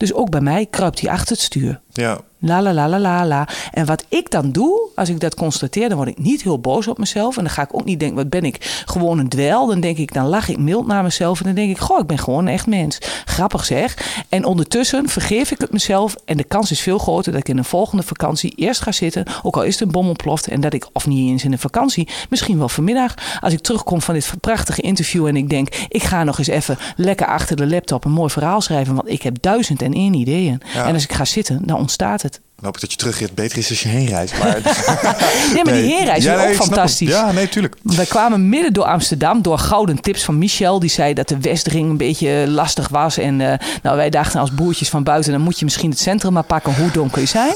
Dus 0.02 0.14
ook 0.14 0.30
bij 0.30 0.42
mij 0.42 0.66
kruipt 0.66 1.00
hij 1.02 1.12
achter 1.12 1.32
het 1.32 1.42
stuur. 1.42 1.82
Ja. 1.90 2.22
La 2.44 2.62
la 2.62 2.74
la 2.74 2.88
la 2.90 3.00
la 3.00 3.26
la. 3.26 3.48
En 3.72 3.86
wat 3.86 4.06
ik 4.10 4.32
dan 4.32 4.52
doe, 4.52 4.90
als 4.96 5.10
ik 5.10 5.20
dat 5.20 5.36
constateer, 5.36 5.88
dan 5.88 5.98
word 5.98 6.10
ik 6.10 6.18
niet 6.18 6.44
heel 6.44 6.60
boos 6.60 6.88
op 6.88 6.98
mezelf. 6.98 7.38
En 7.38 7.44
dan 7.44 7.52
ga 7.52 7.62
ik 7.62 7.74
ook 7.74 7.86
niet 7.86 8.00
denken, 8.00 8.18
wat 8.18 8.30
ben 8.30 8.44
ik 8.44 8.84
gewoon 8.86 9.20
een 9.20 9.30
dwel. 9.30 9.68
Dan 9.68 9.80
denk 9.80 9.98
ik, 9.98 10.14
dan 10.14 10.26
lach 10.26 10.50
ik 10.50 10.58
mild 10.58 10.88
naar 10.88 11.04
mezelf. 11.04 11.40
En 11.40 11.46
dan 11.46 11.56
denk 11.56 11.70
ik, 11.70 11.78
goh, 11.78 12.00
ik 12.00 12.08
ben 12.08 12.18
gewoon 12.18 12.46
een 12.46 12.54
echt 12.54 12.68
mens. 12.68 12.98
Grappig 13.26 13.66
zeg. 13.66 14.24
En 14.30 14.46
ondertussen 14.46 15.10
vergeef 15.10 15.52
ik 15.52 15.60
het 15.60 15.72
mezelf. 15.72 16.16
En 16.26 16.38
de 16.38 16.44
kans 16.44 16.72
is 16.72 16.80
veel 16.82 16.98
groter 16.98 17.32
dat 17.32 17.42
ik 17.42 17.50
in 17.50 17.58
een 17.58 17.66
volgende 17.66 18.04
vakantie 18.04 18.54
eerst 18.56 18.82
ga 18.82 18.92
zitten. 18.92 19.26
Ook 19.44 19.56
al 19.56 19.64
is 19.64 19.74
het 19.74 19.82
een 19.82 19.92
bom 19.92 20.08
ontploft. 20.08 20.48
En 20.48 20.62
dat 20.62 20.74
ik, 20.74 20.88
of 20.94 21.08
niet 21.08 21.30
eens 21.30 21.44
in 21.44 21.52
een 21.52 21.60
vakantie, 21.60 22.08
misschien 22.30 22.58
wel 22.58 22.70
vanmiddag. 22.70 23.14
Als 23.40 23.54
ik 23.54 23.60
terugkom 23.60 24.02
van 24.02 24.14
dit 24.14 24.34
prachtige 24.40 24.82
interview 24.82 25.26
en 25.28 25.36
ik 25.36 25.50
denk, 25.50 25.68
ik 25.90 26.04
ga 26.04 26.24
nog 26.24 26.38
eens 26.38 26.48
even 26.48 26.78
lekker 26.96 27.28
achter 27.28 27.56
de 27.56 27.68
laptop 27.68 28.06
een 28.06 28.12
mooi 28.12 28.30
verhaal 28.30 28.62
schrijven. 28.62 28.96
Want 28.96 29.10
ik 29.10 29.22
heb 29.22 29.38
duizend 29.42 29.82
en 29.82 29.94
één 29.94 30.14
ideeën. 30.14 30.62
Ja. 30.74 30.86
En 30.86 30.94
als 30.94 31.04
ik 31.04 31.14
ga 31.14 31.26
zitten, 31.26 31.62
dan 31.66 31.78
ontstaat 31.78 32.22
het. 32.22 32.31
Dan 32.62 32.70
hoop 32.70 32.82
ik 32.82 32.90
dat 32.90 32.92
je 32.92 32.98
terugrit 32.98 33.36
beter 33.36 33.58
is 33.58 33.70
als 33.70 33.82
je 33.82 33.90
heen 33.90 34.08
reist. 34.08 34.38
Maar, 34.38 34.58
Nee, 35.54 35.64
maar 35.64 35.74
die 35.74 35.96
heenreis 35.96 36.24
Ja, 36.24 36.34
is 36.34 36.40
nee, 36.40 36.50
ook 36.50 36.56
fantastisch. 36.56 37.10
Ja, 37.10 37.32
nee, 37.32 37.50
tuurlijk. 37.50 37.76
Wij 37.82 38.06
kwamen 38.06 38.50
midden 38.50 38.74
door 38.74 38.84
Amsterdam 38.84 39.42
door 39.42 39.58
gouden 39.58 40.02
tips 40.02 40.24
van 40.24 40.38
Michel. 40.38 40.80
Die 40.80 40.90
zei 40.90 41.14
dat 41.14 41.28
de 41.28 41.40
Westring 41.40 41.90
een 41.90 41.98
beetje 41.98 42.46
lastig 42.48 42.88
was. 42.88 43.18
En 43.18 43.42
eh, 43.42 43.58
nou, 43.84 43.98
wij 43.98 44.10
dachten 44.10 44.40
als 44.40 44.54
boertjes 44.54 44.90
van 44.90 45.04
buiten... 45.04 45.32
dan 45.32 45.42
moet 45.42 45.60
je 45.60 45.66
misschien 45.66 45.90
het 45.90 46.00
centrum 46.00 46.34
maar 46.34 46.44
pakken. 46.44 46.76
Hoe 46.76 46.92
dom 46.92 47.10
kun 47.10 47.22
je 47.22 47.28
zijn? 47.28 47.54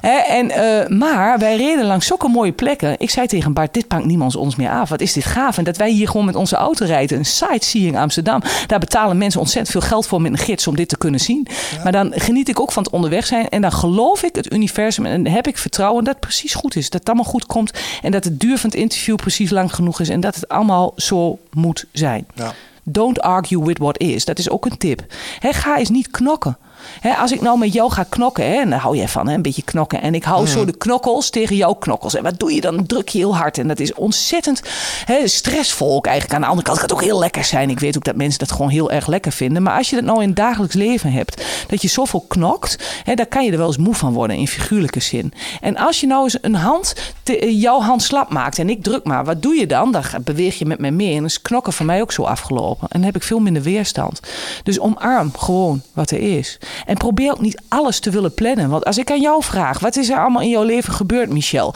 Hè, 0.00 0.16
en, 0.16 0.50
eh, 0.50 0.88
maar 0.88 1.38
wij 1.38 1.56
reden 1.56 1.86
langs 1.86 2.06
zulke 2.06 2.28
mooie 2.28 2.52
plekken. 2.52 2.94
Ik 2.98 3.10
zei 3.10 3.26
tegen 3.26 3.52
Bart, 3.52 3.74
dit 3.74 3.86
pakt 3.86 4.04
niemand 4.04 4.36
ons 4.36 4.56
meer 4.56 4.70
af. 4.70 4.88
Wat 4.88 5.00
is 5.00 5.12
dit 5.12 5.24
gaaf. 5.24 5.58
En 5.58 5.64
dat 5.64 5.76
wij 5.76 5.90
hier 5.90 6.08
gewoon 6.08 6.26
met 6.26 6.34
onze 6.34 6.56
auto 6.56 6.84
rijden. 6.84 7.18
Een 7.18 7.24
sightseeing 7.24 7.98
Amsterdam. 7.98 8.42
Daar 8.66 8.78
betalen 8.78 9.18
mensen 9.18 9.40
ontzettend 9.40 9.72
veel 9.72 9.88
geld 9.88 10.06
voor 10.06 10.20
met 10.20 10.32
een 10.32 10.38
gids... 10.38 10.66
om 10.66 10.76
dit 10.76 10.88
te 10.88 10.98
kunnen 10.98 11.20
zien. 11.20 11.46
Maar 11.82 11.92
dan 11.92 12.12
geniet 12.14 12.48
ik 12.48 12.60
ook 12.60 12.72
van 12.72 12.82
het 12.82 12.92
onderweg 12.92 13.26
zijn. 13.26 13.48
En 13.48 13.60
dan 13.60 13.72
geloof 13.72 14.22
ik 14.22 14.35
het 14.36 14.52
universum... 14.52 15.06
en 15.06 15.26
heb 15.26 15.46
ik 15.46 15.58
vertrouwen 15.58 16.04
dat 16.04 16.14
het 16.14 16.22
precies 16.22 16.54
goed 16.54 16.76
is. 16.76 16.90
Dat 16.90 17.00
het 17.00 17.08
allemaal 17.08 17.30
goed 17.32 17.46
komt. 17.46 17.72
En 18.02 18.10
dat 18.10 18.24
het 18.24 18.40
duur 18.40 18.58
van 18.58 18.70
het 18.70 18.78
interview 18.78 19.16
precies 19.16 19.50
lang 19.50 19.74
genoeg 19.74 20.00
is. 20.00 20.08
En 20.08 20.20
dat 20.20 20.34
het 20.34 20.48
allemaal 20.48 20.92
zo 20.96 21.38
moet 21.52 21.84
zijn. 21.92 22.26
Ja. 22.34 22.52
Don't 22.82 23.20
argue 23.20 23.64
with 23.64 23.78
what 23.78 23.98
is. 23.98 24.24
Dat 24.24 24.38
is 24.38 24.50
ook 24.50 24.64
een 24.64 24.78
tip. 24.78 25.04
Hè, 25.38 25.52
ga 25.52 25.78
eens 25.78 25.90
niet 25.90 26.10
knokken. 26.10 26.58
Hè, 27.00 27.14
als 27.14 27.32
ik 27.32 27.40
nou 27.40 27.58
met 27.58 27.72
jou 27.72 27.90
ga 27.92 28.04
knokken, 28.08 28.44
hè, 28.46 28.54
en 28.60 28.70
daar 28.70 28.80
hou 28.80 28.96
jij 28.96 29.08
van, 29.08 29.28
hè, 29.28 29.34
een 29.34 29.42
beetje 29.42 29.62
knokken. 29.62 30.02
En 30.02 30.14
ik 30.14 30.24
hou 30.24 30.46
zo 30.46 30.64
de 30.64 30.76
knokkels 30.76 31.30
tegen 31.30 31.56
jouw 31.56 31.74
knokkels. 31.74 32.14
En 32.14 32.22
wat 32.22 32.38
doe 32.38 32.54
je 32.54 32.60
dan? 32.60 32.86
Druk 32.86 33.08
je 33.08 33.18
heel 33.18 33.36
hard. 33.36 33.58
En 33.58 33.68
dat 33.68 33.80
is 33.80 33.94
ontzettend 33.94 34.62
hè, 35.04 35.28
stressvol 35.28 35.94
ook 35.96 36.06
eigenlijk. 36.06 36.34
Aan 36.34 36.40
de 36.40 36.46
andere 36.46 36.66
kant 36.66 36.78
kan 36.78 36.86
het 36.88 36.96
ook 36.96 37.02
heel 37.04 37.18
lekker 37.18 37.44
zijn. 37.44 37.70
Ik 37.70 37.80
weet 37.80 37.96
ook 37.96 38.04
dat 38.04 38.16
mensen 38.16 38.38
dat 38.38 38.52
gewoon 38.52 38.68
heel 38.70 38.90
erg 38.90 39.06
lekker 39.06 39.32
vinden. 39.32 39.62
Maar 39.62 39.76
als 39.76 39.90
je 39.90 39.96
dat 39.96 40.04
nou 40.04 40.20
in 40.22 40.26
het 40.28 40.36
dagelijks 40.36 40.74
leven 40.74 41.12
hebt, 41.12 41.44
dat 41.68 41.82
je 41.82 41.88
zoveel 41.88 42.24
knokt, 42.28 42.78
hè, 43.04 43.14
dan 43.14 43.28
kan 43.28 43.44
je 43.44 43.50
er 43.50 43.58
wel 43.58 43.66
eens 43.66 43.76
moe 43.76 43.94
van 43.94 44.12
worden 44.12 44.36
in 44.36 44.48
figuurlijke 44.48 45.00
zin. 45.00 45.32
En 45.60 45.76
als 45.76 46.00
je 46.00 46.06
nou 46.06 46.22
eens 46.24 46.38
een 46.40 46.54
hand, 46.54 46.94
te- 47.22 47.38
eh, 47.38 47.60
jouw 47.60 47.80
hand 47.80 48.02
slap 48.02 48.30
maakt 48.32 48.58
en 48.58 48.70
ik 48.70 48.82
druk 48.82 49.04
maar, 49.04 49.24
wat 49.24 49.42
doe 49.42 49.54
je 49.54 49.66
dan? 49.66 49.92
Dan 49.92 50.02
beweeg 50.24 50.58
je 50.58 50.66
met 50.66 50.78
me 50.78 50.90
mee. 50.90 51.10
En 51.10 51.16
dan 51.16 51.24
is 51.24 51.42
knokken 51.42 51.72
voor 51.72 51.86
mij 51.86 52.00
ook 52.00 52.12
zo 52.12 52.22
afgelopen. 52.22 52.80
En 52.80 52.88
dan 52.98 53.02
heb 53.02 53.16
ik 53.16 53.22
veel 53.22 53.38
minder 53.38 53.62
weerstand. 53.62 54.20
Dus 54.62 54.80
omarm 54.80 55.32
gewoon 55.38 55.82
wat 55.92 56.10
er 56.10 56.18
is. 56.38 56.58
En 56.86 56.96
probeer 56.96 57.30
ook 57.30 57.40
niet 57.40 57.60
alles 57.68 57.98
te 58.00 58.10
willen 58.10 58.34
plannen. 58.34 58.68
Want 58.68 58.84
als 58.84 58.98
ik 58.98 59.10
aan 59.10 59.20
jou 59.20 59.42
vraag, 59.42 59.78
wat 59.78 59.96
is 59.96 60.10
er 60.10 60.18
allemaal 60.20 60.42
in 60.42 60.48
jouw 60.48 60.62
leven 60.62 60.92
gebeurd, 60.92 61.30
Michel? 61.30 61.74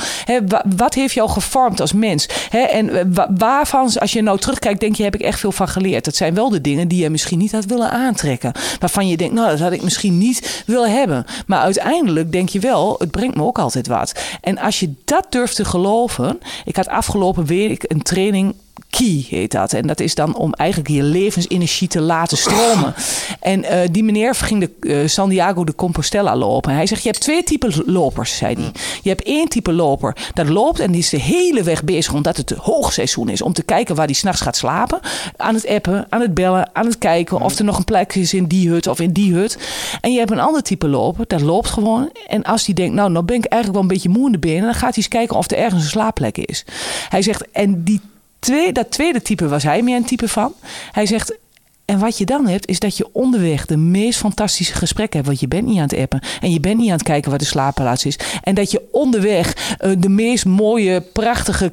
Wat 0.76 0.94
heeft 0.94 1.14
jou 1.14 1.30
gevormd 1.30 1.80
als 1.80 1.92
mens? 1.92 2.28
En 2.50 2.90
eh, 2.98 3.04
wa- 3.12 3.28
waarvan, 3.38 3.90
als 3.98 4.12
je 4.12 4.22
nou 4.22 4.38
terugkijkt, 4.38 4.80
denk 4.80 4.94
je, 4.94 5.02
heb 5.02 5.14
ik 5.14 5.20
echt 5.20 5.40
veel 5.40 5.52
van 5.52 5.68
geleerd. 5.68 6.04
Dat 6.04 6.16
zijn 6.16 6.34
wel 6.34 6.48
de 6.50 6.60
dingen 6.60 6.88
die 6.88 7.02
je 7.02 7.10
misschien 7.10 7.38
niet 7.38 7.52
had 7.52 7.64
willen 7.64 7.90
aantrekken. 7.90 8.52
Waarvan 8.78 9.08
je 9.08 9.16
denkt, 9.16 9.34
nou, 9.34 9.50
dat 9.50 9.58
had 9.60 9.72
ik 9.72 9.82
misschien 9.82 10.18
niet 10.18 10.62
willen 10.66 10.92
hebben. 10.92 11.24
Maar 11.46 11.60
uiteindelijk 11.60 12.32
denk 12.32 12.48
je 12.48 12.58
wel, 12.60 12.94
het 12.98 13.10
brengt 13.10 13.36
me 13.36 13.42
ook 13.44 13.58
altijd 13.58 13.86
wat. 13.86 14.12
En 14.40 14.58
als 14.58 14.80
je 14.80 14.92
dat 15.04 15.26
durft 15.30 15.56
te 15.56 15.64
geloven. 15.64 16.38
Ik 16.64 16.76
had 16.76 16.88
afgelopen 16.88 17.44
week 17.44 17.84
een 17.88 18.02
training 18.02 18.54
Key 18.90 19.26
heet 19.28 19.50
dat. 19.52 19.72
En 19.72 19.86
dat 19.86 20.00
is 20.00 20.14
dan 20.14 20.36
om 20.36 20.52
eigenlijk 20.52 20.90
je 20.90 21.02
levensenergie 21.02 21.88
te 21.88 22.00
laten 22.00 22.36
stromen. 22.36 22.94
En 23.40 23.64
eh, 23.64 23.88
die 23.90 24.04
meneer 24.04 24.34
ging 24.34 24.60
de 24.60 24.88
eh, 24.88 25.08
Santiago 25.08 25.64
de 25.64 25.74
Compostela 25.74 26.36
lopen. 26.36 26.74
Hij 26.74 26.86
zegt, 26.86 27.02
je 27.02 27.08
hebt 27.08 27.20
twee 27.20 27.42
typen 27.42 27.72
lopers, 27.86 28.36
zei 28.36 28.54
hij. 28.54 28.70
Je 29.02 29.08
hebt 29.08 29.22
één 29.22 29.48
type 29.48 29.72
loper 29.72 30.16
dat 30.34 30.48
loopt 30.48 30.78
en 30.80 30.90
die 30.90 31.00
is 31.00 31.08
de 31.08 31.20
hele 31.20 31.62
weg 31.62 31.84
bezig... 31.84 32.12
omdat 32.12 32.36
het 32.36 32.50
hoogseizoen 32.50 33.28
is. 33.28 33.42
Om 33.42 33.52
te 33.52 33.62
kijken 33.62 33.94
waar 33.94 34.06
hij 34.06 34.14
s'nachts 34.14 34.40
gaat 34.40 34.56
slapen. 34.56 35.00
Aan 35.36 35.54
het 35.54 35.66
appen, 35.66 36.06
aan 36.08 36.20
het 36.20 36.34
bellen, 36.34 36.70
aan 36.72 36.86
het 36.86 36.98
kijken... 36.98 37.40
of 37.40 37.58
er 37.58 37.64
nog 37.64 37.78
een 37.78 37.84
plek 37.84 38.14
is 38.14 38.34
in 38.34 38.46
die 38.46 38.68
hut 38.68 38.86
of 38.86 39.00
in 39.00 39.12
die 39.12 39.34
hut. 39.34 39.58
En 40.00 40.12
je 40.12 40.18
hebt 40.18 40.30
een 40.30 40.40
ander 40.40 40.62
type 40.62 40.88
loper, 40.88 41.24
dat 41.26 41.40
loopt 41.40 41.68
gewoon. 41.68 42.10
En 42.28 42.42
als 42.42 42.64
die 42.64 42.74
denkt, 42.74 42.94
nou, 42.94 43.10
nou 43.10 43.24
ben 43.24 43.36
ik 43.36 43.44
eigenlijk 43.44 43.82
wel 43.82 43.90
een 43.90 43.96
beetje 43.96 44.18
moe 44.18 44.26
in 44.26 44.32
de 44.32 44.38
benen... 44.38 44.62
dan 44.62 44.74
gaat 44.74 44.82
hij 44.82 44.92
eens 44.96 45.08
kijken 45.08 45.36
of 45.36 45.50
er 45.50 45.56
ergens 45.56 45.82
een 45.82 45.88
slaapplek 45.88 46.38
is. 46.38 46.64
Hij 47.08 47.22
zegt, 47.22 47.50
en 47.50 47.84
die 47.84 48.00
Twee, 48.40 48.72
dat 48.72 48.90
tweede 48.90 49.22
type 49.22 49.48
was 49.48 49.62
hij 49.62 49.82
meer 49.82 49.96
een 49.96 50.04
type 50.04 50.28
van. 50.28 50.52
Hij 50.92 51.06
zegt. 51.06 51.38
En 51.84 51.98
wat 51.98 52.18
je 52.18 52.24
dan 52.24 52.46
hebt, 52.46 52.68
is 52.68 52.78
dat 52.78 52.96
je 52.96 53.08
onderweg 53.12 53.66
de 53.66 53.76
meest 53.76 54.18
fantastische 54.18 54.74
gesprekken 54.74 55.16
hebt. 55.16 55.26
Want 55.26 55.40
je 55.40 55.48
bent 55.48 55.66
niet 55.66 55.76
aan 55.76 55.82
het 55.82 55.96
appen. 55.96 56.22
En 56.40 56.52
je 56.52 56.60
bent 56.60 56.78
niet 56.78 56.86
aan 56.86 56.96
het 56.96 57.02
kijken 57.02 57.30
waar 57.30 57.38
de 57.38 57.44
slaapplaats 57.44 58.04
is. 58.04 58.18
En 58.42 58.54
dat 58.54 58.70
je 58.70 58.88
onderweg 58.92 59.76
eh, 59.78 59.90
de 59.98 60.08
meest 60.08 60.44
mooie, 60.44 61.00
prachtige 61.00 61.72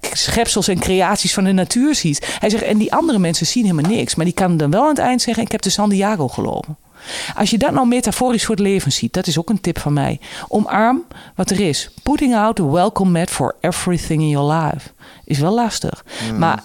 schepsels 0.00 0.68
en 0.68 0.78
creaties 0.78 1.34
van 1.34 1.44
de 1.44 1.52
natuur 1.52 1.94
ziet. 1.94 2.36
Hij 2.38 2.50
zegt, 2.50 2.62
en 2.62 2.78
die 2.78 2.92
andere 2.92 3.18
mensen 3.18 3.46
zien 3.46 3.64
helemaal 3.64 3.90
niks. 3.90 4.14
Maar 4.14 4.24
die 4.24 4.34
kan 4.34 4.56
dan 4.56 4.70
wel 4.70 4.82
aan 4.82 4.88
het 4.88 4.98
eind 4.98 5.22
zeggen, 5.22 5.44
ik 5.44 5.52
heb 5.52 5.62
de 5.62 5.70
Santiago 5.70 6.28
gelopen. 6.28 6.76
Als 7.36 7.50
je 7.50 7.58
dat 7.58 7.72
nou 7.72 7.86
metaforisch 7.86 8.44
voor 8.44 8.54
het 8.54 8.64
leven 8.64 8.92
ziet, 8.92 9.12
dat 9.12 9.26
is 9.26 9.38
ook 9.38 9.50
een 9.50 9.60
tip 9.60 9.78
van 9.78 9.92
mij. 9.92 10.20
Omarm 10.48 11.04
wat 11.34 11.50
er 11.50 11.60
is. 11.60 11.90
Putting 12.02 12.34
out 12.34 12.60
a 12.60 12.64
welcome 12.64 13.18
mat 13.18 13.30
for 13.30 13.54
everything 13.60 14.20
in 14.20 14.28
your 14.28 14.52
life. 14.52 14.88
Is 15.24 15.38
wel 15.38 15.54
lastig. 15.54 16.04
Maar 16.38 16.62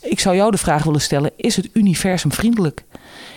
ik 0.00 0.20
zou 0.20 0.36
jou 0.36 0.50
de 0.50 0.58
vraag 0.58 0.84
willen 0.84 1.00
stellen: 1.00 1.30
is 1.36 1.56
het 1.56 1.68
universum 1.72 2.32
vriendelijk? 2.32 2.84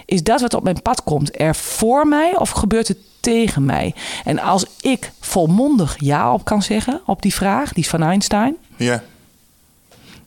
Is 0.05 0.23
dat 0.23 0.41
wat 0.41 0.53
op 0.53 0.63
mijn 0.63 0.81
pad 0.81 1.03
komt 1.03 1.39
er 1.39 1.55
voor 1.55 2.07
mij 2.07 2.37
of 2.37 2.49
gebeurt 2.49 2.87
het 2.87 2.97
tegen 3.19 3.65
mij? 3.65 3.95
En 4.23 4.39
als 4.39 4.65
ik 4.81 5.11
volmondig 5.19 5.95
ja 5.99 6.33
op 6.33 6.45
kan 6.45 6.61
zeggen 6.61 7.01
op 7.05 7.21
die 7.21 7.33
vraag, 7.33 7.73
die 7.73 7.83
is 7.83 7.89
van 7.89 8.03
Einstein, 8.03 8.55
Ja. 8.75 9.03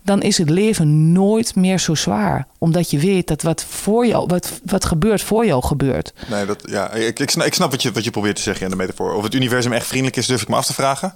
Dan 0.07 0.23
is 0.23 0.39
het 0.39 0.51
leven 0.51 1.13
nooit 1.13 1.55
meer 1.55 1.81
zo 1.81 1.95
zwaar. 1.95 2.47
Omdat 2.59 2.91
je 2.91 2.99
weet 2.99 3.27
dat 3.29 3.43
wat, 3.43 3.65
voor 3.69 4.07
jou, 4.07 4.27
wat, 4.27 4.61
wat 4.65 4.85
gebeurt 4.85 5.23
voor 5.23 5.47
jou 5.47 5.65
gebeurt. 5.65 6.13
Nee, 6.27 6.47
dat, 6.47 6.63
ja, 6.67 6.93
ik, 6.93 7.19
ik, 7.19 7.31
snap, 7.31 7.47
ik 7.47 7.55
snap 7.55 7.71
wat 7.71 7.83
je, 7.83 7.93
wat 7.93 8.05
je 8.05 8.11
probeert 8.11 8.37
te 8.37 8.43
zeggen 8.43 8.65
in 8.65 8.71
de 8.71 8.77
metafoor. 8.77 9.15
Of 9.15 9.23
het 9.23 9.35
universum 9.35 9.73
echt 9.73 9.87
vriendelijk 9.87 10.17
is, 10.17 10.27
durf 10.27 10.43
ik 10.43 10.49
me 10.49 10.57
af 10.57 10.67
te 10.67 10.75
vragen. 10.75 11.15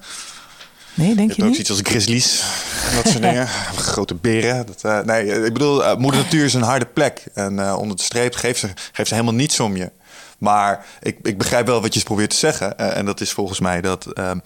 Nee, 0.95 1.15
denk 1.15 1.31
Je 1.31 1.37
je 1.37 1.43
ook 1.43 1.57
niet? 1.57 1.67
zoiets 1.67 1.71
als 1.71 1.93
grizzlies 1.93 2.43
en 2.91 2.97
dat 2.97 3.07
soort 3.09 3.23
dingen. 3.31 3.49
Grote 3.77 4.15
beren. 4.15 4.67
Dat, 4.67 4.85
eh, 4.85 5.01
nee, 5.01 5.45
ik 5.45 5.53
bedoel, 5.53 5.85
eh, 5.85 5.97
moeder 5.97 6.21
natuur 6.21 6.45
is 6.45 6.55
een 6.55 6.63
harde 6.63 6.87
plek. 6.87 7.25
En 7.35 7.59
eh, 7.59 7.77
onder 7.79 7.97
de 7.97 8.03
streep 8.03 8.35
geeft 8.35 8.61
ze, 8.61 8.69
geeft 8.93 9.09
ze 9.09 9.15
helemaal 9.15 9.35
niets 9.35 9.61
om 9.61 9.77
je. 9.77 9.91
Maar 10.41 10.87
ik, 11.03 11.19
ik 11.23 11.39
begrijp 11.39 11.67
wel 11.67 11.81
wat 11.83 11.95
je 11.95 12.03
probeert 12.03 12.31
te 12.31 12.37
zeggen. 12.37 12.79
Eh, 12.79 12.97
en 12.97 13.05
dat 13.07 13.21
is 13.21 13.33
volgens 13.33 13.61
mij 13.61 13.81
dat 13.81 14.07
ehm, 14.07 14.39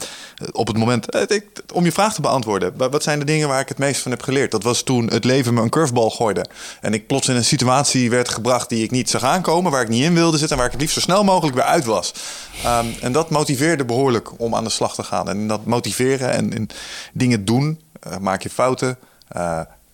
op 0.52 0.66
het 0.66 0.76
moment. 0.76 1.10
eh, 1.10 1.22
ik, 1.36 1.44
om 1.72 1.84
je 1.84 1.92
vraag 1.92 2.14
te 2.14 2.20
beantwoorden. 2.20 2.72
wa- 2.76 2.88
Wat 2.88 3.02
zijn 3.02 3.18
de 3.18 3.24
dingen 3.24 3.48
waar 3.48 3.60
ik 3.60 3.68
het 3.68 3.78
meest 3.78 4.00
van 4.02 4.10
heb 4.10 4.22
geleerd? 4.22 4.50
Dat 4.50 4.62
was 4.62 4.82
toen 4.82 5.06
het 5.10 5.24
leven 5.24 5.54
me 5.54 5.62
een 5.62 5.68
curveball 5.70 6.10
gooide. 6.10 6.44
En 6.80 6.94
ik 6.94 7.06
plots 7.06 7.28
in 7.28 7.36
een 7.36 7.44
situatie 7.44 8.10
werd 8.10 8.28
gebracht 8.28 8.68
die 8.68 8.82
ik 8.84 8.90
niet 8.90 9.10
zag 9.10 9.22
aankomen. 9.22 9.70
Waar 9.72 9.82
ik 9.82 9.88
niet 9.88 10.02
in 10.04 10.14
wilde 10.14 10.38
zitten. 10.38 10.50
En 10.50 10.56
waar 10.56 10.66
ik 10.66 10.72
het 10.72 10.80
liefst 10.80 10.94
zo 10.96 11.00
snel 11.02 11.24
mogelijk 11.24 11.56
weer 11.56 11.64
uit 11.64 11.84
was. 11.84 12.14
Ehm, 12.64 12.86
en 13.00 13.12
dat 13.12 13.30
motiveerde 13.30 13.84
behoorlijk 13.84 14.40
om 14.40 14.54
aan 14.54 14.64
de 14.64 14.70
slag 14.70 14.94
te 14.94 15.02
gaan. 15.02 15.28
En 15.28 15.48
dat 15.48 15.64
motiveren 15.64 16.30
en 16.30 16.52
in 16.52 16.70
dingen 17.12 17.44
doen. 17.44 17.80
eh, 18.00 18.16
maak 18.18 18.42
je 18.42 18.50
fouten. 18.50 18.98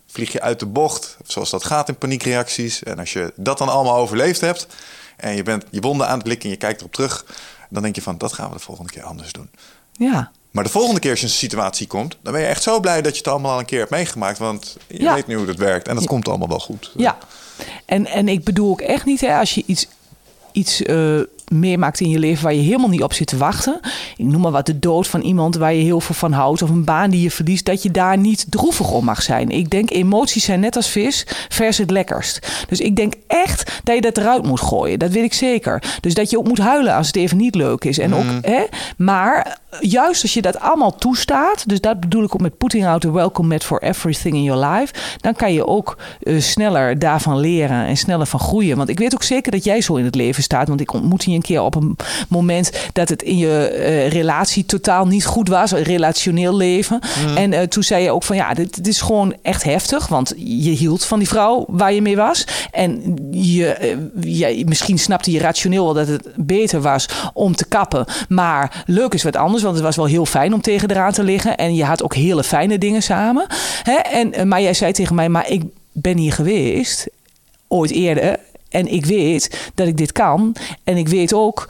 vlieg 0.06 0.32
je 0.32 0.40
uit 0.40 0.58
de 0.60 0.66
bocht. 0.66 1.16
Zoals 1.26 1.50
dat 1.50 1.64
gaat 1.64 1.88
in 1.88 1.96
paniekreacties. 1.96 2.82
En 2.82 2.98
als 2.98 3.12
je 3.12 3.32
dat 3.36 3.58
dan 3.58 3.68
allemaal 3.68 3.96
overleefd 3.96 4.40
hebt. 4.40 4.66
En 5.20 5.36
je 5.36 5.42
bent 5.42 5.64
je 5.70 5.80
wonden 5.80 6.08
aan 6.08 6.18
het 6.18 6.26
likken 6.26 6.44
en 6.44 6.50
je 6.50 6.56
kijkt 6.60 6.80
erop 6.80 6.92
terug. 6.92 7.24
Dan 7.70 7.82
denk 7.82 7.94
je 7.94 8.02
van, 8.02 8.18
dat 8.18 8.32
gaan 8.32 8.48
we 8.48 8.54
de 8.56 8.62
volgende 8.62 8.90
keer 8.92 9.02
anders 9.02 9.32
doen. 9.32 9.50
Ja. 9.92 10.30
Maar 10.50 10.64
de 10.64 10.70
volgende 10.70 11.00
keer 11.00 11.10
als 11.10 11.20
je 11.20 11.26
in 11.26 11.32
een 11.32 11.38
situatie 11.38 11.86
komt... 11.86 12.16
dan 12.22 12.32
ben 12.32 12.42
je 12.42 12.48
echt 12.48 12.62
zo 12.62 12.80
blij 12.80 13.02
dat 13.02 13.12
je 13.12 13.18
het 13.18 13.28
allemaal 13.28 13.52
al 13.52 13.58
een 13.58 13.64
keer 13.64 13.78
hebt 13.78 13.90
meegemaakt. 13.90 14.38
Want 14.38 14.76
je 14.86 15.02
Ja. 15.02 15.14
weet 15.14 15.26
nu 15.26 15.34
hoe 15.36 15.46
het 15.46 15.58
werkt. 15.58 15.88
En 15.88 15.94
dat 15.94 16.06
komt 16.06 16.28
allemaal 16.28 16.48
wel 16.48 16.60
goed. 16.60 16.92
Ja, 16.96 17.18
en, 17.86 18.06
en 18.06 18.28
ik 18.28 18.44
bedoel 18.44 18.70
ook 18.70 18.80
echt 18.80 19.04
niet, 19.04 19.20
hè, 19.20 19.38
als 19.38 19.54
je 19.54 19.62
iets, 19.66 19.86
iets 20.52 20.82
eh, 20.82 21.20
meemaakt 21.50 22.00
in 22.00 22.08
je 22.08 22.18
leven 22.18 22.44
waar 22.44 22.54
je 22.54 22.60
helemaal 22.60 22.88
niet 22.88 23.02
op 23.02 23.12
zit 23.12 23.26
te 23.26 23.36
wachten. 23.36 23.80
Ik 24.16 24.24
noem 24.24 24.40
maar 24.40 24.50
wat 24.50 24.66
de 24.66 24.78
dood 24.78 25.08
van 25.08 25.20
iemand 25.20 25.56
waar 25.56 25.74
je 25.74 25.82
heel 25.82 26.00
veel 26.00 26.14
van 26.14 26.32
houdt, 26.32 26.62
of 26.62 26.70
een 26.70 26.84
baan 26.84 27.10
die 27.10 27.22
je 27.22 27.30
verliest, 27.30 27.64
dat 27.64 27.82
je 27.82 27.90
daar 27.90 28.18
niet 28.18 28.46
droevig 28.48 28.90
om 28.90 29.04
mag 29.04 29.22
zijn. 29.22 29.50
Ik 29.50 29.70
denk, 29.70 29.90
emoties 29.90 30.44
zijn 30.44 30.60
net 30.60 30.76
als 30.76 30.88
vis, 30.88 31.26
vers 31.48 31.78
het 31.78 31.90
lekkerst. 31.90 32.64
Dus 32.68 32.80
ik 32.80 32.96
denk 32.96 33.14
echt 33.26 33.80
dat 33.84 33.94
je 33.94 34.00
dat 34.00 34.18
eruit 34.18 34.42
moet 34.42 34.60
gooien. 34.60 34.98
Dat 34.98 35.10
weet 35.10 35.24
ik 35.24 35.34
zeker. 35.34 35.82
Dus 36.00 36.14
dat 36.14 36.30
je 36.30 36.38
ook 36.38 36.48
moet 36.48 36.58
huilen 36.58 36.94
als 36.94 37.06
het 37.06 37.16
even 37.16 37.36
niet 37.36 37.54
leuk 37.54 37.84
is. 37.84 37.98
En 37.98 38.14
ook, 38.14 38.24
hè, 38.40 38.64
maar 38.96 39.58
juist 39.80 40.22
als 40.22 40.34
je 40.34 40.42
dat 40.42 40.60
allemaal 40.60 40.94
toestaat, 40.94 41.68
dus 41.68 41.80
dat 41.80 42.00
bedoel 42.00 42.24
ik 42.24 42.34
ook 42.34 42.40
met 42.40 42.58
putting 42.58 42.86
out 42.86 43.00
the 43.00 43.12
welcome 43.12 43.48
mat 43.48 43.64
for 43.64 43.82
everything 43.82 44.34
in 44.34 44.42
your 44.42 44.66
life, 44.66 44.94
dan 45.20 45.34
kan 45.34 45.52
je 45.52 45.66
ook 45.66 45.96
eh, 46.22 46.40
sneller 46.40 46.98
daarvan 46.98 47.38
leren 47.38 47.86
en 47.86 47.96
sneller 47.96 48.26
van 48.26 48.40
groeien. 48.40 48.76
Want 48.76 48.88
ik 48.88 48.98
weet 48.98 49.14
ook 49.14 49.22
zeker 49.22 49.52
dat 49.52 49.64
jij 49.64 49.80
zo 49.80 49.94
in 49.94 50.04
het 50.04 50.14
leven 50.14 50.42
staat, 50.42 50.68
want 50.68 50.80
ik 50.80 50.92
ontmoette 50.92 51.30
je 51.30 51.36
een 51.40 51.46
keer 51.46 51.62
op 51.62 51.74
een 51.74 51.96
moment 52.28 52.70
dat 52.92 53.08
het 53.08 53.22
in 53.22 53.36
je 53.36 53.68
eh, 53.68 54.08
relatie 54.08 54.64
totaal 54.64 55.06
niet 55.06 55.26
goed 55.26 55.48
was, 55.48 55.70
een 55.70 55.82
relationeel 55.82 56.56
leven. 56.56 57.00
En 57.34 57.52
eh, 57.52 57.62
toen 57.62 57.82
zei 57.82 58.02
je 58.02 58.10
ook 58.10 58.22
van 58.22 58.36
ja, 58.36 58.54
dit, 58.54 58.74
dit 58.74 58.86
is 58.86 59.00
gewoon 59.00 59.34
echt 59.42 59.62
heftig, 59.62 60.06
want 60.06 60.32
je 60.36 60.70
hield 60.70 61.04
van 61.04 61.18
die 61.18 61.28
vrouw 61.28 61.64
waar 61.68 61.92
je 61.92 62.02
mee 62.02 62.16
was. 62.16 62.46
En 62.70 63.16
je, 63.30 63.66
eh, 63.66 63.96
je, 64.48 64.64
misschien 64.66 64.98
snapte 64.98 65.30
je 65.30 65.38
rationeel 65.38 65.84
wel 65.84 65.94
dat 65.94 66.08
het 66.08 66.28
beter 66.36 66.80
was 66.80 67.08
om 67.32 67.56
te 67.56 67.64
kappen. 67.64 68.04
Maar 68.28 68.84
leuk 68.86 69.14
is 69.14 69.22
wat 69.22 69.36
anders, 69.36 69.62
want 69.62 69.74
het 69.74 69.84
was 69.84 69.96
wel 69.96 70.04
heel 70.04 70.26
fijn 70.26 70.54
om 70.54 70.60
tegen 70.60 70.90
eraan 70.90 71.12
te 71.12 71.22
liggen. 71.22 71.56
En 71.56 71.74
je 71.74 71.84
had 71.84 72.02
ook 72.02 72.14
hele 72.14 72.44
fijne 72.44 72.78
dingen 72.78 73.02
samen. 73.02 73.46
Hè? 73.82 73.94
En, 73.94 74.48
maar 74.48 74.62
jij 74.62 74.74
zei 74.74 74.92
tegen 74.92 75.14
mij, 75.14 75.28
maar 75.28 75.50
ik 75.50 75.62
ben 75.92 76.16
hier 76.16 76.32
geweest, 76.32 77.08
ooit 77.68 77.90
eerder. 77.90 78.38
En 78.70 78.92
ik 78.92 79.06
weet 79.06 79.70
dat 79.74 79.86
ik 79.86 79.96
dit 79.96 80.12
kan. 80.12 80.56
En 80.84 80.96
ik 80.96 81.08
weet 81.08 81.34
ook 81.34 81.68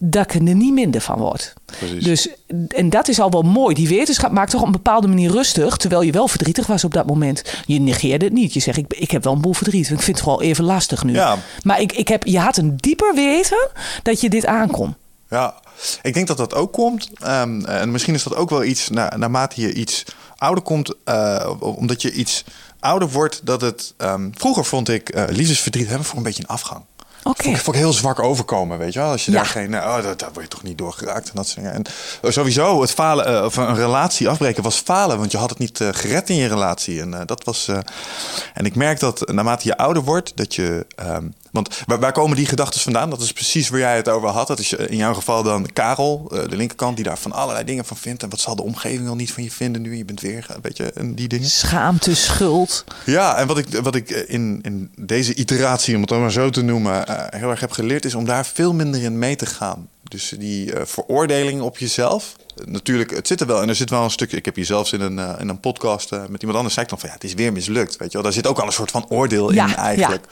dat 0.00 0.24
ik 0.24 0.34
er 0.34 0.40
niet 0.40 0.72
minder 0.72 1.00
van 1.00 1.18
word. 1.18 1.52
Precies. 1.78 2.04
Dus, 2.04 2.28
en 2.68 2.90
dat 2.90 3.08
is 3.08 3.20
al 3.20 3.30
wel 3.30 3.42
mooi. 3.42 3.74
Die 3.74 3.88
wetenschap 3.88 4.32
maakt 4.32 4.50
toch 4.50 4.60
op 4.60 4.66
een 4.66 4.72
bepaalde 4.72 5.06
manier 5.06 5.30
rustig. 5.30 5.76
Terwijl 5.76 6.02
je 6.02 6.12
wel 6.12 6.28
verdrietig 6.28 6.66
was 6.66 6.84
op 6.84 6.92
dat 6.92 7.06
moment. 7.06 7.44
Je 7.66 7.80
negeerde 7.80 8.24
het 8.24 8.34
niet. 8.34 8.54
Je 8.54 8.60
zegt, 8.60 8.78
ik, 8.78 8.94
ik 8.94 9.10
heb 9.10 9.24
wel 9.24 9.32
een 9.32 9.40
boel 9.40 9.52
verdriet. 9.52 9.90
Ik 9.90 10.02
vind 10.02 10.16
het 10.16 10.26
wel 10.26 10.42
even 10.42 10.64
lastig 10.64 11.04
nu. 11.04 11.12
Ja. 11.12 11.38
Maar 11.62 11.80
ik, 11.80 11.92
ik 11.92 12.08
heb, 12.08 12.24
je 12.24 12.38
had 12.38 12.56
een 12.56 12.76
dieper 12.76 13.14
weten 13.14 13.68
dat 14.02 14.20
je 14.20 14.30
dit 14.30 14.46
aankon. 14.46 14.94
Ja, 15.30 15.54
ik 16.02 16.14
denk 16.14 16.26
dat 16.26 16.36
dat 16.36 16.54
ook 16.54 16.72
komt. 16.72 17.10
Ehm, 17.20 17.64
en 17.64 17.90
misschien 17.90 18.14
is 18.14 18.22
dat 18.22 18.36
ook 18.36 18.50
wel 18.50 18.64
iets 18.64 18.88
na, 18.88 19.16
naarmate 19.16 19.60
je 19.60 19.72
iets 19.72 20.04
ouder 20.36 20.64
komt, 20.64 20.94
eh, 21.04 21.50
omdat 21.60 22.02
je 22.02 22.12
iets 22.12 22.44
ouder 22.80 23.08
wordt, 23.08 23.40
dat 23.44 23.60
het. 23.60 23.94
ehm, 23.96 24.28
vroeger 24.34 24.64
vond 24.64 24.88
ik 24.88 25.08
eh 25.08 25.24
liefdesverdriet 25.28 25.86
hebben 25.88 26.06
voor 26.06 26.16
een 26.16 26.22
beetje 26.22 26.42
een 26.42 26.48
afgang. 26.48 26.84
Oké. 27.22 27.42
Vond, 27.42 27.56
ik, 27.56 27.62
vond 27.62 27.76
ik 27.76 27.82
heel 27.82 27.92
zwak 27.92 28.18
overkomen, 28.18 28.78
weet 28.78 28.92
je 28.92 28.98
wel? 28.98 29.10
Als 29.10 29.24
je 29.24 29.30
Ja. 29.30 29.36
daar 29.36 29.46
geen. 29.46 29.74
eh, 29.74 29.96
Oh, 29.96 30.02
dat, 30.02 30.18
daar 30.18 30.30
word 30.32 30.44
je 30.44 30.50
toch 30.50 30.62
niet 30.62 30.78
door 30.78 30.92
geraakt 30.92 31.28
en 31.28 31.34
dat 31.34 31.46
soort 31.46 31.56
dingen. 31.56 31.72
En 31.72 31.82
eh, 32.22 32.30
sowieso, 32.30 32.80
het 32.80 32.90
falen, 32.90 33.26
eh, 33.38 33.44
of 33.44 33.56
een 33.56 33.74
relatie 33.74 34.28
afbreken 34.28 34.62
was 34.62 34.76
falen, 34.76 35.18
want 35.18 35.30
je 35.30 35.38
had 35.38 35.50
het 35.50 35.58
niet 35.58 35.80
gered 35.92 36.30
in 36.30 36.36
je 36.36 36.48
relatie. 36.48 37.00
En 37.00 37.22
dat 37.26 37.44
was. 37.44 37.68
en 38.54 38.64
ik 38.64 38.74
merk 38.74 39.00
dat 39.00 39.32
naarmate 39.32 39.66
je 39.66 39.76
ouder 39.76 40.02
wordt, 40.02 40.32
dat 40.36 40.54
je. 40.54 40.86
ehm, 40.96 41.26
want 41.52 41.82
waar, 41.86 42.00
waar 42.00 42.12
komen 42.12 42.36
die 42.36 42.46
gedachten 42.46 42.80
vandaan? 42.80 43.10
Dat 43.10 43.20
is 43.20 43.32
precies 43.32 43.68
waar 43.68 43.80
jij 43.80 43.96
het 43.96 44.08
over 44.08 44.28
had. 44.28 44.46
Dat 44.46 44.58
is 44.58 44.74
eh, 44.74 44.90
in 44.90 44.96
jouw 44.96 45.14
geval 45.14 45.42
dan 45.42 45.72
Karel, 45.72 46.30
eh, 46.32 46.48
de 46.48 46.56
linkerkant, 46.56 46.96
die 46.96 47.04
daar 47.04 47.18
van 47.18 47.32
allerlei 47.32 47.64
dingen 47.64 47.84
van 47.84 47.96
vindt. 47.96 48.22
En 48.22 48.28
wat 48.30 48.40
zal 48.40 48.56
de 48.56 48.62
omgeving 48.62 49.04
wel 49.04 49.16
niet 49.16 49.32
van 49.32 49.42
je 49.42 49.50
vinden 49.50 49.82
nu? 49.82 49.96
Je 49.96 50.04
bent 50.04 50.20
weer, 50.20 50.46
eh, 50.48 50.56
weet 50.62 50.76
je, 50.76 50.92
en 50.92 51.14
die 51.14 51.28
dingen. 51.28 51.48
Schaamte, 51.48 52.14
schuld. 52.14 52.84
Ja, 53.04 53.36
en 53.36 53.46
wat 53.46 53.58
ik, 53.58 53.66
wat 53.82 53.94
ik 53.94 54.10
in, 54.10 54.58
in 54.62 54.90
deze 54.96 55.34
iteratie, 55.34 55.94
om 55.94 56.00
het 56.00 56.10
dan 56.10 56.20
maar 56.20 56.32
zo 56.32 56.50
te 56.50 56.62
noemen, 56.62 57.04
heel 57.36 57.50
erg 57.50 57.60
heb 57.60 57.70
geleerd, 57.70 58.04
is 58.04 58.14
om 58.14 58.24
daar 58.24 58.46
veel 58.46 58.74
minder 58.74 59.02
in 59.02 59.18
mee 59.18 59.36
te 59.36 59.46
gaan. 59.46 59.88
Dus 60.08 60.34
die 60.38 60.72
eh, 60.72 60.86
veroordeling 60.86 61.60
op 61.60 61.78
jezelf. 61.78 62.36
Natuurlijk, 62.64 63.10
het 63.10 63.26
zit 63.26 63.40
er 63.40 63.46
wel. 63.46 63.62
En 63.62 63.68
er 63.68 63.74
zit 63.74 63.90
wel 63.90 64.04
een 64.04 64.10
stukje. 64.10 64.36
Ik 64.36 64.44
heb 64.44 64.54
hier 64.54 64.64
zelfs 64.64 64.92
in 64.92 65.00
een, 65.00 65.18
eh, 65.18 65.34
in 65.38 65.48
een 65.48 65.60
podcast 65.60 66.12
eh, 66.12 66.18
met 66.26 66.40
iemand 66.40 66.56
anders 66.56 66.74
zei 66.74 66.84
ik 66.84 66.90
dan 66.90 67.00
van 67.00 67.08
ja, 67.08 67.14
het 67.14 67.24
is 67.24 67.34
weer 67.34 67.52
mislukt. 67.52 67.96
Weet 67.96 68.08
je 68.08 68.12
wel, 68.12 68.22
daar 68.22 68.32
zit 68.32 68.46
ook 68.46 68.58
al 68.58 68.66
een 68.66 68.72
soort 68.72 68.90
van 68.90 69.06
oordeel 69.08 69.52
Ja, 69.52 69.66
in 69.66 69.74
eigenlijk. 69.74 70.26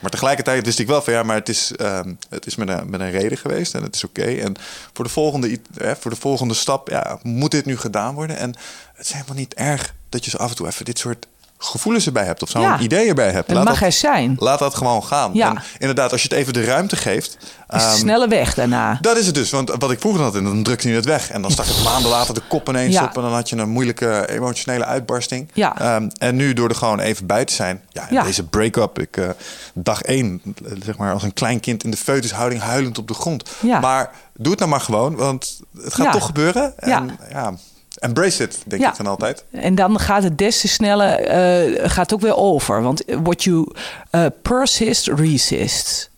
Maar 0.00 0.10
tegelijkertijd 0.10 0.64
wist 0.64 0.78
ik 0.78 0.86
wel 0.86 1.02
van 1.02 1.12
ja, 1.12 1.22
maar 1.22 1.36
het 1.36 1.48
is, 1.48 1.72
ehm, 1.76 2.14
het 2.28 2.46
is 2.46 2.56
met, 2.56 2.68
een, 2.68 2.90
met 2.90 3.00
een 3.00 3.10
reden 3.10 3.38
geweest 3.38 3.74
en 3.74 3.82
het 3.82 3.94
is 3.94 4.04
oké. 4.04 4.22
En 4.22 4.56
voor 4.92 5.04
de, 5.04 5.10
volgende, 5.10 5.58
voor 6.00 6.10
de 6.10 6.16
volgende 6.16 6.54
stap 6.54 6.88
ja, 6.88 7.18
moet 7.22 7.50
dit 7.50 7.64
nu 7.64 7.76
gedaan 7.76 8.14
worden. 8.14 8.36
En 8.36 8.54
het 8.94 9.06
is 9.06 9.12
helemaal 9.12 9.36
niet 9.36 9.54
erg 9.54 9.94
dat 10.08 10.24
je 10.24 10.30
zo 10.30 10.36
af 10.36 10.50
en 10.50 10.56
toe 10.56 10.66
even 10.66 10.84
dit 10.84 10.98
soort 10.98 11.26
gevoelens 11.58 12.06
erbij 12.06 12.24
hebt 12.24 12.42
of 12.42 12.48
zo'n 12.50 12.60
Ja. 12.60 12.78
idee 12.78 13.08
erbij 13.08 13.30
hebt. 13.30 13.50
Laat 13.50 13.64
mag 13.64 13.74
dat- 13.78 13.82
er 13.82 13.92
zijn. 13.92 14.36
Laat 14.38 14.58
dat 14.58 14.74
gewoon 14.74 15.04
gaan. 15.04 15.30
Ja. 15.34 15.48
En 15.54 15.62
inderdaad, 15.78 16.12
als 16.12 16.22
je 16.22 16.28
het 16.28 16.36
even 16.38 16.52
de 16.52 16.64
ruimte 16.64 16.96
geeft. 16.96 17.36
Is 17.70 17.82
ehm, 17.82 17.96
snelle 17.96 18.28
weg 18.28 18.54
daarna. 18.54 18.98
dat 19.00 19.16
is 19.16 19.26
het 19.26 19.34
dus. 19.34 19.50
Want 19.50 19.70
wat 19.78 19.90
ik 19.90 20.00
vroeger 20.00 20.22
had, 20.22 20.34
en 20.34 20.44
dan 20.44 20.62
drukte 20.62 20.88
je 20.88 20.94
het 20.94 21.04
weg. 21.04 21.30
En 21.30 21.42
dan 21.42 21.50
stak 21.50 21.66
het 21.66 21.84
maanden 21.84 22.10
later 22.10 22.34
de 22.34 22.42
kop 22.48 22.68
ineens 22.68 22.94
Ja. 22.94 23.04
op. 23.04 23.16
En 23.16 23.22
dan 23.22 23.32
had 23.32 23.48
je 23.48 23.56
een 23.56 23.68
moeilijke 23.68 24.28
emotionele 24.30 24.84
uitbarsting. 24.84 25.50
Ja. 25.52 25.78
Ehm, 25.80 26.08
en 26.18 26.36
nu 26.36 26.52
door 26.52 26.68
er 26.68 26.74
gewoon 26.74 26.98
even 27.00 27.26
bij 27.26 27.44
te 27.44 27.52
zijn. 27.54 27.82
Ja, 28.10 28.22
deze 28.22 28.44
break-up. 28.46 28.98
Ik, 28.98 29.16
eh, 29.16 29.28
dag 29.74 30.02
één, 30.02 30.42
zeg 30.84 30.96
maar 30.96 31.12
als 31.12 31.22
een 31.22 31.32
klein 31.34 31.60
kind 31.60 31.84
in 31.84 31.90
de 31.90 31.96
foetushouding 31.96 32.60
huilend 32.62 32.98
op 32.98 33.08
de 33.08 33.14
grond. 33.14 33.50
Ja. 33.60 33.80
Maar 33.80 34.10
doe 34.34 34.50
het 34.50 34.58
nou 34.58 34.70
maar 34.70 34.80
gewoon. 34.80 35.16
Want 35.16 35.60
het 35.82 35.94
gaat 35.94 36.12
toch 36.12 36.26
gebeuren. 36.26 36.78
En 36.78 37.18
Ja. 37.30 37.54
Embrace 37.98 38.42
it, 38.42 38.58
denk 38.66 38.82
Ja. 38.82 38.90
ik 38.90 38.96
dan 38.96 39.06
altijd. 39.06 39.44
En 39.50 39.74
dan 39.74 39.98
gaat 39.98 40.22
het 40.22 40.38
des 40.38 40.60
te 40.60 40.68
sneller 40.68 41.20
eh, 41.20 41.90
gaat 41.90 42.12
ook 42.14 42.20
weer 42.20 42.36
over. 42.36 42.82
Want 42.82 43.02
what 43.06 43.44
you 43.44 43.72
eh, 44.10 44.26
persist, 44.42 45.06
resist. 45.06 46.10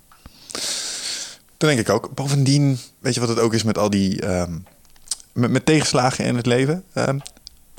Dat 1.57 1.69
denk 1.69 1.81
ik 1.81 1.89
ook. 1.89 2.15
Bovendien, 2.15 2.78
weet 2.98 3.15
je 3.15 3.20
wat 3.20 3.28
het 3.28 3.39
ook 3.39 3.55
is 3.55 3.62
met 3.62 3.78
al 3.78 3.90
die... 3.90 4.20
ehm, 4.20 4.52
met, 5.32 5.51
met 5.51 5.66
tegenslagen 5.66 6.24
in 6.24 6.36
het 6.36 6.47
leven? 6.47 6.85
Ehm, 6.93 7.19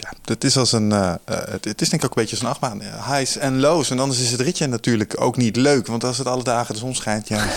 ja, 0.02 0.14
het 0.26 0.44
is 0.44 0.58
als 0.58 0.72
een... 0.72 0.92
eh, 0.92 1.14
eh, 1.26 1.38
het, 1.50 1.66
het 1.66 1.82
is 1.82 1.90
denk 1.90 2.04
ik 2.04 2.10
ook 2.10 2.16
een 2.18 2.22
beetje 2.22 2.36
als 2.36 2.46
een 2.46 2.50
achtbaan. 2.50 2.82
Highs 3.16 3.38
en 3.38 3.60
lows. 3.60 3.90
En 3.90 4.00
anders 4.00 4.20
is 4.20 4.32
het 4.32 4.42
ritje 4.42 4.68
natuurlijk 4.68 5.22
ook 5.22 5.38
niet 5.38 5.56
leuk. 5.56 5.88
Want 5.88 6.04
als 6.04 6.18
het 6.18 6.28
alle 6.28 6.44
dagen 6.44 6.74
de 6.74 6.80
zon 6.80 6.96
schijnt, 6.96 7.28
ja... 7.28 7.44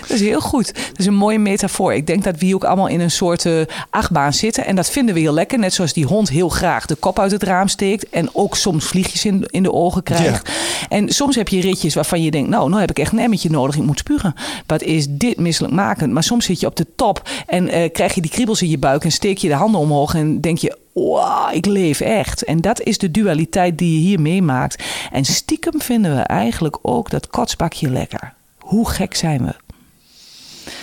Dat 0.00 0.18
is 0.18 0.20
heel 0.20 0.40
goed. 0.40 0.74
Dat 0.74 0.98
is 0.98 1.06
een 1.06 1.14
mooie 1.14 1.38
metafoor. 1.38 1.94
Ik 1.94 2.06
denk 2.06 2.24
dat 2.24 2.38
we 2.38 2.44
hier 2.44 2.54
ook 2.54 2.64
allemaal 2.64 2.86
in 2.86 3.00
een 3.00 3.10
soort 3.10 3.46
eh, 3.46 3.60
achtbaan 3.90 4.32
zitten. 4.32 4.66
En 4.66 4.76
dat 4.76 4.90
vinden 4.90 5.14
we 5.14 5.20
heel 5.20 5.32
lekker. 5.32 5.58
Net 5.58 5.74
zoals 5.74 5.92
die 5.92 6.04
hond 6.04 6.28
heel 6.28 6.48
graag 6.48 6.86
de 6.86 6.94
kop 6.94 7.18
uit 7.18 7.30
het 7.30 7.42
raam 7.42 7.68
steekt. 7.68 8.08
En 8.08 8.28
ook 8.32 8.56
soms 8.56 8.84
vliegjes 8.84 9.24
in, 9.24 9.44
in 9.46 9.62
de 9.62 9.72
ogen 9.72 10.02
krijgt. 10.02 10.50
En 10.88 11.08
soms 11.08 11.36
heb 11.36 11.48
je 11.48 11.60
ritjes 11.60 11.94
waarvan 11.94 12.22
je 12.22 12.30
denkt... 12.30 12.48
nou, 12.48 12.68
nou 12.68 12.80
heb 12.80 12.90
ik 12.90 12.98
echt 12.98 13.12
een 13.12 13.18
emmetje 13.18 13.50
nodig. 13.50 13.76
Ik 13.76 13.82
moet 13.82 13.98
spugen. 13.98 14.34
Wat 14.66 14.82
is 14.82 15.06
dit 15.08 15.36
misselijkmakend? 15.36 16.12
Maar 16.12 16.22
soms 16.22 16.44
zit 16.44 16.60
je 16.60 16.66
op 16.66 16.76
de 16.76 16.86
top 16.96 17.28
en 17.46 17.92
krijg 17.92 18.14
je 18.14 18.20
die 18.20 18.30
kriebels 18.30 18.62
in 18.62 18.68
je 18.68 18.78
buik... 18.78 19.04
en 19.04 19.12
steek 19.12 19.38
je 19.38 19.48
de 19.48 19.54
handen 19.54 19.80
omhoog 19.80 20.14
en 20.14 20.40
denk 20.40 20.58
je... 20.58 20.78
Wow, 20.92 21.54
ik 21.54 21.66
leef 21.66 22.00
echt. 22.00 22.44
En 22.44 22.60
dat 22.60 22.80
is 22.80 22.98
de 22.98 23.10
dualiteit 23.10 23.78
die 23.78 23.94
je 23.94 24.06
hier 24.06 24.20
meemaakt. 24.20 24.84
En 25.12 25.24
stiekem 25.24 25.80
vinden 25.80 26.16
we 26.16 26.22
eigenlijk 26.22 26.78
ook 26.82 27.10
dat 27.10 27.28
kotsbakje 27.28 27.90
lekker. 27.90 28.34
Hoe 28.58 28.90
gek 28.90 29.14
zijn 29.14 29.44
we? 29.44 29.54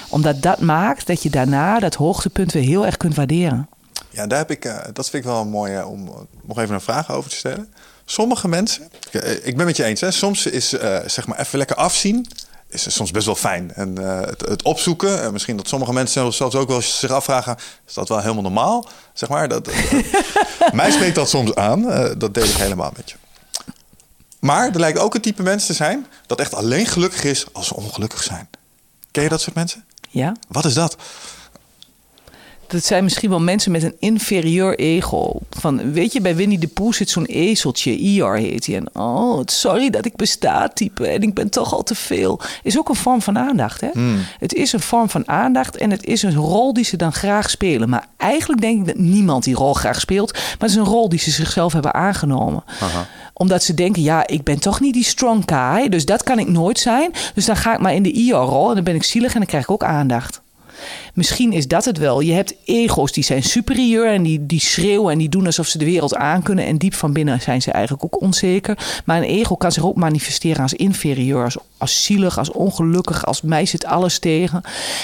Omdat 0.09 0.41
dat 0.41 0.59
maakt 0.59 1.07
dat 1.07 1.23
je 1.23 1.29
daarna 1.29 1.79
dat 1.79 1.95
hoogtepunt 1.95 2.51
weer 2.51 2.63
heel 2.63 2.85
erg 2.85 2.97
kunt 2.97 3.15
waarderen. 3.15 3.69
Ja, 4.09 4.27
daar 4.27 4.38
heb 4.38 4.51
ik, 4.51 4.65
eh, 4.65 4.77
dat 4.93 5.09
vind 5.09 5.23
ik 5.23 5.29
wel 5.29 5.41
een 5.41 5.49
mooie 5.49 5.85
om 5.85 6.27
nog 6.43 6.59
even 6.59 6.75
een 6.75 6.81
vraag 6.81 7.11
over 7.11 7.29
te 7.29 7.35
stellen. 7.35 7.73
Sommige 8.05 8.47
mensen, 8.47 8.89
ik, 9.11 9.21
eh, 9.21 9.55
ben 9.55 9.65
met 9.65 9.77
je 9.77 9.84
eens, 9.84 10.01
hè, 10.01 10.11
soms 10.11 10.45
is 10.45 10.73
eh, 10.73 10.99
zeg 11.05 11.27
maar 11.27 11.39
even 11.39 11.57
lekker 11.57 11.75
afzien, 11.75 12.27
is 12.69 12.94
soms 12.94 13.11
best 13.11 13.26
wel 13.26 13.35
fijn. 13.35 13.73
En 13.73 13.98
eh, 13.98 14.27
het, 14.27 14.41
het 14.41 14.64
opzoeken, 14.64 15.22
en 15.22 15.31
misschien 15.34 15.57
dat 15.57 15.68
sommige 15.68 15.94
mensen 15.94 16.34
zelfs 16.34 16.56
ook 16.56 16.68
wel 16.68 16.81
zich 16.81 17.11
afvragen, 17.11 17.57
is 17.88 17.94
dat 17.94 18.10
wel 18.10 18.19
helemaal 18.19 18.41
normaal? 18.41 18.88
Zeg 19.14 19.30
maar, 19.30 19.48
dat, 19.48 19.69
mij 20.73 20.91
spreekt 20.91 21.15
dat 21.15 21.30
soms 21.30 21.56
aan, 21.56 21.91
eh, 21.91 22.11
dat 22.18 22.34
deel 22.34 22.44
ik 22.44 22.56
helemaal 22.56 22.91
met 22.95 23.10
je. 23.10 23.15
Maar 24.39 24.69
er 24.69 24.80
lijkt 24.80 24.99
ook 24.99 25.15
een 25.15 25.22
type 25.22 25.44
mens 25.44 25.65
te 25.65 25.73
zijn 25.73 26.07
dat 26.26 26.39
echt 26.39 26.53
alleen 26.53 26.85
gelukkig 26.85 27.23
is 27.23 27.45
als 27.52 27.68
ze 27.68 27.76
ongelukkig 27.76 28.23
zijn. 28.23 28.49
Ken 29.11 29.23
je 29.23 29.30
dat 29.30 29.41
soort 29.41 29.56
mensen? 29.56 29.85
Ja. 30.10 30.35
Wat 30.48 30.65
is 30.65 30.73
dat? 30.73 30.95
Dat 32.68 32.84
zijn 32.84 33.03
misschien 33.03 33.30
wel 33.30 33.39
mensen 33.39 33.72
met 33.72 33.84
een 33.84 33.95
inferieur 33.99 34.80
ego. 34.80 35.39
Van, 35.49 35.91
weet 35.91 36.14
je, 36.14 36.22
bij 36.22 36.35
Winnie 36.35 36.57
de 36.57 36.68
Pooh 36.68 36.94
zit 36.94 37.10
zo'n 37.10 37.26
ezeltje, 37.26 37.98
Iar 37.98 38.38
heet 38.38 38.65
hij. 38.65 38.76
En 38.76 38.95
oh, 38.95 39.41
sorry 39.45 39.89
dat 39.89 40.06
ik 40.06 40.15
besta, 40.15 40.68
type. 40.68 41.07
En 41.07 41.22
ik 41.22 41.34
ben 41.34 41.49
toch 41.49 41.73
al 41.73 41.84
te 41.84 41.95
veel. 41.95 42.39
Is 42.64 42.77
ook 42.77 42.89
een 42.89 42.95
vorm 42.95 43.22
van 43.22 43.38
aandacht, 43.38 43.81
hè? 43.81 43.89
Het 44.39 44.53
is 44.53 44.73
een 44.73 44.80
vorm 44.80 45.10
van 45.10 45.27
aandacht 45.27 45.77
en 45.77 45.91
het 45.91 46.06
is 46.06 46.23
een 46.23 46.35
rol 46.35 46.73
die 46.73 46.84
ze 46.84 46.98
dan 46.98 47.14
graag 47.14 47.49
spelen. 47.49 47.89
Maar 47.89 48.07
eigenlijk 48.18 48.61
denk 48.61 48.80
ik 48.80 48.85
dat 48.85 48.98
niemand 49.06 49.44
die 49.44 49.56
rol 49.56 49.73
graag 49.73 49.99
speelt. 49.99 50.34
Maar 50.34 50.56
het 50.57 50.69
is 50.69 50.76
een 50.76 50.84
rol 50.84 51.10
die 51.10 51.19
ze 51.19 51.31
zichzelf 51.31 51.73
hebben 51.73 51.94
aangenomen. 51.94 52.64
Omdat 53.34 53.64
ze 53.64 53.73
denken, 53.73 54.02
ja, 54.02 54.27
ik 54.27 54.44
ben 54.44 54.60
toch 54.60 54.80
niet 54.80 54.94
die 54.94 55.03
strong 55.03 55.44
guy. 55.45 55.89
Dus 55.89 56.06
dat 56.06 56.23
kan 56.23 56.39
ik 56.39 56.48
nooit 56.48 56.80
zijn. 56.80 57.11
Dus 57.34 57.45
dan 57.45 57.56
ga 57.56 57.73
ik 57.73 57.80
maar 57.80 57.94
in 57.94 58.03
de 58.03 58.11
Iar-rol 58.11 58.69
en 58.69 58.76
dan 58.76 58.84
ben 58.84 58.95
ik 58.95 59.03
zielig 59.03 59.34
en 59.34 59.38
dan 59.38 59.48
krijg 59.48 59.64
ik 59.64 59.72
ook 59.72 59.84
aandacht. 59.84 60.41
Misschien 61.18 61.53
is 61.53 61.68
dat 61.68 61.85
het 61.85 61.98
wel. 61.98 62.19
Je 62.19 62.34
hebt 62.34 62.56
ego's 62.65 63.11
die 63.11 63.23
zijn 63.23 63.44
superieur 63.44 64.11
en 64.14 64.23
die, 64.23 64.45
die 64.45 64.60
schreeuwen 64.60 65.11
en 65.11 65.18
die 65.18 65.30
doen 65.30 65.45
alsof 65.45 65.68
ze 65.68 65.77
de 65.77 65.85
wereld 65.85 66.15
aankunnen. 66.15 66.65
En 66.65 66.77
diep 66.77 66.94
van 66.94 67.14
binnen 67.14 67.41
zijn 67.41 67.61
ze 67.61 67.72
eigenlijk 67.72 68.03
ook 68.03 68.22
onzeker. 68.22 69.02
Maar 69.06 69.18
een 69.18 69.23
ego 69.23 69.56
kan 69.56 69.72
zich 69.72 69.85
ook 69.85 69.95
manifesteren 69.95 70.61
als 70.61 70.73
inferieur, 70.73 71.44
als, 71.44 71.57
als 71.77 72.03
zielig, 72.03 72.38
als 72.38 72.52
ongelukkig, 72.52 73.26
als 73.26 73.41
mij 73.41 73.65
zit 73.65 73.85
alles 73.85 74.19
tegen. 74.19 74.61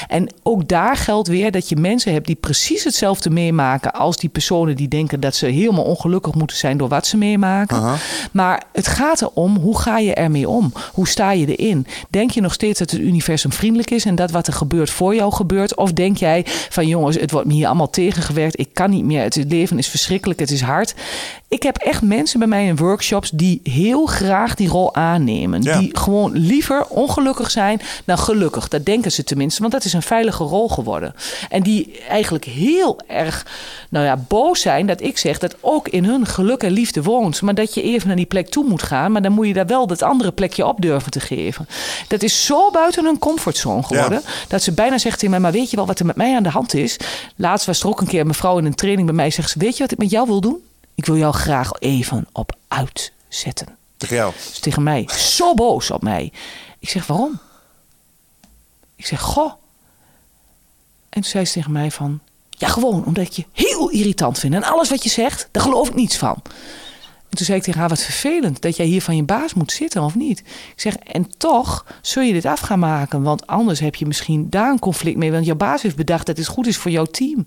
En 0.07 0.29
ook 0.43 0.67
daar 0.67 0.97
geldt 0.97 1.27
weer 1.27 1.51
dat 1.51 1.69
je 1.69 1.75
mensen 1.75 2.13
hebt 2.13 2.27
die 2.27 2.35
precies 2.35 2.83
hetzelfde 2.83 3.29
meemaken 3.29 3.93
als 3.93 4.17
die 4.17 4.29
personen 4.29 4.75
die 4.75 4.87
denken 4.87 5.19
dat 5.19 5.35
ze 5.35 5.45
helemaal 5.45 5.83
ongelukkig 5.83 6.33
moeten 6.33 6.57
zijn 6.57 6.77
door 6.77 6.87
wat 6.87 7.07
ze 7.07 7.17
meemaken. 7.17 7.97
Maar 8.31 8.63
het 8.71 8.87
gaat 8.87 9.21
erom, 9.21 9.57
hoe 9.57 9.79
ga 9.79 9.97
je 9.97 10.13
ermee 10.13 10.49
om? 10.49 10.73
Hoe 10.93 11.07
sta 11.07 11.31
je 11.31 11.55
erin? 11.55 11.87
Denk 12.09 12.31
je 12.31 12.41
nog 12.41 12.53
steeds 12.53 12.79
dat 12.79 12.91
het 12.91 12.99
universum 12.99 13.51
vriendelijk 13.51 13.91
is 13.91 14.05
en 14.05 14.15
dat 14.15 14.31
wat 14.31 14.47
er 14.47 14.53
gebeurt 14.53 14.89
voor 14.89 15.15
jou 15.15 15.33
gebeurt? 15.33 15.75
Of 15.75 15.91
denk 15.91 16.02
jij 16.11 16.45
van 16.69 16.87
jongens, 16.87 17.15
het 17.15 17.31
wordt 17.31 17.47
me 17.47 17.53
hier 17.53 17.65
allemaal 17.67 17.89
tegengewerkt. 17.89 18.59
Ik 18.59 18.69
kan 18.73 18.89
niet 18.89 19.03
meer. 19.03 19.23
Het 19.23 19.45
leven 19.47 19.77
is 19.77 19.87
verschrikkelijk. 19.87 20.39
Het 20.39 20.51
is 20.51 20.61
hard. 20.61 20.93
Ik 21.47 21.63
heb 21.63 21.77
echt 21.77 22.01
mensen 22.01 22.39
bij 22.39 22.47
mij 22.47 22.65
in 22.65 22.75
workshops 22.75 23.29
die 23.29 23.59
heel 23.63 24.05
graag 24.05 24.55
die 24.55 24.69
rol 24.69 24.95
aannemen. 24.95 25.61
Ja. 25.61 25.79
Die 25.79 25.97
gewoon 25.97 26.31
liever 26.31 26.85
ongelukkig 26.85 27.51
zijn 27.51 27.81
dan 28.05 28.17
gelukkig. 28.17 28.67
Dat 28.67 28.85
denken 28.85 29.11
ze 29.11 29.23
tenminste, 29.23 29.61
want 29.61 29.73
dat 29.73 29.85
is 29.85 29.93
een 29.93 30.01
veilige 30.01 30.43
rol 30.43 30.69
geworden. 30.69 31.15
En 31.49 31.63
die 31.63 32.01
eigenlijk 32.09 32.45
heel 32.45 32.99
erg 33.07 33.45
nou 33.89 34.05
ja, 34.05 34.17
boos 34.27 34.61
zijn 34.61 34.85
dat 34.85 35.01
ik 35.01 35.17
zeg 35.17 35.37
dat 35.39 35.55
ook 35.59 35.87
in 35.87 36.05
hun 36.05 36.25
geluk 36.25 36.63
en 36.63 36.71
liefde 36.71 37.03
woont. 37.03 37.41
Maar 37.41 37.55
dat 37.55 37.73
je 37.73 37.81
even 37.81 38.07
naar 38.07 38.15
die 38.15 38.25
plek 38.25 38.49
toe 38.49 38.65
moet 38.67 38.83
gaan. 38.83 39.11
Maar 39.11 39.21
dan 39.21 39.31
moet 39.31 39.47
je 39.47 39.53
daar 39.53 39.65
wel 39.65 39.87
dat 39.87 40.01
andere 40.01 40.31
plekje 40.31 40.65
op 40.65 40.81
durven 40.81 41.11
te 41.11 41.19
geven. 41.19 41.67
Dat 42.07 42.23
is 42.23 42.45
zo 42.45 42.71
buiten 42.71 43.05
hun 43.05 43.19
comfortzone 43.19 43.83
geworden. 43.83 44.21
Dat 44.47 44.63
ze 44.63 44.71
bijna 44.71 44.97
zegt 44.97 45.15
tegen 45.15 45.29
mij, 45.29 45.39
maar 45.39 45.51
weet 45.51 45.69
je 45.69 45.75
wel 45.75 45.85
wat 45.85 45.92
er 45.99 46.05
met 46.05 46.15
mij 46.15 46.35
aan 46.35 46.43
de 46.43 46.49
hand 46.49 46.73
is? 46.73 46.97
Laatst 47.35 47.65
was 47.65 47.81
er 47.81 47.87
ook 47.87 48.01
een 48.01 48.07
keer 48.07 48.19
een 48.19 48.27
mevrouw 48.27 48.57
in 48.57 48.65
een 48.65 48.75
training 48.75 49.05
bij 49.05 49.15
mij. 49.15 49.29
Zegt 49.29 49.49
ze, 49.49 49.59
weet 49.59 49.77
je 49.77 49.83
wat 49.83 49.91
ik 49.91 49.97
met 49.97 50.09
jou 50.09 50.27
wil 50.27 50.41
doen? 50.41 50.63
Ik 50.95 51.05
wil 51.05 51.17
jou 51.17 51.33
graag 51.33 51.71
even 51.79 52.27
op 52.31 52.55
uitzetten. 52.67 53.77
Tegen 53.97 54.15
jou. 54.15 54.33
Dus 54.47 54.59
tegen 54.59 54.83
mij, 54.83 55.09
zo 55.17 55.53
boos 55.53 55.91
op 55.91 56.01
mij. 56.01 56.31
Ik 56.79 56.89
zeg, 56.89 57.07
waarom? 57.07 57.39
Ik 58.95 59.05
zeg, 59.05 59.21
goh. 59.21 59.51
En 61.09 61.21
toen 61.21 61.23
zei 61.23 61.45
ze 61.45 61.53
tegen 61.53 61.71
mij 61.71 61.91
van... 61.91 62.19
Ja, 62.49 62.67
gewoon 62.67 63.05
omdat 63.05 63.25
ik 63.25 63.31
je 63.31 63.45
heel 63.53 63.89
irritant 63.89 64.39
vind. 64.39 64.53
En 64.53 64.63
alles 64.63 64.89
wat 64.89 65.03
je 65.03 65.09
zegt, 65.09 65.47
daar 65.51 65.63
geloof 65.63 65.87
ik 65.87 65.95
niets 65.95 66.17
van. 66.17 66.41
En 67.33 67.39
toen 67.39 67.47
zei 67.47 67.59
ik 67.59 67.63
tegen 67.63 67.79
haar, 67.79 67.89
wat 67.89 68.01
vervelend 68.01 68.61
dat 68.61 68.75
jij 68.75 68.85
hier 68.85 69.01
van 69.01 69.15
je 69.15 69.23
baas 69.23 69.53
moet 69.53 69.71
zitten 69.71 70.01
of 70.01 70.15
niet. 70.15 70.39
Ik 70.39 70.73
zeg, 70.75 70.95
en 70.95 71.37
toch 71.37 71.85
zul 72.01 72.23
je 72.23 72.33
dit 72.33 72.45
af 72.45 72.59
gaan 72.59 72.79
maken. 72.79 73.21
Want 73.21 73.47
anders 73.47 73.79
heb 73.79 73.95
je 73.95 74.05
misschien 74.05 74.49
daar 74.49 74.71
een 74.71 74.79
conflict 74.79 75.17
mee. 75.17 75.31
Want 75.31 75.45
jouw 75.45 75.55
baas 75.55 75.81
heeft 75.81 75.95
bedacht 75.95 76.25
dat 76.25 76.37
het 76.37 76.47
goed 76.47 76.67
is 76.67 76.77
voor 76.77 76.91
jouw 76.91 77.05
team. 77.05 77.45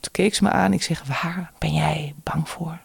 Toen 0.00 0.12
keek 0.12 0.34
ze 0.34 0.42
me 0.42 0.50
aan. 0.50 0.72
Ik 0.72 0.82
zeg, 0.82 1.04
waar 1.04 1.52
ben 1.58 1.74
jij 1.74 2.14
bang 2.22 2.48
voor? 2.48 2.78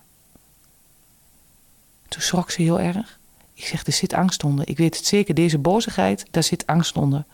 Toen 2.07 2.21
schrok 2.21 2.51
ze 2.51 2.61
heel 2.61 2.79
erg. 2.79 3.19
Ik 3.53 3.65
zeg, 3.65 3.85
er 3.85 3.93
zit 3.93 4.13
angst 4.13 4.43
onder. 4.43 4.67
Ik 4.67 4.77
weet 4.77 4.97
het 4.97 5.05
zeker, 5.05 5.33
deze 5.33 5.57
bozigheid, 5.57 6.25
daar 6.31 6.43
zit 6.43 6.67
angst 6.67 6.97
onder. 6.97 7.25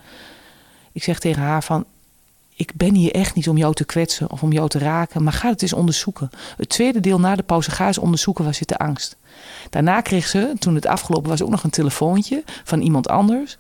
Ik 0.92 1.04
zeg 1.04 1.20
tegen 1.20 1.42
haar 1.42 1.64
van, 1.64 1.86
ik 2.58 2.72
ben 2.76 2.96
hier 2.96 3.14
echt 3.14 3.36
niet 3.36 3.50
om 3.50 3.58
jou 3.58 3.74
te 3.74 3.86
kwetsen 3.86 4.32
of 4.32 4.44
om 4.44 4.52
jou 4.52 4.70
te 4.70 4.80
raken, 4.80 5.24
maar 5.24 5.34
ga 5.34 5.50
het 5.50 5.62
eens 5.62 5.74
onderzoeken. 5.74 6.30
Het 6.58 6.70
tweede 6.70 7.00
deel 7.00 7.20
na 7.20 7.36
de 7.36 7.44
pauze, 7.44 7.72
ga 7.72 7.88
eens 7.88 7.98
onderzoeken 7.98 8.44
waar 8.44 8.54
zit 8.54 8.68
de 8.68 8.78
angst. 8.78 9.16
Daarna 9.70 10.02
kreeg 10.02 10.28
ze, 10.28 10.54
toen 10.60 10.76
het 10.76 10.86
afgelopen 10.86 11.30
was, 11.30 11.42
ook 11.42 11.50
nog 11.50 11.64
een 11.64 11.70
telefoontje 11.70 12.44
van 12.64 12.82
iemand 12.82 13.10
anders. 13.10 13.58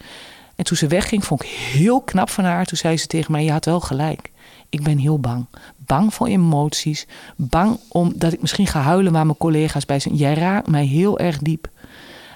En 0.55 0.63
toen 0.63 0.77
ze 0.77 0.87
wegging, 0.87 1.25
vond 1.25 1.43
ik 1.43 1.49
heel 1.49 2.01
knap 2.01 2.29
van 2.29 2.43
haar. 2.43 2.65
Toen 2.65 2.77
zei 2.77 2.97
ze 2.97 3.07
tegen 3.07 3.31
mij, 3.31 3.43
je 3.43 3.51
had 3.51 3.65
wel 3.65 3.79
gelijk. 3.79 4.31
Ik 4.69 4.83
ben 4.83 4.97
heel 4.97 5.19
bang. 5.19 5.45
Bang 5.77 6.13
voor 6.13 6.27
emoties. 6.27 7.07
Bang 7.35 7.79
omdat 7.87 8.33
ik 8.33 8.41
misschien 8.41 8.67
ga 8.67 8.81
huilen 8.81 9.13
waar 9.13 9.25
mijn 9.25 9.37
collega's 9.37 9.85
bij 9.85 9.99
zijn. 9.99 10.15
Jij 10.15 10.33
raakt 10.33 10.67
mij 10.67 10.85
heel 10.85 11.19
erg 11.19 11.37
diep. 11.37 11.69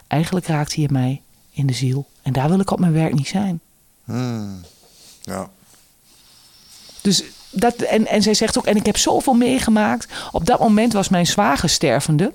Eigenlijk 0.08 0.48
raakte 0.48 0.82
je 0.82 0.90
mij 0.92 1.22
in 1.52 1.66
de 1.66 1.74
ziel. 1.74 2.08
En 2.22 2.34
daar 2.34 2.50
wil 2.50 2.60
ik 2.60 2.72
op 2.72 2.80
mijn 2.80 2.94
werk 2.94 3.14
niet 3.14 3.28
zijn. 3.28 3.60
Ja. 5.22 5.50
Dus 7.02 7.24
dat, 7.52 7.76
en, 7.76 8.08
en 8.08 8.22
zij 8.22 8.34
zegt 8.34 8.58
ook, 8.58 8.66
en 8.66 8.76
ik 8.76 8.86
heb 8.86 8.98
zoveel 8.98 9.34
meegemaakt. 9.34 10.08
Op 10.32 10.46
dat 10.46 10.60
moment 10.60 10.94
was 10.94 11.10
mijn 11.10 11.28
zwager 11.28 11.70
stervende. 11.70 12.32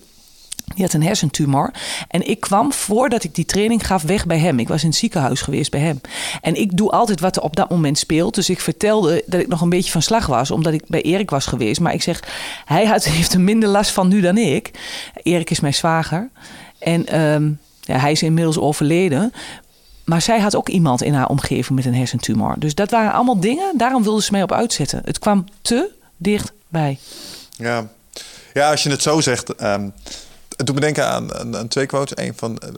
Die 0.75 0.85
had 0.85 0.93
een 0.93 1.03
hersentumor. 1.03 1.71
En 2.09 2.29
ik 2.29 2.41
kwam 2.41 2.73
voordat 2.73 3.25
ik 3.25 3.35
die 3.35 3.45
training 3.45 3.87
gaf 3.87 4.03
weg 4.03 4.27
bij 4.27 4.39
hem. 4.39 4.59
Ik 4.59 4.69
was 4.69 4.83
in 4.83 4.89
het 4.89 4.99
ziekenhuis 4.99 5.41
geweest 5.41 5.71
bij 5.71 5.81
hem. 5.81 6.01
En 6.41 6.55
ik 6.55 6.77
doe 6.77 6.91
altijd 6.91 7.21
wat 7.21 7.37
er 7.37 7.43
op 7.43 7.57
dat 7.57 7.71
moment 7.71 7.99
speelt. 7.99 8.35
Dus 8.35 8.51
ik 8.51 8.61
vertelde 8.61 9.23
dat 9.27 9.41
ik 9.41 9.49
nog 9.49 9.61
een 9.61 9.69
beetje 9.69 9.91
van 9.91 10.03
slag 10.03 10.27
was. 10.27 10.51
Omdat 10.51 10.73
ik 10.73 10.83
bij 10.87 11.03
Erik 11.03 11.31
was 11.31 11.47
geweest. 11.47 11.81
Maar 11.81 11.95
ik 11.95 12.03
zeg, 12.03 12.23
hij 12.65 12.87
heeft 13.03 13.33
er 13.33 13.41
minder 13.41 13.69
last 13.69 13.91
van 13.91 14.09
nu 14.09 14.21
dan 14.21 14.37
ik. 14.37 14.71
Erik 15.23 15.51
is 15.51 15.61
mijn 15.61 15.75
zwager. 15.75 16.29
En 16.79 17.07
ehm, 17.07 17.51
ja, 17.81 17.99
hij 17.99 18.13
is 18.13 18.23
inmiddels 18.23 18.59
overleden. 18.59 19.33
Maar 20.07 20.23
zij 20.23 20.41
had 20.41 20.57
ook 20.57 20.69
iemand 20.69 21.03
in 21.03 21.15
haar 21.15 21.29
omgeving 21.29 21.77
met 21.77 21.85
een 21.85 21.95
hersentumor. 21.95 22.55
Dus 22.59 22.75
dat 22.75 22.91
waren 22.91 23.13
allemaal 23.13 23.41
dingen. 23.41 23.79
Daarom 23.79 24.03
wilde 24.03 24.23
ze 24.23 24.33
mij 24.33 24.43
op 24.43 24.53
uitzetten. 24.53 25.03
Het 25.05 25.19
kwam 25.19 25.45
te 25.63 25.91
dichtbij. 26.17 26.99
Ja. 27.57 27.89
ja, 28.55 28.71
als 28.71 28.83
je 28.83 28.91
het 28.91 29.03
zo 29.03 29.21
zegt. 29.21 29.55
ehm, 29.55 29.89
het 30.57 30.67
doet 30.67 30.75
me 30.75 30.81
denken 30.81 31.07
aan, 31.07 31.35
aan, 31.35 31.57
aan 31.57 31.69
twee 31.69 31.87
quotes. 31.87 32.25
Eén 32.25 32.33
van, 32.37 32.59
eh, 32.59 32.69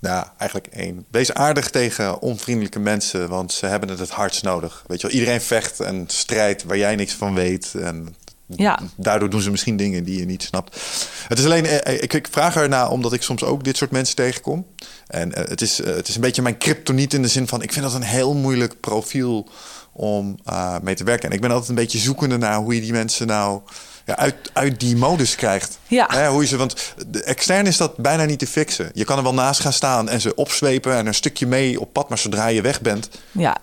nou 0.00 0.26
eigenlijk 0.36 0.72
één. 0.72 1.04
Wees 1.10 1.34
aardig 1.34 1.70
tegen 1.70 2.20
onvriendelijke 2.20 2.78
mensen, 2.78 3.28
want 3.28 3.52
ze 3.52 3.66
hebben 3.66 3.88
het 3.88 3.98
het 3.98 4.10
hardst 4.10 4.42
nodig. 4.42 4.84
Weet 4.86 5.00
je 5.00 5.06
wel, 5.06 5.16
iedereen 5.16 5.40
vecht 5.40 5.80
en 5.80 6.04
strijdt 6.06 6.64
waar 6.64 6.78
jij 6.78 6.96
niks 6.96 7.12
van 7.12 7.34
weet. 7.34 7.74
En 7.74 8.16
Ja. 8.48 8.78
daardoor 8.96 9.30
doen 9.30 9.40
ze 9.40 9.50
misschien 9.50 9.76
dingen 9.76 10.04
die 10.04 10.18
je 10.18 10.24
niet 10.24 10.42
snapt. 10.42 10.80
Het 11.28 11.38
is 11.38 11.44
alleen, 11.44 11.66
eh, 11.66 12.02
ik, 12.02 12.12
ik 12.12 12.28
vraag 12.30 12.56
ernaar 12.56 12.90
omdat 12.90 13.12
ik 13.12 13.22
soms 13.22 13.44
ook 13.44 13.64
dit 13.64 13.76
soort 13.76 13.90
mensen 13.90 14.16
tegenkom. 14.16 14.66
En 15.06 15.34
eh, 15.34 15.48
het, 15.48 15.60
is, 15.60 15.80
eh, 15.80 15.94
het 15.94 16.08
is 16.08 16.14
een 16.14 16.20
beetje 16.20 16.42
mijn 16.42 16.58
kryptoniet 16.58 17.14
in 17.14 17.22
de 17.22 17.28
zin 17.28 17.48
van... 17.48 17.62
ik 17.62 17.72
vind 17.72 17.84
dat 17.84 17.94
een 17.94 18.02
heel 18.02 18.34
moeilijk 18.34 18.80
profiel 18.80 19.48
om 19.92 20.38
eh, 20.44 20.76
mee 20.82 20.94
te 20.94 21.04
werken. 21.04 21.28
En 21.28 21.34
ik 21.34 21.40
ben 21.40 21.50
altijd 21.50 21.68
een 21.68 21.74
beetje 21.74 21.98
zoekende 21.98 22.36
naar 22.36 22.56
hoe 22.56 22.74
je 22.74 22.80
die 22.80 22.92
mensen 22.92 23.26
nou... 23.26 23.60
Ja, 24.04 24.16
uit, 24.16 24.34
uit 24.52 24.80
die 24.80 24.96
modus 24.96 25.34
krijgt. 25.34 25.78
Ja. 25.86 26.06
Hè, 26.10 26.28
hoe 26.28 26.42
je 26.42 26.48
ze, 26.48 26.56
want 26.56 26.94
de 27.06 27.22
extern 27.22 27.66
is 27.66 27.76
dat 27.76 27.96
bijna 27.96 28.24
niet 28.24 28.38
te 28.38 28.46
fixen. 28.46 28.90
Je 28.94 29.04
kan 29.04 29.16
er 29.16 29.22
wel 29.22 29.34
naast 29.34 29.60
gaan 29.60 29.72
staan 29.72 30.08
en 30.08 30.20
ze 30.20 30.34
opzwepen... 30.34 30.96
en 30.96 31.06
een 31.06 31.14
stukje 31.14 31.46
mee 31.46 31.80
op 31.80 31.92
pad, 31.92 32.08
maar 32.08 32.18
zodra 32.18 32.46
je 32.46 32.60
weg 32.60 32.80
bent... 32.80 33.08
Ja, 33.32 33.56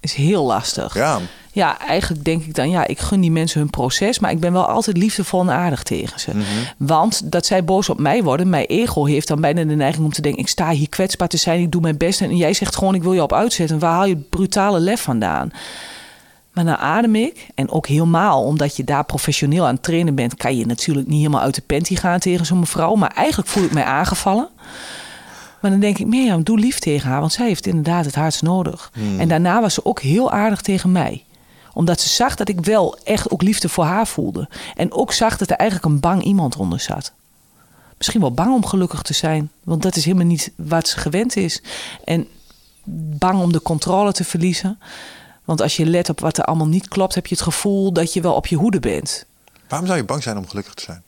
is 0.00 0.12
heel 0.12 0.44
lastig. 0.44 0.94
ja, 0.94 1.20
Ja, 1.56 1.78
eigenlijk 1.78 2.24
denk 2.24 2.44
ik 2.44 2.54
dan, 2.54 2.70
ja, 2.70 2.86
ik 2.86 2.98
gun 2.98 3.20
die 3.20 3.30
mensen 3.30 3.60
hun 3.60 3.70
proces, 3.70 4.18
maar 4.18 4.30
ik 4.30 4.40
ben 4.40 4.52
wel 4.52 4.66
altijd 4.66 4.96
liefdevol 4.96 5.40
en 5.40 5.50
aardig 5.50 5.82
tegen 5.82 6.20
ze. 6.20 6.30
Want 6.76 7.32
dat 7.32 7.46
zij 7.46 7.64
boos 7.64 7.88
op 7.88 7.98
mij 7.98 8.22
worden, 8.22 8.48
mijn 8.48 8.64
ego 8.64 9.04
heeft 9.04 9.28
dan 9.28 9.40
bijna 9.40 9.64
de 9.64 9.74
neiging 9.74 10.04
om 10.04 10.12
te 10.12 10.20
denken, 10.22 10.40
ik 10.40 10.48
sta 10.48 10.70
hier 10.70 10.88
kwetsbaar 10.88 11.28
te 11.28 11.36
zijn, 11.36 11.60
ik 11.60 11.72
doe 11.72 11.80
mijn 11.80 11.96
best 11.96 12.20
en 12.20 12.36
jij 12.36 12.52
zegt 12.52 12.76
gewoon, 12.76 12.94
ik 12.94 13.02
wil 13.02 13.12
je 13.12 13.22
op 13.22 13.32
uitzetten. 13.32 13.78
Waar 13.78 13.92
haal 13.92 14.06
je 14.06 14.14
het 14.14 14.30
brutale 14.30 14.80
lef 14.80 15.00
vandaan? 15.00 15.50
Maar 16.52 16.64
dan 16.64 16.76
adem 16.76 17.14
ik, 17.14 17.46
en 17.54 17.70
ook 17.70 17.86
helemaal 17.86 18.44
omdat 18.44 18.76
je 18.76 18.84
daar 18.84 19.04
professioneel 19.04 19.66
aan 19.66 19.74
het 19.74 19.82
trainen 19.82 20.14
bent, 20.14 20.34
kan 20.34 20.56
je 20.56 20.66
natuurlijk 20.66 21.06
niet 21.06 21.18
helemaal 21.18 21.40
uit 21.40 21.54
de 21.54 21.62
panty 21.66 21.96
gaan 21.96 22.18
tegen 22.18 22.46
zo'n 22.46 22.58
mevrouw. 22.58 22.94
Maar 22.94 23.12
eigenlijk 23.14 23.48
voel 23.48 23.64
ik 23.64 23.72
mij 23.72 23.84
aangevallen. 23.84 24.48
Maar 25.60 25.70
dan 25.70 25.80
denk 25.80 25.98
ik, 25.98 26.06
Mirjam, 26.06 26.42
doe 26.42 26.58
lief 26.58 26.78
tegen 26.78 27.10
haar, 27.10 27.20
want 27.20 27.32
zij 27.32 27.46
heeft 27.46 27.66
inderdaad 27.66 28.04
het 28.04 28.14
hardst 28.14 28.42
nodig. 28.42 28.92
En 29.18 29.28
daarna 29.28 29.60
was 29.60 29.74
ze 29.74 29.84
ook 29.84 30.00
heel 30.00 30.30
aardig 30.30 30.60
tegen 30.60 30.92
mij 30.92 31.24
omdat 31.76 32.00
ze 32.00 32.08
zag 32.08 32.34
dat 32.34 32.48
ik 32.48 32.60
wel 32.60 32.98
echt 33.04 33.30
ook 33.30 33.42
liefde 33.42 33.68
voor 33.68 33.84
haar 33.84 34.06
voelde. 34.06 34.48
En 34.76 34.92
ook 34.92 35.12
zag 35.12 35.36
dat 35.36 35.50
er 35.50 35.56
eigenlijk 35.56 35.90
een 35.90 36.00
bang 36.00 36.22
iemand 36.22 36.56
onder 36.56 36.80
zat. 36.80 37.12
Misschien 37.96 38.20
wel 38.20 38.32
bang 38.32 38.54
om 38.54 38.66
gelukkig 38.66 39.02
te 39.02 39.12
zijn. 39.12 39.50
Want 39.64 39.82
dat 39.82 39.96
is 39.96 40.04
helemaal 40.04 40.26
niet 40.26 40.52
wat 40.54 40.88
ze 40.88 40.98
gewend 40.98 41.36
is. 41.36 41.62
En 42.04 42.28
bang 43.18 43.40
om 43.40 43.52
de 43.52 43.62
controle 43.62 44.12
te 44.12 44.24
verliezen. 44.24 44.78
Want 45.44 45.60
als 45.60 45.76
je 45.76 45.86
let 45.86 46.08
op 46.08 46.20
wat 46.20 46.38
er 46.38 46.44
allemaal 46.44 46.66
niet 46.66 46.88
klopt, 46.88 47.14
heb 47.14 47.26
je 47.26 47.34
het 47.34 47.44
gevoel 47.44 47.92
dat 47.92 48.12
je 48.12 48.20
wel 48.20 48.34
op 48.34 48.46
je 48.46 48.56
hoede 48.56 48.80
bent. 48.80 49.26
waarom 49.68 49.86
zou 49.86 49.98
je 49.98 50.04
bang 50.04 50.22
zijn 50.22 50.36
om 50.36 50.48
gelukkig 50.48 50.74
te 50.74 50.82
zijn? 50.82 51.02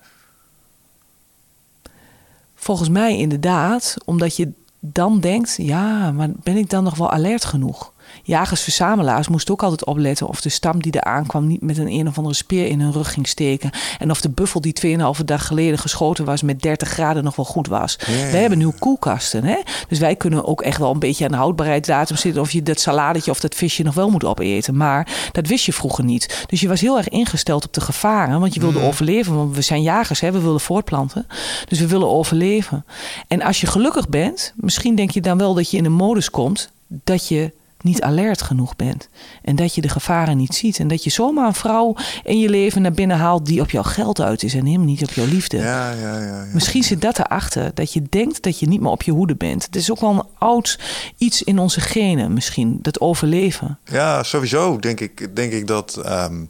Volgens 2.55 2.89
mij 2.89 3.17
inderdaad, 3.17 3.97
omdat 4.05 4.37
je 4.37 4.53
dan 4.81 5.21
denkt: 5.21 5.55
ja, 5.57 6.13
maar 6.13 6.29
ben 6.31 6.57
ik 6.57 6.71
dan 6.71 6.85
nog 6.85 6.97
wel 6.97 7.11
alert 7.11 7.45
genoeg? 7.45 7.93
Jagers-verzamelaars 8.29 9.29
moesten 9.29 9.53
ook 9.55 9.63
altijd 9.63 9.85
opletten 9.85 10.29
of 10.29 10.41
de 10.41 10.49
stam 10.49 10.83
die 10.83 10.93
er 10.93 11.05
aankwam 11.05 11.47
niet 11.47 11.61
met 11.61 11.79
een 11.79 11.89
een 11.89 12.09
of 12.09 12.17
andere 12.17 12.35
speer 12.35 12.67
in 12.67 12.81
hun 12.81 12.93
rug 12.93 13.13
ging 13.13 13.29
steken. 13.29 13.71
En 13.99 14.11
of 14.11 14.21
de 14.21 14.31
buffel 14.31 14.61
die 14.61 14.99
2,5 15.19 15.25
dag 15.25 15.47
geleden 15.47 15.79
geschoten 15.79 16.25
was 16.25 16.43
met 16.43 16.63
30 16.63 16.89
graden 16.89 17.25
nog 17.25 17.37
wel 17.37 17.45
goed 17.45 17.67
was. 17.67 17.99
Ja, 18.07 18.13
ja, 18.13 18.31
Wij 18.31 18.41
hebben 18.41 18.59
nu 18.59 18.71
koelkasten. 18.79 19.45
Hè? 19.45 19.57
Dus 19.89 19.99
wij 19.99 20.17
kunnen 20.17 20.45
ook 20.45 20.63
echt 20.63 20.79
wel 20.79 20.91
een 20.91 20.99
beetje 20.99 21.25
aan 21.25 21.31
de 21.31 21.37
houdbaarheidsdatum 21.37 22.17
zitten. 22.17 22.43
Of 22.43 22.51
je 22.51 22.63
dat 22.63 22.81
saladetje 22.81 23.31
of 23.31 23.41
dat 23.41 23.55
visje 23.55 23.83
nog 23.83 23.95
wel 23.95 24.11
moet 24.11 24.25
opeten. 24.25 24.77
Maar 24.77 25.31
dat 25.33 25.47
wist 25.47 25.65
je 25.65 25.73
vroeger 25.73 26.05
niet. 26.05 26.45
Dus 26.49 26.61
je 26.61 26.69
was 26.69 26.81
heel 26.81 26.97
erg 26.97 27.09
ingesteld 27.09 27.65
op 27.65 27.73
de 27.73 27.81
gevaren. 27.81 28.41
Want 28.41 28.55
je 28.55 28.61
wilde 28.61 28.81
overleven. 28.81 29.35
Want 29.35 29.55
we 29.55 29.63
zijn 29.63 29.83
jagers, 29.83 30.21
hè? 30.21 30.33
we 30.33 30.41
willen 30.41 30.61
voortplanten. 30.61 31.27
Dus 31.69 31.79
we 31.79 31.87
willen 31.87 32.09
overleven. 32.09 32.85
En 33.29 33.43
als 33.43 33.61
je 33.61 33.67
gelukkig 33.67 34.09
bent, 34.09 34.53
misschien 34.57 34.95
denk 34.95 35.11
je 35.11 35.21
dan 35.21 35.39
wel 35.39 35.55
dat 35.55 35.71
je 35.71 35.77
in 35.77 35.85
een 35.85 35.93
modus 35.93 36.31
komt 36.31 36.71
dat 36.89 37.29
je 37.29 37.53
niet 37.83 38.03
alert 38.03 38.43
genoeg 38.43 38.77
bent. 38.77 39.09
En 39.43 39.57
dat 39.57 39.75
je 39.75 39.81
de 39.81 39.89
gevaren 39.89 40.37
niet 40.37 40.55
ziet. 40.55 40.79
En 40.79 40.89
dat 40.89 41.05
je 41.05 41.11
zomaar 41.11 41.47
een 41.47 41.55
vrouw 41.55 41.97
in 42.25 42.39
je 42.39 42.49
leven 42.49 42.83
naar 42.83 42.93
binnen 42.93 43.17
haalt 43.17 43.47
die 43.47 43.61
op 43.61 43.71
jouw 43.71 43.83
geld 43.83 44.21
uit 44.21 44.43
is 44.43 44.55
en 44.55 44.65
helemaal 44.65 44.87
niet 44.87 45.03
op 45.03 45.11
jouw 45.11 45.27
liefde. 45.27 45.57
Ja, 45.57 45.91
ja, 45.91 46.19
ja. 46.19 46.25
ja. 46.25 46.47
Misschien 46.53 46.83
zit 46.83 47.01
dat 47.01 47.19
erachter, 47.19 47.71
dat 47.75 47.93
je 47.93 48.03
denkt 48.09 48.43
dat 48.43 48.59
je 48.59 48.67
niet 48.67 48.81
meer 48.81 48.91
op 48.91 49.03
je 49.03 49.13
hoede 49.13 49.37
bent. 49.37 49.65
Het 49.65 49.77
is 49.77 49.91
ook 49.91 50.01
wel 50.01 50.11
een 50.11 50.27
oud 50.39 50.79
iets 51.17 51.43
in 51.43 51.59
onze 51.59 51.81
genen 51.81 52.33
misschien, 52.33 52.79
dat 52.83 53.01
overleven. 53.01 53.79
Ja, 53.85 54.23
sowieso 54.23 54.79
denk 54.79 55.01
ik, 55.01 55.37
denk 55.37 55.53
ik 55.53 55.67
dat, 55.67 55.97
ehm, 55.97 56.45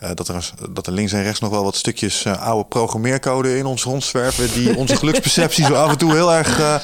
eh, 0.00 0.10
dat, 0.14 0.28
er, 0.28 0.50
dat 0.70 0.86
er 0.86 0.92
links 0.92 1.12
en 1.12 1.22
rechts 1.22 1.40
nog 1.40 1.50
wel 1.50 1.64
wat 1.64 1.76
stukjes 1.76 2.24
eh, 2.24 2.42
oude 2.46 2.68
programmeercode 2.68 3.56
in 3.58 3.66
ons 3.66 3.82
rondzwerven. 3.82 4.52
Die 4.52 4.76
onze 4.82 4.96
geluksperceptie 4.96 5.64
zo 5.64 5.72
af 5.74 5.90
en 5.90 5.98
toe 5.98 6.12
heel 6.12 6.32
erg 6.32 6.58
eh, 6.60 6.74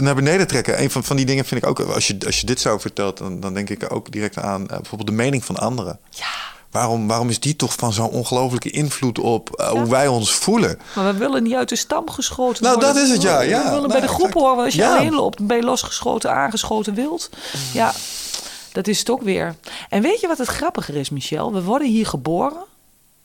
naar 0.00 0.14
beneden 0.14 0.46
trekken. 0.46 0.82
Een 0.82 0.90
van, 0.90 1.04
van 1.04 1.16
die 1.16 1.26
dingen 1.26 1.44
vind 1.44 1.62
ik 1.62 1.68
ook, 1.68 1.80
als 1.80 2.06
je, 2.06 2.16
als 2.26 2.40
je 2.40 2.46
dit 2.46 2.60
zo 2.60 2.78
vertelt, 2.78 3.18
dan, 3.18 3.40
dan 3.40 3.54
denk 3.54 3.70
ik 3.70 3.92
ook 3.92 4.12
direct 4.12 4.38
aan 4.38 4.66
bijvoorbeeld 4.66 5.06
de 5.08 5.12
mening 5.14 5.44
van 5.44 5.56
anderen. 5.56 5.98
Ja. 6.10 6.26
Waarom, 6.70 7.06
waarom 7.08 7.28
is 7.28 7.40
die 7.40 7.56
toch 7.56 7.72
van 7.72 7.92
zo'n 7.92 8.08
ongelofelijke 8.10 8.70
invloed 8.70 9.18
op 9.18 9.64
hoe 9.70 9.88
wij 9.88 10.06
ons 10.08 10.32
voelen? 10.32 10.78
Maar 10.94 11.12
we 11.12 11.18
willen 11.18 11.42
niet 11.42 11.54
uit 11.54 11.68
de 11.68 11.76
stam 11.76 12.10
geschoten 12.10 12.62
Nou, 12.62 12.74
worden. 12.76 12.94
dat 12.94 13.04
is 13.04 13.10
het, 13.12 13.22
ja, 13.22 13.40
ja. 13.40 13.58
We 13.58 13.64
willen 13.64 13.72
Nou, 13.88 13.92
bij 13.92 14.00
de 14.00 14.08
groep 14.08 14.26
exact. 14.26 14.44
horen. 14.44 14.64
Als 14.64 14.74
je 14.74 14.80
Ja. 14.80 14.96
alleen 14.96 15.14
loopt, 15.14 15.46
ben 15.46 15.56
je 15.56 15.62
losgeschoten, 15.62 16.32
aangeschoten 16.34 16.94
wild. 16.94 17.30
Ja, 17.72 17.92
dat 18.72 18.86
is 18.86 19.08
ook 19.10 19.22
weer. 19.22 19.54
En 19.88 20.02
weet 20.02 20.20
je 20.20 20.26
wat 20.26 20.38
het 20.38 20.48
grappiger 20.48 20.96
is, 20.96 21.10
Michel? 21.10 21.52
We 21.52 21.62
worden 21.62 21.88
hier 21.88 22.06
geboren. 22.06 22.64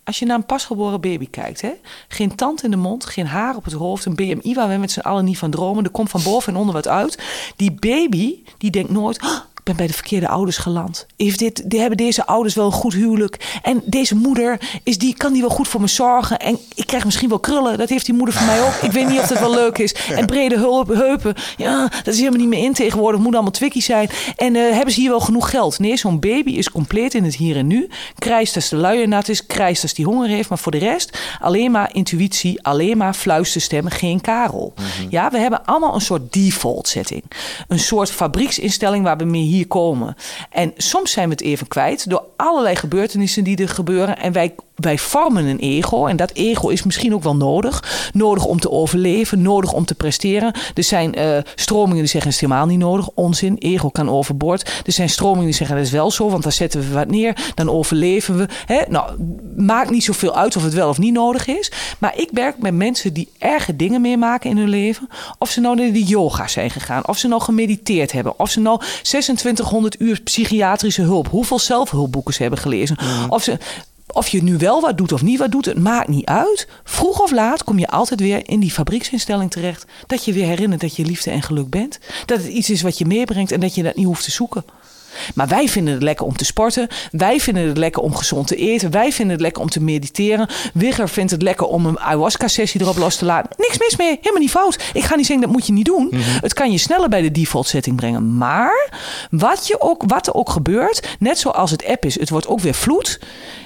Als 0.03 0.19
je 0.19 0.25
naar 0.25 0.37
een 0.37 0.45
pasgeboren 0.45 1.01
baby 1.01 1.29
kijkt, 1.29 1.61
hè? 1.61 1.71
geen 2.07 2.35
tand 2.35 2.63
in 2.63 2.71
de 2.71 2.77
mond, 2.77 3.05
geen 3.05 3.27
haar 3.27 3.55
op 3.55 3.63
het 3.63 3.73
hoofd, 3.73 4.05
een 4.05 4.15
BMI 4.15 4.53
waar 4.53 4.69
we 4.69 4.75
met 4.75 4.91
z'n 4.91 4.99
allen 4.99 5.25
niet 5.25 5.37
van 5.37 5.51
dromen. 5.51 5.83
Er 5.83 5.89
komt 5.89 6.09
van 6.09 6.23
boven 6.23 6.53
en 6.53 6.59
onder 6.59 6.73
wat 6.73 6.87
uit. 6.87 7.23
Die 7.55 7.71
baby, 7.71 8.43
die 8.57 8.71
denkt 8.71 8.89
nooit, 8.89 9.21
"Oh, 9.23 9.39
ik 9.64 9.69
ben 9.69 9.77
bij 9.77 9.88
de 9.88 9.94
verkeerde 9.94 10.27
ouders 10.27 10.57
geland. 10.57 11.06
Heeft 11.18 11.40
dit, 11.40 11.69
die 11.69 11.80
hebben 11.80 11.98
deze 11.98 12.26
ouders 12.26 12.56
wel 12.56 12.65
een 12.65 12.72
goed 12.72 12.94
huwelijk? 12.94 13.60
En 13.61 13.81
deze 13.85 14.15
moeder, 14.15 14.80
is 14.84 14.98
die, 14.98 15.14
kan 15.18 15.34
die 15.34 15.41
wel 15.41 15.49
goed 15.49 15.68
voor 15.68 15.81
me 15.81 15.88
zorgen? 15.88 16.40
En 16.40 16.57
ik 16.76 16.88
krijg 16.88 17.06
misschien 17.06 17.30
wel 17.30 17.40
krullen, 17.40 17.77
dat 17.77 17.90
heeft 17.90 18.06
die 18.06 18.15
moeder 18.15 18.35
van 18.35 18.45
mij 18.45 18.61
ook. 18.61 18.73
Ik 18.81 18.91
weet 18.91 19.07
niet 19.07 19.19
of 19.19 19.27
dat 19.27 19.40
wel 19.40 19.53
leuk 19.53 19.77
is. 19.77 19.95
En 20.10 20.26
brede 20.26 20.57
hulp, 20.57 20.88
heupen, 20.88 21.35
ja, 21.57 21.91
dat 22.03 22.14
is 22.14 22.18
helemaal 22.18 22.40
niet 22.40 22.48
meer 22.48 22.64
in 22.64 22.73
tegenwoordig. 22.73 23.22
Moet 23.22 23.34
allemaal 23.34 23.52
twikkie 23.52 23.81
zijn. 23.81 24.10
En 24.35 24.56
eh, 24.56 24.72
hebben 24.72 24.94
ze 24.94 24.99
hier 24.99 25.10
wel 25.10 25.19
genoeg 25.19 25.49
geld? 25.49 25.80
Nee, 25.80 25.98
zo'n 25.98 26.19
baby 26.19 26.52
is 26.52 26.72
compleet 26.72 27.14
in 27.14 27.23
het 27.23 27.35
hier 27.35 27.57
en 27.57 27.68
nu. 27.68 27.90
Krijst 28.18 28.56
als 28.56 28.69
de 28.69 28.76
luier 28.76 29.07
nat 29.07 29.30
is, 29.30 29.45
krijst 29.45 29.84
als 29.84 29.94
die 29.94 30.06
honger 30.06 30.27
heeft. 30.27 30.49
Maar 30.49 30.57
voor 30.57 30.72
de 30.72 30.77
rest 30.77 31.18
alleen 31.40 31.72
maar 31.72 31.94
intuïtie, 31.94 32.64
alleen 32.64 32.98
maar 32.98 33.14
fluisterstemmen, 33.14 33.91
geen 33.91 34.22
karel. 34.22 34.73
Ja, 35.10 35.30
we 35.30 35.38
hebben 35.38 35.65
allemaal 35.65 35.95
een 35.95 36.02
soort 36.02 36.34
default 36.34 36.88
setting. 36.88 37.23
Een 37.68 37.80
soort 37.80 38.11
fabrieksinstelling 38.11 39.03
waar 39.03 39.18
we 39.18 39.23
mee 39.23 39.52
komen. 39.61 40.15
En 40.49 40.73
soms 40.77 41.11
zijn 41.11 41.27
we 41.27 41.34
het 41.34 41.43
even 41.43 41.67
kwijt 41.67 42.09
door 42.09 42.23
allerlei 42.35 42.75
gebeurtenissen 42.75 43.43
die 43.43 43.57
er 43.57 43.69
gebeuren. 43.69 44.17
En 44.17 44.31
wij, 44.31 44.55
wij 44.75 44.97
vormen 44.97 45.45
een 45.45 45.59
ego. 45.59 46.05
En 46.05 46.15
dat 46.15 46.31
ego 46.33 46.67
is 46.67 46.83
misschien 46.83 47.13
ook 47.13 47.23
wel 47.23 47.35
nodig. 47.35 48.09
Nodig 48.13 48.45
om 48.45 48.59
te 48.59 48.71
overleven, 48.71 49.41
nodig 49.41 49.73
om 49.73 49.85
te 49.85 49.95
presteren. 49.95 50.53
Er 50.73 50.83
zijn 50.83 51.15
eh, 51.15 51.37
stromingen 51.55 51.97
die 51.97 52.05
zeggen 52.05 52.31
het 52.31 52.41
is 52.41 52.47
helemaal 52.47 52.65
niet 52.65 52.79
nodig. 52.79 53.09
Onzin, 53.13 53.55
ego 53.57 53.89
kan 53.89 54.09
overboord. 54.09 54.81
Er 54.85 54.91
zijn 54.91 55.09
stromingen 55.09 55.45
die 55.45 55.53
zeggen 55.53 55.75
dat 55.75 55.85
is 55.85 55.91
wel 55.91 56.11
zo, 56.11 56.29
want 56.29 56.43
dan 56.43 56.51
zetten 56.51 56.79
we 56.79 56.93
wat 56.93 57.07
neer. 57.07 57.51
Dan 57.55 57.69
overleven 57.69 58.37
we. 58.37 58.47
Hè? 58.65 58.81
Nou, 58.87 59.11
maakt 59.55 59.89
niet 59.89 60.03
zoveel 60.03 60.35
uit 60.35 60.55
of 60.55 60.63
het 60.63 60.73
wel 60.73 60.89
of 60.89 60.97
niet 60.97 61.13
nodig 61.13 61.47
is. 61.47 61.71
Maar 61.99 62.13
ik 62.17 62.29
werk 62.31 62.57
met 62.57 62.73
mensen 62.73 63.13
die 63.13 63.29
erge 63.37 63.75
dingen 63.75 64.01
meemaken 64.01 64.49
in 64.49 64.57
hun 64.57 64.69
leven. 64.69 65.09
Of 65.37 65.49
ze 65.49 65.59
nou 65.59 65.75
naar 65.75 65.91
de 65.91 66.03
yoga 66.03 66.47
zijn 66.47 66.69
gegaan. 66.69 67.07
Of 67.07 67.17
ze 67.17 67.27
nou 67.27 67.41
gemediteerd 67.41 68.11
hebben. 68.11 68.39
Of 68.39 68.49
ze 68.49 68.59
nou 68.59 68.79
2600 68.79 69.99
uur 69.99 70.21
psychiatrische 70.21 71.01
hulp. 71.01 71.27
Hoeveel 71.27 71.59
zelfhulpboeken 71.59 72.33
ze 72.33 72.41
hebben 72.41 72.59
gelezen. 72.59 72.97
Of 73.29 73.43
ze... 73.43 73.57
Of 74.07 74.27
je 74.27 74.43
nu 74.43 74.57
wel 74.57 74.81
wat 74.81 74.97
doet 74.97 75.11
of 75.11 75.21
niet 75.21 75.39
wat 75.39 75.51
doet, 75.51 75.65
het 75.65 75.80
maakt 75.80 76.07
niet 76.07 76.25
uit. 76.25 76.67
Vroeg 76.84 77.21
of 77.21 77.31
laat 77.31 77.63
kom 77.63 77.80
je 77.80 77.88
altijd 77.88 78.19
weer 78.19 78.49
in 78.49 78.59
die 78.59 78.71
fabrieksinstelling 78.71 79.51
terecht. 79.51 79.85
Dat 80.07 80.25
je 80.25 80.34
weer 80.34 80.45
herinnert 80.45 80.81
dat 80.81 80.95
je 80.95 81.05
liefde 81.05 81.31
en 81.31 81.41
geluk 81.41 81.69
bent. 81.69 81.99
Dat 82.25 82.38
het 82.38 82.47
iets 82.47 82.69
is 82.69 82.81
wat 82.81 82.97
je 82.97 83.05
meebrengt 83.05 83.51
en 83.51 83.59
dat 83.59 83.75
je 83.75 83.84
dat 83.84 83.95
niet 83.95 84.05
hoeft 84.05 84.23
te 84.23 84.31
zoeken. 84.31 84.65
Maar 85.35 85.48
wij 85.48 85.69
vinden 85.69 85.94
het 85.94 86.03
lekker 86.03 86.26
om 86.26 86.35
te 86.35 86.45
sporten. 86.45 86.88
Wij 87.11 87.40
vinden 87.40 87.68
het 87.68 87.77
lekker 87.77 88.02
om 88.02 88.15
gezond 88.15 88.48
te 88.48 88.56
eten. 88.56 88.91
Wij 88.91 89.11
vinden 89.11 89.34
het 89.34 89.41
lekker 89.41 89.61
om 89.61 89.69
te 89.69 89.81
mediteren. 89.81 90.49
Wigger 90.73 91.10
vindt 91.10 91.31
het 91.31 91.41
lekker 91.41 91.68
om 91.68 91.85
een 91.85 91.99
ayahuasca-sessie 91.99 92.81
erop 92.81 92.98
los 92.98 93.15
te 93.15 93.26
laten. 93.26 93.56
Niks 93.57 93.77
mis 93.77 93.95
mee. 93.98 94.18
Helemaal 94.22 94.41
niet 94.41 94.52
fout. 94.52 94.84
Ik 94.94 95.03
ga 95.03 95.15
niet 95.15 95.26
zeggen 95.26 95.45
dat 95.45 95.56
moet 95.56 95.68
je 95.68 95.73
niet 95.73 95.85
doen. 95.85 96.10
Het 96.41 96.53
kan 96.53 96.72
je 96.72 96.77
sneller 96.77 97.10
bij 97.10 97.22
de 97.22 97.31
default 97.31 97.68
setting 97.68 97.95
brengen. 97.95 98.38
Maar 98.38 98.91
wat, 99.31 99.68
je 99.68 99.81
ook, 99.81 100.03
wat 100.06 100.27
er 100.27 100.34
ook 100.34 100.49
gebeurt, 100.49 101.15
net 101.19 101.40
zoals 101.40 101.72
het 101.72 101.85
app 101.85 102.06
is, 102.06 102.19
het 102.19 102.30
wordt 102.30 102.48
ook 102.48 102.60
weer 102.60 102.73
vloed. 102.73 103.19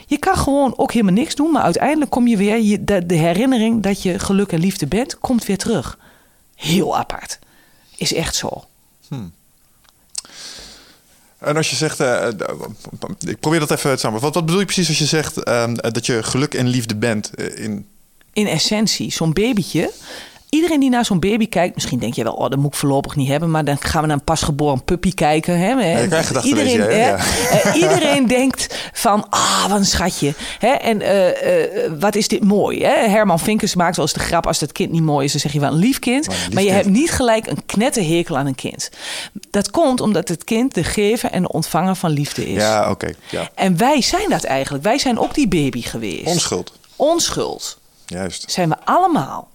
Je 0.07 0.17
kan 0.17 0.37
gewoon 0.37 0.73
ook 0.77 0.91
helemaal 0.91 1.13
niks 1.13 1.35
doen. 1.35 1.51
Maar 1.51 1.63
uiteindelijk 1.63 2.11
kom 2.11 2.27
je 2.27 2.37
weer, 2.37 2.61
je, 2.61 2.83
de, 2.83 3.05
de 3.05 3.15
herinnering 3.15 3.83
dat 3.83 4.01
je 4.01 4.19
geluk 4.19 4.51
en 4.51 4.59
liefde 4.59 4.87
bent, 4.87 5.19
komt 5.19 5.45
weer 5.45 5.57
terug. 5.57 5.97
Heel 6.55 6.97
apart. 6.97 7.39
Is 7.95 8.13
echt 8.13 8.35
zo. 8.35 8.63
En 11.37 11.57
als 11.57 11.69
je 11.69 11.75
zegt, 11.75 11.99
eh, 11.99 12.27
eh, 12.27 12.33
ik 13.19 13.39
probeer 13.39 13.59
dat 13.59 13.71
even 13.71 13.99
samen. 13.99 14.21
Wat, 14.21 14.33
wat 14.33 14.45
bedoel 14.45 14.59
je 14.59 14.65
precies 14.65 14.87
als 14.87 14.99
je 14.99 15.05
zegt 15.05 15.43
ehm, 15.43 15.73
dat 15.73 16.05
je 16.05 16.23
geluk 16.23 16.53
en 16.53 16.67
liefde 16.67 16.95
bent 16.95 17.29
eh, 17.35 17.63
in 17.63 17.87
in 18.37 18.47
essentie, 18.47 19.11
zo'n 19.11 19.33
babytje. 19.33 19.91
Iedereen 20.49 20.79
die 20.79 20.89
naar 20.89 21.05
zo'n 21.05 21.19
baby 21.19 21.49
kijkt, 21.49 21.75
misschien 21.75 21.99
denk 21.99 22.13
je 22.13 22.23
wel, 22.23 22.33
oh, 22.33 22.49
dat 22.49 22.59
moet 22.59 22.73
ik 22.73 22.79
voorlopig 22.79 23.15
niet 23.15 23.27
hebben, 23.27 23.51
maar 23.51 23.65
dan 23.65 23.77
gaan 23.79 24.01
we 24.01 24.07
naar 24.07 24.17
een 24.17 24.23
pasgeboren 24.23 24.83
puppy 24.83 25.13
kijken. 25.13 25.59
Hè? 25.59 26.01
gedachten, 26.03 26.45
iedereen, 26.45 26.79
hè? 26.79 27.07
Ja. 27.07 27.17
eh, 27.17 27.75
iedereen 27.75 28.27
denkt 28.37 28.89
van, 28.93 29.29
ah, 29.29 29.65
wat 29.67 29.77
een 29.77 29.85
schatje. 29.85 30.33
Hè? 30.59 30.67
En 30.67 31.01
eh, 31.01 31.85
eh, 31.85 31.91
wat 31.99 32.15
is 32.15 32.27
dit 32.27 32.43
mooi? 32.43 32.83
Hè? 32.83 33.07
Herman 33.09 33.39
Vinkers 33.39 33.75
maakt 33.75 33.95
wel 33.95 34.05
eens 34.05 34.13
de 34.13 34.19
grap, 34.19 34.47
als 34.47 34.59
dat 34.59 34.71
kind 34.71 34.91
niet 34.91 35.01
mooi 35.01 35.25
is, 35.25 35.31
dan 35.31 35.41
zeg 35.41 35.53
je 35.53 35.59
wel 35.59 35.71
een 35.71 35.77
lief 35.77 35.99
kind. 35.99 36.25
Wat 36.25 36.35
een 36.35 36.41
lief 36.41 36.53
maar 36.53 36.63
je 36.63 36.69
kind. 36.69 36.83
hebt 36.83 36.95
niet 36.95 37.11
gelijk 37.11 37.47
een 37.47 37.65
knetterhekel 37.65 38.37
aan 38.37 38.45
een 38.45 38.55
kind. 38.55 38.89
Dat 39.49 39.71
komt 39.71 40.01
omdat 40.01 40.27
het 40.27 40.43
kind 40.43 40.73
de 40.73 40.83
gever 40.83 41.31
en 41.31 41.41
de 41.41 41.51
ontvanger 41.51 41.95
van 41.95 42.09
liefde 42.11 42.49
is. 42.49 42.61
Ja, 42.61 42.89
oké. 42.89 43.13
ja. 43.29 43.49
En 43.55 43.77
wij 43.77 44.01
zijn 44.01 44.29
dat 44.29 44.43
eigenlijk. 44.43 44.83
Wij 44.83 44.97
zijn 44.97 45.19
ook 45.19 45.33
die 45.33 45.47
baby 45.47 45.81
geweest. 45.81 46.25
Onschuld. 46.25 46.73
Onschuld 46.95 47.77
Juist. 48.05 48.51
zijn 48.51 48.69
we 48.69 48.75
allemaal. 48.83 49.47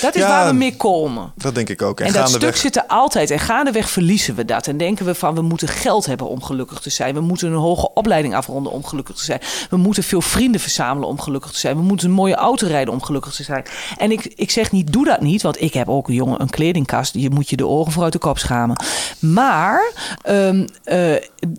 Dat 0.00 0.14
is 0.14 0.22
Ja, 0.22 0.28
waar 0.28 0.46
we 0.46 0.52
mee 0.52 0.76
komen. 0.76 1.32
Dat 1.36 1.54
denk 1.54 1.68
ik 1.68 1.82
ook. 1.82 2.00
En, 2.00 2.06
En 2.06 2.12
dat 2.12 2.28
stuk 2.28 2.56
zit 2.56 2.76
er 2.76 2.86
altijd. 2.86 3.30
En 3.30 3.38
gaandeweg 3.38 3.90
verliezen 3.90 4.34
we 4.34 4.44
dat. 4.44 4.66
En 4.66 4.76
denken 4.76 5.06
we 5.06 5.14
van 5.14 5.34
we 5.34 5.42
moeten 5.42 5.68
geld 5.68 6.06
hebben 6.06 6.28
om 6.28 6.42
gelukkig 6.42 6.80
te 6.80 6.90
zijn. 6.90 7.14
We 7.14 7.20
moeten 7.20 7.52
een 7.52 7.58
hoge 7.58 7.90
opleiding 7.94 8.34
afronden 8.34 8.72
om 8.72 8.84
gelukkig 8.84 9.16
te 9.16 9.24
zijn. 9.24 9.40
We 9.70 9.76
moeten 9.76 10.02
veel 10.02 10.20
vrienden 10.20 10.60
verzamelen 10.60 11.08
om 11.08 11.20
gelukkig 11.20 11.50
te 11.50 11.58
zijn. 11.58 11.76
We 11.76 11.82
moeten 11.82 12.08
een 12.08 12.14
mooie 12.14 12.34
auto 12.34 12.66
rijden 12.66 12.94
om 12.94 13.02
gelukkig 13.02 13.34
te 13.34 13.42
zijn. 13.42 13.64
En 13.96 14.10
ik, 14.10 14.32
ik 14.36 14.50
zeg 14.50 14.72
niet, 14.72 14.92
doe 14.92 15.04
dat 15.04 15.20
niet. 15.20 15.42
Want 15.42 15.60
ik 15.60 15.74
heb 15.74 15.88
ook 15.88 16.08
een 16.08 16.14
jongen 16.14 16.40
een 16.40 16.50
kledingkast. 16.50 17.14
Je 17.14 17.30
moet 17.30 17.50
je 17.50 17.56
de 17.56 17.66
oren 17.66 17.92
voor 17.92 18.02
uit 18.02 18.12
de 18.12 18.18
kop 18.18 18.38
schamen. 18.38 18.82
Maar 19.18 19.92
ehm, 20.22 20.66
eh, 20.84 21.14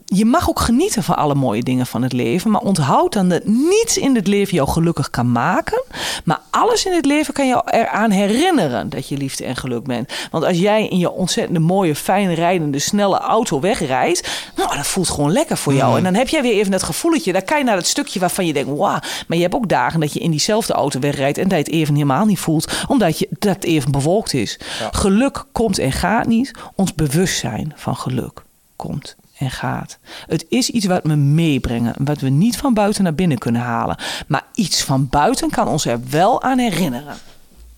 je 0.06 0.26
mag 0.26 0.50
ook 0.50 0.60
genieten 0.60 1.04
van 1.04 1.16
alle 1.16 1.36
mooie 1.36 1.64
dingen 1.64 1.86
van 1.86 2.02
het 2.02 2.14
leven. 2.14 2.52
Maar 2.52 2.62
onthoud 2.62 3.14
dan 3.14 3.30
dat 3.30 3.46
niets 3.46 3.98
in 3.98 4.16
het 4.16 4.28
leven 4.28 4.56
jou 4.56 4.70
gelukkig 4.70 5.10
kan 5.10 5.32
maken. 5.32 5.84
Maar 6.24 6.40
alles 6.50 6.86
in 6.86 6.94
het 6.94 7.06
leven 7.06 7.34
kan 7.34 7.48
jou 7.48 7.62
eraan 7.92 8.12
herinneren 8.12 8.90
dat 8.90 9.08
je 9.08 9.18
liefde 9.18 9.46
en 9.46 9.56
geluk 9.56 9.84
bent. 9.84 10.14
Want 10.32 10.44
als 10.44 10.58
jij 10.58 10.88
in 10.88 10.98
je 10.98 11.12
ontzettende 11.12 11.60
mooie, 11.60 11.96
fijn 11.96 12.34
rijdende, 12.34 12.80
snelle 12.80 13.18
auto 13.18 13.60
wegrijdt. 13.60 14.50
Nou, 14.56 14.76
dat 14.76 14.88
voelt 14.88 15.10
gewoon 15.10 15.32
lekker 15.32 15.58
voor 15.58 15.74
jou. 15.74 15.98
En 15.98 16.04
dan 16.04 16.14
heb 16.14 16.28
jij 16.28 16.42
weer 16.42 16.54
even 16.54 16.72
dat 16.72 16.84
gevoeletje. 16.84 17.34
Dan 17.34 17.44
kan 17.44 17.58
je 17.58 17.64
naar 17.64 17.76
dat 17.76 17.88
stukje 17.88 18.20
waarvan 18.20 18.46
je 18.46 18.54
denkt, 18.54 18.70
wauw. 18.70 19.00
Maar 19.28 19.38
je 19.38 19.42
hebt 19.44 19.56
ook 19.56 19.70
dagen 19.70 20.00
dat 20.00 20.14
je 20.14 20.20
in 20.20 20.32
diezelfde 20.32 20.74
auto 20.74 21.00
wegrijdt. 21.00 21.38
En 21.38 21.48
dat 21.48 21.58
je 21.58 21.64
het 21.64 21.74
even 21.74 21.94
helemaal 21.94 22.26
niet 22.26 22.40
voelt. 22.40 22.74
Omdat 22.88 23.20
je, 23.20 23.28
dat 23.30 23.56
het 23.56 23.64
even 23.64 23.92
bewolkt 23.92 24.34
is. 24.34 24.60
Geluk 24.92 25.46
komt 25.52 25.80
en 25.80 25.92
gaat 25.92 26.28
niet. 26.28 26.52
Ons 26.76 26.94
bewustzijn 26.94 27.74
van 27.76 27.96
geluk 27.96 28.44
komt 28.76 29.16
en 29.38 29.52
gaat. 29.52 29.98
Het 30.28 30.46
is 30.50 30.70
iets 30.70 30.86
wat 30.86 31.04
we 31.04 31.16
meebrengen, 31.16 31.94
wat 31.98 32.20
we 32.20 32.30
niet 32.30 32.58
van 32.58 32.74
buiten 32.74 33.04
naar 33.04 33.16
binnen 33.16 33.38
kunnen 33.38 33.62
halen. 33.62 33.98
Maar 34.28 34.46
iets 34.54 34.84
van 34.84 35.08
buiten 35.10 35.50
kan 35.50 35.68
ons 35.68 35.86
er 35.86 36.00
wel 36.10 36.42
aan 36.42 36.58
herinneren. 36.58 37.16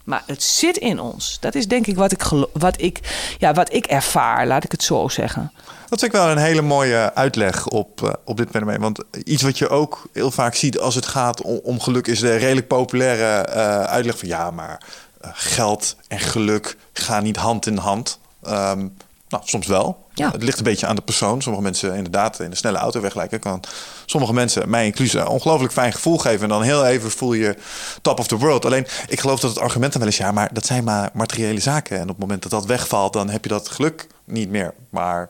Maar 0.04 0.24
het 0.26 0.44
zit 0.44 0.78
in 0.78 1.00
ons. 1.00 1.38
Dat 1.40 1.56
is 1.56 1.68
denk 1.68 1.88
ik 1.88 1.96
wat 1.96 2.12
ik, 2.12 2.24
wat 2.54 2.82
ik, 2.82 3.00
ja, 3.38 3.54
wat 3.54 3.74
ik 3.74 3.86
ervaar, 3.86 4.48
laat 4.48 4.64
ik 4.64 4.72
het 4.72 4.84
zo 4.84 5.08
zeggen. 5.08 5.52
Dat 5.90 6.00
vind 6.00 6.14
ik 6.14 6.22
wel 6.22 6.30
een 6.30 6.38
hele 6.38 6.62
mooie 6.62 7.14
uitleg 7.14 7.68
op, 7.68 8.04
eh, 8.04 8.14
op 8.26 8.38
dit 8.38 8.50
fenomeen. 8.52 8.80
Want 8.80 9.04
iets 9.24 9.42
wat 9.42 9.58
je 9.58 9.70
ook 9.70 10.08
heel 10.14 10.32
vaak 10.32 10.56
ziet 10.56 10.80
als 10.80 10.96
het 10.96 11.06
gaat 11.06 11.42
om, 11.42 11.60
om 11.64 11.80
geluk... 11.80 12.08
is 12.08 12.20
de 12.20 12.36
redelijk 12.36 12.68
populaire 12.68 13.48
eh, 13.48 13.84
uitleg 13.84 14.18
van... 14.18 14.28
ja, 14.28 14.52
maar 14.52 14.82
eh, 15.22 15.30
geld 15.34 15.96
en 16.08 16.20
geluk 16.20 16.78
gaan 16.94 17.24
niet 17.24 17.38
hand 17.38 17.66
in 17.66 17.78
hand. 17.78 18.20
Ehm, 18.44 18.88
nou, 19.34 19.44
soms 19.46 19.68
wel. 19.68 20.06
Ja. 20.14 20.32
Het 20.32 20.44
ligt 20.44 20.58
een 20.58 20.64
beetje 20.64 20.88
aan 20.88 20.96
de 20.96 21.02
persoon. 21.02 21.42
Sommige 21.42 21.64
mensen 21.64 21.96
inderdaad 21.96 22.40
in 22.40 22.50
de 22.50 22.56
snelle 22.56 22.78
auto 22.78 23.02
weglijken. 23.02 23.40
Kan 23.40 23.64
sommige 24.06 24.34
mensen, 24.34 24.70
mij 24.70 24.86
inclusief, 24.86 25.22
een 25.22 25.28
ongelooflijk 25.28 25.74
fijn 25.74 25.94
gevoel 25.94 26.18
geven. 26.18 26.42
En 26.42 26.50
dan 26.50 26.62
heel 26.62 26.86
even 26.86 27.12
voel 27.12 27.34
je 27.34 27.56
top 28.02 28.20
of 28.20 28.28
the 28.28 28.38
world. 28.38 28.66
Alleen, 28.66 28.88
ik 29.08 29.20
geloof 29.20 29.40
dat 29.40 29.50
het 29.50 29.60
argument 29.60 29.92
dan 29.92 30.02
wel 30.02 30.12
is... 30.12 30.18
ja, 30.18 30.32
maar 30.32 30.50
dat 30.54 30.66
zijn 30.66 30.84
maar 30.84 31.10
materiële 31.14 31.60
zaken. 31.60 31.96
En 31.96 32.04
op 32.04 32.10
het 32.10 32.20
moment 32.20 32.42
dat 32.42 32.52
dat 32.52 32.66
wegvalt... 32.66 33.14
dan 33.14 33.30
heb 33.30 33.44
je 33.44 33.50
dat 33.50 33.70
geluk 33.70 34.08
niet 34.26 34.50
meer. 34.50 34.74
Maar 34.90 35.30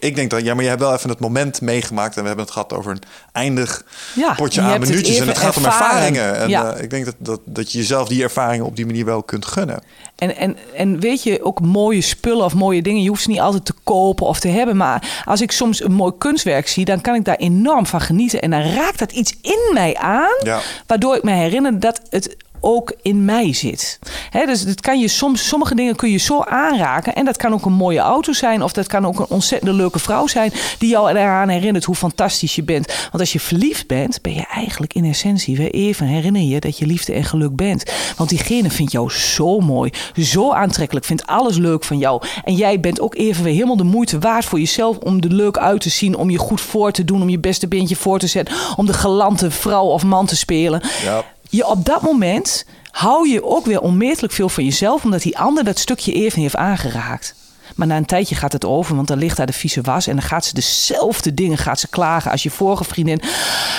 ik 0.00 0.14
denk 0.16 0.30
dat, 0.30 0.42
ja, 0.42 0.54
maar 0.54 0.62
je 0.62 0.68
hebt 0.68 0.80
wel 0.82 0.94
even 0.94 1.10
het 1.10 1.20
moment 1.20 1.60
meegemaakt. 1.60 2.14
En 2.16 2.20
we 2.20 2.26
hebben 2.26 2.44
het 2.44 2.54
gehad 2.54 2.72
over 2.72 2.90
een 2.92 3.02
eindig 3.32 3.84
Ja, 4.14 4.34
potje 4.34 4.60
je 4.60 4.66
aan 4.66 4.72
het 4.80 4.88
minuutjes. 4.88 5.18
En 5.18 5.28
het 5.28 5.38
gaat 5.38 5.56
om 5.56 5.64
ervaringen. 5.64 6.36
En 6.36 6.48
Ja. 6.48 6.72
eh, 6.74 6.82
ik 6.82 6.90
denk 6.90 7.04
dat, 7.04 7.14
dat, 7.18 7.40
dat 7.44 7.72
je 7.72 7.78
jezelf 7.78 8.08
die 8.08 8.22
ervaringen 8.22 8.66
op 8.66 8.76
die 8.76 8.86
manier 8.86 9.04
wel 9.04 9.22
kunt 9.22 9.46
gunnen. 9.46 9.82
En, 10.16 10.36
en, 10.36 10.56
en 10.76 11.00
weet 11.00 11.22
je, 11.22 11.44
ook 11.44 11.60
mooie 11.60 12.00
spullen 12.00 12.44
of 12.44 12.54
mooie 12.54 12.82
dingen, 12.82 13.02
je 13.02 13.08
hoeft 13.08 13.22
ze 13.22 13.28
niet 13.30 13.40
altijd 13.40 13.64
te 13.64 13.74
kopen 13.84 14.26
of 14.26 14.40
te 14.40 14.48
hebben. 14.48 14.76
Maar 14.76 15.22
als 15.24 15.40
ik 15.40 15.52
soms 15.52 15.84
een 15.84 15.92
mooi 15.92 16.12
kunstwerk 16.18 16.68
zie, 16.68 16.84
dan 16.84 17.00
kan 17.00 17.14
ik 17.14 17.24
daar 17.24 17.36
enorm 17.36 17.86
van 17.86 18.00
genieten. 18.00 18.40
En 18.40 18.50
dan 18.50 18.60
raakt 18.62 18.98
dat 18.98 19.12
iets 19.12 19.34
in 19.42 19.70
mij 19.72 19.96
aan, 19.96 20.36
Ja. 20.42 20.60
waardoor 20.86 21.16
ik 21.16 21.22
me 21.22 21.32
herinner 21.32 21.80
dat 21.80 22.00
het 22.10 22.36
ook 22.60 22.94
in 23.02 23.24
mij 23.24 23.52
zit. 23.52 23.98
Dus 24.46 24.60
het 24.60 24.80
kan 24.80 25.00
je 25.00 25.08
soms, 25.08 25.48
sommige 25.48 25.74
dingen 25.74 25.96
kun 25.96 26.10
je 26.10 26.18
zo 26.18 26.42
aanraken. 26.42 27.14
En 27.14 27.24
dat 27.24 27.36
kan 27.36 27.52
ook 27.52 27.64
een 27.64 27.72
mooie 27.72 27.98
auto 27.98 28.32
zijn. 28.32 28.62
Of 28.62 28.72
dat 28.72 28.86
kan 28.86 29.06
ook 29.06 29.18
een 29.18 29.26
ontzettend 29.28 29.76
leuke 29.76 29.98
vrouw 29.98 30.26
zijn. 30.26 30.52
Die 30.78 30.88
jou 30.88 31.10
eraan 31.10 31.48
herinnert 31.48 31.84
hoe 31.84 31.94
fantastisch 31.94 32.54
je 32.54 32.62
bent. 32.62 32.86
Want 32.86 33.20
als 33.20 33.32
je 33.32 33.40
verliefd 33.40 33.86
bent, 33.86 34.22
ben 34.22 34.34
je 34.34 34.46
eigenlijk 34.46 34.94
in 34.94 35.04
essentie 35.04 35.56
weer 35.56 35.70
even 35.70 36.06
herinner 36.06 36.42
je 36.42 36.60
dat 36.60 36.78
je 36.78 36.86
liefde 36.86 37.12
en 37.12 37.24
geluk 37.24 37.56
bent. 37.56 37.92
Want 38.16 38.28
diegene 38.28 38.70
vindt 38.70 38.92
jou 38.92 39.10
zo 39.10 39.60
mooi, 39.60 39.92
zo 40.16 40.52
aantrekkelijk, 40.52 41.06
vindt 41.06 41.26
alles 41.26 41.56
leuk 41.56 41.84
van 41.84 41.98
jou. 41.98 42.22
En 42.44 42.54
jij 42.54 42.80
bent 42.80 43.00
ook 43.00 43.14
even 43.14 43.44
weer 43.44 43.54
helemaal 43.54 43.76
de 43.76 43.84
moeite 43.84 44.18
waard 44.18 44.44
voor 44.44 44.58
jezelf 44.58 44.96
om 44.96 45.20
er 45.20 45.32
leuk 45.32 45.58
uit 45.58 45.80
te 45.80 45.90
zien. 45.90 46.16
Om 46.16 46.30
je 46.30 46.38
goed 46.38 46.60
voor 46.60 46.92
te 46.92 47.04
doen, 47.04 47.22
om 47.22 47.28
je 47.28 47.38
beste 47.38 47.68
beentje 47.68 47.96
voor 47.96 48.18
te 48.18 48.26
zetten. 48.26 48.54
Om 48.76 48.86
de 48.86 48.92
galante 48.92 49.50
vrouw 49.50 49.86
of 49.86 50.04
man 50.04 50.26
te 50.26 50.36
spelen 50.36 50.82
Ja. 51.02 51.24
Je 51.50 51.66
op 51.66 51.84
dat 51.84 52.02
moment 52.02 52.64
hou 52.90 53.28
je 53.28 53.44
ook 53.44 53.64
weer 53.64 53.80
onmetelijk 53.80 54.32
veel 54.32 54.48
van 54.48 54.64
jezelf, 54.64 55.04
omdat 55.04 55.22
die 55.22 55.38
ander 55.38 55.64
dat 55.64 55.78
stukje 55.78 56.12
even 56.12 56.40
heeft 56.40 56.56
aangeraakt. 56.56 57.34
Maar 57.74 57.86
na 57.86 57.96
een 57.96 58.04
tijdje 58.06 58.34
gaat 58.34 58.52
het 58.52 58.64
over, 58.64 58.96
want 58.96 59.08
dan 59.08 59.18
ligt 59.18 59.36
daar 59.36 59.46
de 59.46 59.52
vieze 59.52 59.80
was 59.80 60.06
en 60.06 60.12
dan 60.16 60.24
gaat 60.24 60.44
ze 60.44 60.54
dezelfde 60.54 61.34
dingen 61.34 61.58
gaat 61.58 61.80
ze 61.80 61.88
klagen 61.88 62.30
als 62.30 62.42
je 62.42 62.50
vorige 62.50 62.84
vriendin. 62.84 63.20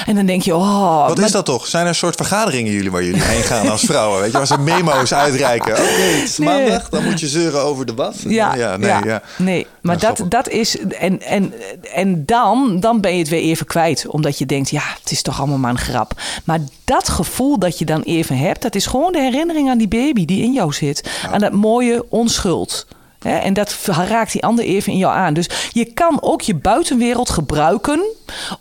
En 0.05 0.15
dan 0.15 0.25
denk 0.25 0.41
je, 0.41 0.55
oh, 0.55 1.07
Wat 1.07 1.15
maar- 1.17 1.25
is 1.25 1.31
dat 1.31 1.45
toch? 1.45 1.67
Zijn 1.67 1.87
er 1.87 1.95
soort 1.95 2.15
vergaderingen 2.15 2.71
jullie 2.71 2.91
waar 2.91 3.03
jullie 3.03 3.21
heen 3.21 3.43
gaan 3.43 3.69
als 3.69 3.81
vrouwen? 3.81 4.21
Weet 4.21 4.31
je, 4.31 4.37
waar 4.37 4.47
ze 4.47 4.57
memo's 4.73 5.13
uitreiken. 5.13 5.71
Oké, 5.73 5.81
het 5.81 6.23
is 6.29 6.37
Nee. 6.37 6.47
maandag, 6.47 6.89
dan 6.89 7.03
moet 7.03 7.19
je 7.19 7.27
zeuren 7.27 7.61
over 7.61 7.85
de 7.85 7.93
was. 7.93 8.15
Ja, 8.27 8.55
ja, 8.55 8.77
nee, 8.77 8.89
ja, 8.89 9.01
ja. 9.05 9.21
nee. 9.37 9.67
Maar 9.81 9.95
Ja, 9.95 10.01
dat, 10.07 10.15
grappig. 10.17 10.37
dat 10.39 10.49
is. 10.49 10.77
En, 10.79 11.21
en, 11.21 11.53
en 11.93 12.25
dan, 12.25 12.79
dan 12.79 13.01
ben 13.01 13.11
je 13.13 13.19
het 13.19 13.29
weer 13.29 13.41
even 13.41 13.65
kwijt. 13.65 14.07
Omdat 14.07 14.37
je 14.37 14.45
denkt, 14.45 14.69
ja, 14.69 14.81
het 15.01 15.11
is 15.11 15.21
toch 15.21 15.39
allemaal 15.39 15.57
maar 15.57 15.71
een 15.71 15.77
grap. 15.77 16.13
Maar 16.43 16.59
dat 16.85 17.09
gevoel 17.09 17.59
dat 17.59 17.79
je 17.79 17.85
dan 17.85 18.01
even 18.01 18.37
hebt, 18.37 18.61
dat 18.61 18.75
is 18.75 18.85
gewoon 18.85 19.11
de 19.11 19.19
herinnering 19.21 19.69
aan 19.69 19.77
die 19.77 19.87
baby 19.87 20.25
die 20.25 20.43
in 20.43 20.53
jou 20.53 20.73
zit. 20.73 21.09
Aan 21.31 21.39
dat 21.39 21.51
mooie 21.51 22.05
onschuld. 22.09 22.85
En 23.21 23.53
dat 23.53 23.77
raakt 23.85 24.31
die 24.31 24.43
ander 24.43 24.65
even 24.65 24.91
in 24.91 24.97
jou 24.97 25.13
aan. 25.15 25.33
Dus 25.33 25.49
je 25.71 25.85
kan 25.85 26.21
ook 26.21 26.41
je 26.41 26.55
buitenwereld 26.55 27.29
gebruiken 27.29 28.03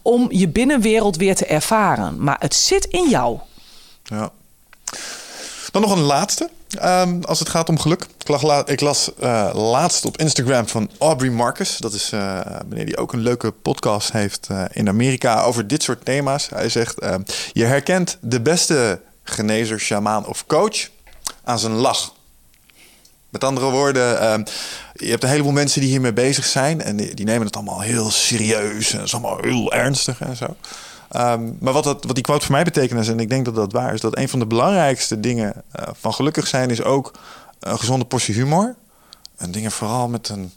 om 0.02 0.26
je 0.30 0.48
binnenwereld 0.48 1.16
weer 1.16 1.34
te 1.34 1.46
ervaren. 1.46 2.22
Maar 2.22 2.36
het 2.38 2.54
zit 2.54 2.84
in 2.84 3.08
jou. 3.08 3.38
Ja. 4.02 4.30
Dan 5.70 5.82
nog 5.82 5.90
een 5.90 6.02
laatste. 6.02 6.50
ehm, 6.78 7.20
als 7.22 7.38
het 7.38 7.48
gaat 7.48 7.68
om 7.68 7.78
geluk. 7.78 8.06
Ik, 8.64 8.80
las 8.80 9.14
eh, 9.14 9.50
laatst 9.54 10.04
op 10.04 10.18
Instagram 10.18 10.68
van 10.68 10.90
Aubrey 10.98 11.30
Marcus. 11.30 11.76
Dat 11.76 11.92
is 11.92 12.12
eh 12.12 12.40
meneer 12.68 12.86
die 12.86 12.96
ook 12.96 13.12
een 13.12 13.20
leuke 13.20 13.50
podcast 13.50 14.12
heeft 14.12 14.46
eh, 14.50 14.64
in 14.70 14.88
Amerika 14.88 15.42
over 15.42 15.66
dit 15.66 15.82
soort 15.82 16.04
thema's. 16.04 16.48
Hij 16.48 16.68
zegt: 16.68 16.98
ehm, 16.98 17.22
Je 17.52 17.64
herkent 17.64 18.18
de 18.20 18.40
beste 18.40 19.00
genezer, 19.22 19.80
shamaan 19.80 20.26
of 20.26 20.46
coach 20.46 20.88
aan 21.44 21.58
zijn 21.58 21.72
lach. 21.72 22.12
Met 23.30 23.44
andere 23.44 23.70
woorden, 23.70 24.20
ehm, 24.20 24.44
je 24.92 25.10
hebt 25.10 25.22
een 25.22 25.28
heleboel 25.28 25.52
mensen 25.52 25.80
die 25.80 25.90
hiermee 25.90 26.12
bezig 26.12 26.44
zijn. 26.44 26.82
En 26.82 26.96
die, 26.96 27.24
nemen 27.24 27.46
het 27.46 27.56
allemaal 27.56 27.80
heel 27.80 28.10
serieus. 28.10 28.92
En 28.92 28.98
het 28.98 29.06
is 29.06 29.12
allemaal 29.12 29.38
heel 29.40 29.72
ernstig 29.72 30.20
en 30.20 30.36
zo. 30.36 30.56
Ehm, 31.10 31.50
maar 31.60 31.72
wat, 31.72 31.84
dat, 31.84 32.04
wat 32.04 32.14
die 32.14 32.24
quote 32.24 32.44
voor 32.44 32.54
mij 32.54 32.64
betekent, 32.64 33.00
is, 33.00 33.08
en 33.08 33.20
ik 33.20 33.28
denk 33.28 33.44
dat 33.44 33.54
dat 33.54 33.72
waar 33.72 33.94
is, 33.94 34.00
dat 34.00 34.16
een 34.16 34.28
van 34.28 34.38
de 34.38 34.46
belangrijkste 34.46 35.20
dingen 35.20 35.62
eh, 35.72 35.88
van 36.00 36.14
gelukkig 36.14 36.46
zijn 36.46 36.70
is 36.70 36.82
ook 36.82 37.12
een 37.60 37.78
gezonde 37.78 38.04
portie 38.04 38.34
humor. 38.34 38.74
En 39.40 39.50
dingen 39.50 39.70
vooral 39.70 40.08
met 40.08 40.28
een 40.28 40.52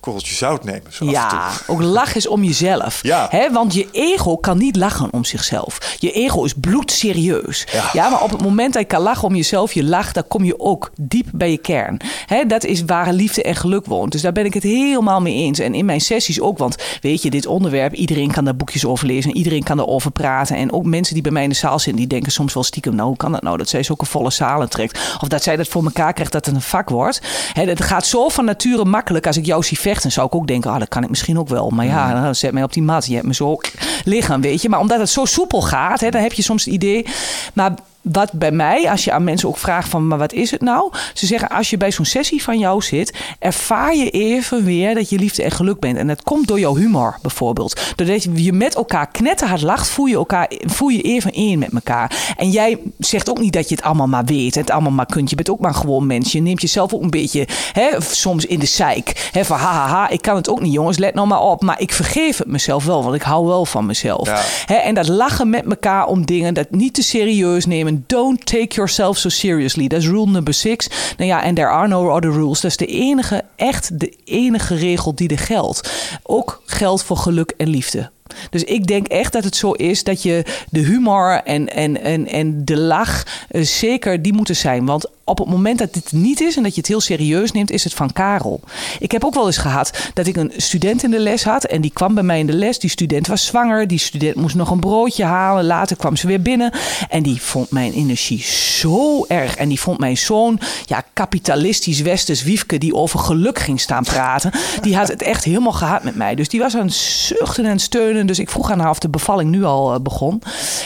korreltje 0.00 0.34
zout 0.34 0.64
nemen. 0.64 0.92
Zo 0.92 1.04
Ja, 1.04 1.50
ook 1.66 1.82
lach 1.82 2.14
is 2.14 2.28
om 2.28 2.44
jezelf. 2.44 3.02
Ja. 3.02 3.26
Hè, 3.30 3.52
want 3.52 3.74
je 3.74 3.88
ego 3.92 4.36
kan 4.36 4.58
niet 4.58 4.76
lachen 4.76 5.12
om 5.12 5.24
zichzelf. 5.24 5.96
Je 5.98 6.12
ego 6.12 6.44
is 6.44 6.54
bloedserieus. 6.54 7.66
Ja. 7.72 7.90
Ja. 7.92 8.08
maar 8.08 8.22
op 8.22 8.30
het 8.30 8.42
moment 8.42 8.72
dat 8.72 8.82
je 8.82 8.88
kan 8.88 9.02
lachen 9.02 9.28
om 9.28 9.34
jezelf, 9.34 9.72
je 9.72 9.84
lacht, 9.84 10.14
dan 10.14 10.28
kom 10.28 10.44
je 10.44 10.60
ook 10.60 10.90
diep 11.00 11.26
bij 11.32 11.50
je 11.50 11.58
kern. 11.58 12.00
Hè, 12.26 12.46
dat 12.46 12.64
is 12.64 12.84
waar 12.84 13.12
liefde 13.12 13.42
en 13.42 13.56
geluk 13.56 13.86
woont. 13.86 14.12
Dus 14.12 14.22
daar 14.22 14.32
ben 14.32 14.44
ik 14.44 14.54
het 14.54 14.62
helemaal 14.62 15.20
mee 15.20 15.34
eens. 15.34 15.58
En 15.58 15.74
in 15.74 15.84
mijn 15.84 16.00
sessies 16.00 16.40
ook, 16.40 16.58
want 16.58 16.76
weet 17.00 17.22
je, 17.22 17.30
dit 17.30 17.46
onderwerp, 17.46 17.92
iedereen 17.92 18.32
kan 18.32 18.44
daar 18.44 18.56
boekjes 18.56 18.84
over 18.84 19.06
lezen. 19.06 19.30
En 19.30 19.36
iedereen 19.36 19.62
kan 19.62 19.78
erover 19.78 20.10
praten. 20.10 20.56
En 20.56 20.72
ook 20.72 20.84
mensen 20.84 21.14
die 21.14 21.22
bij 21.22 21.32
mij 21.32 21.42
in 21.42 21.48
de 21.48 21.54
zaal 21.54 21.78
zitten, 21.78 21.96
die 21.96 22.06
denken 22.06 22.32
soms 22.32 22.54
wel 22.54 22.62
stiekem, 22.62 22.94
nou 22.94 23.08
hoe 23.08 23.16
kan 23.16 23.32
dat 23.32 23.42
nou? 23.42 23.56
Dat 23.56 23.68
zij 23.68 23.82
zulke 23.82 24.06
volle 24.06 24.30
zalen 24.30 24.68
trekt. 24.68 24.98
Of 25.20 25.28
dat 25.28 25.42
zij 25.42 25.56
dat 25.56 25.68
voor 25.68 25.84
elkaar 25.84 26.12
krijgt 26.12 26.32
dat 26.32 26.46
het 26.46 26.54
een 26.54 26.60
vak 26.60 26.88
wordt. 26.88 27.20
Hè, 27.52 27.66
dat 27.66 27.82
gaat 27.82 28.06
zo 28.06 28.19
van 28.28 28.44
nature 28.44 28.84
makkelijk. 28.84 29.26
Als 29.26 29.36
ik 29.36 29.46
jou 29.46 29.62
zie 29.62 29.78
vechten, 29.78 30.12
zou 30.12 30.26
ik 30.26 30.34
ook 30.34 30.46
denken, 30.46 30.70
ah, 30.70 30.78
dat 30.78 30.88
kan 30.88 31.02
ik 31.02 31.08
misschien 31.08 31.38
ook 31.38 31.48
wel. 31.48 31.70
Maar 31.70 31.86
ja, 31.86 32.12
nou, 32.12 32.34
zet 32.34 32.52
mij 32.52 32.62
op 32.62 32.72
die 32.72 32.82
mat. 32.82 33.06
Je 33.06 33.14
hebt 33.14 33.26
me 33.26 33.34
zo 33.34 33.58
liggen, 34.04 34.40
weet 34.40 34.62
je. 34.62 34.68
Maar 34.68 34.80
omdat 34.80 34.98
het 34.98 35.10
zo 35.10 35.24
soepel 35.24 35.62
gaat, 35.62 36.00
hè, 36.00 36.10
dan 36.10 36.22
heb 36.22 36.32
je 36.32 36.42
soms 36.42 36.64
het 36.64 36.74
idee. 36.74 37.06
Maar 37.54 37.74
wat 38.02 38.32
bij 38.32 38.50
mij, 38.50 38.90
als 38.90 39.04
je 39.04 39.12
aan 39.12 39.24
mensen 39.24 39.48
ook 39.48 39.56
vraagt 39.56 39.88
van, 39.88 40.06
maar 40.06 40.18
wat 40.18 40.32
is 40.32 40.50
het 40.50 40.60
nou? 40.60 40.92
Ze 41.14 41.26
zeggen, 41.26 41.48
als 41.48 41.70
je 41.70 41.76
bij 41.76 41.90
zo'n 41.90 42.04
sessie 42.04 42.42
van 42.42 42.58
jou 42.58 42.82
zit, 42.82 43.18
ervaar 43.38 43.96
je 43.96 44.10
even 44.10 44.64
weer 44.64 44.94
dat 44.94 45.08
je 45.08 45.18
liefde 45.18 45.42
en 45.42 45.50
geluk 45.50 45.80
bent. 45.80 45.96
En 45.96 46.06
dat 46.06 46.22
komt 46.22 46.48
door 46.48 46.60
jouw 46.60 46.76
humor 46.76 47.18
bijvoorbeeld. 47.22 47.80
Doordat 47.96 48.22
je 48.34 48.52
met 48.52 48.74
elkaar 48.74 49.10
knetterhard 49.10 49.62
lacht, 49.62 49.88
voel 49.88 50.06
je, 50.06 50.14
elkaar, 50.14 50.50
voel 50.60 50.88
je 50.88 51.02
even 51.02 51.32
één 51.32 51.58
met 51.58 51.72
elkaar. 51.72 52.34
En 52.36 52.50
jij 52.50 52.78
zegt 52.98 53.30
ook 53.30 53.38
niet 53.38 53.52
dat 53.52 53.68
je 53.68 53.74
het 53.74 53.84
allemaal 53.84 54.06
maar 54.06 54.24
weet, 54.24 54.54
het 54.54 54.70
allemaal 54.70 54.92
maar 54.92 55.06
kunt. 55.06 55.30
Je 55.30 55.36
bent 55.36 55.50
ook 55.50 55.60
maar 55.60 55.74
gewoon 55.74 56.06
mens. 56.06 56.32
Je 56.32 56.40
neemt 56.40 56.60
jezelf 56.60 56.94
ook 56.94 57.02
een 57.02 57.10
beetje, 57.10 57.48
hè, 57.72 57.88
soms 58.00 58.46
in 58.46 58.58
de 58.58 58.66
zeik. 58.66 59.28
Hè, 59.32 59.44
van 59.44 59.58
hahaha, 59.58 60.08
ik 60.08 60.22
kan 60.22 60.36
het 60.36 60.48
ook 60.48 60.60
niet 60.60 60.72
jongens, 60.72 60.98
let 60.98 61.14
nou 61.14 61.26
maar 61.26 61.42
op. 61.42 61.62
Maar 61.62 61.80
ik 61.80 61.92
vergeef 61.92 62.38
het 62.38 62.46
mezelf 62.46 62.84
wel, 62.84 63.02
want 63.02 63.14
ik 63.14 63.22
hou 63.22 63.46
wel 63.46 63.66
van 63.66 63.86
mezelf. 63.86 64.26
Ja. 64.26 64.40
Hè, 64.66 64.74
en 64.74 64.94
dat 64.94 65.08
lachen 65.08 65.50
met 65.50 65.64
elkaar 65.66 66.06
om 66.06 66.26
dingen, 66.26 66.54
dat 66.54 66.70
niet 66.70 66.94
te 66.94 67.02
serieus 67.02 67.66
nemen. 67.66 67.89
Don't 68.06 68.46
take 68.46 68.74
yourself 68.74 69.16
so 69.18 69.28
seriously. 69.28 69.88
Dat 69.88 70.00
is 70.00 70.08
rule 70.08 70.30
number 70.30 70.54
six. 70.54 70.88
Nou 71.16 71.30
ja, 71.30 71.42
en 71.42 71.54
there 71.54 71.68
are 71.68 71.88
no 71.88 72.10
other 72.16 72.32
rules. 72.32 72.60
Dat 72.60 72.70
is 72.70 72.76
de 72.76 72.86
enige, 72.86 73.44
echt 73.56 74.00
de 74.00 74.16
enige 74.24 74.74
regel 74.74 75.14
die 75.14 75.28
er 75.28 75.38
geldt. 75.38 75.90
Ook 76.22 76.62
geldt 76.66 77.02
voor 77.02 77.16
geluk 77.16 77.52
en 77.56 77.68
liefde. 77.68 78.10
Dus 78.50 78.64
ik 78.64 78.86
denk 78.86 79.06
echt 79.06 79.32
dat 79.32 79.44
het 79.44 79.56
zo 79.56 79.72
is 79.72 80.04
dat 80.04 80.22
je 80.22 80.44
de 80.70 80.80
humor 80.80 81.40
en, 81.44 81.68
en, 81.68 82.02
en, 82.02 82.26
en 82.26 82.64
de 82.64 82.76
lach 82.76 83.26
eh, 83.48 83.62
zeker 83.62 84.22
die 84.22 84.32
moeten 84.32 84.56
zijn. 84.56 84.86
Want 84.86 85.06
op 85.30 85.38
het 85.38 85.48
moment 85.48 85.78
dat 85.78 85.94
dit 85.94 86.12
niet 86.12 86.40
is 86.40 86.56
en 86.56 86.62
dat 86.62 86.74
je 86.74 86.80
het 86.80 86.88
heel 86.88 87.00
serieus 87.00 87.52
neemt, 87.52 87.70
is 87.70 87.84
het 87.84 87.94
van 87.94 88.12
Karel. 88.12 88.60
Ik 88.98 89.12
heb 89.12 89.24
ook 89.24 89.34
wel 89.34 89.46
eens 89.46 89.56
gehad 89.56 90.10
dat 90.14 90.26
ik 90.26 90.36
een 90.36 90.52
student 90.56 91.02
in 91.02 91.10
de 91.10 91.18
les 91.18 91.44
had 91.44 91.64
en 91.64 91.80
die 91.80 91.90
kwam 91.90 92.14
bij 92.14 92.22
mij 92.22 92.38
in 92.38 92.46
de 92.46 92.52
les. 92.52 92.78
Die 92.78 92.90
student 92.90 93.26
was 93.26 93.46
zwanger, 93.46 93.86
die 93.86 93.98
student 93.98 94.36
moest 94.36 94.54
nog 94.54 94.70
een 94.70 94.80
broodje 94.80 95.24
halen. 95.24 95.64
Later 95.64 95.96
kwam 95.96 96.16
ze 96.16 96.26
weer 96.26 96.42
binnen 96.42 96.72
en 97.08 97.22
die 97.22 97.42
vond 97.42 97.70
mijn 97.70 97.92
energie 97.92 98.42
zo 98.42 99.24
erg. 99.28 99.56
En 99.56 99.68
die 99.68 99.80
vond 99.80 99.98
mij 99.98 100.16
zo'n 100.16 100.60
ja, 100.86 101.04
kapitalistisch 101.12 102.00
westers 102.00 102.42
wiefke 102.42 102.78
die 102.78 102.94
over 102.94 103.18
geluk 103.18 103.58
ging 103.58 103.80
staan 103.80 104.04
praten. 104.04 104.52
Die 104.80 104.96
had 104.96 105.08
het 105.08 105.22
echt 105.22 105.44
helemaal 105.44 105.72
gehad 105.72 106.02
met 106.02 106.14
mij. 106.14 106.34
Dus 106.34 106.48
die 106.48 106.60
was 106.60 106.76
aan 106.76 106.86
het 106.86 106.94
zuchten 106.94 107.64
en 107.64 107.78
steunen. 107.78 108.26
Dus 108.26 108.38
ik 108.38 108.50
vroeg 108.50 108.70
aan 108.70 108.80
haar 108.80 108.90
of 108.90 108.98
de 108.98 109.08
bevalling 109.08 109.50
nu 109.50 109.64
al 109.64 109.94
eh, 109.94 110.00
begon. 110.00 110.42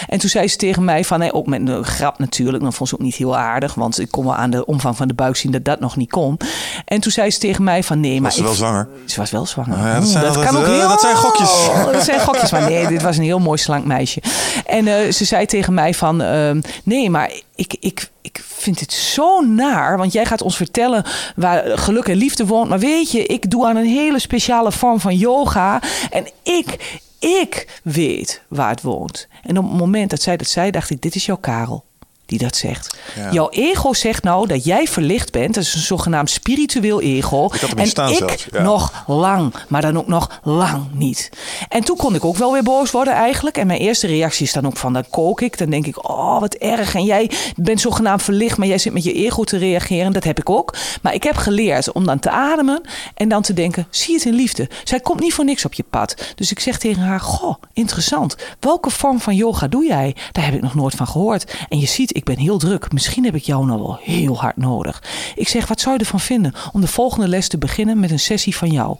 En 0.08 0.18
toen 0.18 0.30
zei 0.30 0.48
ze 0.48 0.56
tegen 0.56 0.84
mij 0.84 1.04
van, 1.04 1.18
nee, 1.18 1.32
ook 1.32 1.46
met 1.46 1.68
een 1.68 1.84
grap 1.84 2.18
natuurlijk. 2.18 2.62
Dan 2.62 2.72
vond 2.72 2.88
ze 2.88 2.94
ook 2.94 3.00
niet 3.00 3.14
heel 3.14 3.36
aardig, 3.36 3.74
want 3.74 4.00
ik 4.00 4.10
kon 4.10 4.24
wel 4.24 4.33
aan 4.36 4.50
de 4.50 4.66
omvang 4.66 4.96
van 4.96 5.08
de 5.08 5.14
buik 5.14 5.36
zien 5.36 5.52
dat 5.52 5.64
dat 5.64 5.80
nog 5.80 5.96
niet 5.96 6.10
kon. 6.10 6.38
En 6.84 7.00
toen 7.00 7.12
zei 7.12 7.30
ze 7.30 7.38
tegen 7.38 7.64
mij 7.64 7.82
van 7.82 8.00
nee, 8.00 8.20
maar 8.20 8.32
ze 8.32 8.38
ik- 8.38 8.44
wel 8.44 8.54
zwanger? 8.54 8.88
Ze 9.06 9.20
was 9.20 9.30
wel 9.30 9.46
zwanger. 9.46 9.78
Ja, 9.78 9.94
dat 9.94 10.02
Oeh, 10.02 10.10
zijn 10.12 10.32
kan 10.46 10.56
ook 10.56 10.66
heel... 10.66 10.88
dat 10.88 11.00
zijn 11.00 11.16
gokjes. 11.16 11.68
dat 11.92 12.04
zijn 12.04 12.20
gokjes, 12.20 12.50
maar 12.50 12.62
nee, 12.70 12.86
dit 12.86 13.02
was 13.02 13.16
een 13.16 13.22
heel 13.24 13.38
mooi 13.38 13.58
slank 13.58 13.84
meisje. 13.84 14.22
En 14.66 14.86
eh, 14.88 15.12
ze 15.12 15.24
zei 15.24 15.46
tegen 15.46 15.74
mij 15.74 15.94
van 15.94 16.20
ehm, 16.22 16.60
nee, 16.84 17.10
maar 17.10 17.32
ik, 17.54 17.76
ik, 17.80 18.10
ik 18.22 18.44
vind 18.46 18.80
het 18.80 18.92
zo 18.92 19.40
naar, 19.40 19.96
want 19.98 20.12
jij 20.12 20.26
gaat 20.26 20.42
ons 20.42 20.56
vertellen 20.56 21.04
waar 21.36 21.78
geluk 21.78 22.04
en 22.08 22.16
liefde 22.16 22.46
woont. 22.46 22.68
Maar 22.68 22.78
weet 22.78 23.10
je, 23.10 23.26
ik 23.26 23.50
doe 23.50 23.66
aan 23.66 23.76
een 23.76 23.86
hele 23.86 24.18
speciale 24.18 24.72
vorm 24.72 25.00
van 25.00 25.16
yoga 25.16 25.82
en 26.10 26.26
ik, 26.42 27.00
ik 27.18 27.80
weet 27.82 28.42
waar 28.48 28.70
het 28.70 28.82
woont. 28.82 29.28
En 29.42 29.58
op 29.58 29.64
het 29.70 29.78
moment 29.78 30.10
dat 30.10 30.22
zij 30.22 30.36
dat 30.36 30.46
zei, 30.48 30.70
dacht 30.70 30.90
ik, 30.90 31.02
dit 31.02 31.14
is 31.14 31.26
jouw 31.26 31.36
Karel. 31.36 31.84
Die 32.26 32.38
dat 32.38 32.56
zegt. 32.56 32.96
Ja. 33.16 33.32
Jouw 33.32 33.48
ego 33.50 33.92
zegt 33.92 34.22
nou 34.22 34.46
dat 34.46 34.64
jij 34.64 34.86
verlicht 34.86 35.32
bent. 35.32 35.54
Dat 35.54 35.64
is 35.64 35.74
een 35.74 35.80
zogenaamd 35.80 36.30
spiritueel 36.30 37.00
ego. 37.00 37.44
Ik 37.44 37.62
en 37.62 37.86
staan 37.86 38.10
ik 38.10 38.16
zelfs, 38.16 38.46
ja. 38.52 38.62
nog 38.62 39.04
lang, 39.06 39.54
maar 39.68 39.82
dan 39.82 39.98
ook 39.98 40.06
nog 40.06 40.40
lang 40.42 40.86
niet. 40.92 41.30
En 41.68 41.84
toen 41.84 41.96
kon 41.96 42.14
ik 42.14 42.24
ook 42.24 42.36
wel 42.36 42.52
weer 42.52 42.62
boos 42.62 42.90
worden 42.90 43.14
eigenlijk. 43.14 43.56
En 43.56 43.66
mijn 43.66 43.80
eerste 43.80 44.06
reactie 44.06 44.46
is 44.46 44.52
dan 44.52 44.66
ook 44.66 44.76
van, 44.76 44.92
dan 44.92 45.04
kook 45.10 45.40
ik. 45.40 45.58
Dan 45.58 45.70
denk 45.70 45.86
ik, 45.86 46.08
oh 46.08 46.40
wat 46.40 46.54
erg. 46.54 46.94
En 46.94 47.04
jij 47.04 47.30
bent 47.56 47.80
zogenaamd 47.80 48.22
verlicht, 48.22 48.56
maar 48.56 48.68
jij 48.68 48.78
zit 48.78 48.92
met 48.92 49.04
je 49.04 49.12
ego 49.12 49.44
te 49.44 49.56
reageren. 49.56 50.12
Dat 50.12 50.24
heb 50.24 50.38
ik 50.38 50.50
ook. 50.50 50.74
Maar 51.02 51.14
ik 51.14 51.22
heb 51.22 51.36
geleerd 51.36 51.92
om 51.92 52.04
dan 52.04 52.18
te 52.18 52.30
ademen 52.30 52.82
en 53.14 53.28
dan 53.28 53.42
te 53.42 53.52
denken, 53.52 53.86
zie 53.90 54.14
het 54.14 54.24
in 54.24 54.34
liefde. 54.34 54.68
Zij 54.84 55.00
komt 55.00 55.20
niet 55.20 55.34
voor 55.34 55.44
niks 55.44 55.64
op 55.64 55.74
je 55.74 55.84
pad. 55.90 56.14
Dus 56.34 56.50
ik 56.50 56.60
zeg 56.60 56.78
tegen 56.78 57.02
haar, 57.02 57.20
goh, 57.20 57.54
interessant. 57.72 58.36
Welke 58.60 58.90
vorm 58.90 59.20
van 59.20 59.34
yoga 59.34 59.68
doe 59.68 59.86
jij? 59.86 60.16
Daar 60.32 60.44
heb 60.44 60.54
ik 60.54 60.62
nog 60.62 60.74
nooit 60.74 60.94
van 60.94 61.06
gehoord. 61.06 61.54
En 61.68 61.78
je 61.78 61.86
ziet, 61.86 62.13
ik 62.14 62.24
ben 62.24 62.38
heel 62.38 62.58
druk. 62.58 62.92
Misschien 62.92 63.24
heb 63.24 63.34
ik 63.34 63.42
jou 63.42 63.66
nou 63.66 63.78
wel 63.78 63.98
heel 64.02 64.40
hard 64.40 64.56
nodig. 64.56 65.02
Ik 65.34 65.48
zeg, 65.48 65.66
wat 65.66 65.80
zou 65.80 65.94
je 65.94 66.00
ervan 66.00 66.20
vinden 66.20 66.54
om 66.72 66.80
de 66.80 66.86
volgende 66.86 67.28
les 67.28 67.48
te 67.48 67.58
beginnen 67.58 68.00
met 68.00 68.10
een 68.10 68.18
sessie 68.18 68.56
van 68.56 68.70
jou? 68.70 68.96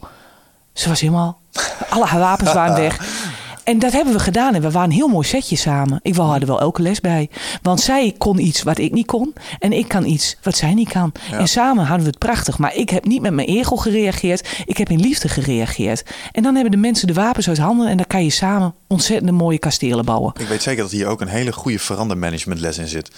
Ze 0.73 0.89
was 0.89 1.01
helemaal. 1.01 1.41
Alle 1.89 2.05
haar 2.05 2.21
wapens 2.21 2.53
waren 2.53 2.77
weg. 2.77 2.99
En 3.65 3.79
dat 3.79 3.93
hebben 3.93 4.13
we 4.13 4.19
gedaan. 4.19 4.55
En 4.55 4.63
we 4.63 4.71
waren 4.71 4.89
een 4.91 4.97
heel 4.97 5.09
mooi 5.09 5.27
setje 5.27 5.57
samen. 5.57 6.01
Ik 6.03 6.17
er 6.17 6.47
wel 6.47 6.61
elke 6.61 6.83
les 6.83 7.01
bij. 7.01 7.31
Want 7.63 7.81
zij 7.81 8.15
kon 8.19 8.39
iets 8.39 8.63
wat 8.63 8.79
ik 8.79 8.93
niet 8.93 9.07
kon. 9.07 9.35
En 9.59 9.73
ik 9.73 9.89
kan 9.89 10.05
iets 10.05 10.37
wat 10.43 10.57
zij 10.57 10.75
niet 10.75 10.89
kan. 10.89 11.13
En 11.31 11.49
samen 11.49 11.85
hadden 11.85 12.05
we 12.05 12.11
het 12.11 12.19
prachtig. 12.19 12.59
Maar 12.59 12.75
ik 12.75 12.91
heb 12.91 13.05
niet 13.05 13.23
met 13.23 13.33
mijn 13.33 13.49
ego 13.49 13.77
gereageerd. 13.77 14.49
Ik 14.65 14.77
heb 14.77 14.89
in 14.89 15.01
liefde 15.01 15.29
gereageerd. 15.29 16.03
En 16.33 16.43
dan 16.43 16.55
hebben 16.55 16.71
de 16.73 16.77
mensen 16.77 17.07
de 17.07 17.13
wapens 17.13 17.49
uit 17.49 17.59
handen. 17.59 17.89
En 17.89 17.97
dan 17.97 18.07
kan 18.07 18.25
je 18.25 18.31
samen 18.31 18.75
ontzettend 18.87 19.31
mooie 19.31 19.59
kastelen 19.59 20.05
bouwen. 20.05 20.33
Ik 20.39 20.47
weet 20.47 20.63
zeker 20.63 20.83
dat 20.83 20.93
hier 20.93 21.07
ook 21.07 21.21
een 21.21 21.29
hele 21.29 21.53
goede 21.53 21.79
verandermanagementles 21.79 22.79
in 22.79 22.89
zit. 22.89 23.11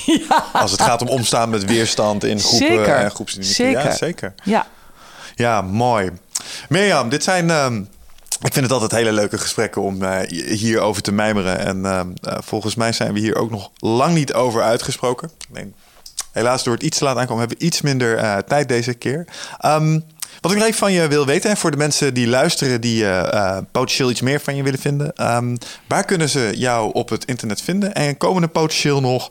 Als 0.52 0.70
het 0.70 0.82
gaat 0.82 1.02
om 1.02 1.08
omstaan 1.08 1.50
met 1.50 1.64
weerstand 1.64 2.24
in 2.24 2.38
groepen 2.40 2.68
Zeker. 2.68 2.94
en 2.96 3.10
groepsdynamiek. 3.10 3.54
Zeker. 3.56 3.84
Ja, 3.84 3.96
zeker. 3.96 4.34
Ja. 4.44 4.66
Ja, 5.34 5.62
mooi. 5.62 6.10
Mirjam, 6.68 7.08
dit 7.08 7.22
zijn. 7.22 7.50
ehm, 7.50 7.82
ik 8.42 8.52
vind 8.52 8.64
het 8.64 8.72
altijd 8.72 8.90
hele 8.90 9.12
leuke 9.12 9.38
gesprekken 9.38 9.82
om 9.82 10.02
eh, 10.02 10.28
hierover 10.46 11.02
te 11.02 11.12
mijmeren. 11.12 11.58
En 11.58 11.84
ehm, 11.84 12.08
eh, 12.22 12.38
volgens 12.40 12.74
mij 12.74 12.92
zijn 12.92 13.12
we 13.12 13.18
hier 13.18 13.36
ook 13.36 13.50
nog 13.50 13.70
lang 13.78 14.14
niet 14.14 14.34
over 14.34 14.62
uitgesproken. 14.62 15.30
Helaas, 16.32 16.64
door 16.64 16.74
het 16.74 16.82
iets 16.82 16.98
te 16.98 17.04
laat 17.04 17.16
aankomen, 17.16 17.38
hebben 17.38 17.58
we 17.58 17.64
iets 17.64 17.80
minder 17.80 18.16
eh, 18.16 18.36
tijd 18.36 18.68
deze 18.68 18.94
keer. 18.94 19.26
Ehm, 19.58 20.00
wat 20.40 20.52
ik 20.52 20.58
nog 20.58 20.74
van 20.74 20.92
je 20.92 21.08
wil 21.08 21.26
weten, 21.26 21.50
en 21.50 21.56
voor 21.56 21.70
de 21.70 21.76
mensen 21.76 22.14
die 22.14 22.26
luisteren, 22.26 22.80
die 22.80 23.04
eh, 23.04 23.32
eh, 23.32 23.64
potentieel 23.72 24.10
iets 24.10 24.20
meer 24.20 24.40
van 24.40 24.56
je 24.56 24.62
willen 24.62 24.78
vinden, 24.78 25.16
ehm, 25.16 25.56
waar 25.86 26.04
kunnen 26.04 26.28
ze 26.28 26.52
jou 26.54 26.92
op 26.92 27.08
het 27.08 27.24
internet 27.24 27.60
vinden? 27.60 27.94
En 27.94 28.16
komen 28.16 28.42
er 28.42 28.48
potentieel 28.48 29.00
nog 29.00 29.30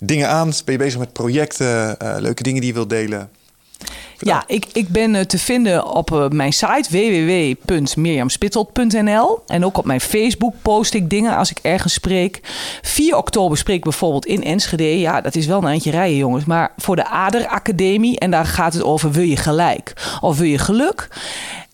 dingen 0.00 0.28
aan? 0.28 0.52
Ben 0.64 0.74
je 0.74 0.78
bezig 0.78 0.98
met 0.98 1.12
projecten, 1.12 1.98
eh, 1.98 2.14
leuke 2.18 2.42
dingen 2.42 2.60
die 2.60 2.68
je 2.68 2.74
wilt 2.74 2.90
delen? 2.90 3.30
Ja, 4.18 4.44
ik, 4.46 4.66
ik 4.72 4.88
ben 4.88 5.14
eh, 5.14 5.24
te 5.24 5.38
vinden 5.38 5.86
op 5.86 6.12
eh, 6.12 6.28
mijn 6.28 6.52
site 6.52 6.88
www.mirjamspittel.nl. 6.90 9.42
En 9.46 9.64
ook 9.64 9.78
op 9.78 9.84
mijn 9.84 10.00
Facebook 10.00 10.54
post 10.62 10.94
ik 10.94 11.10
dingen 11.10 11.36
als 11.36 11.50
ik 11.50 11.58
ergens 11.62 11.92
spreek. 11.92 12.40
4 12.82 13.16
oktober 13.16 13.58
spreek 13.58 13.76
ik 13.76 13.82
bijvoorbeeld 13.82 14.26
in 14.26 14.44
Enschede. 14.44 14.98
Ja, 14.98 15.20
dat 15.20 15.34
is 15.34 15.46
wel 15.46 15.58
een 15.58 15.66
eindje 15.66 15.90
rijden, 15.90 16.16
jongens. 16.16 16.44
Maar 16.44 16.72
voor 16.76 16.96
de 16.96 17.06
Ader 17.06 17.46
Academie. 17.46 18.18
En 18.18 18.30
daar 18.30 18.46
gaat 18.46 18.72
het 18.72 18.82
over: 18.82 19.10
wil 19.10 19.24
je 19.24 19.36
gelijk 19.36 19.92
of 20.20 20.38
wil 20.38 20.46
je 20.46 20.58
geluk? 20.58 21.08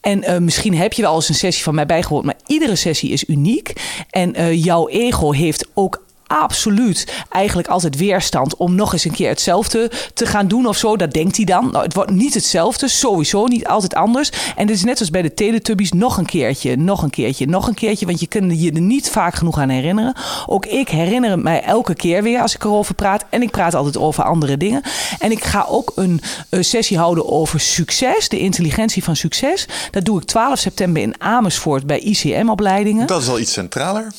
En 0.00 0.22
eh, 0.22 0.38
misschien 0.38 0.76
heb 0.76 0.92
je 0.92 1.02
wel 1.02 1.14
eens 1.14 1.28
een 1.28 1.34
sessie 1.34 1.64
van 1.64 1.74
mij 1.74 1.86
bijgewoond, 1.86 2.24
maar 2.24 2.36
iedere 2.46 2.76
sessie 2.76 3.10
is 3.10 3.28
uniek. 3.28 3.72
En 4.10 4.58
jouw 4.58 4.88
ego 4.88 5.32
heeft 5.32 5.68
ook 5.74 6.02
absoluut 6.38 7.24
eigenlijk 7.28 7.68
altijd 7.68 7.96
weerstand 7.96 8.56
om 8.56 8.74
nog 8.74 8.92
eens 8.92 9.04
een 9.04 9.12
keer 9.12 9.28
hetzelfde 9.28 9.90
te 10.14 10.26
gaan 10.26 10.48
doen 10.48 10.66
of 10.66 10.76
zo. 10.76 10.96
Dat 10.96 11.12
denkt 11.12 11.36
hij 11.36 11.44
dan. 11.44 11.70
Nou, 11.70 11.84
het 11.84 11.94
wordt 11.94 12.10
niet 12.10 12.34
hetzelfde, 12.34 12.88
sowieso 12.88 13.46
niet 13.46 13.66
altijd 13.66 13.94
anders. 13.94 14.30
En 14.56 14.66
dit 14.66 14.76
is 14.76 14.84
net 14.84 15.00
als 15.00 15.10
bij 15.10 15.22
de 15.22 15.34
Teletubbies 15.34 15.92
nog 15.92 16.16
een 16.16 16.26
keertje, 16.26 16.76
nog 16.76 17.02
een 17.02 17.10
keertje, 17.10 17.46
nog 17.46 17.68
een 17.68 17.74
keertje. 17.74 18.06
Want 18.06 18.20
je 18.20 18.26
kunt 18.26 18.62
je 18.62 18.72
er 18.72 18.80
niet 18.80 19.10
vaak 19.10 19.34
genoeg 19.34 19.58
aan 19.58 19.68
herinneren. 19.68 20.16
Ook 20.46 20.66
ik 20.66 20.88
herinner 20.88 21.30
het 21.30 21.42
mij 21.42 21.62
elke 21.62 21.94
keer 21.94 22.22
weer 22.22 22.40
als 22.40 22.54
ik 22.54 22.64
erover 22.64 22.94
praat. 22.94 23.24
En 23.30 23.42
ik 23.42 23.50
praat 23.50 23.74
altijd 23.74 23.96
over 23.98 24.24
andere 24.24 24.56
dingen. 24.56 24.82
En 25.18 25.30
ik 25.30 25.44
ga 25.44 25.66
ook 25.68 25.92
een, 25.94 26.20
eh, 26.48 26.62
sessie 26.62 26.98
houden 26.98 27.28
over 27.28 27.60
succes, 27.60 28.28
de 28.28 28.38
intelligentie 28.38 29.04
van 29.04 29.16
succes. 29.16 29.68
Dat 29.90 30.04
doe 30.04 30.20
ik 30.20 30.26
12 30.26 30.58
september 30.58 31.02
in 31.02 31.20
Amersfoort 31.20 31.86
bij 31.86 31.98
ICM-opleidingen 31.98 33.06
Dat 33.06 33.22
is 33.22 33.28
al 33.28 33.38
iets 33.38 33.52
centraler. 33.52 34.12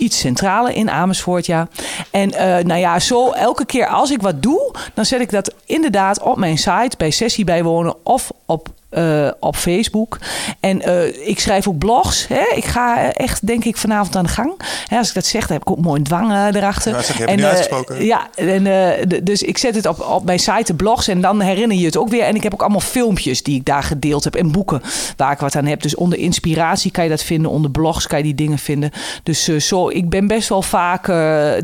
Iets 0.00 0.18
centraler 0.18 0.74
in 0.74 0.90
Amersfoort, 0.90 1.46
ja. 1.46 1.68
En 2.10 2.32
eh, 2.32 2.64
nou 2.64 2.80
ja, 2.80 2.98
zo 2.98 3.30
elke 3.30 3.64
keer 3.64 3.86
als 3.86 4.10
ik 4.10 4.22
wat 4.22 4.42
doe, 4.42 4.74
dan 4.94 5.04
zet 5.04 5.20
ik 5.20 5.30
dat 5.30 5.54
inderdaad 5.66 6.22
op 6.22 6.36
mijn 6.36 6.58
site 6.58 6.94
bij 6.98 7.10
Sessie 7.10 7.44
bijwonen 7.44 7.94
of 8.02 8.30
op. 8.46 8.68
eh, 8.90 9.28
op 9.40 9.56
Facebook. 9.56 10.18
En 10.60 10.82
eh, 10.82 11.28
ik 11.28 11.40
schrijf 11.40 11.68
ook 11.68 11.78
blogs. 11.78 12.26
Hè? 12.28 12.42
Ik 12.54 12.64
ga 12.64 13.12
echt, 13.12 13.46
denk 13.46 13.64
ik, 13.64 13.76
vanavond 13.76 14.16
aan 14.16 14.24
de 14.24 14.30
gang. 14.30 14.52
Hè, 14.86 14.98
als 14.98 15.08
ik 15.08 15.14
dat 15.14 15.26
zeg, 15.26 15.40
dan 15.46 15.52
heb 15.52 15.60
ik 15.66 15.70
ook 15.70 15.80
mooi 15.84 15.98
een 15.98 16.04
dwang 16.04 16.30
eh, 16.32 16.46
erachter. 16.54 16.92
Ja, 16.92 17.02
zeg, 17.02 17.18
je 17.18 17.46
uitgesproken. 17.46 18.04
ja, 18.04 18.28
en, 18.34 18.64
d- 19.08 19.26
dus 19.26 19.42
ik 19.42 19.58
zet 19.58 19.74
het 19.74 19.86
op, 19.86 20.00
op 20.00 20.24
mijn 20.24 20.38
site, 20.38 20.62
de 20.64 20.74
blogs. 20.74 21.08
En 21.08 21.20
dan 21.20 21.40
herinner 21.40 21.76
je 21.76 21.84
het 21.84 21.96
ook 21.96 22.08
weer. 22.08 22.22
En 22.22 22.34
ik 22.34 22.42
heb 22.42 22.52
ook 22.52 22.60
allemaal 22.60 22.80
filmpjes 22.80 23.42
die 23.42 23.56
ik 23.56 23.64
daar 23.64 23.82
gedeeld 23.82 24.24
heb. 24.24 24.34
En 24.34 24.52
boeken 24.52 24.82
waar 25.16 25.32
ik 25.32 25.38
wat 25.38 25.56
aan 25.56 25.66
heb. 25.66 25.82
Dus 25.82 25.94
onder 25.94 26.18
inspiratie 26.18 26.90
kan 26.90 27.04
je 27.04 27.10
dat 27.10 27.22
vinden. 27.22 27.50
Onder 27.50 27.70
blogs 27.70 28.06
kan 28.06 28.18
je 28.18 28.24
die 28.24 28.34
dingen 28.34 28.58
vinden. 28.58 28.90
Dus 29.22 29.44
zo, 29.44 29.88
ik 29.88 30.08
ben 30.08 30.26
best 30.26 30.48
wel 30.48 30.62
vaak 30.62 31.06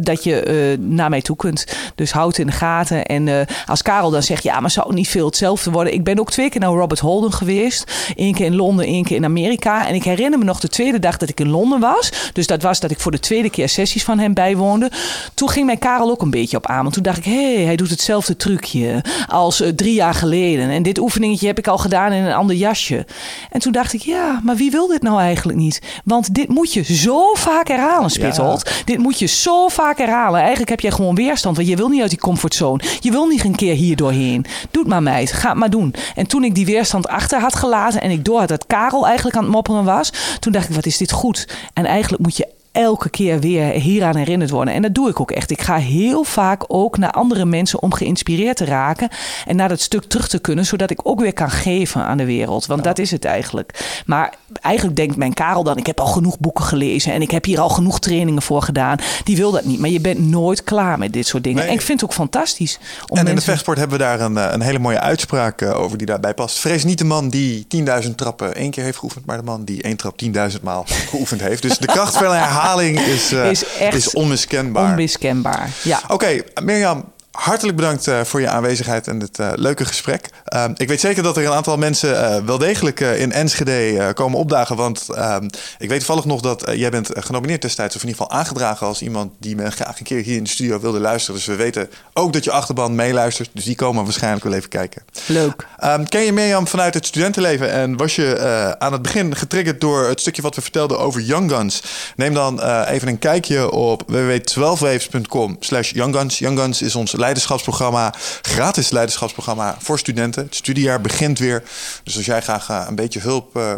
dat 0.00 0.24
je 0.24 0.76
naar 0.80 1.10
mij 1.10 1.22
toe 1.22 1.36
kunt. 1.36 1.66
Dus 1.94 2.12
houd 2.12 2.26
het 2.28 2.38
in 2.38 2.46
de 2.46 2.52
gaten. 2.52 3.04
En 3.04 3.46
als 3.66 3.82
Karel 3.82 4.10
dan 4.10 4.22
zegt, 4.22 4.42
ja, 4.42 4.60
maar 4.60 4.70
zou 4.70 4.86
het 4.86 4.96
niet 4.96 5.08
veel 5.08 5.26
hetzelfde 5.26 5.70
worden? 5.70 5.92
Ik 5.92 6.04
ben 6.04 6.18
ook 6.18 6.30
twee 6.30 6.48
keer 6.50 6.60
naar 6.60 6.70
Robert 6.70 7.00
Geweest. 7.24 7.93
Eén 8.16 8.34
keer 8.34 8.47
in 8.47 8.56
Londen, 8.56 8.86
één 8.86 9.05
keer 9.05 9.16
in 9.16 9.24
Amerika. 9.24 9.86
En 9.86 9.94
ik 9.94 10.05
herinner 10.05 10.38
me 10.38 10.44
nog 10.44 10.60
de 10.60 10.68
tweede 10.68 10.98
dag 10.98 11.16
dat 11.16 11.28
ik 11.28 11.40
in 11.40 11.48
Londen 11.48 11.80
was. 11.80 12.10
Dus 12.32 12.47
dat 12.47 12.62
was 12.62 12.80
dat 12.80 12.90
ik 12.90 13.01
voor 13.01 13.12
de 13.12 13.20
tweede 13.20 13.51
keer 13.51 13.68
sessies 13.68 14.05
van 14.05 14.18
hem 14.18 14.34
bijwoonde. 14.34 14.90
Toen 15.34 15.51
ging 15.51 15.66
mijn 15.66 15.78
Karel 15.78 16.10
ook 16.10 16.22
een 16.22 16.30
beetje 16.30 16.56
op 16.56 16.66
aan. 16.66 16.82
Want 16.82 16.94
toen 16.94 17.02
dacht 17.02 17.18
ik, 17.18 17.24
hé, 17.24 17.55
hey, 17.55 17.64
hij 17.64 17.76
doet 17.76 17.90
hetzelfde 17.90 18.36
trucje 18.36 19.05
als 19.28 19.60
eh, 19.60 19.68
drie 19.68 19.94
jaar 19.94 20.14
geleden. 20.14 20.70
En 20.70 20.82
dit 20.82 20.98
oefeningetje 20.98 21.47
heb 21.47 21.59
ik 21.59 21.66
al 21.66 21.78
gedaan 21.78 22.12
in 22.12 22.24
een 22.24 22.34
ander 22.34 22.56
jasje. 22.56 23.06
En 23.51 23.60
toen 23.60 23.72
dacht 23.72 23.93
ik, 23.93 24.01
ja, 24.02 24.40
maar 24.44 24.56
wie 24.56 24.70
wil 24.70 24.86
dit 24.86 25.02
nou 25.02 25.20
eigenlijk 25.20 25.59
niet? 25.59 25.82
Want 26.05 26.34
dit 26.34 26.48
moet 26.48 26.72
je 26.72 26.94
zo 26.94 27.34
vaak 27.34 27.68
herhalen, 27.68 28.10
Spitholt. 28.10 28.70
Dit 28.84 28.98
moet 28.98 29.18
je 29.18 29.26
zo 29.26 29.68
vaak 29.68 29.98
herhalen. 29.98 30.40
Eigenlijk 30.40 30.70
heb 30.70 30.80
jij 30.80 30.90
gewoon 30.90 31.14
weerstand, 31.14 31.56
want 31.56 31.68
je 31.68 31.76
wil 31.76 31.88
niet 31.88 32.01
uit 32.01 32.10
die 32.10 32.18
comfortzone. 32.18 32.82
Je 33.01 33.10
wil 33.10 33.26
niet 33.26 33.44
een 33.44 33.55
keer 33.55 33.74
hier 33.74 33.97
doorheen. 33.97 34.44
Doe 34.70 34.82
het 34.82 34.93
maar, 34.93 35.02
meid. 35.02 35.32
Ga 35.32 35.48
het 35.48 35.59
maar 35.59 35.70
doen. 35.70 35.94
En 36.14 36.26
toen 36.26 36.44
ik 36.44 36.55
die 36.55 36.66
weerstand 36.66 37.05
achter 37.08 37.40
had 37.40 37.54
gelaten 37.54 38.00
en 38.00 38.10
ik 38.10 38.24
door 38.24 38.38
had 38.38 38.48
dat 38.48 38.66
Karel 38.66 39.06
eigenlijk 39.06 39.36
aan 39.36 39.42
het 39.42 39.52
mopperen 39.52 39.84
was, 39.84 40.12
toen 40.40 40.52
dacht 40.52 40.68
ik, 40.68 40.74
wat 40.74 40.86
is 40.86 40.96
dit 40.96 41.12
goed? 41.12 41.48
En 41.72 41.84
eigenlijk 41.84 42.22
moet 42.22 42.36
je 42.36 42.54
elke 42.76 43.08
keer 43.08 43.40
weer 43.40 43.64
hieraan 43.64 44.16
herinnerd 44.16 44.50
worden. 44.50 44.74
En 44.74 44.82
dat 44.82 44.94
doe 44.94 45.08
ik 45.08 45.20
ook 45.20 45.30
echt. 45.30 45.50
Ik 45.50 45.60
ga 45.60 45.76
heel 45.76 46.24
vaak 46.24 46.64
ook 46.66 46.98
naar 46.98 47.10
andere 47.10 47.44
mensen 47.44 47.82
om 47.82 47.92
geïnspireerd 47.94 48.56
te 48.56 48.64
raken. 48.64 49.08
En 49.46 49.56
naar 49.56 49.68
dat 49.68 49.80
stuk 49.80 50.04
terug 50.04 50.28
te 50.28 50.38
kunnen, 50.38 50.66
zodat 50.66 50.90
ik 50.90 51.00
ook 51.02 51.20
weer 51.20 51.32
kan 51.32 51.50
geven 51.50 52.02
aan 52.02 52.16
de 52.16 52.24
wereld. 52.24 52.66
Want 52.66 52.84
dat 52.84 52.98
is 52.98 53.10
het 53.10 53.24
eigenlijk. 53.24 54.00
Maar 54.06 54.34
eigenlijk 54.60 54.96
denkt 54.96 55.16
mijn 55.16 55.34
Karel 55.34 55.62
dan, 55.62 55.76
ik 55.76 55.86
heb 55.86 56.00
al 56.00 56.06
genoeg 56.06 56.38
boeken 56.38 56.64
gelezen. 56.64 57.12
En 57.12 57.22
ik 57.22 57.30
heb 57.30 57.44
hier 57.44 57.60
al 57.60 57.68
genoeg 57.68 57.98
trainingen 57.98 58.42
voor 58.42 58.62
gedaan. 58.62 58.98
Die 59.24 59.36
wil 59.36 59.50
dat 59.50 59.64
niet. 59.64 59.80
Maar 59.80 59.90
je 59.90 60.00
bent 60.00 60.18
nooit 60.18 60.64
klaar 60.64 60.98
met 60.98 61.12
dit 61.12 61.26
soort 61.26 61.44
dingen. 61.44 61.58
Nee. 61.58 61.68
En 61.68 61.74
ik 61.74 61.82
vind 61.82 62.00
het 62.00 62.10
ook 62.10 62.16
fantastisch. 62.16 62.78
Om 63.06 63.18
En 63.18 63.26
in 63.26 63.34
de 63.34 63.40
vechtsport 63.40 63.78
hebben 63.78 63.98
we 63.98 64.04
daar 64.04 64.20
een, 64.20 64.36
eh, 64.36 64.52
een 64.52 64.60
hele 64.60 64.78
mooie 64.78 65.00
uitspraak 65.00 65.60
eh, 65.60 65.80
over 65.80 65.98
die 65.98 66.06
daarbij 66.06 66.34
past. 66.34 66.58
Vrees 66.58 66.84
niet 66.84 66.98
de 66.98 67.04
man 67.04 67.28
die 67.28 67.66
10.000 67.68 68.16
trappen 68.16 68.54
één 68.54 68.70
keer 68.70 68.84
heeft 68.84 68.98
geoefend, 68.98 69.26
maar 69.26 69.36
de 69.36 69.42
man 69.42 69.64
die 69.64 69.82
één 69.82 69.96
trap 69.96 70.16
10.000 70.16 70.62
maal 70.62 70.84
geoefend 71.10 71.40
heeft. 71.40 71.62
Dus 71.62 71.78
de 71.78 71.86
kracht 71.86 72.16
van 72.16 72.24
herhaling 72.24 72.64
is, 72.98 73.32
eh, 73.32 73.51
Is 73.51 73.64
echt 73.78 73.94
is 73.94 74.14
onmiskenbaar. 74.14 74.90
Onmiskenbaar. 74.90 75.70
Ja. 75.82 76.01
Oké, 76.09 76.43
Mirjam, 76.62 77.12
hartelijk 77.36 77.76
bedankt 77.76 78.06
uh, 78.06 78.20
voor 78.20 78.40
je 78.40 78.48
aanwezigheid 78.48 79.08
en 79.08 79.18
dit 79.18 79.38
uh, 79.38 79.50
leuke 79.54 79.84
gesprek. 79.84 80.30
Uh, 80.54 80.64
ik 80.74 80.88
weet 80.88 81.00
zeker 81.00 81.22
dat 81.22 81.36
er 81.36 81.44
een 81.44 81.52
aantal 81.52 81.76
mensen 81.76 82.46
wel 82.46 82.58
degelijk 82.58 83.00
in 83.00 83.32
Enschede 83.32 84.10
komen 84.14 84.38
opdagen. 84.38 84.76
Want 84.76 85.08
ehm, 85.08 85.48
ik 85.78 85.88
weet 85.88 85.98
toevallig 85.98 86.24
nog 86.24 86.40
dat 86.40 86.64
jij 86.74 86.90
bent 86.90 87.10
genomineerd 87.14 87.62
destijds, 87.62 87.96
of 87.96 88.02
in 88.02 88.08
ieder 88.08 88.22
geval 88.22 88.38
aangedragen 88.38 88.86
als 88.86 89.02
iemand 89.02 89.32
die 89.40 89.56
me 89.56 89.70
graag 89.70 89.98
een 89.98 90.04
keer 90.04 90.22
hier 90.22 90.36
in 90.36 90.42
de 90.42 90.50
studio 90.50 90.80
wilde 90.80 91.00
luisteren. 91.00 91.36
Dus 91.36 91.46
we 91.46 91.54
weten 91.54 91.90
ook 92.12 92.32
dat 92.32 92.44
je 92.44 92.50
achterban 92.50 92.94
meeluistert. 92.94 93.50
Dus 93.52 93.64
die 93.64 93.74
komen 93.74 94.04
waarschijnlijk 94.04 94.44
wel 94.44 94.52
even 94.52 94.68
kijken. 94.68 95.02
Leuk. 95.26 95.66
Ehm, 95.78 96.04
ken 96.04 96.22
je 96.22 96.32
Mirjam 96.32 96.66
vanuit 96.66 96.94
het 96.94 97.06
studentenleven 97.06 97.72
en 97.72 97.96
was 97.96 98.14
je 98.14 98.74
aan 98.78 98.92
het 98.92 99.02
begin 99.02 99.36
getriggerd 99.36 99.80
door 99.80 100.04
het 100.08 100.20
stukje 100.20 100.42
wat 100.42 100.54
we 100.54 100.60
vertelden 100.60 100.98
over 100.98 101.20
Young 101.20 101.50
Guns? 101.50 101.82
Neem 102.16 102.34
dan 102.34 102.62
even 102.84 103.08
een 103.08 103.18
kijkje 103.18 103.70
op 103.70 104.02
www.12waves.com 104.06 105.56
slash 105.60 105.90
Young 105.90 106.14
Guns. 106.14 106.38
Young 106.38 106.58
Guns 106.58 106.82
is 106.82 106.94
ons 106.94 107.12
leiderschapsprogramma, 107.26 108.14
gratis 108.42 108.90
leiderschapsprogramma 108.90 109.76
voor 109.78 109.98
studenten. 109.98 110.44
Het 110.44 110.54
studiejaar 110.54 111.00
begint 111.00 111.38
weer. 111.38 111.62
Dus 112.02 112.16
als 112.16 112.26
jij 112.26 112.42
graag 112.42 112.68
eh, 112.70 112.84
een 112.88 112.94
beetje 112.94 113.20
hulp 113.20 113.56
uh, 113.56 113.72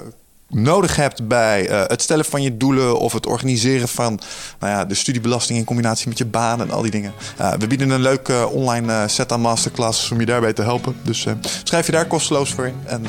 nodig 0.49 0.97
hebt 0.97 1.29
bij 1.29 1.71
uh, 1.71 1.83
het 1.87 2.03
stellen 2.03 2.25
van 2.25 2.43
je 2.43 2.57
doelen 2.57 2.99
of 2.99 3.13
het 3.13 3.27
organiseren 3.27 3.89
van 3.89 4.21
nou 4.59 4.73
ja, 4.73 4.85
de 4.85 4.95
studiebelasting 4.95 5.59
in 5.59 5.65
combinatie 5.65 6.09
met 6.09 6.19
je 6.19 6.25
baan 6.25 6.61
en 6.61 6.71
al 6.71 6.83
die 6.83 6.91
dingen. 6.91 7.13
We 7.59 7.67
bieden 7.67 7.91
een 7.91 8.01
leuke 8.01 8.49
online 8.49 9.09
set 9.09 9.33
aan 9.33 9.41
masterclasses 9.41 10.11
om 10.11 10.21
je 10.21 10.27
daarbij 10.27 10.53
te 10.53 10.63
helpen. 10.63 10.97
Dus 11.03 11.27
schrijf 11.63 11.87
je 11.87 11.93
daar 11.93 12.07
kosteloos 12.07 12.51
voor 12.51 12.67
in. 12.67 12.75
En 12.85 13.05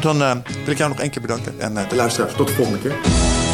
dan 0.00 0.22
wil 0.64 0.72
ik 0.72 0.78
jou 0.78 0.90
nog 0.90 1.00
één 1.00 1.10
keer 1.10 1.22
bedanken. 1.22 1.60
En 1.60 1.74
de 1.88 1.96
luisteraars, 1.96 2.34
tot 2.34 2.48
de 2.48 2.54
volgende 2.54 2.78
keer. 2.78 3.49